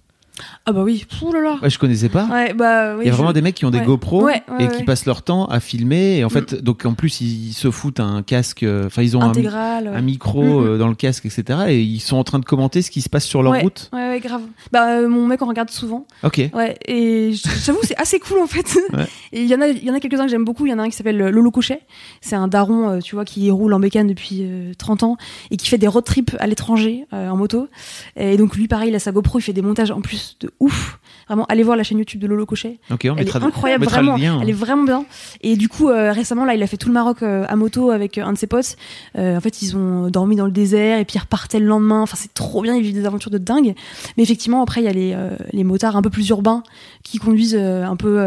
Ah 0.66 0.72
bah 0.72 0.84
oui. 0.84 1.06
Ouh 1.22 1.32
là 1.34 1.42
là. 1.42 1.58
Ouais, 1.62 1.70
je 1.70 1.80
connaissais 1.80 2.10
pas. 2.10 2.26
Ouais, 2.26 2.54
bah 2.54 2.96
oui. 2.96 3.04
Il 3.04 3.08
y 3.08 3.10
a 3.10 3.14
vraiment 3.14 3.30
je- 3.30 3.34
des 3.36 3.42
mecs 3.42 3.56
qui 3.56 3.66
ont 3.66 3.72
des 3.72 3.80
ouais. 3.80 3.86
GoPro 3.86 4.28
et 4.30 4.68
qui 4.76 4.84
passent 4.84 5.06
leur 5.06 5.22
temps 5.24 5.46
à 5.46 5.60
filmer. 5.60 6.18
Et 6.18 6.24
en 6.26 6.30
fait, 6.30 6.56
donc 6.56 6.86
en 6.86 6.94
plus, 6.94 7.22
ils 7.22 7.54
se 7.54 7.72
foutent 7.72 8.00
un 8.00 8.22
casque. 8.24 8.64
euh, 8.64 8.86
Enfin, 8.88 9.02
ils 9.02 9.16
ont 9.18 9.22
un, 9.22 9.26
mi- 9.26 9.32
Intégral. 9.32 9.88
un 9.88 10.02
micro 10.02 10.44
Mm, 10.44 10.48
mm. 10.64 10.68
euh, 10.68 10.78
dans 10.78 10.88
le 10.88 10.96
casque, 10.96 11.26
etc. 11.26 11.60
Et 11.70 11.82
ils 11.82 12.00
sont 12.00 12.18
en 12.18 12.24
train 12.24 12.40
de 12.40 12.46
commenter 12.46 12.82
ce 12.82 12.92
qui 12.92 13.02
se 13.02 13.10
passe 13.10 13.26
sur 13.26 13.42
leur 13.44 13.60
route. 13.62 13.90
Ouais, 13.94 14.20
grave. 14.24 14.42
Bah 14.72 14.90
euh, 15.00 15.08
mon 15.08 15.26
mec 15.28 15.42
on 15.42 15.48
regarde 15.48 15.70
souvent. 15.70 16.06
Ok. 16.24 16.42
Ouais, 16.54 16.78
et 16.88 17.32
j'avoue, 17.34 17.80
c'est 17.84 17.98
assez 17.98 18.20
cool 18.20 18.40
en 18.40 18.48
fait. 18.48 18.78
Et 19.34 19.42
il 19.42 19.48
y 19.48 19.56
en 19.56 19.62
a, 19.62 19.68
il 19.68 19.84
y 19.84 19.90
en 19.92 19.94
a 19.94 20.00
quelques-uns 20.00 20.26
que 20.26 20.32
j'aime 20.32 20.46
beaucoup. 20.46 20.66
Il 20.66 20.70
y 20.70 20.74
en 20.74 20.80
a 20.80 20.84
un 20.84 20.90
qui 20.90 20.96
s'appelle 20.96 21.18
Lolo 21.18 21.52
Cochet. 21.52 21.82
C'est 22.22 22.36
un 22.36 22.48
daron, 22.48 22.90
euh, 22.90 23.00
tu 23.00 23.16
vois, 23.16 23.26
qui 23.26 23.50
roule 23.52 23.74
en 23.74 23.80
bécane 23.80 24.08
depuis 24.08 24.40
euh, 24.44 24.74
30 24.78 25.04
ans 25.04 25.18
et 25.52 25.58
qui 25.58 25.68
fait 25.68 25.78
des 25.78 25.88
road 25.88 26.04
trips 26.04 26.36
à 26.40 26.48
l'étranger 26.48 27.06
en 27.12 27.36
moto. 27.38 27.68
Et 28.16 28.38
donc 28.38 28.56
lui, 28.56 28.68
pareil, 28.68 28.90
il 28.90 28.96
a 28.96 29.00
sa 29.00 29.12
GoPro, 29.12 29.40
il 29.40 29.42
fait 29.42 29.54
des 29.54 29.62
montages 29.62 29.92
en 29.92 30.02
plus 30.02 30.27
de 30.40 30.50
ouf. 30.60 31.00
Vraiment, 31.28 31.46
allez 31.50 31.64
voir 31.64 31.76
la 31.76 31.84
chaîne 31.84 31.98
YouTube 31.98 32.22
de 32.22 32.28
Lolo 32.28 32.46
Cochet. 32.46 32.80
On 32.90 32.96
Elle 33.02 33.14
mettra, 33.16 33.40
est 33.40 33.44
incroyable, 33.44 33.86
on 33.86 33.90
vraiment. 33.90 34.16
lien. 34.16 34.36
hein. 34.36 34.40
Elle 34.42 34.50
est 34.50 34.54
vraiment 34.54 34.84
bien. 34.84 35.06
Et 35.42 35.58
du 35.58 35.68
coup, 35.68 35.90
euh, 35.90 36.12
récemment, 36.14 36.46
là, 36.46 36.56
il 36.56 36.64
a 36.64 36.68
fait 36.68 36.78
tout 36.78 36.88
le 36.88 36.94
Maroc 36.94 37.22
euh, 37.22 37.46
à 37.50 37.56
moto 37.58 37.92
avec 37.92 38.18
euh, 38.18 38.24
un 38.24 38.32
de 38.34 38.38
ses 38.38 38.48
potes. 38.48 38.78
En 39.16 39.40
fait, 39.42 39.62
ils 39.62 39.76
ont 39.76 40.10
dormi 40.10 40.36
dans 40.38 40.46
le 40.46 40.52
désert 40.52 41.00
et 41.00 41.06
puis 41.06 41.18
ils 41.18 41.22
repartaient 41.22 41.60
le 41.60 41.66
lendemain. 41.66 42.02
Enfin, 42.02 42.16
c'est 42.18 42.34
trop 42.34 42.62
bien. 42.62 42.76
Ils 42.76 42.82
vivent 42.84 42.94
des 42.94 43.06
aventures 43.06 43.32
de 43.32 43.38
dingue. 43.38 43.76
Mais 44.16 44.24
effectivement, 44.24 44.62
après, 44.64 44.82
il 44.82 44.86
y 44.86 44.88
a 44.88 44.94
les, 44.94 45.18
les 45.52 45.64
motards 45.66 45.98
un 45.98 46.02
peu 46.02 46.10
plus 46.10 46.28
urbains 46.30 46.64
qui 47.04 47.18
conduisent 47.18 47.56
un 47.56 47.96
peu, 47.98 48.18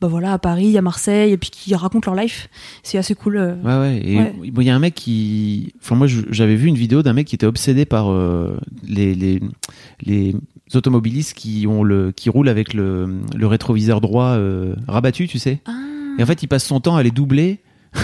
bah 0.00 0.08
voilà, 0.08 0.32
à 0.32 0.38
Paris, 0.38 0.76
à 0.78 0.82
Marseille, 0.82 1.32
et 1.32 1.36
puis 1.36 1.50
qui 1.50 1.74
racontent 1.74 2.10
leur 2.10 2.20
life. 2.20 2.48
C'est 2.82 2.96
assez 2.98 3.14
cool. 3.14 3.36
Ouais, 3.64 3.78
ouais. 3.78 4.00
Et 4.04 4.16
Ouais. 4.16 4.34
bon, 4.50 4.60
il 4.62 4.66
y 4.66 4.70
a 4.70 4.74
un 4.74 4.78
mec 4.78 4.94
qui. 4.94 5.74
Enfin, 5.82 5.96
moi, 5.96 6.06
j'avais 6.30 6.56
vu 6.56 6.68
une 6.68 6.76
vidéo 6.76 7.02
d'un 7.02 7.12
mec 7.12 7.26
qui 7.26 7.34
était 7.34 7.46
obsédé 7.46 7.84
par 7.84 8.06
les, 8.86 9.14
les, 9.14 9.40
les 10.04 10.34
automobilistes 10.76 11.34
qui, 11.34 11.66
ont 11.68 11.82
le, 11.82 12.12
qui 12.12 12.30
roulent 12.30 12.48
avec 12.48 12.74
le, 12.74 13.08
le 13.36 13.46
rétroviseur 13.46 14.00
droit 14.00 14.30
euh, 14.36 14.74
rabattu, 14.88 15.28
tu 15.28 15.38
sais. 15.38 15.60
Ah. 15.66 15.72
Et 16.18 16.22
en 16.22 16.26
fait, 16.26 16.42
il 16.42 16.46
passe 16.48 16.64
son 16.64 16.80
temps 16.80 16.96
à 16.96 17.02
les 17.02 17.10
doubler. 17.10 17.60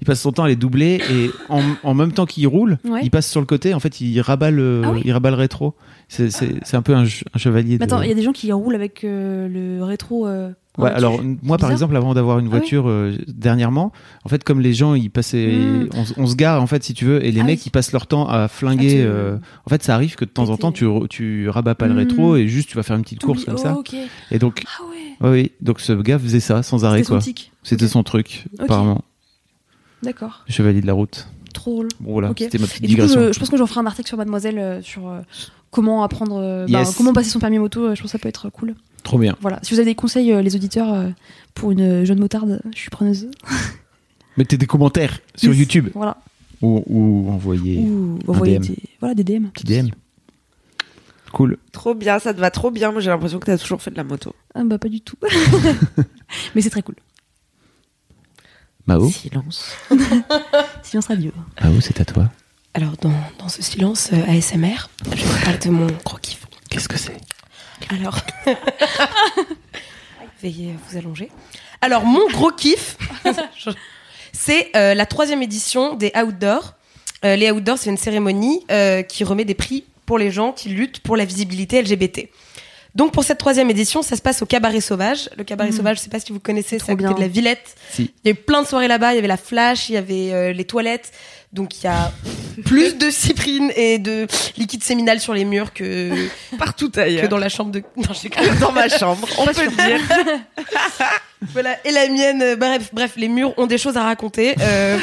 Il 0.00 0.04
passe 0.06 0.20
son 0.20 0.30
temps 0.32 0.44
à 0.44 0.48
les 0.48 0.54
doubler 0.56 1.00
et 1.10 1.30
en, 1.48 1.62
en 1.82 1.94
même 1.94 2.12
temps 2.12 2.26
qu'il 2.26 2.46
roule, 2.46 2.78
Ouais. 2.84 3.00
il 3.02 3.10
passe 3.10 3.28
sur 3.28 3.40
le 3.40 3.46
côté. 3.46 3.74
En 3.74 3.80
fait, 3.80 4.00
il 4.00 4.20
rabat 4.20 4.50
le, 4.50 4.82
Ah 4.84 4.92
oui 4.92 5.02
il 5.04 5.12
rabat 5.12 5.30
le 5.30 5.36
rétro. 5.36 5.74
C'est- 6.08 6.74
un 6.74 6.82
peu 6.82 6.94
un, 6.94 7.04
ch- 7.06 7.24
un 7.34 7.38
chevalier. 7.38 7.76
Mais 7.78 7.84
attends, 7.84 8.02
il 8.02 8.08
y 8.08 8.12
a 8.12 8.14
des 8.14 8.22
gens 8.22 8.32
qui 8.32 8.52
roulent 8.52 8.74
avec 8.74 9.02
euh, 9.02 9.48
le 9.48 9.82
rétro 9.82 10.26
euh, 10.28 10.50
Ouais, 10.76 10.90
Ok. 10.90 10.96
alors 10.96 11.20
moi 11.42 11.56
par 11.56 11.70
exemple 11.70 11.96
avant 11.96 12.14
d'avoir 12.14 12.40
une 12.40 12.46
Ah 12.46 12.50
oui 12.54 12.58
voiture 12.58 12.88
euh, 12.88 13.16
dernièrement, 13.28 13.92
en 14.24 14.28
fait 14.28 14.42
comme 14.42 14.60
les 14.60 14.74
gens 14.74 14.94
ils 14.94 15.08
passaient, 15.10 15.46
Mm. 15.54 15.88
on, 16.16 16.26
se 16.26 16.34
gare 16.34 16.60
en 16.60 16.66
fait 16.66 16.82
si 16.82 16.94
tu 16.94 17.04
veux 17.04 17.24
et 17.24 17.30
les 17.30 17.42
Ah 17.42 17.44
mecs 17.44 17.58
oui. 17.60 17.64
ils 17.66 17.70
passent 17.70 17.92
leur 17.92 18.08
temps 18.08 18.28
à 18.28 18.48
flinguer. 18.48 18.88
Ah, 18.88 19.02
tu- 19.04 19.08
euh, 19.08 19.36
en 19.66 19.70
fait 19.70 19.84
ça 19.84 19.94
arrive 19.94 20.16
que 20.16 20.24
de 20.24 20.30
temps 20.30 20.50
en 20.50 20.56
temps 20.56 20.72
tu 20.72 20.86
tu 21.08 21.48
rabats 21.48 21.76
pas 21.76 21.86
le 21.86 21.94
Mm. 21.94 21.98
rétro 21.98 22.36
et 22.36 22.48
juste 22.48 22.68
tu 22.70 22.76
vas 22.76 22.82
faire 22.82 22.96
une 22.96 23.02
petite 23.02 23.22
course 23.22 23.44
comme 23.44 23.56
ça. 23.56 23.74
Oh, 23.76 23.80
ok. 23.80 23.94
Et 24.32 24.38
donc 24.40 24.64
Ah 24.66 24.82
ouais. 24.90 25.28
ouais, 25.30 25.32
oui 25.42 25.52
donc 25.60 25.78
ce 25.80 25.92
gars 25.92 26.18
faisait 26.18 26.40
ça 26.40 26.64
sans 26.64 26.84
arrêt 26.84 27.04
C'était 27.04 27.20
son 27.20 27.32
quoi. 27.32 27.50
C'était 27.62 27.88
son 27.88 28.02
truc 28.02 28.46
apparemment. 28.58 29.02
D'accord. 30.02 30.44
Chevalier 30.48 30.80
de 30.80 30.86
la 30.86 30.92
route. 30.92 31.28
Trop 31.52 31.74
drôle. 31.76 31.88
Bon 32.00 32.12
voilà 32.14 32.30
Ok. 32.30 32.38
c'était 32.40 32.58
ma 32.58 32.66
petite 32.66 32.82
Et 32.84 32.88
du 32.88 32.96
coup, 32.96 33.02
digression. 33.02 33.28
je, 33.28 33.32
je 33.32 33.38
pense 33.38 33.48
que 33.48 33.56
j'en 33.56 33.66
ferai 33.66 33.80
un 33.80 33.86
article 33.86 34.08
sur 34.08 34.18
Mademoiselle 34.18 34.58
euh, 34.58 34.82
sur 34.82 35.08
euh, 35.08 35.20
comment 35.74 36.02
apprendre, 36.04 36.36
euh, 36.40 36.66
bah, 36.68 36.84
comment 36.96 37.12
passer 37.12 37.30
son 37.30 37.40
permis 37.40 37.58
moto. 37.58 37.80
euh, 37.84 37.94
Je 37.94 38.00
pense 38.00 38.12
que 38.12 38.16
ça 38.16 38.18
peut 38.18 38.28
être 38.28 38.48
cool. 38.50 38.74
Trop 39.02 39.18
bien. 39.18 39.36
Voilà. 39.40 39.58
Si 39.62 39.72
vous 39.74 39.80
avez 39.80 39.90
des 39.90 39.94
conseils, 39.94 40.32
euh, 40.32 40.40
les 40.40 40.54
auditeurs, 40.56 41.12
pour 41.54 41.72
une 41.72 42.04
jeune 42.04 42.18
motarde, 42.20 42.60
je 42.74 42.78
suis 42.78 42.90
preneuse. 42.90 43.28
Mettez 44.36 44.56
des 44.56 44.66
commentaires 44.66 45.18
sur 45.36 45.50
Yes. 45.52 45.58
YouTube 45.60 45.88
Voilà. 45.94 46.16
ou, 46.62 46.82
ou 46.86 47.30
envoyez 47.30 47.78
Ou 47.80 48.18
DM. 48.32 48.58
des, 48.62 48.78
voilà, 49.00 49.14
des 49.14 49.24
DM. 49.24 49.46
petit 49.48 49.64
DM. 49.64 49.88
Cool. 51.32 51.58
Trop 51.72 51.94
bien, 51.94 52.18
ça 52.20 52.32
te 52.32 52.38
va 52.40 52.50
trop 52.50 52.70
bien. 52.70 52.92
Moi, 52.92 53.00
j'ai 53.00 53.10
l'impression 53.10 53.38
que 53.40 53.46
t'as 53.46 53.58
toujours 53.58 53.82
fait 53.82 53.90
de 53.90 53.96
la 53.96 54.04
moto. 54.04 54.34
Ah 54.54 54.62
bah 54.64 54.78
pas 54.78 54.88
du 54.88 55.00
tout. 55.00 55.16
Mais 56.54 56.60
c'est 56.62 56.70
très 56.70 56.82
cool. 56.82 56.94
Mao, 58.86 59.08
Silence. 59.10 59.72
Silence 60.82 61.06
radio. 61.06 61.32
Mao 61.62 61.80
c'est 61.80 62.00
à 62.00 62.04
toi. 62.04 62.30
Alors, 62.74 62.96
dans, 63.00 63.12
dans 63.38 63.48
ce 63.48 63.62
silence 63.62 64.10
euh, 64.12 64.36
ASMR, 64.36 64.88
je 65.14 65.24
vous 65.24 65.44
parler 65.44 65.58
de 65.58 65.70
mon 65.70 65.86
gros 66.04 66.18
kiff. 66.18 66.44
Qu'est-ce 66.68 66.88
que 66.88 66.98
c'est? 66.98 67.16
Alors, 67.88 68.18
veuillez 70.42 70.74
vous 70.88 70.98
allonger. 70.98 71.30
Alors, 71.80 72.04
mon 72.04 72.26
gros 72.30 72.50
kiff, 72.50 72.96
c'est 74.32 74.70
euh, 74.74 74.94
la 74.94 75.06
troisième 75.06 75.42
édition 75.42 75.94
des 75.94 76.12
Outdoors. 76.16 76.74
Euh, 77.24 77.36
les 77.36 77.52
Outdoors, 77.52 77.78
c'est 77.78 77.90
une 77.90 77.96
cérémonie 77.96 78.64
euh, 78.72 79.02
qui 79.02 79.22
remet 79.22 79.44
des 79.44 79.54
prix 79.54 79.84
pour 80.04 80.18
les 80.18 80.32
gens 80.32 80.52
qui 80.52 80.68
luttent 80.68 80.98
pour 80.98 81.16
la 81.16 81.24
visibilité 81.24 81.80
LGBT. 81.80 82.28
Donc, 82.94 83.12
pour 83.12 83.24
cette 83.24 83.38
troisième 83.38 83.70
édition, 83.70 84.02
ça 84.02 84.14
se 84.14 84.22
passe 84.22 84.40
au 84.42 84.46
Cabaret 84.46 84.80
Sauvage. 84.80 85.28
Le 85.36 85.42
Cabaret 85.42 85.72
Sauvage, 85.72 85.96
je 85.96 86.02
sais 86.02 86.10
pas 86.10 86.20
si 86.20 86.32
vous 86.32 86.38
connaissez, 86.38 86.78
c'est 86.78 86.78
trop 86.78 86.92
à 86.92 86.94
côté 86.94 87.08
bien. 87.08 87.14
de 87.14 87.20
la 87.20 87.28
Villette. 87.28 87.74
Si. 87.90 88.12
Il 88.22 88.28
y 88.28 88.28
a 88.28 88.32
eu 88.32 88.36
plein 88.36 88.62
de 88.62 88.68
soirées 88.68 88.86
là-bas. 88.86 89.12
Il 89.12 89.16
y 89.16 89.18
avait 89.18 89.26
la 89.26 89.36
Flash, 89.36 89.88
il 89.88 89.94
y 89.94 89.96
avait 89.96 90.32
euh, 90.32 90.52
les 90.52 90.64
toilettes. 90.64 91.10
Donc, 91.54 91.80
il 91.82 91.84
y 91.84 91.88
a 91.88 92.10
plus 92.64 92.98
de 92.98 93.10
cyprine 93.10 93.72
et 93.76 93.98
de 93.98 94.26
liquide 94.56 94.82
séminal 94.82 95.20
sur 95.20 95.32
les 95.34 95.44
murs 95.44 95.72
que, 95.72 96.10
Partout 96.58 96.90
que 96.90 96.98
ailleurs. 97.00 97.28
dans 97.28 97.38
la 97.38 97.48
chambre 97.48 97.70
de. 97.70 97.82
Non, 97.96 98.08
j'ai 98.12 98.28
dans 98.60 98.72
ma 98.72 98.88
chambre, 98.88 99.26
on 99.38 99.46
peut 99.46 99.64
le 99.64 99.70
dire. 99.70 100.00
Voilà, 101.52 101.76
et 101.84 101.90
la 101.92 102.08
mienne, 102.08 102.42
euh, 102.42 102.56
bref, 102.56 102.88
bref, 102.94 103.12
les 103.16 103.28
murs 103.28 103.52
ont 103.58 103.66
des 103.66 103.76
choses 103.76 103.98
à 103.98 104.02
raconter. 104.02 104.54
Euh, 104.60 104.98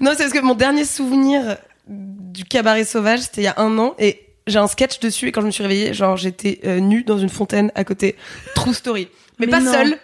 non, 0.00 0.10
c'est 0.10 0.24
parce 0.24 0.32
que 0.32 0.40
mon 0.40 0.56
dernier 0.56 0.84
souvenir 0.84 1.56
du 1.86 2.44
cabaret 2.44 2.84
sauvage, 2.84 3.20
c'était 3.20 3.42
il 3.42 3.44
y 3.44 3.46
a 3.46 3.54
un 3.58 3.78
an, 3.78 3.94
et 4.00 4.26
j'ai 4.48 4.58
un 4.58 4.66
sketch 4.66 4.98
dessus, 4.98 5.28
et 5.28 5.32
quand 5.32 5.40
je 5.40 5.46
me 5.46 5.52
suis 5.52 5.62
réveillée, 5.62 5.94
genre, 5.94 6.16
j'étais 6.16 6.58
euh, 6.64 6.80
nue 6.80 7.04
dans 7.04 7.18
une 7.18 7.28
fontaine 7.28 7.70
à 7.76 7.84
côté. 7.84 8.16
True 8.56 8.74
story. 8.74 9.08
Mais, 9.38 9.46
Mais 9.46 9.52
pas 9.52 9.60
non. 9.60 9.72
seule, 9.72 9.98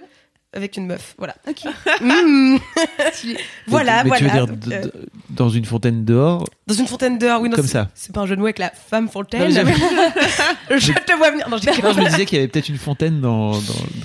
avec 0.55 0.77
une 0.77 0.87
meuf, 0.87 1.15
voilà. 1.19 1.35
Ok. 1.49 1.65
Mm. 2.01 2.57
voilà, 3.67 4.05
Mais 4.05 4.11
tu 4.17 4.25
veux 4.25 4.31
voilà. 4.31 4.47
dire 4.47 4.57
donc, 4.57 4.73
euh, 4.73 4.91
dans 5.31 5.49
une 5.49 5.65
fontaine 5.65 6.05
dehors 6.05 6.45
dans 6.67 6.75
une 6.75 6.87
fontaine 6.87 7.19
dehors, 7.19 7.41
oui, 7.41 7.49
non, 7.49 7.57
Comme 7.57 7.67
c'est- 7.67 7.73
ça. 7.73 7.89
C'est 7.95 8.15
pas 8.15 8.21
un 8.21 8.27
jeu 8.27 8.35
de 8.37 8.41
mots 8.41 8.47
avec 8.47 8.59
la 8.59 8.71
femme 8.71 9.09
fontaine. 9.09 9.51
je 10.71 10.93
te 10.93 11.17
vois 11.17 11.31
venir. 11.31 11.49
Non, 11.49 11.57
j'ai- 11.57 11.71
Non, 11.83 11.93
je 11.93 12.01
me 12.01 12.09
disais 12.09 12.27
qu'il 12.27 12.37
y 12.37 12.41
avait 12.41 12.49
peut-être 12.49 12.69
une 12.69 12.77
fontaine 12.79 13.21
dans, 13.21 13.53
dans, 13.53 13.59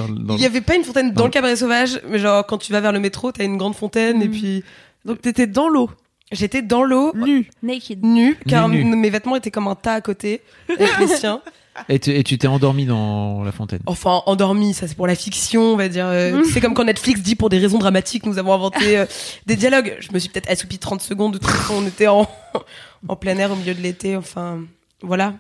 dans, 0.08 0.10
dans 0.14 0.36
Il 0.36 0.42
y 0.42 0.46
avait 0.46 0.62
pas 0.62 0.76
une 0.76 0.84
fontaine 0.84 1.12
dans 1.12 1.26
le 1.26 1.30
cabaret 1.30 1.56
sauvage, 1.56 2.00
mais 2.10 2.20
genre, 2.20 2.46
quand 2.46 2.58
tu 2.58 2.72
vas 2.72 2.80
vers 2.82 2.92
le 2.94 3.00
métro, 3.00 3.32
t'as 3.32 3.44
une 3.44 3.58
grande 3.58 3.76
fontaine, 3.76 4.22
et 4.22 4.28
Mm. 4.28 4.32
puis 4.32 4.64
Donc, 5.06 5.22
t'étais 5.22 5.48
dans 5.48 5.68
l'eau, 5.68 5.90
j'étais 6.32 6.62
dans 6.62 6.84
l'eau, 6.84 7.12
nu. 7.16 7.50
Naked. 7.62 8.04
nu, 8.04 8.38
car 8.48 8.70
Nu, 8.70 8.84
nu. 8.86 8.96
mes 8.96 9.10
vêtements 9.10 9.36
étaient 9.36 9.52
comme 9.52 9.68
un 9.68 9.76
tas 9.76 9.94
à 9.96 10.02
côté, 10.02 10.42
avec 10.70 10.98
les 11.00 11.08
siens. 11.08 11.42
Et 11.90 11.98
tu 12.00 12.12
et 12.12 12.24
tu 12.24 12.38
t'es 12.38 12.48
endormi 12.48 12.86
dans 12.86 13.44
la 13.44 13.52
fontaine. 13.52 13.80
Enfin, 13.88 14.22
endormi, 14.28 14.74
ça 14.74 14.88
c'est 14.88 14.96
pour 14.96 15.08
la 15.08 15.16
fiction, 15.16 15.74
on 15.74 15.76
va 15.76 15.90
dire. 15.90 16.06
euh, 16.08 16.44
C'est 16.54 16.62
comme 16.62 16.74
quand 16.76 16.84
Netflix 16.84 17.22
dit 17.22 17.36
pour 17.36 17.50
des 17.50 17.58
raisons 17.58 17.80
dramatiques, 17.80 18.26
nous 18.26 18.38
avons 18.38 18.54
inventé 18.54 18.98
euh, 18.98 19.06
des 19.48 19.56
dialogues. 19.56 19.98
Je 20.00 20.10
me 20.14 20.20
suis 20.20 20.30
peut-être 20.30 20.50
assoupie 20.52 20.78
30 20.78 21.02
secondes, 21.02 21.34
de 21.34 21.38
toute 21.40 21.50
façon, 21.50 21.76
on 21.84 21.88
était 21.88 22.08
en, 22.08 22.30
en 23.08 23.16
plein 23.16 23.38
air 23.38 23.52
au 23.52 23.56
milieu 23.56 23.74
de 23.74 23.82
l'été, 23.82 24.16
enfin, 24.16 24.60
voilà. 25.02 25.34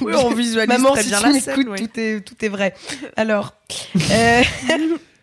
Oui, 0.00 0.12
on 0.16 0.30
visualise 0.34 0.68
Maman, 0.68 0.92
très 0.92 1.02
si 1.02 1.08
bien 1.08 1.18
tu 1.18 1.24
la 1.32 1.40
scène. 1.40 1.56
m'écoutes, 1.58 1.72
oui. 1.80 1.88
tout, 1.88 2.00
est, 2.00 2.20
tout 2.20 2.44
est 2.44 2.48
vrai. 2.48 2.74
Alors, 3.16 3.52
euh, 4.10 4.42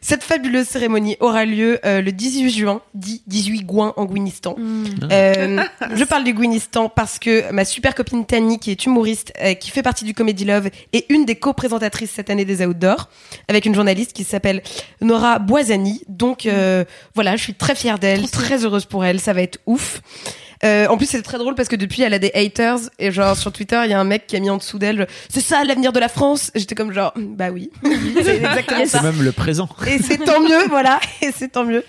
cette 0.00 0.24
fabuleuse 0.24 0.66
cérémonie 0.66 1.16
aura 1.20 1.44
lieu 1.44 1.78
euh, 1.84 2.00
le 2.00 2.10
18 2.10 2.50
juin, 2.50 2.82
dit 2.94 3.22
18 3.26 3.64
Gouin 3.64 3.92
en 3.96 4.04
Guinistan. 4.04 4.56
Mm. 4.58 4.84
Euh, 5.10 5.62
je 5.94 6.04
parle 6.04 6.24
du 6.24 6.34
Guinistan 6.34 6.88
parce 6.88 7.18
que 7.18 7.50
ma 7.52 7.64
super 7.64 7.94
copine 7.94 8.26
Tani, 8.26 8.58
qui 8.58 8.70
est 8.70 8.84
humoriste, 8.84 9.32
euh, 9.40 9.54
qui 9.54 9.70
fait 9.70 9.82
partie 9.82 10.04
du 10.04 10.14
Comedy 10.14 10.44
Love, 10.44 10.70
est 10.92 11.06
une 11.08 11.24
des 11.24 11.36
co-présentatrices 11.36 12.10
cette 12.10 12.30
année 12.30 12.44
des 12.44 12.66
Outdoors, 12.66 13.08
avec 13.48 13.64
une 13.64 13.74
journaliste 13.74 14.12
qui 14.12 14.24
s'appelle 14.24 14.62
Nora 15.00 15.38
Boisani. 15.38 16.02
Donc 16.08 16.46
euh, 16.46 16.84
voilà, 17.14 17.36
je 17.36 17.42
suis 17.42 17.54
très 17.54 17.74
fière 17.74 17.98
d'elle, 17.98 18.28
très 18.30 18.64
heureuse 18.64 18.86
pour 18.86 19.04
elle, 19.04 19.20
ça 19.20 19.32
va 19.32 19.42
être 19.42 19.58
ouf. 19.66 20.00
Euh, 20.64 20.86
en 20.88 20.96
plus, 20.96 21.06
c'est 21.06 21.22
très 21.22 21.38
drôle 21.38 21.54
parce 21.54 21.68
que 21.68 21.76
depuis, 21.76 22.02
elle 22.02 22.14
a 22.14 22.18
des 22.18 22.30
haters 22.34 22.78
et 22.98 23.10
genre 23.10 23.36
sur 23.36 23.52
Twitter, 23.52 23.80
il 23.84 23.90
y 23.90 23.94
a 23.94 24.00
un 24.00 24.04
mec 24.04 24.26
qui 24.26 24.36
a 24.36 24.40
mis 24.40 24.50
en 24.50 24.58
dessous 24.58 24.78
d'elle, 24.78 25.08
c'est 25.28 25.40
ça 25.40 25.64
l'avenir 25.64 25.92
de 25.92 25.98
la 26.00 26.08
France. 26.08 26.50
J'étais 26.54 26.74
comme 26.74 26.92
genre, 26.92 27.12
bah 27.16 27.50
oui, 27.50 27.70
c'est 28.22 28.36
exactement 28.36 28.86
ça. 28.86 28.98
C'est 28.98 29.04
même 29.04 29.22
le 29.22 29.32
présent. 29.32 29.68
Et 29.86 29.98
c'est 29.98 30.18
tant 30.18 30.40
mieux, 30.40 30.68
voilà. 30.68 31.00
Et 31.20 31.30
c'est 31.36 31.48
tant 31.48 31.64
mieux. 31.64 31.84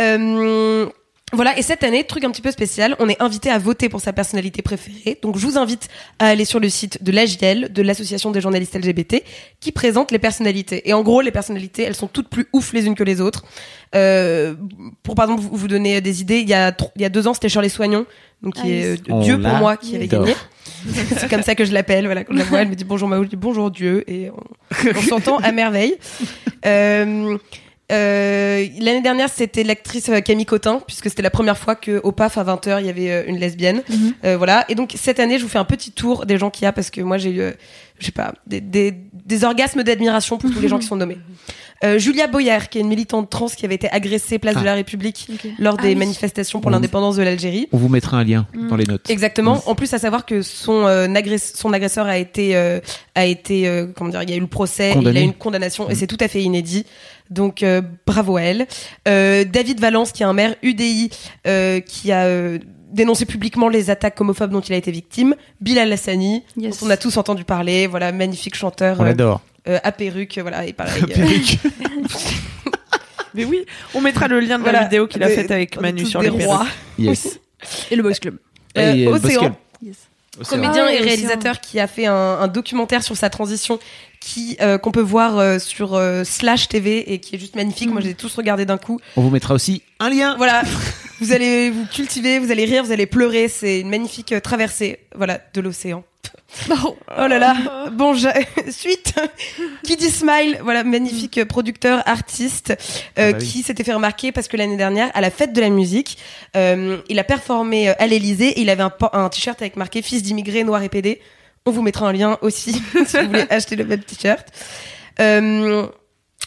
Euh, 0.00 0.86
voilà, 1.32 1.58
et 1.58 1.62
cette 1.62 1.82
année, 1.82 2.04
truc 2.04 2.22
un 2.22 2.30
petit 2.30 2.40
peu 2.40 2.52
spécial, 2.52 2.94
on 3.00 3.08
est 3.08 3.20
invité 3.20 3.50
à 3.50 3.58
voter 3.58 3.88
pour 3.88 4.00
sa 4.00 4.12
personnalité 4.12 4.62
préférée. 4.62 5.18
Donc 5.22 5.36
je 5.36 5.44
vous 5.44 5.58
invite 5.58 5.88
à 6.20 6.26
aller 6.28 6.44
sur 6.44 6.60
le 6.60 6.68
site 6.68 7.02
de 7.02 7.10
l'AJL, 7.10 7.72
de 7.72 7.82
l'Association 7.82 8.30
des 8.30 8.40
journalistes 8.40 8.76
LGBT, 8.76 9.24
qui 9.58 9.72
présente 9.72 10.12
les 10.12 10.20
personnalités. 10.20 10.88
Et 10.88 10.92
en 10.92 11.02
gros, 11.02 11.20
les 11.22 11.32
personnalités, 11.32 11.82
elles 11.82 11.96
sont 11.96 12.06
toutes 12.06 12.28
plus 12.28 12.46
ouf 12.52 12.72
les 12.72 12.86
unes 12.86 12.94
que 12.94 13.02
les 13.02 13.20
autres. 13.20 13.44
Euh, 13.96 14.54
pour 15.02 15.16
par 15.16 15.24
exemple 15.24 15.42
vous, 15.42 15.56
vous 15.56 15.68
donner 15.68 16.00
des 16.00 16.20
idées, 16.20 16.38
il 16.38 16.48
y 16.48 16.54
a, 16.54 16.74
il 16.94 17.02
y 17.02 17.04
a 17.04 17.08
deux 17.08 17.26
ans, 17.26 17.34
c'était 17.34 17.48
Shirley 17.48 17.70
Soignon, 17.70 18.06
donc 18.42 18.54
qui 18.54 18.62
Ah, 18.62 18.68
est 18.68 19.10
euh, 19.10 19.20
Dieu 19.20 19.40
pour 19.40 19.52
moi, 19.54 19.76
qui 19.76 19.96
avait 19.96 20.06
gagné. 20.06 20.32
C'est 21.16 21.28
comme 21.28 21.42
ça 21.42 21.56
que 21.56 21.64
je 21.64 21.72
l'appelle. 21.72 22.04
Voilà, 22.04 22.22
quand 22.22 22.34
je 22.34 22.38
la 22.38 22.44
vois, 22.44 22.60
elle 22.62 22.68
me 22.68 22.76
dit 22.76 22.84
bonjour 22.84 23.08
Mao, 23.08 23.24
je 23.24 23.28
dis 23.28 23.36
bonjour 23.36 23.72
Dieu, 23.72 24.08
et 24.08 24.30
on, 24.30 24.90
on 24.96 25.02
s'entend 25.02 25.38
à 25.38 25.50
merveille. 25.50 25.96
Euh, 26.66 27.36
euh, 27.92 28.66
L'année 28.80 29.02
dernière, 29.02 29.28
c'était 29.28 29.62
l'actrice 29.62 30.08
euh, 30.08 30.20
Camille 30.20 30.46
Cotin, 30.46 30.80
puisque 30.86 31.08
c'était 31.08 31.22
la 31.22 31.30
première 31.30 31.56
fois 31.56 31.76
que 31.76 32.00
au 32.02 32.12
PAF 32.12 32.38
à 32.38 32.44
20h, 32.44 32.80
il 32.80 32.86
y 32.86 32.88
avait 32.88 33.10
euh, 33.10 33.24
une 33.26 33.38
lesbienne. 33.38 33.82
Mhm. 33.88 34.14
Euh, 34.24 34.36
voilà. 34.36 34.64
Et 34.68 34.74
donc 34.74 34.94
cette 34.96 35.20
année, 35.20 35.38
je 35.38 35.44
vous 35.44 35.48
fais 35.48 35.58
un 35.58 35.64
petit 35.64 35.92
tour 35.92 36.26
des 36.26 36.38
gens 36.38 36.50
qu'il 36.50 36.64
y 36.64 36.66
a, 36.66 36.72
parce 36.72 36.90
que 36.90 37.00
moi 37.00 37.18
j'ai 37.18 37.30
eu, 37.30 37.40
euh, 37.40 37.52
je 37.98 38.06
sais 38.06 38.12
pas, 38.12 38.34
des, 38.46 38.60
des, 38.60 38.92
des 39.24 39.44
orgasmes 39.44 39.82
d'admiration 39.82 40.38
pour 40.38 40.50
tous 40.50 40.60
les 40.60 40.68
gens 40.68 40.78
qui 40.78 40.86
sont 40.86 40.96
nommés. 40.96 41.18
Euh, 41.84 41.98
Julia 41.98 42.26
Boyer, 42.26 42.56
qui 42.70 42.78
est 42.78 42.80
une 42.80 42.88
militante 42.88 43.28
trans 43.28 43.48
qui 43.48 43.66
avait 43.66 43.74
été 43.74 43.86
agressée 43.90 44.38
place 44.38 44.54
Ah. 44.56 44.60
de 44.60 44.64
la 44.64 44.72
République 44.72 45.28
Ok. 45.30 45.46
lors 45.58 45.76
Ah 45.78 45.82
des 45.82 45.88
oui. 45.88 45.94
manifestations 45.96 46.58
pour 46.62 46.70
l'indépendance 46.70 47.16
de 47.16 47.22
l'Algérie. 47.22 47.68
On 47.70 47.76
vous 47.76 47.90
mettra 47.90 48.16
un 48.16 48.24
lien 48.24 48.46
Mm. 48.54 48.68
dans 48.68 48.76
les 48.76 48.86
notes. 48.86 49.10
Exactement. 49.10 49.62
En 49.66 49.74
plus, 49.74 49.92
à 49.92 49.98
savoir 49.98 50.24
que 50.24 50.40
son, 50.40 50.86
euh, 50.86 51.06
agress- 51.08 51.54
son 51.54 51.74
agresseur 51.74 52.06
a 52.06 52.16
été, 52.16 52.56
euh, 52.56 52.80
a 53.14 53.26
été, 53.26 53.68
euh, 53.68 53.88
comment 53.94 54.08
dire, 54.08 54.22
il 54.22 54.30
y 54.30 54.32
a 54.32 54.36
eu 54.36 54.40
le 54.40 54.46
procès, 54.46 54.92
Condamné. 54.94 55.18
il 55.18 55.22
a 55.22 55.26
eu 55.26 55.28
une 55.28 55.34
condamnation, 55.34 55.86
et 55.90 55.92
Mm. 55.92 55.96
c'est 55.96 56.06
tout 56.06 56.16
à 56.20 56.28
fait 56.28 56.42
inédit. 56.42 56.86
Donc, 57.28 57.62
euh, 57.62 57.82
bravo 58.06 58.38
à 58.38 58.40
elle. 58.42 58.66
Euh, 59.06 59.44
David 59.44 59.78
Valence, 59.78 60.12
qui 60.12 60.22
est 60.22 60.26
un 60.26 60.32
maire 60.32 60.54
UDI, 60.62 61.10
euh, 61.46 61.80
qui 61.80 62.10
a 62.10 62.26
dénoncé 62.92 63.24
publiquement 63.26 63.68
les 63.68 63.90
attaques 63.90 64.20
homophobes 64.20 64.50
dont 64.50 64.60
il 64.60 64.72
a 64.72 64.76
été 64.76 64.90
victime. 64.90 65.34
Bilal 65.60 65.92
Hassani, 65.92 66.42
Yes. 66.56 66.80
dont 66.80 66.86
on 66.86 66.90
a 66.90 66.96
tous 66.96 67.16
entendu 67.16 67.44
parler. 67.44 67.86
Voilà, 67.86 68.12
magnifique 68.12 68.54
chanteur 68.54 68.96
On 69.00 69.02
euh, 69.02 69.06
l'adore. 69.06 69.40
euh, 69.68 69.78
à 69.82 69.92
perruque, 69.92 70.38
voilà, 70.40 70.66
et 70.66 70.72
pareil. 70.72 71.02
Perruque. 71.02 71.58
Mais 73.34 73.44
oui, 73.44 73.66
on 73.94 74.00
mettra 74.00 74.28
le 74.28 74.40
lien 74.40 74.58
de 74.58 74.64
la 74.64 74.84
vidéo 74.84 75.06
qu'il 75.06 75.22
a 75.22 75.28
faite 75.28 75.50
avec 75.50 75.78
Manu 75.80 76.06
sur 76.06 76.22
les 76.22 76.30
rois. 76.30 76.66
Yes. 76.98 77.38
Et 77.90 77.96
le 77.96 78.02
Boys 78.02 78.14
Club. 78.14 78.36
Euh, 78.78 78.92
Et, 78.94 79.06
euh, 79.06 79.10
Océan. 79.12 79.40
Boscal. 79.40 79.54
Yes. 79.82 79.96
Océan. 80.40 80.60
comédien 80.62 80.84
Ah 80.86 80.92
et 80.92 80.96
aussi, 80.96 81.04
réalisateur 81.04 81.60
qui 81.60 81.80
a 81.80 81.86
fait 81.86 82.06
un, 82.06 82.14
un 82.14 82.48
documentaire 82.48 83.02
sur 83.02 83.16
sa 83.16 83.28
transition 83.30 83.78
qui 84.20 84.56
euh, 84.60 84.76
qu'on 84.78 84.90
peut 84.90 85.00
voir 85.02 85.38
euh, 85.38 85.58
sur 85.58 85.94
euh, 85.94 86.24
Slash 86.24 86.68
TV 86.68 87.12
et 87.12 87.18
qui 87.20 87.36
est 87.36 87.38
juste 87.38 87.56
magnifique. 87.56 87.90
Moi, 87.90 88.00
j'ai 88.02 88.14
tous 88.14 88.34
regardé 88.34 88.64
d'un 88.66 88.76
coup. 88.78 89.00
On 89.16 89.22
vous 89.22 89.30
mettra 89.30 89.54
aussi 89.54 89.82
un 90.00 90.10
lien. 90.10 90.34
Voilà, 90.36 90.62
vous 91.20 91.32
allez 91.32 91.70
vous 91.70 91.86
cultiver, 91.86 92.38
vous 92.38 92.50
allez 92.50 92.64
rire, 92.64 92.84
vous 92.84 92.92
allez 92.92 93.06
pleurer. 93.06 93.48
C'est 93.48 93.80
une 93.80 93.88
magnifique 93.88 94.32
euh, 94.32 94.40
traversée, 94.40 95.00
voilà, 95.14 95.40
de 95.54 95.60
l'océan. 95.60 96.04
Oh 96.70 96.96
là 97.16 97.38
là. 97.38 97.54
Bon, 97.92 98.14
je- 98.14 98.28
suite. 98.70 99.14
qui 99.82 99.96
dit 99.96 100.10
Smile, 100.10 100.58
voilà, 100.62 100.84
magnifique 100.84 101.38
euh, 101.38 101.44
producteur, 101.44 102.02
artiste, 102.06 102.70
euh, 102.70 102.74
Ah 103.16 103.32
bah 103.32 103.38
oui. 103.40 103.46
qui 103.46 103.62
s'était 103.62 103.84
fait 103.84 103.92
remarquer 103.92 104.32
parce 104.32 104.48
que 104.48 104.56
l'année 104.56 104.76
dernière, 104.76 105.10
à 105.14 105.20
la 105.20 105.30
fête 105.30 105.52
de 105.52 105.60
la 105.60 105.68
musique, 105.70 106.18
euh, 106.56 106.98
il 107.08 107.18
a 107.18 107.24
performé 107.24 107.88
euh, 107.90 107.94
à 107.98 108.06
l'Elysée 108.06 108.48
et 108.48 108.60
il 108.60 108.70
avait 108.70 108.84
un, 109.12 109.28
t-shirt 109.28 109.60
avec 109.60 109.76
marqué 109.76 110.02
Fils 110.02 110.22
d'immigrés, 110.22 110.64
noir 110.64 110.82
et 110.82 110.88
pédé. 110.88 111.20
On 111.66 111.70
vous 111.72 111.82
mettra 111.82 112.08
un 112.08 112.12
lien 112.12 112.38
aussi 112.42 112.72
si 113.06 113.16
vous 113.18 113.26
voulez 113.26 113.46
acheter 113.50 113.76
le 113.76 113.84
même 113.84 114.00
t-shirt. 114.00 114.46
Euh, 115.20 115.86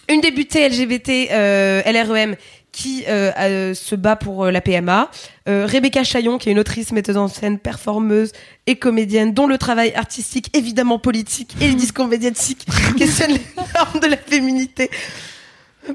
une 0.08 0.22
députée 0.22 0.68
LGBT 0.70 1.30
euh, 1.32 1.82
LREM 1.86 2.36
qui 2.80 3.04
euh, 3.10 3.32
euh, 3.38 3.74
se 3.74 3.94
bat 3.94 4.16
pour 4.16 4.46
euh, 4.46 4.52
la 4.52 4.62
PMA. 4.62 5.12
Rebecca 5.48 6.04
Chaillon, 6.04 6.38
qui 6.38 6.50
est 6.50 6.52
une 6.52 6.60
autrice, 6.60 6.92
metteuse 6.92 7.18
en 7.18 7.28
scène, 7.28 7.58
performeuse 7.58 8.34
et 8.68 8.76
comédienne, 8.76 9.34
dont 9.34 9.48
le 9.48 9.58
travail 9.58 9.92
artistique, 9.96 10.56
évidemment 10.56 11.00
politique, 11.00 11.56
et 11.60 11.68
les 11.68 11.74
discours 11.86 12.06
médiatiques 12.06 12.68
questionnent 12.96 13.32
les 13.32 13.42
normes 13.58 14.00
de 14.00 14.06
la 14.06 14.16
féminité. 14.16 14.92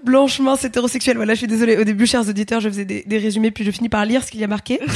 Blanche, 0.02 0.40
mince, 0.40 0.64
hétérosexuelle. 0.64 1.16
Voilà, 1.16 1.34
je 1.34 1.38
suis 1.38 1.46
désolée. 1.46 1.76
Au 1.76 1.84
début, 1.84 2.06
chers 2.06 2.28
auditeurs, 2.28 2.60
je 2.60 2.68
faisais 2.68 2.84
des, 2.84 3.04
des 3.06 3.18
résumés, 3.18 3.50
puis 3.50 3.64
je 3.64 3.70
finis 3.70 3.88
par 3.88 4.04
lire 4.04 4.24
ce 4.24 4.30
qu'il 4.30 4.40
y 4.40 4.44
a 4.44 4.48
marqué. 4.48 4.80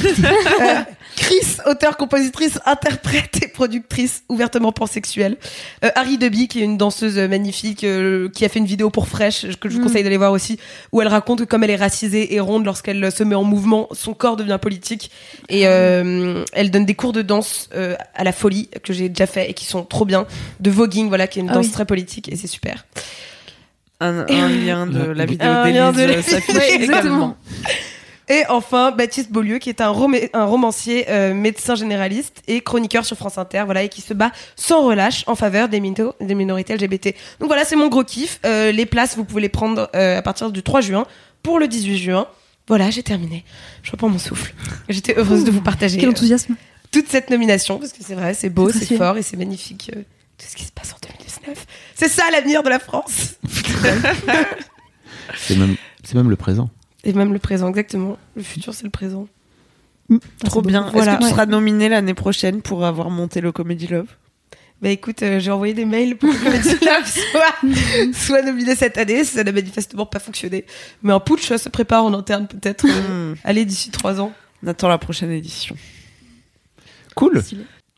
Euh, 0.60 0.80
Chris, 1.16 1.56
auteur, 1.66 1.96
compositrice, 1.96 2.58
interprète 2.66 3.38
et 3.42 3.48
productrice 3.48 4.22
ouvertement 4.28 4.72
pansexuelle. 4.72 5.36
Euh, 5.84 5.90
Harry 5.94 6.18
Deby, 6.18 6.48
qui 6.48 6.60
est 6.60 6.64
une 6.64 6.76
danseuse 6.76 7.16
magnifique, 7.18 7.84
euh, 7.84 8.28
qui 8.28 8.44
a 8.44 8.48
fait 8.48 8.58
une 8.58 8.66
vidéo 8.66 8.90
pour 8.90 9.08
Fresh, 9.08 9.46
que 9.60 9.68
je 9.68 9.74
vous 9.74 9.80
Mm. 9.80 9.84
conseille 9.84 10.02
d'aller 10.02 10.16
voir 10.16 10.32
aussi, 10.32 10.58
où 10.92 11.00
elle 11.00 11.08
raconte 11.08 11.40
que 11.40 11.44
comme 11.44 11.62
elle 11.64 11.70
est 11.70 11.76
racisée 11.76 12.34
et 12.34 12.40
ronde, 12.40 12.64
lorsqu'elle 12.64 13.10
se 13.12 13.22
met 13.24 13.34
en 13.34 13.44
mouvement, 13.44 13.88
son 13.92 14.14
corps 14.14 14.36
devient 14.36 14.58
politique. 14.60 15.10
Et 15.48 15.66
euh, 15.66 16.44
elle 16.52 16.70
donne 16.70 16.84
des 16.86 16.94
cours 16.94 17.12
de 17.12 17.22
danse 17.22 17.68
à 18.14 18.24
la 18.24 18.32
folie, 18.32 18.68
que 18.82 18.92
j'ai 18.92 19.08
déjà 19.08 19.26
fait 19.26 19.50
et 19.50 19.54
qui 19.54 19.64
sont 19.64 19.84
trop 19.84 20.04
bien. 20.04 20.26
De 20.60 20.70
voguing, 20.70 21.08
voilà, 21.08 21.26
qui 21.26 21.38
est 21.38 21.42
une 21.42 21.50
Ah 21.50 21.54
danse 21.54 21.66
oui. 21.66 21.72
très 21.72 21.84
politique, 21.86 22.28
et 22.32 22.36
c'est 22.36 22.46
super. 22.48 22.84
Un, 24.00 24.26
un 24.28 24.48
lien 24.48 24.86
de 24.86 25.00
la 25.10 25.26
vidéo 25.26 25.48
Un 25.48 25.70
lien 25.70 25.90
de 25.92 25.96
d'Élise 25.96 26.16
la- 26.16 26.22
s'affiche 26.22 26.54
Ouais, 26.54 26.74
également. 26.74 26.84
exactement. 26.98 27.36
Et 28.30 28.42
enfin, 28.50 28.90
Baptiste 28.92 29.32
Beaulieu, 29.32 29.58
qui 29.58 29.70
est 29.70 29.80
un, 29.80 29.90
romé- 29.90 30.28
un 30.34 30.44
romancier, 30.44 31.06
euh, 31.08 31.32
médecin 31.32 31.74
généraliste 31.74 32.42
et 32.46 32.60
chroniqueur 32.60 33.04
sur 33.06 33.16
France 33.16 33.38
Inter, 33.38 33.62
voilà, 33.64 33.82
et 33.84 33.88
qui 33.88 34.02
se 34.02 34.12
bat 34.12 34.32
sans 34.54 34.84
relâche 34.86 35.24
en 35.26 35.34
faveur 35.34 35.68
des, 35.70 35.80
minto- 35.80 36.14
des 36.20 36.34
minorités 36.34 36.74
LGBT. 36.76 37.14
Donc 37.40 37.48
voilà, 37.48 37.64
c'est 37.64 37.74
mon 37.74 37.88
gros 37.88 38.04
kiff. 38.04 38.38
Euh, 38.44 38.70
les 38.70 38.84
places, 38.86 39.16
vous 39.16 39.24
pouvez 39.24 39.40
les 39.40 39.48
prendre 39.48 39.88
euh, 39.96 40.18
à 40.18 40.22
partir 40.22 40.50
du 40.52 40.62
3 40.62 40.82
juin 40.82 41.06
pour 41.42 41.58
le 41.58 41.66
18 41.68 41.96
juin. 41.96 42.26
Voilà, 42.68 42.90
j'ai 42.90 43.02
terminé. 43.02 43.44
Je 43.82 43.90
reprends 43.90 44.10
mon 44.10 44.18
souffle. 44.18 44.54
J'étais 44.90 45.14
heureuse 45.18 45.44
de 45.44 45.50
vous 45.50 45.62
partager 45.62 45.96
Quel 45.96 46.10
euh, 46.10 46.12
enthousiasme. 46.12 46.54
toute 46.92 47.08
cette 47.08 47.30
nomination, 47.30 47.78
parce 47.78 47.92
que 47.92 48.04
c'est 48.06 48.14
vrai, 48.14 48.34
c'est 48.34 48.50
beau, 48.50 48.66
C'est 48.68 48.74
c'est 48.74 48.78
précieux. 48.80 48.96
fort 48.98 49.16
et 49.16 49.22
c'est 49.22 49.38
magnifique. 49.38 49.90
euh, 49.96 50.02
tout 50.38 50.46
ce 50.48 50.56
qui 50.56 50.64
se 50.64 50.72
passe 50.72 50.92
en 50.92 50.96
2019. 51.06 51.66
C'est 51.94 52.08
ça 52.08 52.24
l'avenir 52.32 52.62
de 52.62 52.68
la 52.68 52.78
France. 52.78 53.36
C'est 55.36 55.56
même, 55.56 55.76
c'est 56.02 56.14
même 56.14 56.30
le 56.30 56.36
présent. 56.36 56.70
Et 57.04 57.12
même 57.12 57.32
le 57.34 57.38
présent, 57.38 57.68
exactement. 57.68 58.16
Le 58.34 58.42
futur, 58.42 58.72
c'est 58.74 58.84
le 58.84 58.90
présent. 58.90 59.28
Trop 60.46 60.62
bien. 60.62 60.88
Voilà. 60.90 61.12
Est-ce 61.12 61.16
que 61.16 61.20
tu 61.20 61.24
Ouais. 61.26 61.30
seras 61.32 61.46
nominé 61.46 61.88
l'année 61.90 62.14
prochaine 62.14 62.62
pour 62.62 62.84
avoir 62.84 63.10
monté 63.10 63.40
le 63.42 63.52
Comedy 63.52 63.86
Love 63.88 64.06
Bah 64.80 64.88
écoute, 64.88 65.22
euh, 65.22 65.38
j'ai 65.38 65.50
envoyé 65.50 65.74
des 65.74 65.84
mails 65.84 66.16
pour 66.16 66.30
que 66.30 66.42
Comedy 66.44 66.70
Love 66.84 67.06
soit, 67.06 68.12
soit 68.14 68.42
nominé 68.42 68.74
cette 68.74 68.96
année. 68.96 69.22
Ça 69.24 69.44
n'a 69.44 69.52
manifestement 69.52 70.06
pas 70.06 70.18
fonctionné. 70.18 70.64
Mais 71.02 71.12
un 71.12 71.20
putsch 71.20 71.54
se 71.54 71.68
prépare 71.68 72.04
en 72.04 72.14
interne 72.14 72.46
peut-être. 72.48 72.86
euh, 72.86 73.32
Hmm. 73.32 73.36
Allez, 73.44 73.66
d'ici 73.66 73.90
trois 73.90 74.20
ans. 74.20 74.32
On 74.64 74.66
attend 74.68 74.88
la 74.88 74.98
prochaine 74.98 75.30
édition. 75.30 75.76
Cool. 77.14 77.42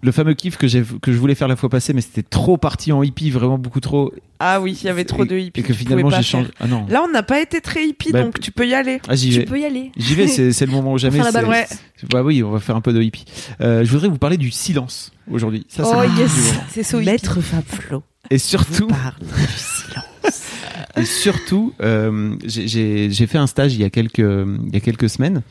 Le 0.02 0.12
fameux 0.12 0.32
kiff 0.34 0.56
que, 0.56 0.66
j'ai, 0.66 0.82
que 1.02 1.12
je 1.12 1.18
voulais 1.18 1.34
faire 1.34 1.46
la 1.48 1.56
fois 1.56 1.68
passée, 1.68 1.92
mais 1.92 2.00
c'était 2.00 2.22
trop 2.22 2.56
parti 2.56 2.90
en 2.90 3.02
hippie, 3.02 3.30
vraiment 3.30 3.58
beaucoup 3.58 3.80
trop. 3.80 4.12
Ah 4.38 4.58
oui, 4.60 4.78
il 4.82 4.86
y 4.86 4.88
avait 4.88 5.04
trop 5.04 5.26
de 5.26 5.36
hippies. 5.36 5.60
Et 5.60 5.62
que 5.62 5.72
tu 5.74 5.78
finalement 5.80 6.08
j'ai 6.08 6.22
changé. 6.22 6.48
Ah 6.58 6.66
non. 6.66 6.86
Là, 6.88 7.02
on 7.06 7.12
n'a 7.12 7.22
pas 7.22 7.40
été 7.40 7.60
très 7.60 7.86
hippie, 7.86 8.10
Bah, 8.12 8.22
donc 8.22 8.40
tu 8.40 8.50
peux 8.50 8.66
y 8.66 8.72
aller. 8.72 9.00
Ah, 9.08 9.14
j'y 9.14 9.28
Tu 9.30 9.38
vais. 9.40 9.44
peux 9.44 9.60
y 9.60 9.64
aller. 9.66 9.92
J'y 9.98 10.14
vais, 10.14 10.26
c'est, 10.26 10.52
c'est 10.52 10.64
le 10.64 10.72
moment 10.72 10.94
ou 10.94 10.98
jamais. 10.98 11.18
balle, 11.32 11.46
ouais. 11.46 11.66
Bah 12.10 12.22
oui, 12.22 12.42
on 12.42 12.50
va 12.50 12.60
faire 12.60 12.76
un 12.76 12.80
peu 12.80 12.94
de 12.94 13.02
hippie. 13.02 13.26
Euh, 13.60 13.84
je 13.84 13.90
voudrais 13.90 14.08
vous 14.08 14.16
parler 14.16 14.38
du 14.38 14.50
silence 14.50 15.12
aujourd'hui. 15.30 15.66
Ça, 15.68 15.84
c'est 15.84 15.90
Oh, 15.94 16.02
yes. 16.18 16.30
C'est 16.70 16.82
so 16.82 16.98
hippie. 17.00 17.10
Maître 17.10 17.40
Fab 17.42 17.64
Flo 17.66 18.02
Et 18.30 18.36
vous 18.36 18.40
surtout, 18.42 18.86
parle 18.86 19.14
du 19.20 19.52
silence. 19.56 20.46
Et 20.96 21.04
surtout, 21.04 21.72
euh, 21.82 22.34
j'ai 22.46 23.26
fait 23.26 23.38
un 23.38 23.46
stage 23.46 23.74
il 23.74 23.80
y 23.80 23.84
a 23.84 23.90
quelques, 23.90 24.18
il 24.18 24.70
y 24.72 24.76
a 24.76 24.80
quelques 24.80 25.10
semaines. 25.10 25.42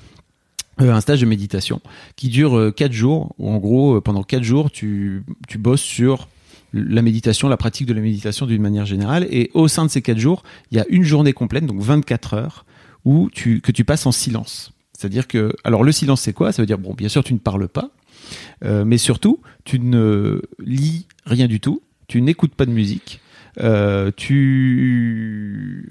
Euh, 0.81 0.93
un 0.93 1.01
stage 1.01 1.21
de 1.21 1.25
méditation 1.25 1.81
qui 2.15 2.29
dure 2.29 2.57
euh, 2.57 2.71
quatre 2.71 2.93
jours 2.93 3.33
où 3.37 3.49
en 3.49 3.57
gros 3.57 3.95
euh, 3.97 4.01
pendant 4.01 4.23
quatre 4.23 4.43
jours 4.43 4.71
tu, 4.71 5.23
tu 5.47 5.57
bosses 5.57 5.81
sur 5.81 6.27
la 6.73 7.01
méditation, 7.01 7.49
la 7.49 7.57
pratique 7.57 7.87
de 7.87 7.93
la 7.93 8.01
méditation 8.01 8.45
d'une 8.45 8.61
manière 8.61 8.85
générale 8.85 9.27
et 9.31 9.49
au 9.55 9.67
sein 9.67 9.85
de 9.85 9.89
ces 9.89 10.01
quatre 10.01 10.19
jours 10.19 10.43
il 10.71 10.77
y 10.77 10.79
a 10.79 10.85
une 10.89 11.03
journée 11.03 11.33
complète 11.33 11.65
donc 11.65 11.81
24 11.81 12.33
heures 12.35 12.65
où 13.05 13.29
tu, 13.31 13.61
que 13.61 13.71
tu 13.71 13.83
passes 13.85 14.05
en 14.05 14.11
silence 14.11 14.71
c'est-à-dire 14.97 15.27
que 15.27 15.53
alors 15.63 15.83
le 15.83 15.91
silence 15.91 16.21
c'est 16.21 16.33
quoi? 16.33 16.51
Ça 16.51 16.61
veut 16.61 16.65
dire 16.67 16.77
bon 16.77 16.93
bien 16.93 17.09
sûr 17.09 17.23
tu 17.23 17.33
ne 17.33 17.39
parles 17.39 17.67
pas 17.67 17.89
euh, 18.63 18.85
mais 18.85 18.97
surtout 18.97 19.39
tu 19.63 19.79
ne 19.79 20.41
lis 20.59 21.07
rien 21.25 21.47
du 21.47 21.59
tout 21.59 21.81
tu 22.07 22.21
n'écoutes 22.21 22.53
pas 22.55 22.65
de 22.65 22.71
musique 22.71 23.19
euh, 23.59 24.11
tu 24.15 25.89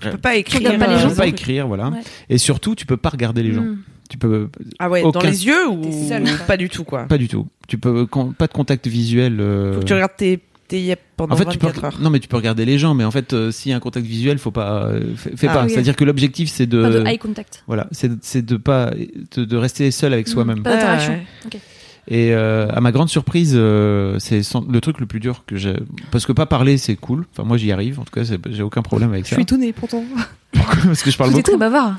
Tu 0.00 0.10
peux 0.10 0.18
pas 0.18 0.36
écrire. 0.36 0.78
pas 0.78 0.86
les 0.86 0.96
tu 0.96 1.02
gens. 1.02 1.08
peux 1.10 1.14
pas 1.14 1.26
écrire, 1.26 1.66
voilà. 1.66 1.88
Ouais. 1.88 2.00
Et 2.28 2.38
surtout, 2.38 2.74
tu 2.74 2.84
peux 2.84 2.96
pas 2.96 3.08
regarder 3.10 3.42
les 3.42 3.52
gens. 3.52 3.62
Mm. 3.62 3.78
Tu 4.08 4.18
peux 4.18 4.48
Ah 4.78 4.88
ouais, 4.88 5.02
dans 5.02 5.20
les 5.20 5.46
yeux 5.46 5.68
ou 5.68 5.82
T'es 5.82 5.92
seul, 6.08 6.24
pas 6.46 6.56
du 6.56 6.68
tout 6.68 6.84
quoi. 6.84 7.04
pas 7.04 7.18
du 7.18 7.28
tout. 7.28 7.46
Tu 7.68 7.78
peux 7.78 8.06
con- 8.06 8.32
pas 8.36 8.46
de 8.46 8.52
contact 8.52 8.86
visuel. 8.86 9.38
euh, 9.40 9.74
Faut 9.74 9.80
que 9.80 9.84
tu 9.84 9.94
regardes 9.94 10.16
tes, 10.16 10.40
tes 10.68 10.80
yep 10.80 11.00
pendant 11.16 11.34
En 11.34 11.36
fait, 11.36 11.46
tu 11.46 11.58
peux 11.58 11.66
24 11.66 11.84
heures. 11.84 11.98
non 12.00 12.10
mais 12.10 12.20
tu 12.20 12.28
peux 12.28 12.36
regarder 12.36 12.64
les 12.64 12.78
gens, 12.78 12.94
mais 12.94 13.04
en 13.04 13.10
fait, 13.10 13.32
euh, 13.32 13.50
s'il 13.50 13.70
y 13.70 13.72
a 13.72 13.76
un 13.76 13.80
contact 13.80 14.06
visuel, 14.06 14.38
faut 14.38 14.50
pas, 14.52 14.84
euh, 14.84 15.14
fais, 15.16 15.36
fais 15.36 15.48
Ah, 15.48 15.54
pas. 15.54 15.68
C'est-à-dire 15.68 15.96
que 15.96 16.04
l'objectif, 16.04 16.48
c'est 16.48 16.66
de, 16.66 16.82
Pas 16.82 16.90
de 16.90 17.04
eye 17.06 17.18
contact. 17.18 17.64
voilà, 17.66 17.86
c'est 17.90 18.10
c'est 18.22 18.44
de 18.44 18.56
pas, 18.56 18.90
de, 19.36 19.44
de 19.44 19.56
rester 19.56 19.90
seul 19.90 20.12
avec 20.12 20.28
Mm. 20.28 20.30
soi-même. 20.30 20.62
Pas 20.62 20.70
d'interaction. 20.74 21.14
Ah 21.44 21.48
ouais. 21.54 21.60
Et 22.08 22.32
euh, 22.32 22.68
à 22.70 22.80
ma 22.80 22.92
grande 22.92 23.08
surprise, 23.08 23.54
euh, 23.56 24.20
c'est 24.20 24.40
le 24.70 24.80
truc 24.80 25.00
le 25.00 25.06
plus 25.06 25.18
dur 25.18 25.42
que 25.44 25.56
j'ai, 25.56 25.74
parce 26.12 26.24
que 26.24 26.30
pas 26.30 26.46
parler, 26.46 26.78
c'est 26.78 26.94
cool. 26.94 27.24
Enfin, 27.32 27.42
moi, 27.42 27.56
j'y 27.56 27.72
arrive. 27.72 27.98
En 27.98 28.04
tout 28.04 28.12
cas, 28.14 28.22
j'ai 28.50 28.62
aucun 28.62 28.82
problème 28.82 29.10
avec 29.10 29.24
Je 29.24 29.30
ça. 29.30 29.34
suis 29.34 29.42
étonnée 29.42 29.72
pourtant. 29.72 30.04
Pourquoi? 30.52 30.76
Parce 30.84 31.02
que 31.02 31.10
je 31.10 31.18
parle 31.18 31.30
Vous 31.30 31.38
êtes 31.40 31.44
très 31.44 31.54
beaucoup. 31.54 31.60
bavard. 31.72 31.98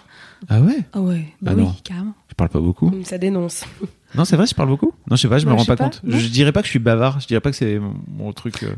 Ah 0.49 0.61
ouais 0.61 0.77
Ah 0.93 1.01
ouais, 1.01 1.25
bah 1.41 1.51
Ah 1.53 1.57
oui, 1.57 1.63
non. 1.63 1.75
carrément. 1.83 2.13
Je 2.29 2.35
parle 2.35 2.49
pas 2.49 2.59
beaucoup. 2.59 2.91
Ça 3.03 3.17
dénonce. 3.17 3.63
Non, 4.15 4.23
c'est 4.25 4.35
vrai, 4.35 4.45
je 4.47 4.55
parle 4.55 4.69
beaucoup. 4.69 4.93
Non, 5.09 5.15
je 5.15 5.21
sais 5.23 5.27
pas, 5.27 5.39
je 5.39 5.45
me 5.45 5.51
Ouais, 5.51 5.57
rends 5.57 5.63
je 5.63 5.67
pas, 5.67 5.75
pas, 5.75 5.83
compte. 5.85 6.01
non. 6.03 6.17
Je 6.17 6.27
dirais 6.27 6.51
pas 6.51 6.61
que 6.61 6.65
je 6.67 6.71
suis 6.71 6.79
bavard. 6.79 7.19
Je 7.19 7.27
dirais 7.27 7.41
pas 7.41 7.49
que 7.51 7.55
c'est 7.57 7.79
mon, 8.07 8.31
truc. 8.33 8.63
euh. 8.63 8.73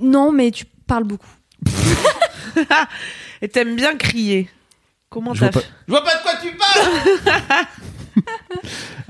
Non, 0.00 0.32
mais 0.32 0.50
tu 0.50 0.64
parles 0.86 1.04
beaucoup. 1.04 1.28
Et 3.42 3.48
t'aimes 3.48 3.76
bien 3.76 3.96
crier. 3.96 4.48
Comment 5.10 5.34
Je 5.34 5.40
t'as 5.40 5.50
vois, 5.50 5.52
pas... 5.52 5.60
fait? 5.60 5.72
Je 5.86 5.92
vois 5.92 6.02
pas 6.04 6.14
de 6.16 6.22
quoi 6.22 6.32
tu 6.42 6.56
parles. 6.56 7.66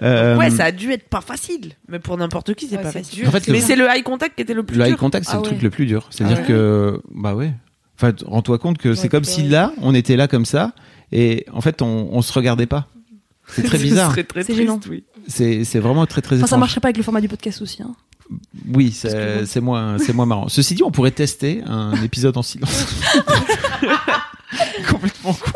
Euh, 0.03 0.37
Ouais, 0.37 0.51
ça 0.51 0.65
a 0.67 0.73
dû 0.73 0.91
être 0.93 1.09
pas 1.09 1.21
facile. 1.21 1.73
Mais 1.89 1.99
pour 1.99 2.17
n'importe 2.17 2.55
qui, 2.55 2.67
c'est 2.67 2.77
Ouais, 2.77 2.83
pas 2.83 2.91
c'est 2.91 3.01
facile. 3.05 3.21
dur. 3.21 3.29
En 3.29 3.31
fait, 3.31 3.47
le- 3.47 3.53
mais 3.53 3.61
c'est 3.61 3.77
le 3.77 3.87
eye 3.87 4.03
contact 4.03 4.35
qui 4.35 4.43
était 4.43 4.55
le 4.55 4.63
plus 4.65 4.77
Le 4.77 4.85
eye 4.85 4.89
dur. 4.91 4.99
contact, 4.99 5.27
c'est 5.27 5.33
Ah 5.33 5.37
le 5.37 5.43
ouais. 5.43 5.49
truc 5.49 5.63
le 5.63 5.71
plus 5.71 5.87
dur. 5.87 6.07
C'est-à-dire 6.11 6.39
Ah 6.39 6.43
ouais. 6.43 6.47
que, 6.49 7.03
bah 7.15 7.35
ouais. 7.35 7.53
Enfin, 7.97 8.13
t- 8.13 8.25
rends-toi 8.27 8.59
compte 8.59 8.79
que 8.79 8.95
c'est 8.95 9.05
Ouais, 9.05 9.09
comme 9.11 9.25
c'est 9.25 9.43
si 9.43 9.49
là, 9.49 9.73
on 9.83 9.95
était 9.95 10.17
là 10.17 10.27
comme 10.27 10.45
ça, 10.47 10.73
et 11.15 11.47
en 11.53 11.61
fait, 11.61 11.81
on, 11.83 12.09
on 12.13 12.21
se 12.23 12.33
regardait 12.33 12.67
pas. 12.67 12.89
C'est 13.49 13.63
très 13.63 13.79
bizarre. 13.89 14.13
C'est 14.15 14.25
triste, 14.25 14.55
gênant. 14.55 14.81
oui. 14.91 15.05
C'est 15.29 15.79
vraiment 15.79 16.05
très 16.07 16.21
très 16.23 16.37
Enfin, 16.37 16.43
ça 16.43 16.47
étrange. 16.49 16.61
marcherait 16.61 16.81
pas 16.81 16.89
avec 16.89 16.97
le 16.99 17.03
format 17.03 17.21
du 17.21 17.29
podcast 17.29 17.63
aussi. 17.63 17.83
Hein. 17.83 17.95
Oui, 18.73 18.91
c'est 18.93 19.61
moins, 19.61 19.99
c'est 19.99 20.13
moins 20.15 20.27
marrant. 20.27 20.49
Ceci 20.49 20.75
dit, 20.75 20.83
on 20.83 20.91
pourrait 20.91 21.11
tester 21.11 21.63
un 21.67 21.93
épisode 22.03 22.37
en 22.37 22.43
silence. 22.43 22.87
Complètement 24.89 25.33
con. 25.35 25.51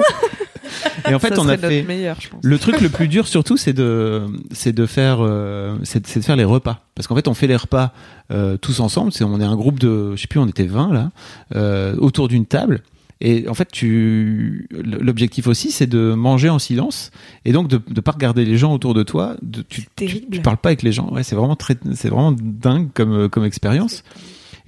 Et 1.09 1.15
en 1.15 1.19
fait, 1.19 1.35
Ça 1.35 1.41
on 1.41 1.49
a 1.49 1.57
fait. 1.57 1.83
meilleur, 1.83 2.21
je 2.21 2.29
pense. 2.29 2.41
Le 2.43 2.59
truc 2.59 2.81
le 2.81 2.89
plus 2.89 3.09
dur 3.09 3.27
surtout, 3.27 3.57
c'est 3.57 3.73
de, 3.73 4.25
c'est 4.53 4.73
de 4.73 4.85
faire, 4.87 5.19
euh, 5.21 5.77
c'est 5.85 6.07
c'est 6.07 6.21
de 6.21 6.25
faire 6.25 6.37
les 6.37 6.45
repas. 6.45 6.81
Parce 6.95 7.07
qu'en 7.07 7.15
fait, 7.15 7.29
on 7.29 7.35
fait 7.35 7.47
les 7.47 7.57
repas 7.57 7.93
euh, 8.31 8.57
tous 8.59 8.81
ensemble. 8.81 9.13
C'est, 9.13 9.25
on 9.25 9.41
est 9.41 9.45
un 9.45 9.57
groupe 9.57 9.79
de, 9.79 10.15
je 10.17 10.21
sais 10.21 10.27
plus, 10.27 10.41
on 10.41 10.47
était 10.47 10.67
20 10.67 10.93
là, 10.93 11.11
euh, 11.55 11.95
autour 11.97 12.29
d'une 12.29 12.45
table. 12.47 12.83
Et 13.21 13.49
en 13.49 13.55
fait, 13.55 13.69
tu, 13.73 14.69
l'objectif 14.71 15.49
aussi, 15.49 15.73
c'est 15.73 15.89
de 15.89 16.15
manger 16.15 16.49
en 16.51 16.59
silence 16.61 17.11
et 17.45 17.53
donc 17.53 17.67
de 17.69 17.81
ne 17.95 18.01
pas 18.01 18.13
regarder 18.13 18.45
les 18.45 18.57
gens 18.57 18.73
autour 18.73 18.95
de 18.95 19.03
toi. 19.03 19.37
De, 19.43 19.63
tu, 19.63 19.83
tu, 19.83 19.87
terrible. 19.97 20.27
tu 20.37 20.41
parles 20.41 20.57
pas 20.59 20.69
avec 20.69 20.83
les 20.83 20.93
gens. 20.93 21.11
Ouais, 21.11 21.25
c'est 21.25 21.35
vraiment 21.35 21.57
très, 21.57 21.77
c'est 21.95 22.09
vraiment 22.11 22.33
dingue 22.33 22.89
comme 22.95 23.29
comme 23.29 23.45
expérience. 23.45 24.05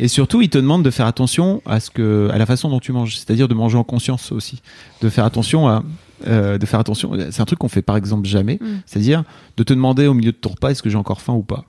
Et 0.00 0.08
surtout, 0.08 0.40
ils 0.40 0.48
te 0.48 0.56
demandent 0.58 0.82
de 0.82 0.90
faire 0.90 1.06
attention 1.06 1.60
à 1.66 1.78
ce 1.78 1.90
que, 1.90 2.28
à 2.32 2.38
la 2.38 2.46
façon 2.46 2.70
dont 2.70 2.80
tu 2.80 2.90
manges, 2.90 3.16
c'est-à-dire 3.18 3.48
de 3.48 3.54
manger 3.54 3.76
en 3.76 3.84
conscience 3.84 4.32
aussi, 4.32 4.62
de 5.02 5.10
faire 5.10 5.26
attention 5.26 5.68
à, 5.68 5.84
euh, 6.26 6.56
de 6.56 6.64
faire 6.66 6.80
attention. 6.80 7.12
C'est 7.30 7.42
un 7.42 7.44
truc 7.44 7.58
qu'on 7.58 7.68
fait 7.68 7.82
par 7.82 7.96
exemple 7.98 8.26
jamais, 8.26 8.58
Mm. 8.62 8.66
c'est-à-dire 8.86 9.24
de 9.58 9.62
te 9.62 9.74
demander 9.74 10.06
au 10.06 10.14
milieu 10.14 10.32
de 10.32 10.36
ton 10.38 10.50
repas 10.50 10.70
est-ce 10.70 10.82
que 10.82 10.88
j'ai 10.90 10.96
encore 10.96 11.20
faim 11.20 11.34
ou 11.34 11.42
pas, 11.42 11.66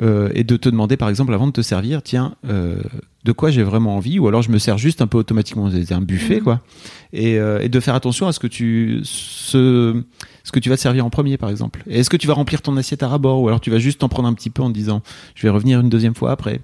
Euh, 0.00 0.30
et 0.34 0.42
de 0.44 0.56
te 0.56 0.68
demander 0.68 0.96
par 0.96 1.08
exemple 1.08 1.34
avant 1.34 1.46
de 1.46 1.52
te 1.52 1.60
servir, 1.60 2.02
tiens, 2.02 2.34
euh, 2.48 2.76
de 3.24 3.32
quoi 3.32 3.50
j'ai 3.50 3.62
vraiment 3.62 3.96
envie, 3.96 4.18
ou 4.18 4.26
alors 4.26 4.42
je 4.42 4.50
me 4.50 4.58
sers 4.58 4.78
juste 4.78 5.02
un 5.02 5.06
peu 5.06 5.18
automatiquement, 5.18 5.70
c'est 5.70 5.92
un 5.92 6.00
buffet 6.00 6.40
Mm. 6.40 6.42
quoi, 6.42 6.60
et, 7.12 7.38
euh, 7.38 7.60
et 7.60 7.68
de 7.68 7.78
faire 7.80 7.94
attention 7.94 8.26
à 8.26 8.32
ce 8.32 8.40
que 8.40 8.46
tu, 8.46 9.00
ce, 9.04 10.02
ce 10.44 10.50
que 10.50 10.58
tu 10.58 10.70
vas 10.70 10.76
te 10.76 10.80
servir 10.80 11.04
en 11.06 11.10
premier 11.10 11.36
par 11.36 11.50
exemple. 11.50 11.84
Est-ce 11.88 12.10
que 12.10 12.16
tu 12.16 12.26
vas 12.26 12.34
remplir 12.34 12.62
ton 12.62 12.76
assiette 12.76 13.02
à 13.02 13.08
rabord, 13.08 13.42
ou 13.42 13.48
alors 13.48 13.60
tu 13.60 13.70
vas 13.70 13.78
juste 13.78 14.00
t'en 14.00 14.08
prendre 14.08 14.28
un 14.28 14.34
petit 14.34 14.50
peu 14.50 14.62
en 14.62 14.70
te 14.70 14.74
disant 14.74 15.02
je 15.34 15.42
vais 15.46 15.50
revenir 15.50 15.80
une 15.80 15.90
deuxième 15.90 16.14
fois 16.14 16.32
après. 16.32 16.60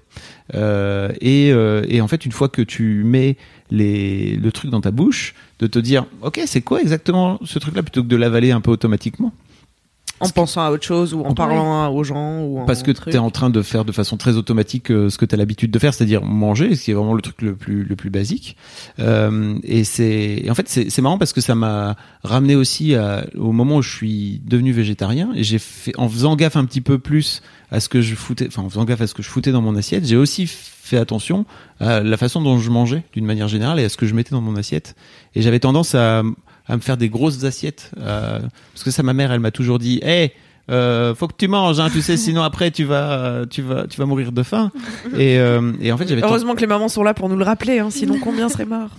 Euh, 0.55 1.11
et, 1.21 1.51
euh, 1.53 1.85
et 1.87 2.01
en 2.01 2.07
fait, 2.07 2.25
une 2.25 2.31
fois 2.31 2.49
que 2.49 2.61
tu 2.63 3.03
mets 3.05 3.37
les, 3.71 4.35
le 4.35 4.51
truc 4.51 4.71
dans 4.71 4.81
ta 4.81 4.91
bouche, 4.91 5.35
de 5.59 5.67
te 5.67 5.77
dire, 5.79 6.05
ok, 6.23 6.41
c'est 6.45 6.61
quoi 6.61 6.81
exactement 6.81 7.39
ce 7.45 7.59
truc-là, 7.59 7.83
plutôt 7.83 8.01
que 8.01 8.07
de 8.07 8.15
l'avaler 8.15 8.51
un 8.51 8.61
peu 8.61 8.71
automatiquement. 8.71 9.31
En 10.21 10.29
pensant 10.29 10.61
à 10.61 10.71
autre 10.71 10.83
chose 10.83 11.13
ou 11.13 11.21
en 11.21 11.33
parlant 11.33 11.93
aux 11.93 12.03
gens 12.03 12.41
ou 12.43 12.59
en 12.59 12.65
parce 12.65 12.83
que 12.83 12.91
tu 12.91 13.09
es 13.11 13.17
en 13.17 13.29
train 13.31 13.49
de 13.49 13.61
faire 13.61 13.85
de 13.85 13.91
façon 13.91 14.17
très 14.17 14.35
automatique 14.35 14.91
euh, 14.91 15.09
ce 15.09 15.17
que 15.17 15.25
tu 15.25 15.33
as 15.35 15.37
l'habitude 15.37 15.71
de 15.71 15.79
faire, 15.79 15.93
c'est-à-dire 15.93 16.23
manger, 16.23 16.75
ce 16.75 16.83
qui 16.83 16.91
est 16.91 16.93
vraiment 16.93 17.13
le 17.13 17.21
truc 17.21 17.41
le 17.41 17.55
plus 17.55 17.83
le 17.83 17.95
plus 17.95 18.09
basique. 18.09 18.57
Euh, 18.99 19.57
et 19.63 19.83
c'est 19.83 20.45
en 20.49 20.55
fait 20.55 20.67
c'est 20.67 20.89
c'est 20.89 21.01
marrant 21.01 21.17
parce 21.17 21.33
que 21.33 21.41
ça 21.41 21.55
m'a 21.55 21.95
ramené 22.23 22.55
aussi 22.55 22.95
à- 22.95 23.25
au 23.37 23.51
moment 23.51 23.77
où 23.77 23.81
je 23.81 23.95
suis 23.95 24.41
devenu 24.45 24.71
végétarien 24.71 25.29
et 25.35 25.43
j'ai 25.43 25.59
fait 25.59 25.93
en 25.97 26.09
faisant 26.09 26.35
gaffe 26.35 26.55
un 26.57 26.65
petit 26.65 26.81
peu 26.81 26.99
plus 26.99 27.41
à 27.71 27.79
ce 27.79 27.87
que 27.87 28.01
je 28.01 28.15
foutais, 28.15 28.47
enfin 28.47 28.63
en 28.63 28.69
faisant 28.69 28.83
gaffe 28.85 29.01
à 29.01 29.07
ce 29.07 29.13
que 29.13 29.21
je 29.23 29.29
foutais 29.29 29.51
dans 29.51 29.61
mon 29.61 29.75
assiette, 29.75 30.05
j'ai 30.05 30.15
aussi 30.17 30.47
fait 30.47 30.97
attention 30.97 31.45
à 31.79 32.01
la 32.01 32.17
façon 32.17 32.41
dont 32.41 32.57
je 32.57 32.69
mangeais 32.71 33.03
d'une 33.13 33.25
manière 33.25 33.47
générale 33.47 33.79
et 33.79 33.83
à 33.85 33.89
ce 33.89 33.95
que 33.97 34.07
je 34.07 34.15
mettais 34.15 34.31
dans 34.31 34.41
mon 34.41 34.55
assiette. 34.55 34.95
Et 35.35 35.41
j'avais 35.43 35.59
tendance 35.59 35.93
à 35.93 36.23
à 36.69 36.75
me 36.75 36.81
faire 36.81 36.97
des 36.97 37.09
grosses 37.09 37.43
assiettes 37.43 37.91
euh, 37.99 38.39
parce 38.73 38.83
que 38.83 38.91
ça 38.91 39.03
ma 39.03 39.13
mère 39.13 39.31
elle 39.31 39.39
m'a 39.39 39.51
toujours 39.51 39.79
dit 39.79 39.99
hey 40.03 40.31
euh, 40.69 41.15
faut 41.15 41.27
que 41.27 41.33
tu 41.35 41.47
manges 41.47 41.79
hein, 41.79 41.89
tu 41.91 42.01
sais 42.01 42.15
sinon 42.15 42.43
après 42.43 42.69
tu 42.69 42.83
vas 42.83 43.45
tu 43.49 43.63
vas 43.63 43.87
tu 43.87 43.99
vas 43.99 44.05
mourir 44.05 44.31
de 44.31 44.43
faim. 44.43 44.71
Et, 45.17 45.39
euh, 45.39 45.73
et 45.81 45.91
en 45.91 45.97
fait 45.97 46.07
j'avais 46.07 46.23
Heureusement 46.23 46.53
que 46.53 46.61
les 46.61 46.67
mamans 46.67 46.89
sont 46.89 47.01
là 47.01 47.15
pour 47.15 47.27
nous 47.27 47.37
le 47.37 47.43
rappeler, 47.43 47.79
hein, 47.79 47.89
sinon 47.89 48.19
combien 48.21 48.49
serait 48.49 48.65
mort 48.65 48.89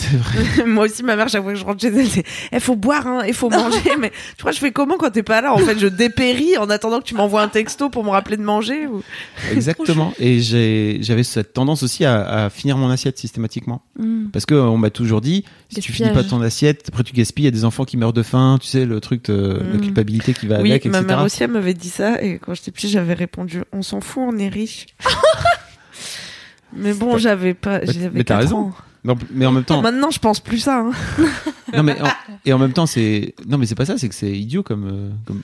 C'est 0.00 0.16
vrai. 0.16 0.64
Moi 0.66 0.84
aussi, 0.86 1.02
ma 1.02 1.14
mère, 1.16 1.28
chaque 1.28 1.42
fois 1.42 1.52
que 1.52 1.58
je 1.58 1.64
rentre 1.64 1.80
chez 1.80 1.88
elle, 1.88 2.08
c'est 2.08 2.24
il 2.52 2.60
faut 2.60 2.76
boire, 2.76 3.06
hein, 3.06 3.22
il 3.26 3.34
faut 3.34 3.50
manger. 3.50 3.96
mais 3.98 4.10
tu 4.36 4.42
vois, 4.42 4.52
je 4.52 4.58
fais 4.58 4.70
comment 4.72 4.96
quand 4.96 5.10
t'es 5.10 5.22
pas 5.22 5.40
là 5.42 5.52
En 5.52 5.58
fait, 5.58 5.78
je 5.78 5.86
dépéris 5.88 6.56
en 6.56 6.70
attendant 6.70 7.00
que 7.00 7.04
tu 7.04 7.14
m'envoies 7.14 7.42
un 7.42 7.48
texto 7.48 7.90
pour 7.90 8.02
me 8.04 8.10
rappeler 8.10 8.36
de 8.36 8.42
manger. 8.42 8.86
Ou... 8.86 9.02
exactement 9.52 10.12
et 10.18 10.40
j'avais 10.40 11.22
cette 11.22 11.52
tendance 11.52 11.82
aussi 11.82 12.04
à, 12.04 12.44
à 12.44 12.50
finir 12.50 12.76
mon 12.76 12.88
assiette 12.90 13.18
systématiquement 13.18 13.82
Mm. 13.98 14.28
parce 14.32 14.46
que 14.46 14.54
euh, 14.54 14.62
on 14.62 14.78
m'a 14.78 14.88
toujours 14.90 15.20
dit 15.20 15.44
si 15.68 15.80
tu 15.80 15.92
finis 15.92 16.10
pas 16.10 16.24
ton 16.24 16.40
assiette 16.40 16.86
après 16.88 17.02
tu 17.02 17.12
gaspilles 17.12 17.42
il 17.44 17.46
y 17.46 17.48
a 17.48 17.50
des 17.50 17.64
enfants 17.66 17.84
qui 17.84 17.96
meurent 17.98 18.12
de 18.14 18.22
faim 18.22 18.56
tu 18.60 18.66
sais 18.66 18.86
le 18.86 18.98
truc 19.00 19.24
de 19.26 19.60
la 19.60 19.76
Mm. 19.76 19.80
culpabilité 19.82 20.32
qui 20.32 20.46
va 20.46 20.60
oui, 20.60 20.70
avec 20.70 20.86
ma 20.86 20.98
etc 20.98 21.06
mère 21.08 21.22
aussi, 21.24 21.42
elle 21.42 21.50
m'avait 21.50 21.74
dit 21.74 21.90
ça. 21.90 22.22
Et 22.22 22.38
quand 22.38 22.54
j'étais 22.54 22.70
petite, 22.70 22.90
j'avais 22.90 23.12
répondu 23.14 23.62
on 23.72 23.82
s'en 23.82 24.00
fout, 24.00 24.22
on 24.26 24.38
est 24.38 24.48
riche. 24.48 24.86
mais 26.72 26.94
bon, 26.94 27.18
j'avais 27.18 27.54
pas. 27.54 27.80
Mais- 27.80 27.92
J'avais 27.92 28.10
mais 28.12 28.24
t'as 28.24 28.38
raison. 28.38 28.56
ans. 28.58 28.74
Non, 29.04 29.16
mais 29.32 29.46
en 29.46 29.52
même 29.52 29.64
temps 29.64 29.80
Maintenant, 29.80 30.10
je 30.10 30.18
pense 30.18 30.40
plus 30.40 30.58
ça. 30.58 30.80
hein. 30.80 30.90
non 31.74 31.82
mais 31.82 32.00
en- 32.00 32.08
et 32.44 32.52
en 32.52 32.58
même 32.58 32.72
temps 32.72 32.86
c'est 32.86 33.34
non 33.46 33.56
mais 33.58 33.66
c'est 33.66 33.74
pas 33.74 33.84
ça 33.86 33.96
c'est 33.96 34.08
que 34.08 34.14
c'est 34.14 34.30
idiot 34.32 34.62
comme 34.62 34.86
euh, 34.88 35.10
comme 35.26 35.42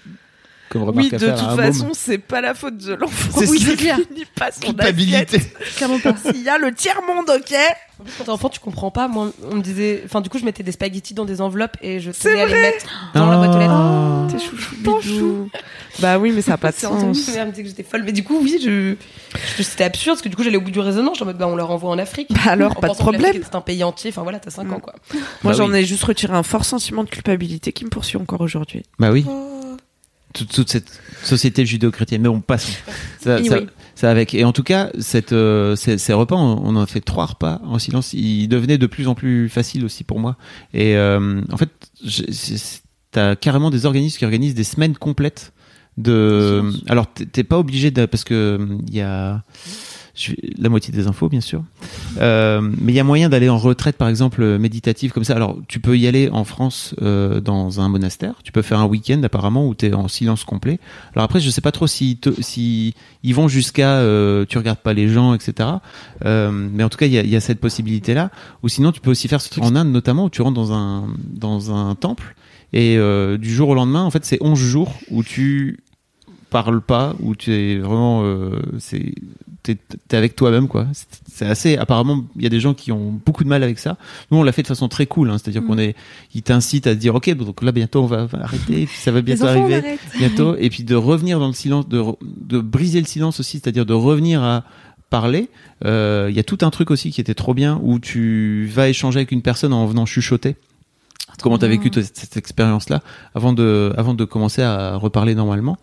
comme 0.71 0.83
remarque 0.83 1.07
Oui, 1.11 1.15
à 1.15 1.19
de 1.19 1.27
faire 1.27 1.35
toute 1.39 1.49
à 1.49 1.53
un 1.53 1.57
façon, 1.57 1.89
c'est 1.95 2.19
pas 2.19 2.41
la 2.41 2.55
faute 2.55 2.77
de 2.79 2.95
l'enfant. 2.95 3.39
C'est 3.41 3.47
Oui, 3.51 3.61
c'est 3.65 3.77
clair. 3.77 3.97
finit 4.09 4.25
pas 4.35 4.51
son 4.53 4.61
culpabilité 4.61 5.37
assiette. 5.37 5.53
Clairement 5.77 5.99
pas. 6.01 6.15
S'il 6.33 6.43
y 6.43 6.49
a 6.49 6.59
le 6.59 6.73
tiers 6.75 7.01
monde, 7.07 7.31
ok. 7.31 7.55
En 7.99 8.05
plus, 8.05 8.13
quand 8.19 8.25
t'es 8.25 8.31
enfant, 8.31 8.49
tu 8.51 8.61
comprends 8.61 8.91
pas. 8.91 9.09
Moi, 9.09 9.31
on 9.51 9.55
me 9.57 9.63
disait. 9.63 10.03
Enfin, 10.05 10.21
du 10.21 10.29
coup, 10.29 10.39
je 10.39 10.45
mettais 10.45 10.63
des 10.63 10.73
spaghettis 10.73 11.15
dans 11.15 11.25
des 11.25 11.41
enveloppes 11.41 11.79
et 11.81 11.99
je 12.01 12.11
C'est 12.13 12.29
tenais 12.31 12.43
à 12.43 12.47
les 12.47 12.53
vrai 12.53 12.61
mettre 12.61 12.87
dans 13.15 13.31
la 13.31 13.37
boîte 13.39 13.55
aux 13.55 13.59
lettres. 13.59 13.73
Ah. 13.73 14.27
T'es 14.31 14.39
chouchou, 14.39 14.77
bidou. 14.77 15.49
Bah 16.01 16.19
oui, 16.19 16.31
mais 16.35 16.43
ça 16.43 16.55
a 16.55 16.57
pas 16.59 16.73
de 16.73 16.77
C'est 16.77 16.87
entendu, 16.87 17.19
sens. 17.19 17.35
mère 17.35 17.47
me 17.47 17.53
disait 17.53 17.63
que 17.63 17.69
j'étais 17.71 17.83
folle. 17.83 18.03
Mais 18.05 18.13
du 18.13 18.23
coup, 18.23 18.39
oui, 18.43 18.59
je, 18.63 18.95
je- 19.57 19.63
c'était 19.63 19.85
absurde 19.85 20.17
parce 20.17 20.23
que 20.23 20.29
du 20.29 20.37
coup, 20.37 20.43
j'allais 20.43 20.59
au 20.59 20.61
bout 20.61 20.71
du 20.71 20.81
raisonnement. 20.81 21.15
Je 21.15 21.23
en 21.23 21.27
mode, 21.27 21.39
bah, 21.39 21.49
on 21.49 21.57
leur 21.57 21.71
envoie 21.71 21.89
en 21.89 21.99
Afrique. 21.99 22.29
Bah 22.35 22.41
alors, 22.51 22.73
En 22.77 22.81
pas 22.81 22.89
de 22.91 22.95
problème. 22.95 23.35
était 23.35 23.57
un 23.57 23.63
pays 23.63 23.83
entier. 23.83 24.11
Enfin, 24.11 24.23
voilà, 24.25 24.41
t'as 24.41 24.51
5 24.51 24.65
Mm. 24.65 24.73
ans, 24.75 24.81
quoi. 24.81 24.93
Moi, 25.15 25.23
Bah 25.43 25.53
j'en 25.55 25.71
oui. 25.71 25.79
ai 25.79 25.85
juste 25.87 26.05
retiré 26.05 26.35
un 26.35 26.43
fort 26.43 26.67
sentiment 26.67 27.03
de 27.03 27.09
culpabilité 27.09 27.73
qui 27.73 27.87
me 27.87 27.91
poursuit 27.91 28.19
encore 28.19 28.43
aujourd'hui. 28.43 28.83
Bah 28.99 29.11
oui. 29.11 29.25
Toute, 30.37 30.53
toute 30.53 30.69
cette 30.71 31.01
société 31.23 31.65
judéo-chrétienne. 31.65 32.23
Mais 32.23 32.29
on 32.29 32.41
passe. 32.41 32.71
Ça, 33.95 34.11
avec. 34.11 34.35
Et 34.35 34.45
en 34.45 34.53
tout 34.53 34.63
cas, 34.63 34.91
cette, 34.99 35.33
euh, 35.33 35.75
ces, 35.75 35.97
ces 35.97 36.13
repas, 36.13 36.37
on, 36.37 36.61
on 36.63 36.77
en 36.77 36.83
a 36.83 36.87
fait 36.87 37.01
trois 37.01 37.25
repas 37.25 37.61
en 37.65 37.79
silence. 37.79 38.13
Ils 38.13 38.47
devenaient 38.47 38.77
de 38.77 38.87
plus 38.87 39.09
en 39.09 39.15
plus 39.15 39.49
faciles 39.49 39.85
aussi 39.87 40.05
pour 40.05 40.21
moi. 40.21 40.37
Et 40.75 40.97
euh, 40.97 41.41
en 41.51 41.57
fait, 41.57 41.71
t'as 43.11 43.37
carrément 43.37 43.71
des 43.71 43.87
organismes 43.87 44.19
qui 44.19 44.25
organisent 44.27 44.55
des 44.55 44.65
semaines 44.65 44.95
complètes 44.97 45.53
de. 45.97 46.63
Alors, 46.89 47.07
t'es- 47.07 47.45
pas 47.45 47.59
obligé 47.59 47.91
de 47.91 48.05
parce 48.05 48.25
que 48.25 48.57
hum, 48.61 48.83
il 48.87 48.95
y 48.95 49.01
a 49.01 49.43
je 50.17 50.33
la 50.59 50.69
moitié 50.69 50.93
des 50.93 51.07
infos, 51.07 51.29
bien 51.29 51.41
sûr. 51.41 51.63
Euh, 52.21 52.61
mais 52.63 52.93
il 52.93 52.97
y 52.97 53.01
a 53.01 53.05
moyen 53.05 53.29
d'aller 53.29 53.49
en 53.49 53.59
retraite, 53.59 53.97
par 53.97 54.09
exemple, 54.09 54.59
méditative 54.59 55.13
comme 55.13 55.25
ça. 55.25 55.35
Alors, 55.35 55.59
tu 55.69 55.81
peux 55.81 55.97
y 55.97 56.07
aller 56.07 56.29
en 56.31 56.45
France 56.45 56.95
euh, 57.03 57.41
dans 57.41 57.81
un 57.81 57.89
monastère. 57.89 58.35
Tu 58.43 58.53
peux 58.53 58.63
faire 58.63 58.81
un 58.81 58.87
week-end 58.87 59.23
apparemment 59.23 59.67
où 59.67 59.75
tu 59.75 59.87
es 59.87 59.95
en 59.95 60.09
silence 60.09 60.45
complet. 60.45 60.79
Alors 61.15 61.25
après, 61.25 61.41
je 61.41 61.51
sais 61.51 61.61
pas 61.61 61.73
trop 61.73 61.87
si, 61.87 62.19
si 62.41 62.95
ils 63.23 63.35
vont 63.35 63.49
jusqu'à 63.49 63.99
euh, 63.99 64.45
tu 64.49 64.59
regardes 64.59 64.79
pas 64.79 64.95
les 64.95 65.09
gens, 65.09 65.35
etc. 65.35 65.69
Euh, 66.25 66.51
mais 66.51 66.85
en 66.85 66.89
tout 66.89 66.99
cas, 66.99 67.07
il 67.07 67.13
y 67.13 67.37
a, 67.37 67.41
cette 67.41 67.61
possibilité-là. 67.61 68.31
Ou 68.63 68.69
sinon, 68.69 68.93
tu 68.93 69.01
peux 69.01 69.11
aussi 69.11 69.29
faire 69.29 69.41
ce 69.41 69.51
truc 69.51 69.65
en 69.65 69.77
Inde 69.77 69.93
notamment 69.93 70.25
où 70.25 70.31
tu 70.31 70.43
rentres 70.43 70.55
dans 70.55 70.73
un 70.73 71.09
dans 71.29 71.75
un 71.75 71.95
temple 71.95 72.35
et 72.73 72.99
du 73.39 73.55
jour 73.55 73.71
au 73.71 73.75
lendemain, 73.75 74.03
en 74.03 74.11
fait, 74.11 74.25
c'est 74.25 74.39
11 74.41 74.59
jours 74.59 74.93
où 75.11 75.23
tu 75.23 75.79
parles 76.51 76.81
pas, 76.81 77.15
où 77.21 77.35
tu 77.35 77.53
es 77.53 77.79
vraiment 77.79 78.25
c'est 78.79 79.15
t'es 79.75 79.97
t'es 80.09 80.17
avec 80.17 80.37
toi-même 80.37 80.69
quoi. 80.69 80.87
C'est- 80.93 81.45
assez 81.47 81.77
apparemment 81.77 82.25
il 82.37 82.43
y 82.43 82.47
a 82.47 82.49
des 82.49 82.61
gens 82.61 82.73
qui 82.75 82.93
ont 82.93 83.21
beaucoup 83.25 83.45
de 83.45 83.49
mal 83.49 83.63
avec 83.63 83.79
ça. 83.79 83.97
Nous 84.31 84.39
on 84.39 84.43
l'a 84.43 84.53
fait 84.53 84.63
de 84.63 84.67
façon 84.69 84.89
très 84.89 85.07
cool, 85.07 85.31
hein, 85.31 85.37
c'est-à-dire 85.39 85.63
Mm. 85.63 85.67
qu'on 85.67 85.79
est 85.79 85.95
ils 86.35 86.43
t'incitent 86.43 86.87
à 86.87 86.95
dire 86.95 87.15
ok 87.15 87.35
donc 87.35 87.63
là 87.63 87.73
bientôt 87.73 88.03
on 88.03 88.07
va, 88.07 88.27
arrêter, 88.41 88.87
puis 88.87 88.97
ça 88.99 89.11
va 89.13 89.21
bientôt 89.23 89.45
enfants, 89.45 89.63
arriver 89.65 89.99
bientôt 90.19 90.57
et 90.59 90.71
puis 90.71 90.85
de 90.85 90.95
revenir 90.95 91.39
dans 91.39 91.49
le 91.49 91.53
silence 91.53 91.89
de 91.89 92.03
de 92.23 92.59
briser 92.61 93.01
le 93.01 93.07
silence 93.07 93.41
aussi, 93.41 93.59
c'est-à-dire 93.59 93.85
de 93.87 93.95
revenir 93.95 94.43
à 94.43 94.65
parler. 95.11 95.49
Euh, 95.85 96.27
Il 96.31 96.37
y 96.37 96.41
a 96.41 96.43
tout 96.43 96.59
un 96.63 96.71
truc 96.71 96.91
aussi 96.91 97.11
qui 97.11 97.21
était 97.21 97.35
trop 97.35 97.55
bien 97.55 97.79
où 97.83 97.99
tu 98.01 98.67
vas 98.73 98.89
échanger 98.89 99.19
avec 99.19 99.31
une 99.33 99.43
personne 99.43 99.73
en 99.73 99.87
venant 99.87 100.05
chuchoter. 100.07 100.57
Comment 101.43 101.59
t'as 101.59 101.69
vécu 101.69 101.91
toi, 101.91 102.03
cette 102.03 102.37
expérience-là 102.37 103.03
avant 103.35 103.53
de 103.53 103.93
avant 103.97 104.15
de 104.15 104.25
commencer 104.25 104.63
à 104.63 104.97
reparler 104.97 105.35
normalement 105.35 105.77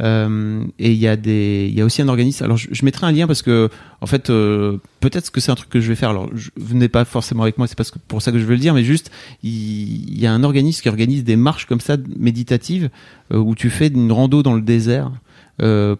Euh, 0.00 0.64
Et 0.78 0.92
il 0.92 0.98
y 0.98 1.08
a 1.08 1.16
des 1.16 1.70
y 1.74 1.80
a 1.80 1.84
aussi 1.84 2.00
un 2.02 2.08
organisme. 2.08 2.44
Alors 2.44 2.56
je, 2.56 2.68
je 2.70 2.84
mettrai 2.84 3.06
un 3.06 3.12
lien 3.12 3.26
parce 3.26 3.42
que 3.42 3.68
en 4.00 4.06
fait 4.06 4.30
euh, 4.30 4.78
peut-être 5.00 5.30
que 5.30 5.40
c'est 5.40 5.50
un 5.50 5.56
truc 5.56 5.70
que 5.70 5.80
je 5.80 5.88
vais 5.88 5.96
faire. 5.96 6.10
Alors 6.10 6.28
je, 6.34 6.50
venez 6.56 6.88
pas 6.88 7.04
forcément 7.04 7.42
avec 7.42 7.58
moi, 7.58 7.66
c'est 7.66 7.76
parce 7.76 7.90
que 7.90 7.98
pour 7.98 8.22
ça 8.22 8.32
que 8.32 8.38
je 8.38 8.44
veux 8.44 8.54
le 8.54 8.60
dire, 8.60 8.74
mais 8.74 8.84
juste 8.84 9.10
il, 9.42 10.18
y 10.18 10.26
a 10.26 10.32
un 10.32 10.44
organisme 10.44 10.82
qui 10.82 10.88
organise 10.88 11.24
des 11.24 11.36
marches 11.36 11.66
comme 11.66 11.80
ça 11.80 11.96
méditatives 12.16 12.90
euh, 13.32 13.38
où 13.38 13.54
tu 13.54 13.70
fais 13.70 13.88
une 13.88 14.12
rando 14.12 14.42
dans 14.42 14.54
le 14.54 14.62
désert 14.62 15.10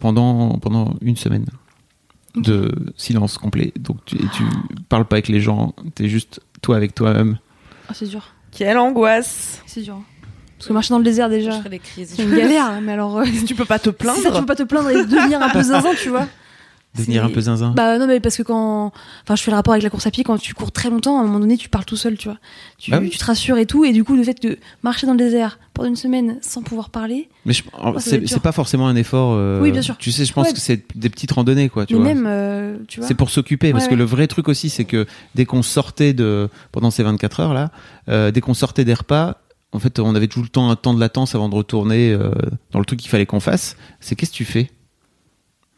pendant 0.00 0.58
pendant 0.58 0.94
une 1.02 1.16
semaine 1.16 1.44
de 2.34 2.72
silence 2.96 3.38
complet. 3.38 3.72
Donc 3.78 3.98
tu, 4.06 4.16
et 4.16 4.28
tu 4.32 4.44
parles 4.88 5.04
pas 5.04 5.16
avec 5.16 5.28
les 5.28 5.40
gens, 5.40 5.74
t'es 5.94 6.08
juste 6.08 6.40
toi 6.62 6.76
avec 6.76 6.94
toi-même. 6.94 7.38
Ah, 7.88 7.92
c'est 7.94 8.08
dur. 8.08 8.32
Quelle 8.52 8.78
angoisse. 8.78 9.60
C'est 9.66 9.82
dur. 9.82 10.00
Parce 10.58 10.68
que 10.68 10.72
marcher 10.74 10.90
dans 10.90 10.98
le 10.98 11.04
désert 11.04 11.28
Je 11.30 11.34
déjà, 11.36 11.52
ferais 11.52 11.70
des 11.70 11.78
crises. 11.78 12.12
c'est 12.16 12.22
une 12.22 12.36
galère. 12.36 12.66
hein, 12.66 12.80
Mais 12.82 12.92
alors, 12.92 13.18
euh, 13.18 13.24
Tu 13.46 13.54
peux 13.54 13.64
pas 13.64 13.78
te 13.78 13.84
ça, 13.86 13.92
tu 13.92 13.94
plaindre. 13.94 14.40
peux 14.40 14.46
pas 14.46 14.56
te 14.56 14.62
plaindre 14.64 14.90
et 14.90 15.04
devenir 15.06 15.40
un 15.42 15.48
peu 15.48 15.62
zinzin, 15.62 15.94
tu 15.94 16.10
vois. 16.10 16.26
Devenir 16.98 17.24
un 17.24 17.28
peu 17.30 17.40
zinzin. 17.40 17.70
Bah 17.70 17.98
non, 17.98 18.08
mais 18.08 18.18
parce 18.18 18.36
que 18.36 18.42
quand. 18.42 18.92
Enfin, 19.22 19.36
je 19.36 19.42
fais 19.44 19.52
le 19.52 19.56
rapport 19.56 19.72
avec 19.74 19.84
la 19.84 19.90
course 19.90 20.08
à 20.08 20.10
pied, 20.10 20.24
quand 20.24 20.36
tu 20.38 20.54
cours 20.54 20.72
très 20.72 20.90
longtemps, 20.90 21.18
à 21.18 21.20
un 21.20 21.24
moment 21.24 21.38
donné, 21.38 21.56
tu 21.56 21.68
parles 21.68 21.84
tout 21.84 21.94
seul, 21.96 22.16
tu 22.16 22.26
vois. 22.28 22.38
Tu, 22.78 22.92
Ah 22.92 22.98
oui. 22.98 23.10
tu 23.10 23.16
te 23.18 23.24
rassures 23.24 23.58
et 23.58 23.66
tout, 23.66 23.84
et 23.84 23.92
du 23.92 24.02
coup, 24.02 24.16
le 24.16 24.24
fait 24.24 24.42
de 24.42 24.58
marcher 24.82 25.06
dans 25.06 25.12
le 25.12 25.18
désert 25.18 25.60
pendant 25.72 25.88
une 25.88 25.94
semaine 25.94 26.38
sans 26.42 26.62
pouvoir 26.62 26.90
parler. 26.90 27.28
Mais 27.46 27.54
doit 27.80 28.00
c'est 28.00 28.40
pas 28.42 28.50
forcément 28.50 28.88
un 28.88 28.96
effort. 28.96 29.34
euh, 29.36 29.60
Oui, 29.62 29.70
bien 29.70 29.82
sûr. 29.82 29.96
Tu 29.98 30.10
sais, 30.10 30.24
je 30.24 30.32
pense 30.32 30.48
Ouais. 30.48 30.52
que 30.52 30.58
c'est 30.58 30.84
des 30.96 31.10
petites 31.10 31.30
randonnées, 31.30 31.68
quoi. 31.68 31.86
Tu 31.86 31.94
mais 31.94 32.00
vois. 32.00 32.08
même, 32.14 32.24
euh, 32.26 32.76
tu 32.88 32.98
vois. 32.98 33.06
C'est 33.06 33.14
pour 33.14 33.30
s'occuper, 33.30 33.70
parce 33.70 33.84
Ouais, 33.84 33.90
que 33.90 33.94
le 33.94 34.04
vrai 34.04 34.26
truc 34.26 34.48
aussi, 34.48 34.68
c'est 34.68 34.84
que 34.84 35.06
dès 35.36 35.44
qu'on 35.46 35.62
sortait 35.62 36.12
de 36.12 36.48
pendant 36.72 36.90
ces 36.90 37.04
24 37.04 37.38
heures 37.38 37.54
là, 37.54 37.70
euh, 38.08 38.32
dès 38.32 38.40
qu'on 38.40 38.52
sortait 38.54 38.84
des 38.84 38.94
repas, 38.94 39.36
en 39.70 39.78
fait, 39.78 40.00
on 40.00 40.16
avait 40.16 40.26
tout 40.26 40.42
le 40.42 40.48
temps 40.48 40.68
un 40.70 40.74
temps 40.76 40.92
de 40.94 40.98
latence 40.98 41.36
avant 41.36 41.48
de 41.48 41.54
retourner 41.54 42.18
dans 42.72 42.80
le 42.80 42.84
truc 42.84 42.98
qu'il 42.98 43.10
fallait 43.10 43.26
qu'on 43.26 43.38
fasse. 43.38 43.76
C'est 44.00 44.16
qu'est-ce 44.16 44.32
que 44.32 44.36
tu 44.36 44.44
fais? 44.44 44.72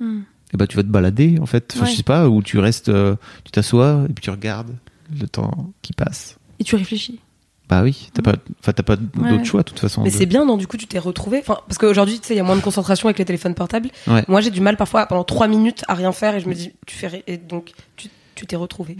Hmm. 0.00 0.20
Eh 0.54 0.56
ben, 0.56 0.66
tu 0.66 0.76
vas 0.76 0.82
te 0.82 0.88
balader, 0.88 1.38
en 1.40 1.46
fait. 1.46 1.72
Enfin, 1.74 1.84
Ouais. 1.86 1.90
je 1.92 1.96
sais 1.96 2.02
pas, 2.02 2.28
ou 2.28 2.42
tu 2.42 2.58
restes, 2.58 2.88
euh, 2.90 3.16
tu 3.44 3.52
t'assois 3.52 4.04
et 4.08 4.12
puis 4.12 4.22
tu 4.22 4.30
regardes 4.30 4.74
le 5.18 5.26
temps 5.26 5.72
qui 5.82 5.92
passe. 5.92 6.36
Et 6.58 6.64
tu 6.64 6.76
réfléchis. 6.76 7.20
Bah 7.68 7.82
oui, 7.82 8.10
t'as 8.12 8.20
pas, 8.22 8.34
enfin, 8.60 8.72
t'as 8.72 8.82
pas 8.82 8.96
d'autre 8.96 9.22
Ouais. 9.38 9.44
choix, 9.44 9.60
de 9.62 9.68
toute 9.68 9.78
façon. 9.78 10.02
Mais 10.02 10.10
de- 10.10 10.14
c'est 10.14 10.26
bien, 10.26 10.44
non 10.44 10.58
Du 10.58 10.66
coup, 10.66 10.76
tu 10.76 10.86
t'es 10.86 10.98
retrouvé. 10.98 11.38
Enfin, 11.40 11.58
parce 11.66 11.78
qu'aujourd'hui, 11.78 12.20
tu 12.20 12.26
sais, 12.26 12.34
il 12.34 12.36
y 12.36 12.40
a 12.40 12.44
moins 12.44 12.56
de 12.56 12.60
concentration 12.60 13.06
avec 13.08 13.18
les 13.18 13.24
téléphones 13.24 13.54
portables. 13.54 13.88
Ouais. 14.08 14.24
Moi, 14.28 14.42
j'ai 14.42 14.50
du 14.50 14.60
mal 14.60 14.76
parfois 14.76 15.06
pendant 15.06 15.24
trois 15.24 15.48
minutes 15.48 15.82
à 15.88 15.94
rien 15.94 16.12
faire 16.12 16.34
et 16.34 16.40
je 16.40 16.48
me 16.48 16.54
dis, 16.54 16.72
tu 16.86 16.96
fais. 16.96 17.22
Et 17.26 17.36
donc, 17.38 17.72
tu 17.96 18.08
tu 18.34 18.46
t'es 18.46 18.56
retrouvé. 18.56 18.96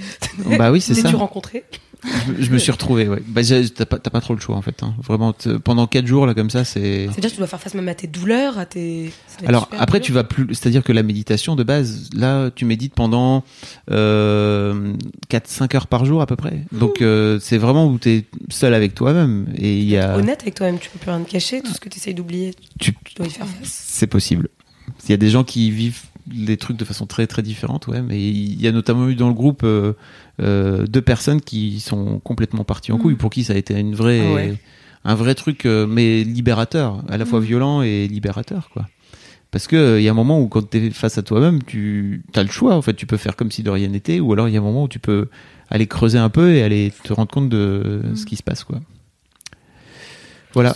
Bah 0.59 0.71
oui, 0.71 0.81
c'est 0.81 0.95
ça. 0.95 1.03
T'es-tu 1.03 1.17
rencontré 1.17 1.65
Je, 2.05 2.33
me- 2.33 2.43
je 2.43 2.51
me 2.51 2.59
suis 2.59 2.73
retrouvé, 2.73 3.09
ouais. 3.09 3.23
Bah, 3.29 3.43
t'as 3.45 3.85
pas, 3.87 4.21
trop 4.21 4.35
le 4.35 4.41
choix, 4.41 4.57
en 4.57 4.63
fait. 4.63 4.83
hein. 4.83 4.95
Vraiment, 5.03 5.35
pendant 5.65 5.87
4 5.87 6.07
jours, 6.07 6.27
là, 6.27 6.35
comme 6.35 6.51
ça, 6.51 6.65
c'est. 6.65 7.07
C'est-à-dire 7.07 7.31
que 7.31 7.35
tu 7.35 7.39
dois 7.39 7.47
faire 7.47 7.61
face 7.61 7.75
même 7.75 7.89
à 7.89 7.95
tes 7.95 8.07
douleurs, 8.07 8.59
à 8.59 8.67
tes. 8.67 9.13
Alors 9.47 9.69
après 9.79 9.99
tu 10.01 10.13
vas 10.13 10.23
plus, 10.25 10.47
c'est-à-dire 10.51 10.83
que 10.85 10.93
la 10.93 11.03
méditation 11.03 11.57
de 11.57 11.63
base, 11.65 12.11
là 12.15 12.51
tu 12.55 12.65
médites 12.65 12.95
pendant 12.95 13.43
euh, 13.91 14.93
4-5 15.31 15.77
heures 15.77 15.87
par 15.87 16.05
jour 16.05 16.23
à 16.23 16.27
peu 16.27 16.37
près. 16.37 16.65
Donc 16.73 17.03
euh, 17.03 17.39
c'est 17.41 17.59
vraiment 17.59 17.87
où 17.89 17.99
tu 17.99 18.11
es 18.11 18.25
seul 18.51 18.75
avec 18.75 18.95
toi-même 18.95 19.47
et 19.57 19.79
il 19.79 19.89
y 19.89 19.97
a, 19.97 20.17
Honnête 20.17 20.43
avec 20.43 20.55
toi-même, 20.55 20.79
tu 20.79 20.91
peux 20.91 20.99
plus 20.99 21.11
rien 21.11 21.21
te 21.23 21.31
cacher, 21.31 21.61
tout 21.63 21.73
ce 21.73 21.81
que 21.81 21.89
tu 21.89 21.99
essayes 21.99 22.15
d'oublier, 22.15 22.55
tu, 22.79 22.95
tu 23.05 23.15
dois 23.15 23.27
y 23.27 23.31
faire 23.31 23.47
face. 23.47 23.85
c'est 23.89 24.07
possible. 24.07 24.49
Il 25.05 25.11
y 25.11 25.15
a 25.15 25.17
des 25.17 25.31
gens 25.31 25.45
qui 25.45 25.71
vivent 25.71 26.03
les 26.31 26.57
trucs 26.57 26.77
de 26.77 26.85
façon 26.85 27.07
très 27.07 27.27
très 27.27 27.43
différente, 27.43 27.87
ouais. 27.89 28.03
Mais 28.03 28.21
il 28.21 28.61
y 28.61 28.69
a 28.69 28.73
notamment 28.73 29.09
eu 29.09 29.15
dans 29.15 29.29
le 29.29 29.35
groupe 29.35 29.63
euh, 29.65 29.93
euh, 30.41 30.87
deux 30.87 31.03
personnes 31.03 31.41
qui 31.41 31.81
sont 31.81 32.21
complètement 32.21 32.65
parties 32.65 32.93
en 32.93 32.99
Mm. 32.99 33.01
couille 33.03 33.15
pour 33.17 33.31
qui 33.31 33.45
ça 33.45 33.55
a 33.55 33.57
été 33.57 33.79
une 33.79 33.95
vraie, 33.95 34.21
Ah 34.27 34.33
ouais. 34.35 34.55
un 35.05 35.15
vrai 35.15 35.35
truc, 35.35 35.67
euh, 35.67 35.87
mais 35.87 36.23
libérateur, 36.25 37.03
à 37.09 37.17
la 37.19 37.25
fois 37.25 37.41
violent 37.41 37.83
et 37.83 38.07
libérateur, 38.09 38.71
quoi. 38.73 38.87
Parce 39.51 39.67
que 39.67 39.99
il 39.99 40.03
y 40.03 40.09
a 40.09 40.11
un 40.13 40.15
moment 40.15 40.41
où 40.41 40.49
quand 40.49 40.63
t'es 40.71 40.91
face 40.91 41.19
à 41.19 41.23
toi-même, 41.23 41.63
tu 41.63 42.23
as 42.35 42.43
le 42.43 42.49
choix. 42.51 42.75
En 42.75 42.81
fait, 42.83 42.95
tu 42.95 43.05
peux 43.07 43.19
faire 43.19 43.37
comme 43.37 43.51
si 43.51 43.63
de 43.63 43.69
rien 43.69 43.89
n'était, 43.89 44.19
ou 44.19 44.33
alors 44.33 44.49
il 44.49 44.55
y 44.55 44.57
a 44.57 44.61
un 44.61 44.63
moment 44.65 44.85
où 44.85 44.89
tu 44.89 44.99
peux 44.99 45.29
aller 45.69 45.87
creuser 45.87 46.19
un 46.19 46.31
peu 46.31 46.55
et 46.55 46.63
aller 46.63 46.91
te 47.05 47.13
rendre 47.13 47.31
compte 47.31 47.49
de 47.51 48.01
ce 48.15 48.25
qui 48.25 48.37
se 48.37 48.43
passe, 48.43 48.65
quoi. 48.65 48.81
Voilà. 50.55 50.75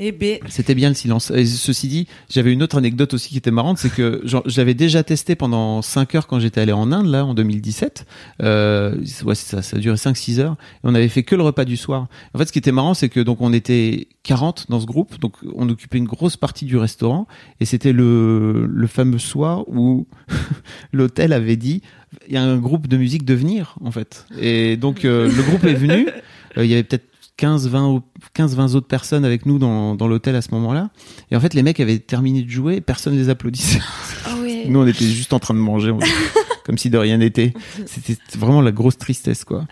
Stylé. 0.00 0.08
Et 0.08 0.12
B. 0.12 0.44
C'était 0.48 0.74
bien 0.74 0.88
le 0.88 0.94
silence. 0.94 1.30
Et 1.30 1.46
ceci 1.46 1.88
dit, 1.88 2.06
j'avais 2.28 2.52
une 2.52 2.62
autre 2.62 2.78
anecdote 2.78 3.14
aussi 3.14 3.28
qui 3.30 3.38
était 3.38 3.50
marrante, 3.50 3.78
c'est 3.78 3.92
que 3.92 4.22
j'avais 4.46 4.74
déjà 4.74 5.02
testé 5.02 5.34
pendant 5.34 5.82
5 5.82 6.14
heures 6.14 6.26
quand 6.26 6.40
j'étais 6.40 6.60
allé 6.60 6.72
en 6.72 6.90
Inde, 6.92 7.06
là, 7.06 7.24
en 7.24 7.34
2017. 7.34 8.06
Euh, 8.42 8.96
ouais, 9.24 9.34
ça, 9.34 9.62
ça 9.62 9.76
a 9.76 9.80
duré 9.80 9.96
5-6 9.96 10.40
heures. 10.40 10.56
Et 10.76 10.80
on 10.84 10.94
avait 10.94 11.08
fait 11.08 11.22
que 11.22 11.34
le 11.34 11.42
repas 11.42 11.64
du 11.64 11.76
soir. 11.76 12.08
En 12.34 12.38
fait, 12.38 12.46
ce 12.46 12.52
qui 12.52 12.58
était 12.58 12.72
marrant, 12.72 12.94
c'est 12.94 13.08
que 13.08 13.20
donc 13.20 13.40
on 13.40 13.52
était 13.52 14.08
40 14.22 14.66
dans 14.70 14.80
ce 14.80 14.86
groupe, 14.86 15.18
donc 15.20 15.34
on 15.54 15.68
occupait 15.68 15.98
une 15.98 16.06
grosse 16.06 16.36
partie 16.36 16.64
du 16.64 16.76
restaurant, 16.76 17.26
et 17.60 17.64
c'était 17.64 17.92
le, 17.92 18.66
le 18.66 18.86
fameux 18.86 19.18
soir 19.18 19.68
où 19.68 20.06
l'hôtel 20.92 21.32
avait 21.32 21.56
dit, 21.56 21.82
il 22.28 22.34
y 22.34 22.36
a 22.36 22.42
un 22.42 22.58
groupe 22.58 22.86
de 22.86 22.96
musique 22.96 23.24
de 23.24 23.34
venir, 23.34 23.76
en 23.82 23.90
fait. 23.90 24.26
Et 24.38 24.76
donc, 24.76 25.04
euh, 25.04 25.30
le 25.30 25.42
groupe 25.42 25.64
est 25.64 25.74
venu. 25.74 26.08
Euh, 26.56 26.64
il 26.64 26.70
y 26.70 26.74
avait 26.74 26.82
peut-être 26.82 27.09
15-20 27.40 28.02
15-20 28.36 28.74
autres 28.74 28.86
personnes 28.86 29.24
avec 29.24 29.46
nous 29.46 29.58
dans, 29.58 29.94
dans 29.94 30.06
l'hôtel 30.06 30.36
à 30.36 30.42
ce 30.42 30.50
moment-là. 30.52 30.90
Et 31.30 31.36
en 31.36 31.40
fait, 31.40 31.54
les 31.54 31.62
mecs 31.62 31.80
avaient 31.80 31.98
terminé 31.98 32.42
de 32.42 32.50
jouer, 32.50 32.80
personne 32.80 33.16
les 33.16 33.28
applaudissait. 33.28 33.80
Ah 34.26 34.36
ouais. 34.36 34.64
Nous, 34.68 34.78
on 34.78 34.86
était 34.86 35.06
juste 35.06 35.32
en 35.32 35.38
train 35.38 35.54
de 35.54 35.58
manger, 35.58 35.92
comme 36.64 36.76
si 36.76 36.90
de 36.90 36.98
rien 36.98 37.16
n'était. 37.16 37.54
C'était 37.86 38.16
vraiment 38.36 38.60
la 38.60 38.72
grosse 38.72 38.98
tristesse, 38.98 39.44
quoi. 39.44 39.66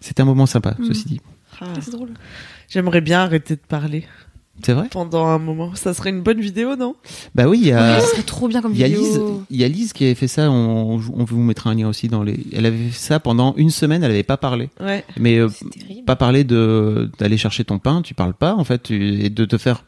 C'était 0.00 0.22
un 0.22 0.26
moment 0.26 0.46
sympa, 0.46 0.76
ceci 0.86 1.04
dit. 1.06 1.20
Ah, 1.60 1.66
C'est 1.80 1.92
drôle. 1.92 2.10
J'aimerais 2.68 3.00
bien 3.00 3.20
arrêter 3.20 3.54
de 3.54 3.60
parler 3.60 4.04
C'est 4.62 4.72
vrai 4.72 4.88
pendant 4.90 5.26
un 5.26 5.38
moment. 5.38 5.74
Ça 5.74 5.92
serait 5.94 6.10
une 6.10 6.22
bonne 6.22 6.40
vidéo, 6.40 6.76
non? 6.76 6.94
Bah 7.34 7.46
oui, 7.48 7.58
il 7.60 7.66
y 7.68 7.72
a, 7.72 8.00
ça 8.00 8.06
serait 8.06 8.22
trop 8.22 8.48
bien 8.48 8.62
comme 8.62 8.72
il 8.72 8.78
y 8.78 8.84
a 8.84 8.88
vidéo. 8.88 9.02
Lise, 9.02 9.20
il 9.50 9.56
y 9.60 9.64
a 9.64 9.68
Lise 9.68 9.92
qui 9.92 10.04
avait 10.04 10.14
fait 10.14 10.28
ça. 10.28 10.50
On, 10.50 10.94
on 10.94 11.24
vous 11.24 11.42
mettra 11.42 11.70
un 11.70 11.74
lien 11.74 11.88
aussi 11.88 12.08
dans 12.08 12.22
les. 12.22 12.38
Elle 12.52 12.66
avait 12.66 12.88
fait 12.88 12.98
ça 12.98 13.20
pendant 13.20 13.54
une 13.56 13.70
semaine. 13.70 14.02
Elle 14.02 14.10
avait 14.10 14.22
pas 14.22 14.36
parlé, 14.38 14.70
Ouais. 14.80 15.04
mais 15.18 15.38
euh, 15.38 15.48
C'est 15.52 15.68
terrible. 15.70 16.04
pas 16.06 16.16
parler 16.16 16.42
de 16.44 17.10
d'aller 17.18 17.36
chercher 17.36 17.64
ton 17.64 17.78
pain. 17.78 18.02
Tu 18.02 18.14
parles 18.14 18.34
pas 18.34 18.54
en 18.54 18.64
fait, 18.64 18.82
tu- 18.84 19.20
et 19.24 19.30
de 19.30 19.44
te 19.44 19.58
faire 19.58 19.84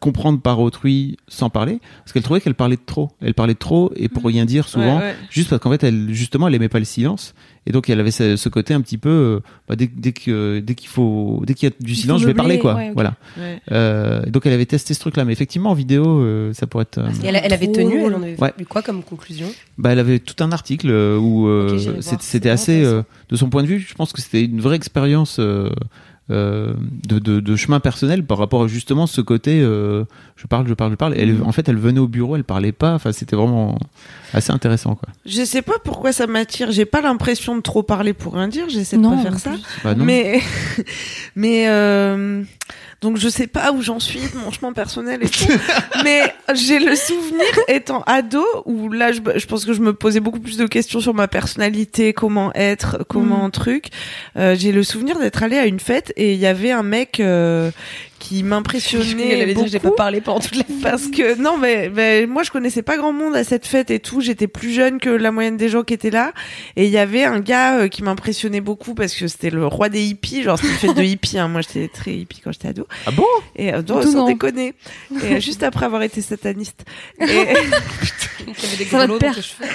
comprendre 0.00 0.40
par 0.40 0.60
autrui 0.60 1.16
sans 1.28 1.50
parler, 1.50 1.78
parce 1.98 2.12
qu'elle 2.12 2.22
trouvait 2.22 2.40
qu'elle 2.40 2.54
parlait 2.54 2.76
de 2.76 2.82
trop. 2.84 3.10
Elle 3.20 3.34
parlait 3.34 3.54
de 3.54 3.58
trop 3.58 3.92
et 3.96 4.08
pour 4.08 4.24
rien 4.24 4.44
dire 4.44 4.68
souvent. 4.68 4.98
Ouais, 4.98 5.02
ouais. 5.04 5.14
juste 5.30 5.50
parce 5.50 5.60
qu'en 5.62 5.70
fait 5.70 5.82
elle 5.84 6.08
justement 6.12 6.48
elle 6.48 6.54
aimait 6.54 6.68
pas 6.68 6.78
le 6.78 6.84
silence. 6.84 7.34
Et 7.66 7.72
donc 7.72 7.88
elle 7.88 7.98
avait 7.98 8.10
ce, 8.10 8.36
ce 8.36 8.48
côté 8.50 8.74
un 8.74 8.82
petit 8.82 8.98
peu 8.98 9.08
euh, 9.08 9.40
bah, 9.68 9.74
dès, 9.76 9.86
dès 9.86 10.12
que 10.12 10.60
dès 10.60 10.74
qu'il 10.74 10.88
faut 10.90 11.42
dès 11.46 11.54
qu'il 11.54 11.68
y 11.70 11.72
a 11.72 11.74
du 11.82 11.92
Il 11.92 11.96
silence 11.96 12.20
je 12.20 12.26
vais 12.26 12.34
parler 12.34 12.58
quoi. 12.58 12.74
ouais, 12.74 12.92
voilà. 12.94 13.14
Ouais. 13.38 13.58
euh, 13.72 14.22
donc 14.26 14.44
elle 14.44 14.52
avait 14.52 14.66
testé 14.66 14.92
ce 14.92 15.00
truc 15.00 15.16
là 15.16 15.24
mais 15.24 15.32
effectivement 15.32 15.70
en 15.70 15.74
vidéo 15.74 16.04
euh, 16.20 16.52
ça 16.52 16.66
pourrait 16.66 16.82
être 16.82 16.98
euh, 16.98 17.08
elle, 17.22 17.40
elle 17.42 17.52
avait 17.54 17.72
tenu, 17.72 18.02
elle 18.04 18.14
en 18.14 18.22
avait 18.22 18.36
quoi 18.68 18.82
comme 18.82 19.02
conclusion? 19.02 19.46
Bah 19.78 19.92
elle 19.92 19.98
avait 19.98 20.18
tout 20.18 20.42
un 20.44 20.52
article 20.52 20.90
où 20.90 21.48
euh, 21.48 21.78
c'était- 22.00 22.50
assez 22.50 22.84
euh, 22.84 23.02
de 23.30 23.36
son 23.36 23.48
point 23.48 23.62
de 23.62 23.68
vue 23.68 23.78
je 23.80 23.94
pense 23.94 24.12
que 24.12 24.20
c'était 24.20 24.44
une 24.44 24.60
vraie 24.60 24.76
expérience 24.76 25.40
de, 26.30 27.18
de, 27.18 27.40
de 27.40 27.56
chemin 27.56 27.80
personnel 27.80 28.24
par 28.24 28.38
rapport 28.38 28.62
à 28.62 28.66
justement 28.66 29.06
ce 29.06 29.20
côté 29.20 29.60
euh, 29.60 30.04
je 30.36 30.46
parle 30.46 30.66
je 30.66 30.72
parle 30.72 30.92
je 30.92 30.96
parle 30.96 31.14
elle, 31.18 31.42
en 31.42 31.52
fait 31.52 31.68
elle 31.68 31.76
venait 31.76 32.00
au 32.00 32.08
bureau 32.08 32.34
elle 32.36 32.44
parlait 32.44 32.72
pas 32.72 32.94
enfin 32.94 33.12
c'était 33.12 33.36
vraiment 33.36 33.78
assez 34.32 34.52
intéressant 34.52 34.94
quoi 34.94 35.08
Je 35.26 35.44
sais 35.44 35.62
pas 35.62 35.78
pourquoi 35.84 36.12
ça 36.12 36.26
m'attire. 36.26 36.72
J'ai 36.72 36.84
pas 36.84 37.00
l'impression 37.00 37.56
de 37.56 37.60
trop 37.60 37.82
parler 37.82 38.12
pour 38.12 38.34
rien 38.34 38.48
dire. 38.48 38.68
J'essaie 38.68 38.96
de 38.96 39.02
Non, 39.02 39.16
pas 39.16 39.22
faire 39.22 39.32
non 39.32 39.38
ça. 39.38 39.52
Bah 39.84 39.94
non. 39.94 40.04
Mais, 40.04 40.40
mais 41.36 41.68
euh, 41.68 42.42
donc 43.04 43.18
je 43.18 43.28
sais 43.28 43.46
pas 43.46 43.70
où 43.70 43.82
j'en 43.82 44.00
suis 44.00 44.20
de 44.20 44.38
mon 44.38 44.50
chemin 44.50 44.72
personnel 44.72 45.22
et 45.22 45.28
tout. 45.28 45.46
mais 46.04 46.22
j'ai 46.54 46.78
le 46.78 46.96
souvenir 46.96 47.44
étant 47.68 48.02
ado 48.06 48.44
où 48.64 48.90
là 48.90 49.12
je, 49.12 49.20
je 49.36 49.46
pense 49.46 49.64
que 49.64 49.74
je 49.74 49.80
me 49.80 49.92
posais 49.92 50.20
beaucoup 50.20 50.40
plus 50.40 50.56
de 50.56 50.66
questions 50.66 51.00
sur 51.00 51.14
ma 51.14 51.28
personnalité, 51.28 52.12
comment 52.14 52.52
être, 52.54 53.04
comment 53.08 53.48
truc. 53.50 53.88
Euh, 54.36 54.56
j'ai 54.58 54.72
le 54.72 54.82
souvenir 54.82 55.18
d'être 55.18 55.42
allée 55.42 55.58
à 55.58 55.66
une 55.66 55.80
fête 55.80 56.12
et 56.16 56.32
il 56.32 56.38
y 56.38 56.46
avait 56.46 56.70
un 56.70 56.82
mec 56.82 57.20
euh, 57.20 57.70
qui 58.24 58.42
m'impressionnait 58.42 59.52
beaucoup. 59.52 59.68
j'ai 59.68 59.78
pas 59.78 59.90
parlé 59.90 60.22
pendant 60.22 60.40
toute 60.40 60.56
la 60.56 60.64
Parce 60.82 61.08
que 61.08 61.38
non, 61.38 61.58
mais, 61.58 61.90
mais 61.94 62.26
moi 62.26 62.42
je 62.42 62.50
connaissais 62.50 62.80
pas 62.80 62.96
grand 62.96 63.12
monde 63.12 63.36
à 63.36 63.44
cette 63.44 63.66
fête 63.66 63.90
et 63.90 64.00
tout. 64.00 64.22
J'étais 64.22 64.48
plus 64.48 64.72
jeune 64.72 64.98
que 64.98 65.10
la 65.10 65.30
moyenne 65.30 65.58
des 65.58 65.68
gens 65.68 65.82
qui 65.82 65.92
étaient 65.92 66.10
là. 66.10 66.32
Et 66.76 66.86
il 66.86 66.90
y 66.90 66.96
avait 66.96 67.24
un 67.24 67.40
gars 67.40 67.80
euh, 67.80 67.88
qui 67.88 68.02
m'impressionnait 68.02 68.62
beaucoup 68.62 68.94
parce 68.94 69.14
que 69.14 69.28
c'était 69.28 69.50
le 69.50 69.66
roi 69.66 69.90
des 69.90 70.02
hippies. 70.02 70.42
Genre 70.42 70.58
c'était 70.58 70.72
une 70.72 70.78
fête 70.78 70.96
de 70.96 71.02
hippies. 71.02 71.38
Hein. 71.38 71.48
Moi 71.48 71.60
j'étais 71.60 71.88
très 71.88 72.14
hippie 72.14 72.40
quand 72.42 72.50
j'étais 72.50 72.68
ado. 72.68 72.86
ah 73.06 73.10
bon? 73.10 73.26
Et 73.56 73.74
euh, 73.74 73.82
non, 73.86 74.00
Tout 74.00 74.12
sans 74.12 74.26
déconner. 74.26 74.72
Et 75.22 75.34
euh, 75.34 75.40
juste 75.40 75.62
après 75.62 75.84
avoir 75.84 76.02
été 76.02 76.22
sataniste. 76.22 76.86
Et, 77.20 77.26
des 78.78 78.84
grelots 78.86 79.18
dans 79.18 79.32
tes 79.34 79.42
cheveux. 79.42 79.68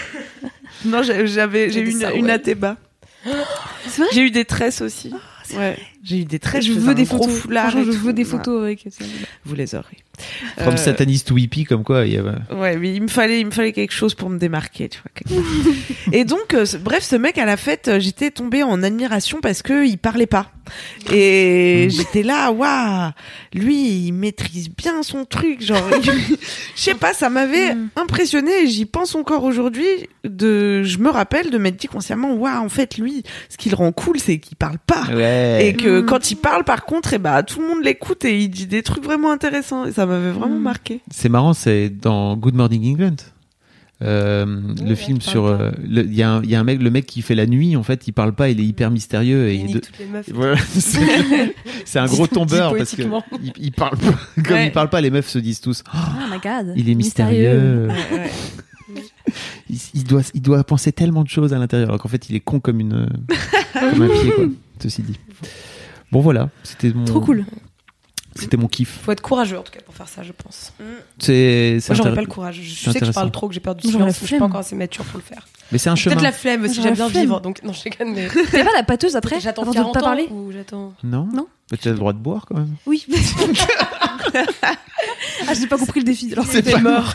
non, 0.86 1.04
j'ai- 1.04 1.28
j'avais 1.28 1.70
j'ai 1.70 1.82
eu 1.82 1.92
une, 1.92 2.00
ça, 2.00 2.14
une 2.14 2.26
ouais. 2.26 2.32
athéba. 2.32 2.78
Vrai? 3.26 4.08
J'ai 4.12 4.22
eu 4.22 4.32
des 4.32 4.46
tresses 4.46 4.82
aussi. 4.82 5.14
Ouais. 5.58 5.78
J'ai 6.04 6.20
eu 6.20 6.26
des 6.26 6.40
tresses. 6.40 6.66
Je 6.66 6.74
veux 6.74 6.96
des 6.96 7.06
photos. 7.06 7.30
foulard 7.40 7.72
je 7.72 7.78
veux 7.80 8.14
des 8.14 8.24
Ouais. 8.24 8.30
photos 8.30 8.64
avec. 8.64 8.88
Vous 9.46 9.56
les 9.56 9.76
aurez. 9.76 9.98
From 10.58 10.74
Euh, 10.74 10.78
sataniste 10.78 11.28
to 11.30 11.38
hippie 11.38 11.64
comme 11.64 11.84
quoi 11.84 12.06
il 12.06 12.14
y 12.14 12.18
avait 12.18 12.32
Ouais, 12.54 12.76
mais 12.78 12.94
il 12.94 13.02
me 13.02 13.08
fallait, 13.08 13.40
il 13.40 13.46
me 13.46 13.52
fallait 13.52 13.72
quelque 13.72 13.94
chose 13.94 14.16
pour 14.16 14.30
me 14.30 14.38
démarquer, 14.38 14.90
tu 14.90 15.00
vois. 15.00 15.42
et 16.12 16.26
donc, 16.26 16.54
euh, 16.54 16.66
bref, 16.82 17.04
ce 17.04 17.16
mec 17.16 17.38
à 17.38 17.46
la 17.46 17.56
fête, 17.58 17.88
euh, 17.88 18.00
j'étais 18.00 18.30
tombée 18.32 18.64
en 18.64 18.84
admiration 18.84 19.40
parce 19.42 19.62
que 19.62 19.86
il 19.88 19.98
parlait 19.98 20.26
pas. 20.28 20.52
Et 21.12 21.88
j'étais 21.90 22.24
là, 22.24 22.52
waouh, 22.52 23.12
lui, 23.54 24.06
il 24.08 24.12
maîtrise 24.14 24.70
bien 24.70 25.04
son 25.04 25.26
truc, 25.26 25.62
genre, 25.62 25.82
je 26.02 26.12
sais 26.76 26.94
pas, 26.96 27.14
ça 27.14 27.30
m'avait 27.30 27.76
impressionné. 27.96 28.52
Et 28.64 28.68
j'y 28.68 28.86
pense 28.86 29.16
encore 29.16 29.44
aujourd'hui. 29.44 29.88
De, 30.24 30.84
je 30.84 30.98
me 31.00 31.10
rappelle 31.10 31.50
de 31.50 31.58
m'être 31.58 31.78
dit 31.78 31.88
consciemment, 31.88 32.34
waouh, 32.34 32.64
en 32.64 32.70
fait, 32.70 32.98
lui, 32.98 33.24
ce 33.50 33.58
qui 33.58 33.70
le 33.70 33.76
rend 33.76 33.92
cool, 33.92 34.20
c'est 34.20 34.38
qu'il 34.40 34.58
parle 34.58 34.78
pas. 34.86 35.04
ouais 35.14 35.68
Et 35.68 35.74
que 35.74 36.02
Mm. 36.02 36.06
quand 36.06 36.32
il 36.32 36.36
parle, 36.36 36.64
par 36.64 36.86
contre, 36.86 37.14
et 37.14 37.18
bah, 37.20 37.42
tout 37.44 37.62
le 37.62 37.68
monde 37.68 37.84
l'écoute 37.84 38.26
et 38.26 38.38
il 38.40 38.50
dit 38.50 38.68
des 38.68 38.84
trucs 38.84 39.04
vraiment 39.04 39.32
intéressants. 39.32 39.86
Et 39.86 39.92
ça 39.92 40.06
m'avait 40.06 40.32
vraiment 40.32 40.60
Mm. 40.60 40.64
marqué. 40.64 41.02
C'est 41.12 41.30
marrant, 41.30 41.54
c'est 41.54 41.90
dans 41.90 42.36
Good 42.38 42.56
Morning 42.56 42.94
England. 42.94 43.16
Euh, 44.02 44.62
le 44.82 44.96
film 44.96 45.20
sur 45.20 45.46
euh, 45.46 45.72
il 45.84 46.14
y, 46.14 46.24
a 46.24 46.32
un- 46.36 46.44
il 46.44 46.50
y 46.50 46.56
a 46.56 46.60
un 46.62 46.64
mec 46.64 46.82
le 46.82 46.90
mec 46.90 47.06
qui 47.06 47.22
fait 47.22 47.36
la 47.36 47.46
nuit 47.46 47.76
en 47.76 47.84
fait 47.84 48.08
il 48.08 48.14
parle 48.14 48.32
pas 48.34 48.48
il 48.48 48.58
est 48.62 48.64
hyper 48.64 48.92
mystérieux 48.92 49.50
et 49.50 49.56
Il 49.56 49.74
de- 49.74 49.82
voilà, 50.34 50.56
c'est 51.86 52.00
un 52.00 52.06
gros 52.06 52.26
tombeur 52.26 52.78
parce 52.78 52.96
que 52.96 53.02
il, 53.44 53.52
il 53.60 53.72
parle 53.74 53.98
pas 53.98 54.14
comme 54.42 54.54
Ouais. 54.56 54.68
il 54.68 54.72
parle 54.72 54.90
pas 54.90 55.02
les 55.02 55.10
meufs 55.12 55.28
se 55.28 55.38
disent 55.40 55.60
tous 55.60 55.84
Oh, 55.94 55.98
Oh 55.98 56.32
my 56.32 56.40
god. 56.40 56.74
il 56.78 56.90
est 56.90 56.96
mystérieux, 56.96 57.88
Ouais, 57.90 58.18
ouais. 58.18 58.30
Il, 59.70 59.78
il 59.94 60.04
doit 60.06 60.22
il 60.34 60.42
doit 60.42 60.64
penser 60.64 60.92
tellement 60.94 61.24
de 61.24 61.30
choses 61.30 61.54
à 61.54 61.60
l'intérieur 61.60 61.90
alors 61.90 62.02
qu'en 62.02 62.08
fait 62.10 62.30
il 62.30 62.36
est 62.36 62.40
con 62.40 62.60
comme 62.62 62.80
une 62.80 63.08
comme 63.74 64.02
un 64.02 64.08
pied 64.22 64.32
quoi 64.32 64.46
ceci 64.82 65.02
dit 65.04 65.20
bon 66.12 66.22
voilà 66.22 66.50
c'était 66.64 66.92
mon 66.94 67.04
Trop 67.06 67.20
cool. 67.22 67.46
C'était 68.40 68.58
mon 68.58 68.68
kiff 68.68 69.00
Faut 69.04 69.12
être 69.12 69.22
courageux 69.22 69.58
en 69.58 69.64
tout 69.64 69.72
cas 69.72 69.82
pour 69.82 69.94
faire 69.94 70.08
ça, 70.08 70.24
je 70.24 70.32
pense. 70.32 70.74
c'est 71.20 71.78
c'est 71.80 71.90
Moi, 71.94 71.98
j'aurais 71.98 72.16
pas 72.16 72.22
le 72.22 72.28
courage. 72.28 72.60
Je 72.62 72.92
sais 72.92 73.00
que 73.00 73.06
je 73.06 73.12
parle 73.12 73.32
trop, 73.32 73.48
que 73.48 73.54
j'ai 73.54 73.60
peur 73.60 73.76
du 73.76 73.88
silence, 73.88 74.20
je 74.22 74.26
suis 74.26 74.38
pas 74.38 74.46
encore 74.46 74.60
assez 74.62 74.76
mature 74.76 75.06
pour 75.06 75.20
le 75.20 75.24
faire. 75.24 75.48
mais 75.72 75.78
c'est 75.78 75.90
un 75.90 75.96
chemin 75.96 76.16
Peut-être 76.16 76.24
la 76.24 76.32
flemme 76.32 76.64
aussi, 76.64 76.82
j'aime 76.82 76.96
bien 76.96 77.08
vivre. 77.08 77.42
Donc, 77.42 77.64
non, 77.64 77.74
je 77.74 77.84
déconne, 77.84 78.14
mais. 78.14 78.28
T'avais 78.52 78.64
pas 78.64 78.76
la 78.76 78.84
pâteuse 78.84 79.16
après 79.16 79.40
J'attends 79.40 79.64
avant 79.64 79.74
40 79.74 79.94
de 79.94 80.00
pas 80.00 80.06
parler 80.06 80.28
ou 80.32 80.52
j'attends. 80.52 80.94
non 81.04 81.28
Non. 81.34 81.48
Mais 81.72 81.78
tu 81.78 81.88
as 81.88 81.92
le 81.92 81.98
droit 81.98 82.14
de 82.14 82.18
boire 82.18 82.46
quand 82.48 82.56
même 82.56 82.76
Oui. 82.88 83.06
ah, 85.48 85.54
j'ai 85.54 85.68
pas 85.68 85.78
compris 85.78 86.00
le 86.00 86.06
défi. 86.06 86.32
Alors 86.34 86.46
c'est 86.46 86.64
pas 86.64 86.80
mort 86.80 87.14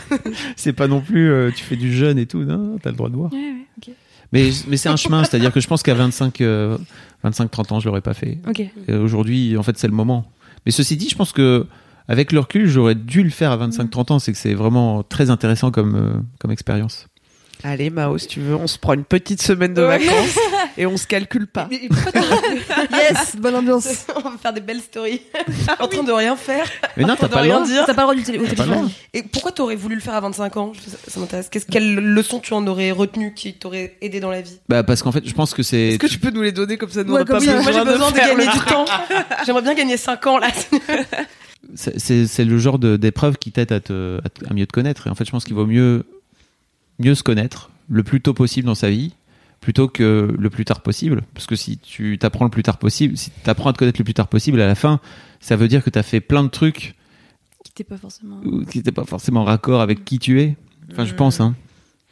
c'est 0.55 0.73
pas 0.73 0.87
non 0.87 1.01
plus 1.01 1.29
euh, 1.29 1.51
tu 1.55 1.63
fais 1.63 1.75
du 1.75 1.93
jeûne 1.93 2.17
et 2.17 2.25
tout 2.25 2.43
non 2.43 2.77
t'as 2.81 2.89
le 2.89 2.95
droit 2.95 3.09
de 3.09 3.15
boire 3.15 3.33
Ouais, 3.33 3.39
ouais, 3.39 3.67
ok. 3.77 3.93
Mais, 4.31 4.49
mais 4.67 4.77
c'est 4.77 4.89
un 4.89 4.95
chemin, 4.95 5.23
c'est-à-dire 5.23 5.53
que 5.53 5.59
je 5.59 5.67
pense 5.67 5.83
qu'à 5.83 5.93
25, 5.93 6.41
euh, 6.41 6.77
25-30 7.23 7.73
ans, 7.73 7.79
je 7.79 7.85
l'aurais 7.87 8.01
pas 8.01 8.13
fait. 8.13 8.39
Ok. 8.47 8.63
Et 8.87 8.93
Aujourd'hui, 8.93 9.55
en 9.55 9.63
fait, 9.63 9.77
c'est 9.77 9.87
le 9.87 9.93
moment. 9.93 10.25
Mais 10.65 10.71
ceci 10.71 10.97
dit, 10.97 11.09
je 11.09 11.15
pense 11.15 11.31
que 11.31 11.67
avec 12.07 12.31
le 12.31 12.39
recul, 12.39 12.67
j'aurais 12.67 12.95
dû 12.95 13.23
le 13.23 13.29
faire 13.29 13.51
à 13.51 13.57
25-30 13.67 14.13
ans. 14.13 14.19
C'est 14.19 14.31
que 14.31 14.37
c'est 14.37 14.53
vraiment 14.53 15.03
très 15.03 15.29
intéressant 15.29 15.71
comme, 15.71 15.95
euh, 15.95 16.21
comme 16.39 16.51
expérience. 16.51 17.07
Allez, 17.67 17.89
Mao, 17.89 18.15
si 18.19 18.27
tu 18.27 18.41
veux, 18.41 18.53
on 18.55 18.67
se 18.67 18.77
prend 18.77 18.93
une 18.93 19.05
petite 19.05 19.41
semaine 19.41 19.73
de 19.73 19.81
vacances 19.81 20.37
et 20.77 20.85
on 20.85 20.97
se 20.97 21.07
calcule 21.07 21.47
pas. 21.47 21.67
Yes, 21.71 23.35
bonne 23.37 23.55
ambiance. 23.55 24.05
On 24.15 24.29
va 24.29 24.37
faire 24.37 24.53
des 24.53 24.61
belles 24.61 24.81
stories. 24.81 25.21
en 25.79 25.87
train 25.87 26.03
de 26.03 26.11
rien 26.11 26.35
faire. 26.35 26.67
Mais 26.95 27.05
non, 27.05 27.15
t'as 27.19 27.27
de 27.27 27.33
pas 27.33 27.41
rien 27.41 27.61
dire. 27.63 27.83
T'as 27.87 27.95
pas 27.95 28.01
le 28.03 28.05
droit 28.05 28.15
du 28.15 28.21
télé- 28.23 28.37
au 28.37 28.43
T'as 28.43 28.49
pas 28.55 28.63
le 28.65 28.69
téléphone. 28.69 28.81
droit. 28.87 28.91
Et 29.15 29.23
pourquoi 29.23 29.51
t'aurais 29.51 29.75
voulu 29.75 29.95
le 29.95 30.01
faire 30.01 30.13
à 30.13 30.21
25 30.21 30.57
ans 30.57 30.73
Ça, 31.07 31.19
m'intéresse. 31.19 31.49
Qu'est-ce- 31.49 31.65
Quelle 31.65 31.95
leçon 31.95 32.39
tu 32.39 32.53
en 32.53 32.65
aurais 32.67 32.91
retenu 32.91 33.33
qui 33.33 33.53
t'aurait 33.55 33.97
aidé 34.01 34.19
dans 34.19 34.29
la 34.29 34.41
vie? 34.41 34.59
Bah, 34.69 34.83
parce 34.83 35.01
qu'en 35.01 35.11
fait, 35.11 35.27
je 35.27 35.33
pense 35.33 35.55
que 35.55 35.63
c'est. 35.63 35.87
Est-ce 35.89 35.97
que 35.97 36.05
tu 36.07 36.19
peux 36.19 36.29
nous 36.29 36.43
les 36.43 36.51
donner 36.51 36.77
comme 36.77 36.91
ça 36.91 37.03
nous 37.03 37.13
Ouais, 37.13 37.21
on 37.21 37.23
n'a 37.23 37.25
pas 37.25 37.33
comme 37.39 37.45
ça. 37.45 37.61
Moi, 37.61 37.71
j'ai 37.71 37.83
besoin 37.83 38.11
de 38.11 38.15
faire 38.15 38.35
gagner 38.37 38.51
du 38.51 38.59
temps. 38.59 38.85
J'aimerais 39.45 39.63
bien 39.63 39.73
gagner 39.73 39.97
5 39.97 40.27
ans 40.27 40.37
là. 40.37 40.49
c'est- 41.75 42.43
le 42.45 42.57
genre 42.59 42.77
de- 42.77 42.95
d'épreuve 42.97 43.37
qui 43.37 43.51
t'aide 43.51 43.71
à, 43.71 43.77
à 43.77 44.53
mieux 44.53 44.67
te 44.67 44.71
connaître. 44.71 45.07
Et 45.07 45.09
en 45.09 45.15
fait, 45.15 45.25
je 45.25 45.31
pense 45.31 45.45
qu'il 45.45 45.55
vaut 45.55 45.65
mieux, 45.65 46.05
mieux 46.99 47.15
se 47.15 47.23
connaître 47.23 47.69
le 47.89 48.03
plus 48.03 48.21
tôt 48.21 48.33
possible 48.33 48.65
dans 48.67 48.75
sa 48.75 48.89
vie 48.89 49.13
plutôt 49.61 49.87
que 49.87 50.33
le 50.37 50.49
plus 50.49 50.63
tard 50.65 50.81
possible. 50.81 51.23
Parce 51.33 51.45
que 51.47 51.55
si 51.55 51.77
tu 51.77 52.17
t'apprends 52.19 52.45
le 52.45 52.51
plus 52.51 52.63
tard 52.63 52.77
possible, 52.77 53.17
si 53.17 53.31
tu 53.43 53.49
apprends 53.49 53.69
à 53.69 53.73
te 53.73 53.77
connaître 53.79 53.99
le 53.99 54.03
plus 54.05 54.13
tard 54.13 54.27
possible, 54.27 54.61
à 54.61 54.67
la 54.67 54.75
fin, 54.75 54.99
ça 55.39 55.55
veut 55.55 55.67
dire 55.67 55.83
que 55.83 55.89
tu 55.89 55.97
as 55.99 56.03
fait 56.03 56.21
plein 56.21 56.43
de 56.43 56.49
trucs 56.49 56.95
Qui 57.63 57.71
t'es 57.73 57.83
pas 57.83 57.97
forcément. 57.97 58.39
ou- 58.43 58.63
qui 58.65 58.77
n'étaient 58.77 58.91
pas 58.91 59.05
forcément 59.05 59.41
en 59.41 59.45
raccord 59.45 59.81
avec 59.81 60.05
qui 60.05 60.19
tu 60.19 60.39
es. 60.41 60.55
Enfin, 60.91 61.05
je 61.05 61.13
pense. 61.15 61.39
Hein. 61.39 61.55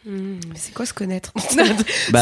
Hmm, 0.06 0.40
mais 0.50 0.56
c'est 0.56 0.74
quoi 0.74 0.86
se 0.86 0.94
connaître 0.94 1.32
Bah, 1.36 1.42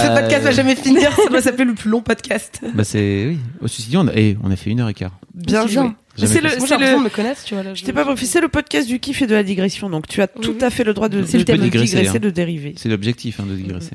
Ce 0.05 0.21
podcast 0.21 0.43
va 0.43 0.51
jamais 0.51 0.75
finir, 0.75 1.11
ça 1.15 1.29
doit 1.29 1.41
s'appeler 1.41 1.65
le 1.65 1.73
plus 1.73 1.89
long 1.89 2.01
podcast. 2.01 2.59
Bah 2.75 2.83
c'est 2.83 3.25
oui. 3.27 3.39
Au 3.61 3.65
dit, 3.65 3.97
on 3.97 4.07
a, 4.07 4.13
et 4.13 4.37
on 4.43 4.51
a 4.51 4.55
fait 4.55 4.69
une 4.69 4.81
heure 4.81 4.89
et 4.89 4.93
quart. 4.93 5.17
Bien 5.33 5.65
joué. 5.65 5.89
C'est 6.17 6.41
le, 6.41 6.49
c'est 6.49 6.77
me 6.77 7.09
connaître, 7.09 7.43
tu 7.43 7.53
vois. 7.53 7.63
Là, 7.63 7.73
je 7.73 7.83
t'ai 7.83 7.93
pas 7.93 8.03
compris, 8.03 8.25
c'est 8.25 8.41
le 8.41 8.49
podcast 8.49 8.87
du 8.87 8.99
kiff 8.99 9.21
et 9.21 9.27
de 9.27 9.33
la 9.33 9.43
digression, 9.43 9.89
donc 9.89 10.07
tu 10.07 10.21
as 10.21 10.27
tout 10.27 10.51
Oui. 10.59 10.63
à 10.63 10.69
fait 10.69 10.83
le 10.83 10.93
droit 10.93 11.07
de, 11.09 11.23
C'est 11.23 11.37
le 11.37 11.43
de-. 11.45 11.53
Digresser, 11.53 11.97
digresser, 11.97 12.17
hein. 12.17 12.19
de 12.19 12.29
dériver. 12.29 12.73
C'est 12.77 12.89
l'objectif 12.89 13.39
hein, 13.39 13.45
de 13.49 13.55
digresser. 13.55 13.91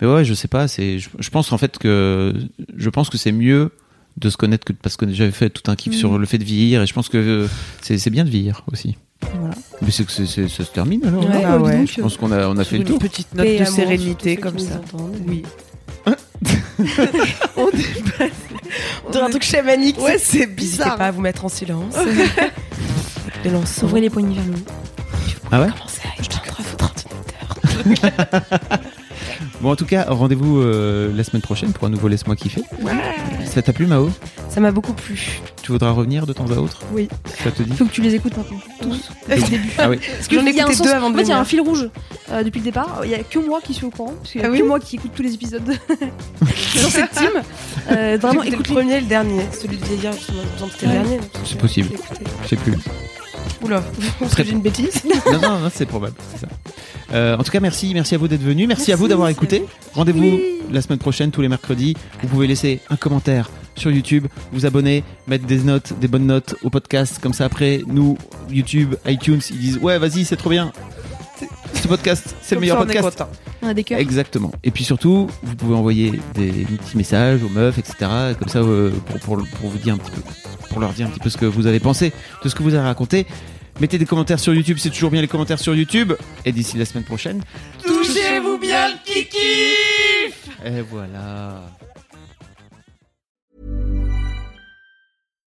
Mais 0.00 0.08
ouais, 0.08 0.24
je 0.24 0.34
sais 0.34 0.48
pas. 0.48 0.66
C'est, 0.66 0.98
je, 0.98 1.08
je 1.18 1.30
pense 1.30 1.52
en 1.52 1.58
fait 1.58 1.78
que 1.78 2.34
je 2.76 2.90
pense 2.90 3.10
que 3.10 3.18
c'est 3.18 3.32
mieux 3.32 3.70
de 4.16 4.28
se 4.28 4.36
connaître 4.36 4.64
que 4.64 4.72
parce 4.72 4.96
que 4.96 5.10
j'avais 5.12 5.30
fait 5.30 5.50
tout 5.50 5.70
un 5.70 5.76
kiff 5.76 5.94
sur 5.94 6.18
le 6.18 6.26
fait 6.26 6.38
de 6.38 6.44
vieillir 6.44 6.82
et 6.82 6.86
je 6.86 6.92
pense 6.94 7.08
que 7.08 7.16
euh, 7.18 7.46
c'est, 7.80 7.96
c'est 7.98 8.10
bien 8.10 8.24
de 8.24 8.30
vieillir 8.30 8.64
aussi. 8.72 8.96
Voilà. 9.38 9.54
Mais 9.82 9.90
c'est 9.90 10.04
que 10.04 10.10
c'est, 10.12 10.26
c'est- 10.26 10.48
ça 10.48 10.64
se 10.64 10.70
termine 10.72 11.04
alors. 11.06 11.22
Ouais, 11.24 11.44
hein 11.44 11.58
bah 11.58 11.58
ouais. 11.58 11.86
Je 11.86 12.00
pense 12.00 12.16
qu'on 12.16 12.32
a 12.32 12.48
on 12.48 12.56
a 12.56 12.64
fait 12.64 12.76
Sur 12.76 12.76
le 12.78 12.80
une 12.82 12.86
tour. 12.88 12.98
petite 12.98 13.34
note 13.34 13.46
et 13.46 13.60
de 13.60 13.64
sérénité 13.66 14.36
comme 14.36 14.58
ça. 14.58 14.80
nous 15.26 15.42
entendent. 16.82 17.10
Oui. 17.56 17.86
On 19.06 19.10
dirait 19.10 19.24
un 19.24 19.30
truc 19.30 19.42
chamanique. 19.42 19.98
Ouais, 19.98 20.18
c'est 20.18 20.38
N'hésitez 20.40 20.46
bizarre. 20.46 20.96
pas 20.96 21.06
à 21.06 21.10
vous 21.10 21.20
mettre 21.20 21.44
en 21.44 21.48
silence. 21.48 21.94
Les 23.44 23.50
lançons. 23.50 23.86
Ouvrez 23.86 24.00
les 24.02 24.10
poignées 24.10 24.34
vers 24.36 24.44
le 24.44 24.52
haut. 24.52 24.64
Ah 25.50 25.60
ouais. 25.62 25.68
Commencez 25.70 26.00
à 26.04 26.22
éteindre 26.22 26.58
votre 26.70 26.84
ordinateur. 26.84 28.40
Bon 29.60 29.70
en 29.70 29.76
tout 29.76 29.86
cas, 29.86 30.04
rendez-vous 30.08 30.60
euh, 30.60 31.10
la 31.14 31.24
semaine 31.24 31.42
prochaine 31.42 31.72
pour 31.72 31.84
un 31.86 31.90
nouveau 31.90 32.08
laisse-moi 32.08 32.36
kiffer. 32.36 32.62
Ça 33.46 33.62
t'a 33.62 33.72
plu 33.72 33.86
Mao? 33.86 34.10
Ça 34.48 34.60
m'a 34.60 34.70
beaucoup 34.70 34.92
plu. 34.92 35.40
Tu 35.62 35.72
voudras 35.72 35.90
revenir 35.90 36.26
de 36.26 36.32
temps 36.32 36.46
à 36.50 36.56
autre? 36.56 36.80
Oui. 36.92 37.08
Ça 37.42 37.50
te 37.50 37.62
dit? 37.62 37.72
Faut 37.72 37.84
que 37.84 37.90
tu 37.92 38.02
les 38.02 38.14
écoutes 38.14 38.36
maintenant. 38.36 38.58
Tous. 38.80 39.10
Depuis 39.28 39.42
le 39.42 39.48
début. 39.50 39.70
Ah 39.78 39.88
oui. 39.90 39.98
Parce 40.16 40.28
que 40.28 40.34
J'en 40.36 40.46
ai 40.46 40.50
écouté 40.50 40.74
sens- 40.74 40.86
deux 40.86 40.92
avant 40.92 41.10
de 41.10 41.14
En 41.14 41.18
fait, 41.18 41.24
il 41.24 41.28
y 41.28 41.32
a 41.32 41.38
un 41.38 41.44
fil 41.44 41.60
rouge 41.60 41.88
euh, 42.32 42.42
depuis 42.42 42.58
le 42.60 42.64
départ. 42.64 43.00
Il 43.04 43.10
y 43.10 43.14
a 43.14 43.22
que 43.22 43.38
moi 43.38 43.60
qui 43.62 43.74
suis 43.74 43.84
au 43.86 43.90
courant. 43.90 44.14
Parce 44.18 44.32
qu'il 44.32 44.40
y 44.40 44.44
a 44.44 44.50
Ah 44.52 44.56
que 44.56 44.62
moi 44.62 44.78
qui 44.80 44.96
écoute 44.96 45.12
tous 45.14 45.22
les 45.22 45.34
épisodes 45.34 45.62
dans 46.40 46.90
cette 46.90 47.10
team. 47.12 47.30
Euh, 47.90 48.18
vraiment, 48.20 48.42
écouté 48.42 48.50
le 48.50 48.54
écoute 48.54 48.74
premier 48.74 48.96
et 48.96 49.00
le 49.00 49.06
dernier. 49.06 49.42
Celui 49.52 49.76
de 49.78 49.84
vieillard, 49.84 50.12
justement. 50.14 50.42
De 50.42 50.86
le 50.86 50.92
dernier. 50.92 51.20
C'est 51.44 51.58
possible. 51.58 51.88
Je 52.44 52.48
sais 52.48 52.56
plus. 52.56 52.74
Oula, 53.62 53.82
j'ai 54.36 54.50
une 54.50 54.62
bêtise. 54.62 55.02
non, 55.26 55.40
non, 55.40 55.58
non, 55.58 55.70
c'est 55.72 55.86
probable. 55.86 56.14
c'est 56.32 56.40
ça. 56.40 56.48
Euh, 57.12 57.36
en 57.36 57.42
tout 57.42 57.50
cas, 57.50 57.60
merci, 57.60 57.92
merci 57.92 58.14
à 58.14 58.18
vous 58.18 58.28
d'être 58.28 58.42
venus. 58.42 58.66
Merci, 58.68 58.92
à 58.92 58.96
vous 58.96 59.08
d'avoir 59.08 59.28
écouté. 59.28 59.64
Rendez-vous 59.94 60.38
la 60.70 60.80
semaine 60.80 60.98
prochaine, 60.98 61.30
tous 61.30 61.42
les 61.42 61.48
mercredis. 61.48 61.96
Vous 62.22 62.28
pouvez 62.28 62.46
laisser 62.46 62.80
un 62.88 62.96
commentaire 62.96 63.50
sur 63.76 63.90
YouTube, 63.90 64.26
vous 64.52 64.66
abonner, 64.66 65.04
mettre 65.26 65.46
des 65.46 65.58
notes, 65.58 65.94
des 65.98 66.08
bonnes 66.08 66.26
notes 66.26 66.54
au 66.62 66.70
podcast. 66.70 67.18
Comme 67.20 67.32
ça, 67.32 67.44
après, 67.44 67.82
nous, 67.86 68.16
YouTube, 68.50 68.94
iTunes, 69.06 69.40
ils 69.50 69.58
disent 69.58 69.78
Ouais, 69.78 69.98
vas-y, 69.98 70.24
c'est 70.24 70.36
trop 70.36 70.50
bien. 70.50 70.72
Ce 71.74 71.88
podcast, 71.88 72.34
c'est 72.42 72.54
le 72.54 72.60
meilleur 72.60 72.78
ça, 72.78 72.84
on 72.84 72.88
est 72.88 72.94
podcast. 72.94 73.18
content. 73.18 73.30
On 73.62 73.68
a 73.68 73.74
des 73.74 73.84
cœurs. 73.84 73.98
Exactement. 73.98 74.52
Et 74.62 74.70
puis 74.70 74.84
surtout, 74.84 75.28
vous 75.42 75.56
pouvez 75.56 75.74
envoyer 75.74 76.20
des 76.34 76.50
petits 76.52 76.96
messages 76.96 77.42
aux 77.42 77.48
meufs, 77.48 77.78
etc. 77.78 77.94
Comme 78.38 78.48
ça, 78.48 78.58
euh, 78.60 78.90
pour, 79.06 79.18
pour, 79.20 79.48
pour 79.60 79.70
vous 79.70 79.78
dire 79.78 79.94
un 79.94 79.98
petit 79.98 80.10
peu, 80.10 80.20
pour 80.68 80.80
leur 80.80 80.92
dire 80.92 81.06
un 81.06 81.10
petit 81.10 81.20
peu 81.20 81.30
ce 81.30 81.36
que 81.38 81.46
vous 81.46 81.66
avez 81.66 81.80
pensé 81.80 82.12
de 82.44 82.48
ce 82.48 82.54
que 82.54 82.62
vous 82.62 82.74
avez 82.74 82.84
raconté. 82.86 83.26
Mettez 83.80 83.96
des 83.98 84.04
commentaires 84.06 84.38
sur 84.38 84.52
YouTube, 84.52 84.76
c'est 84.78 84.90
toujours 84.90 85.10
bien 85.10 85.22
les 85.22 85.28
commentaires 85.28 85.58
sur 85.58 85.74
YouTube. 85.74 86.12
Et 86.44 86.52
d'ici 86.52 86.76
la 86.76 86.84
semaine 86.84 87.04
prochaine, 87.04 87.42
Touchez-vous 87.84 88.58
bien 88.58 88.88
le 88.88 88.94
kiki 89.04 89.38
et 90.62 90.82
voilà. 90.82 91.62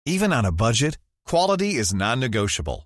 Even 0.05 0.31
on 0.31 0.45
a 0.45 0.51
budget, 0.51 0.97
quality 1.29 1.77
is 1.77 1.93
non-negotiable. 1.93 2.85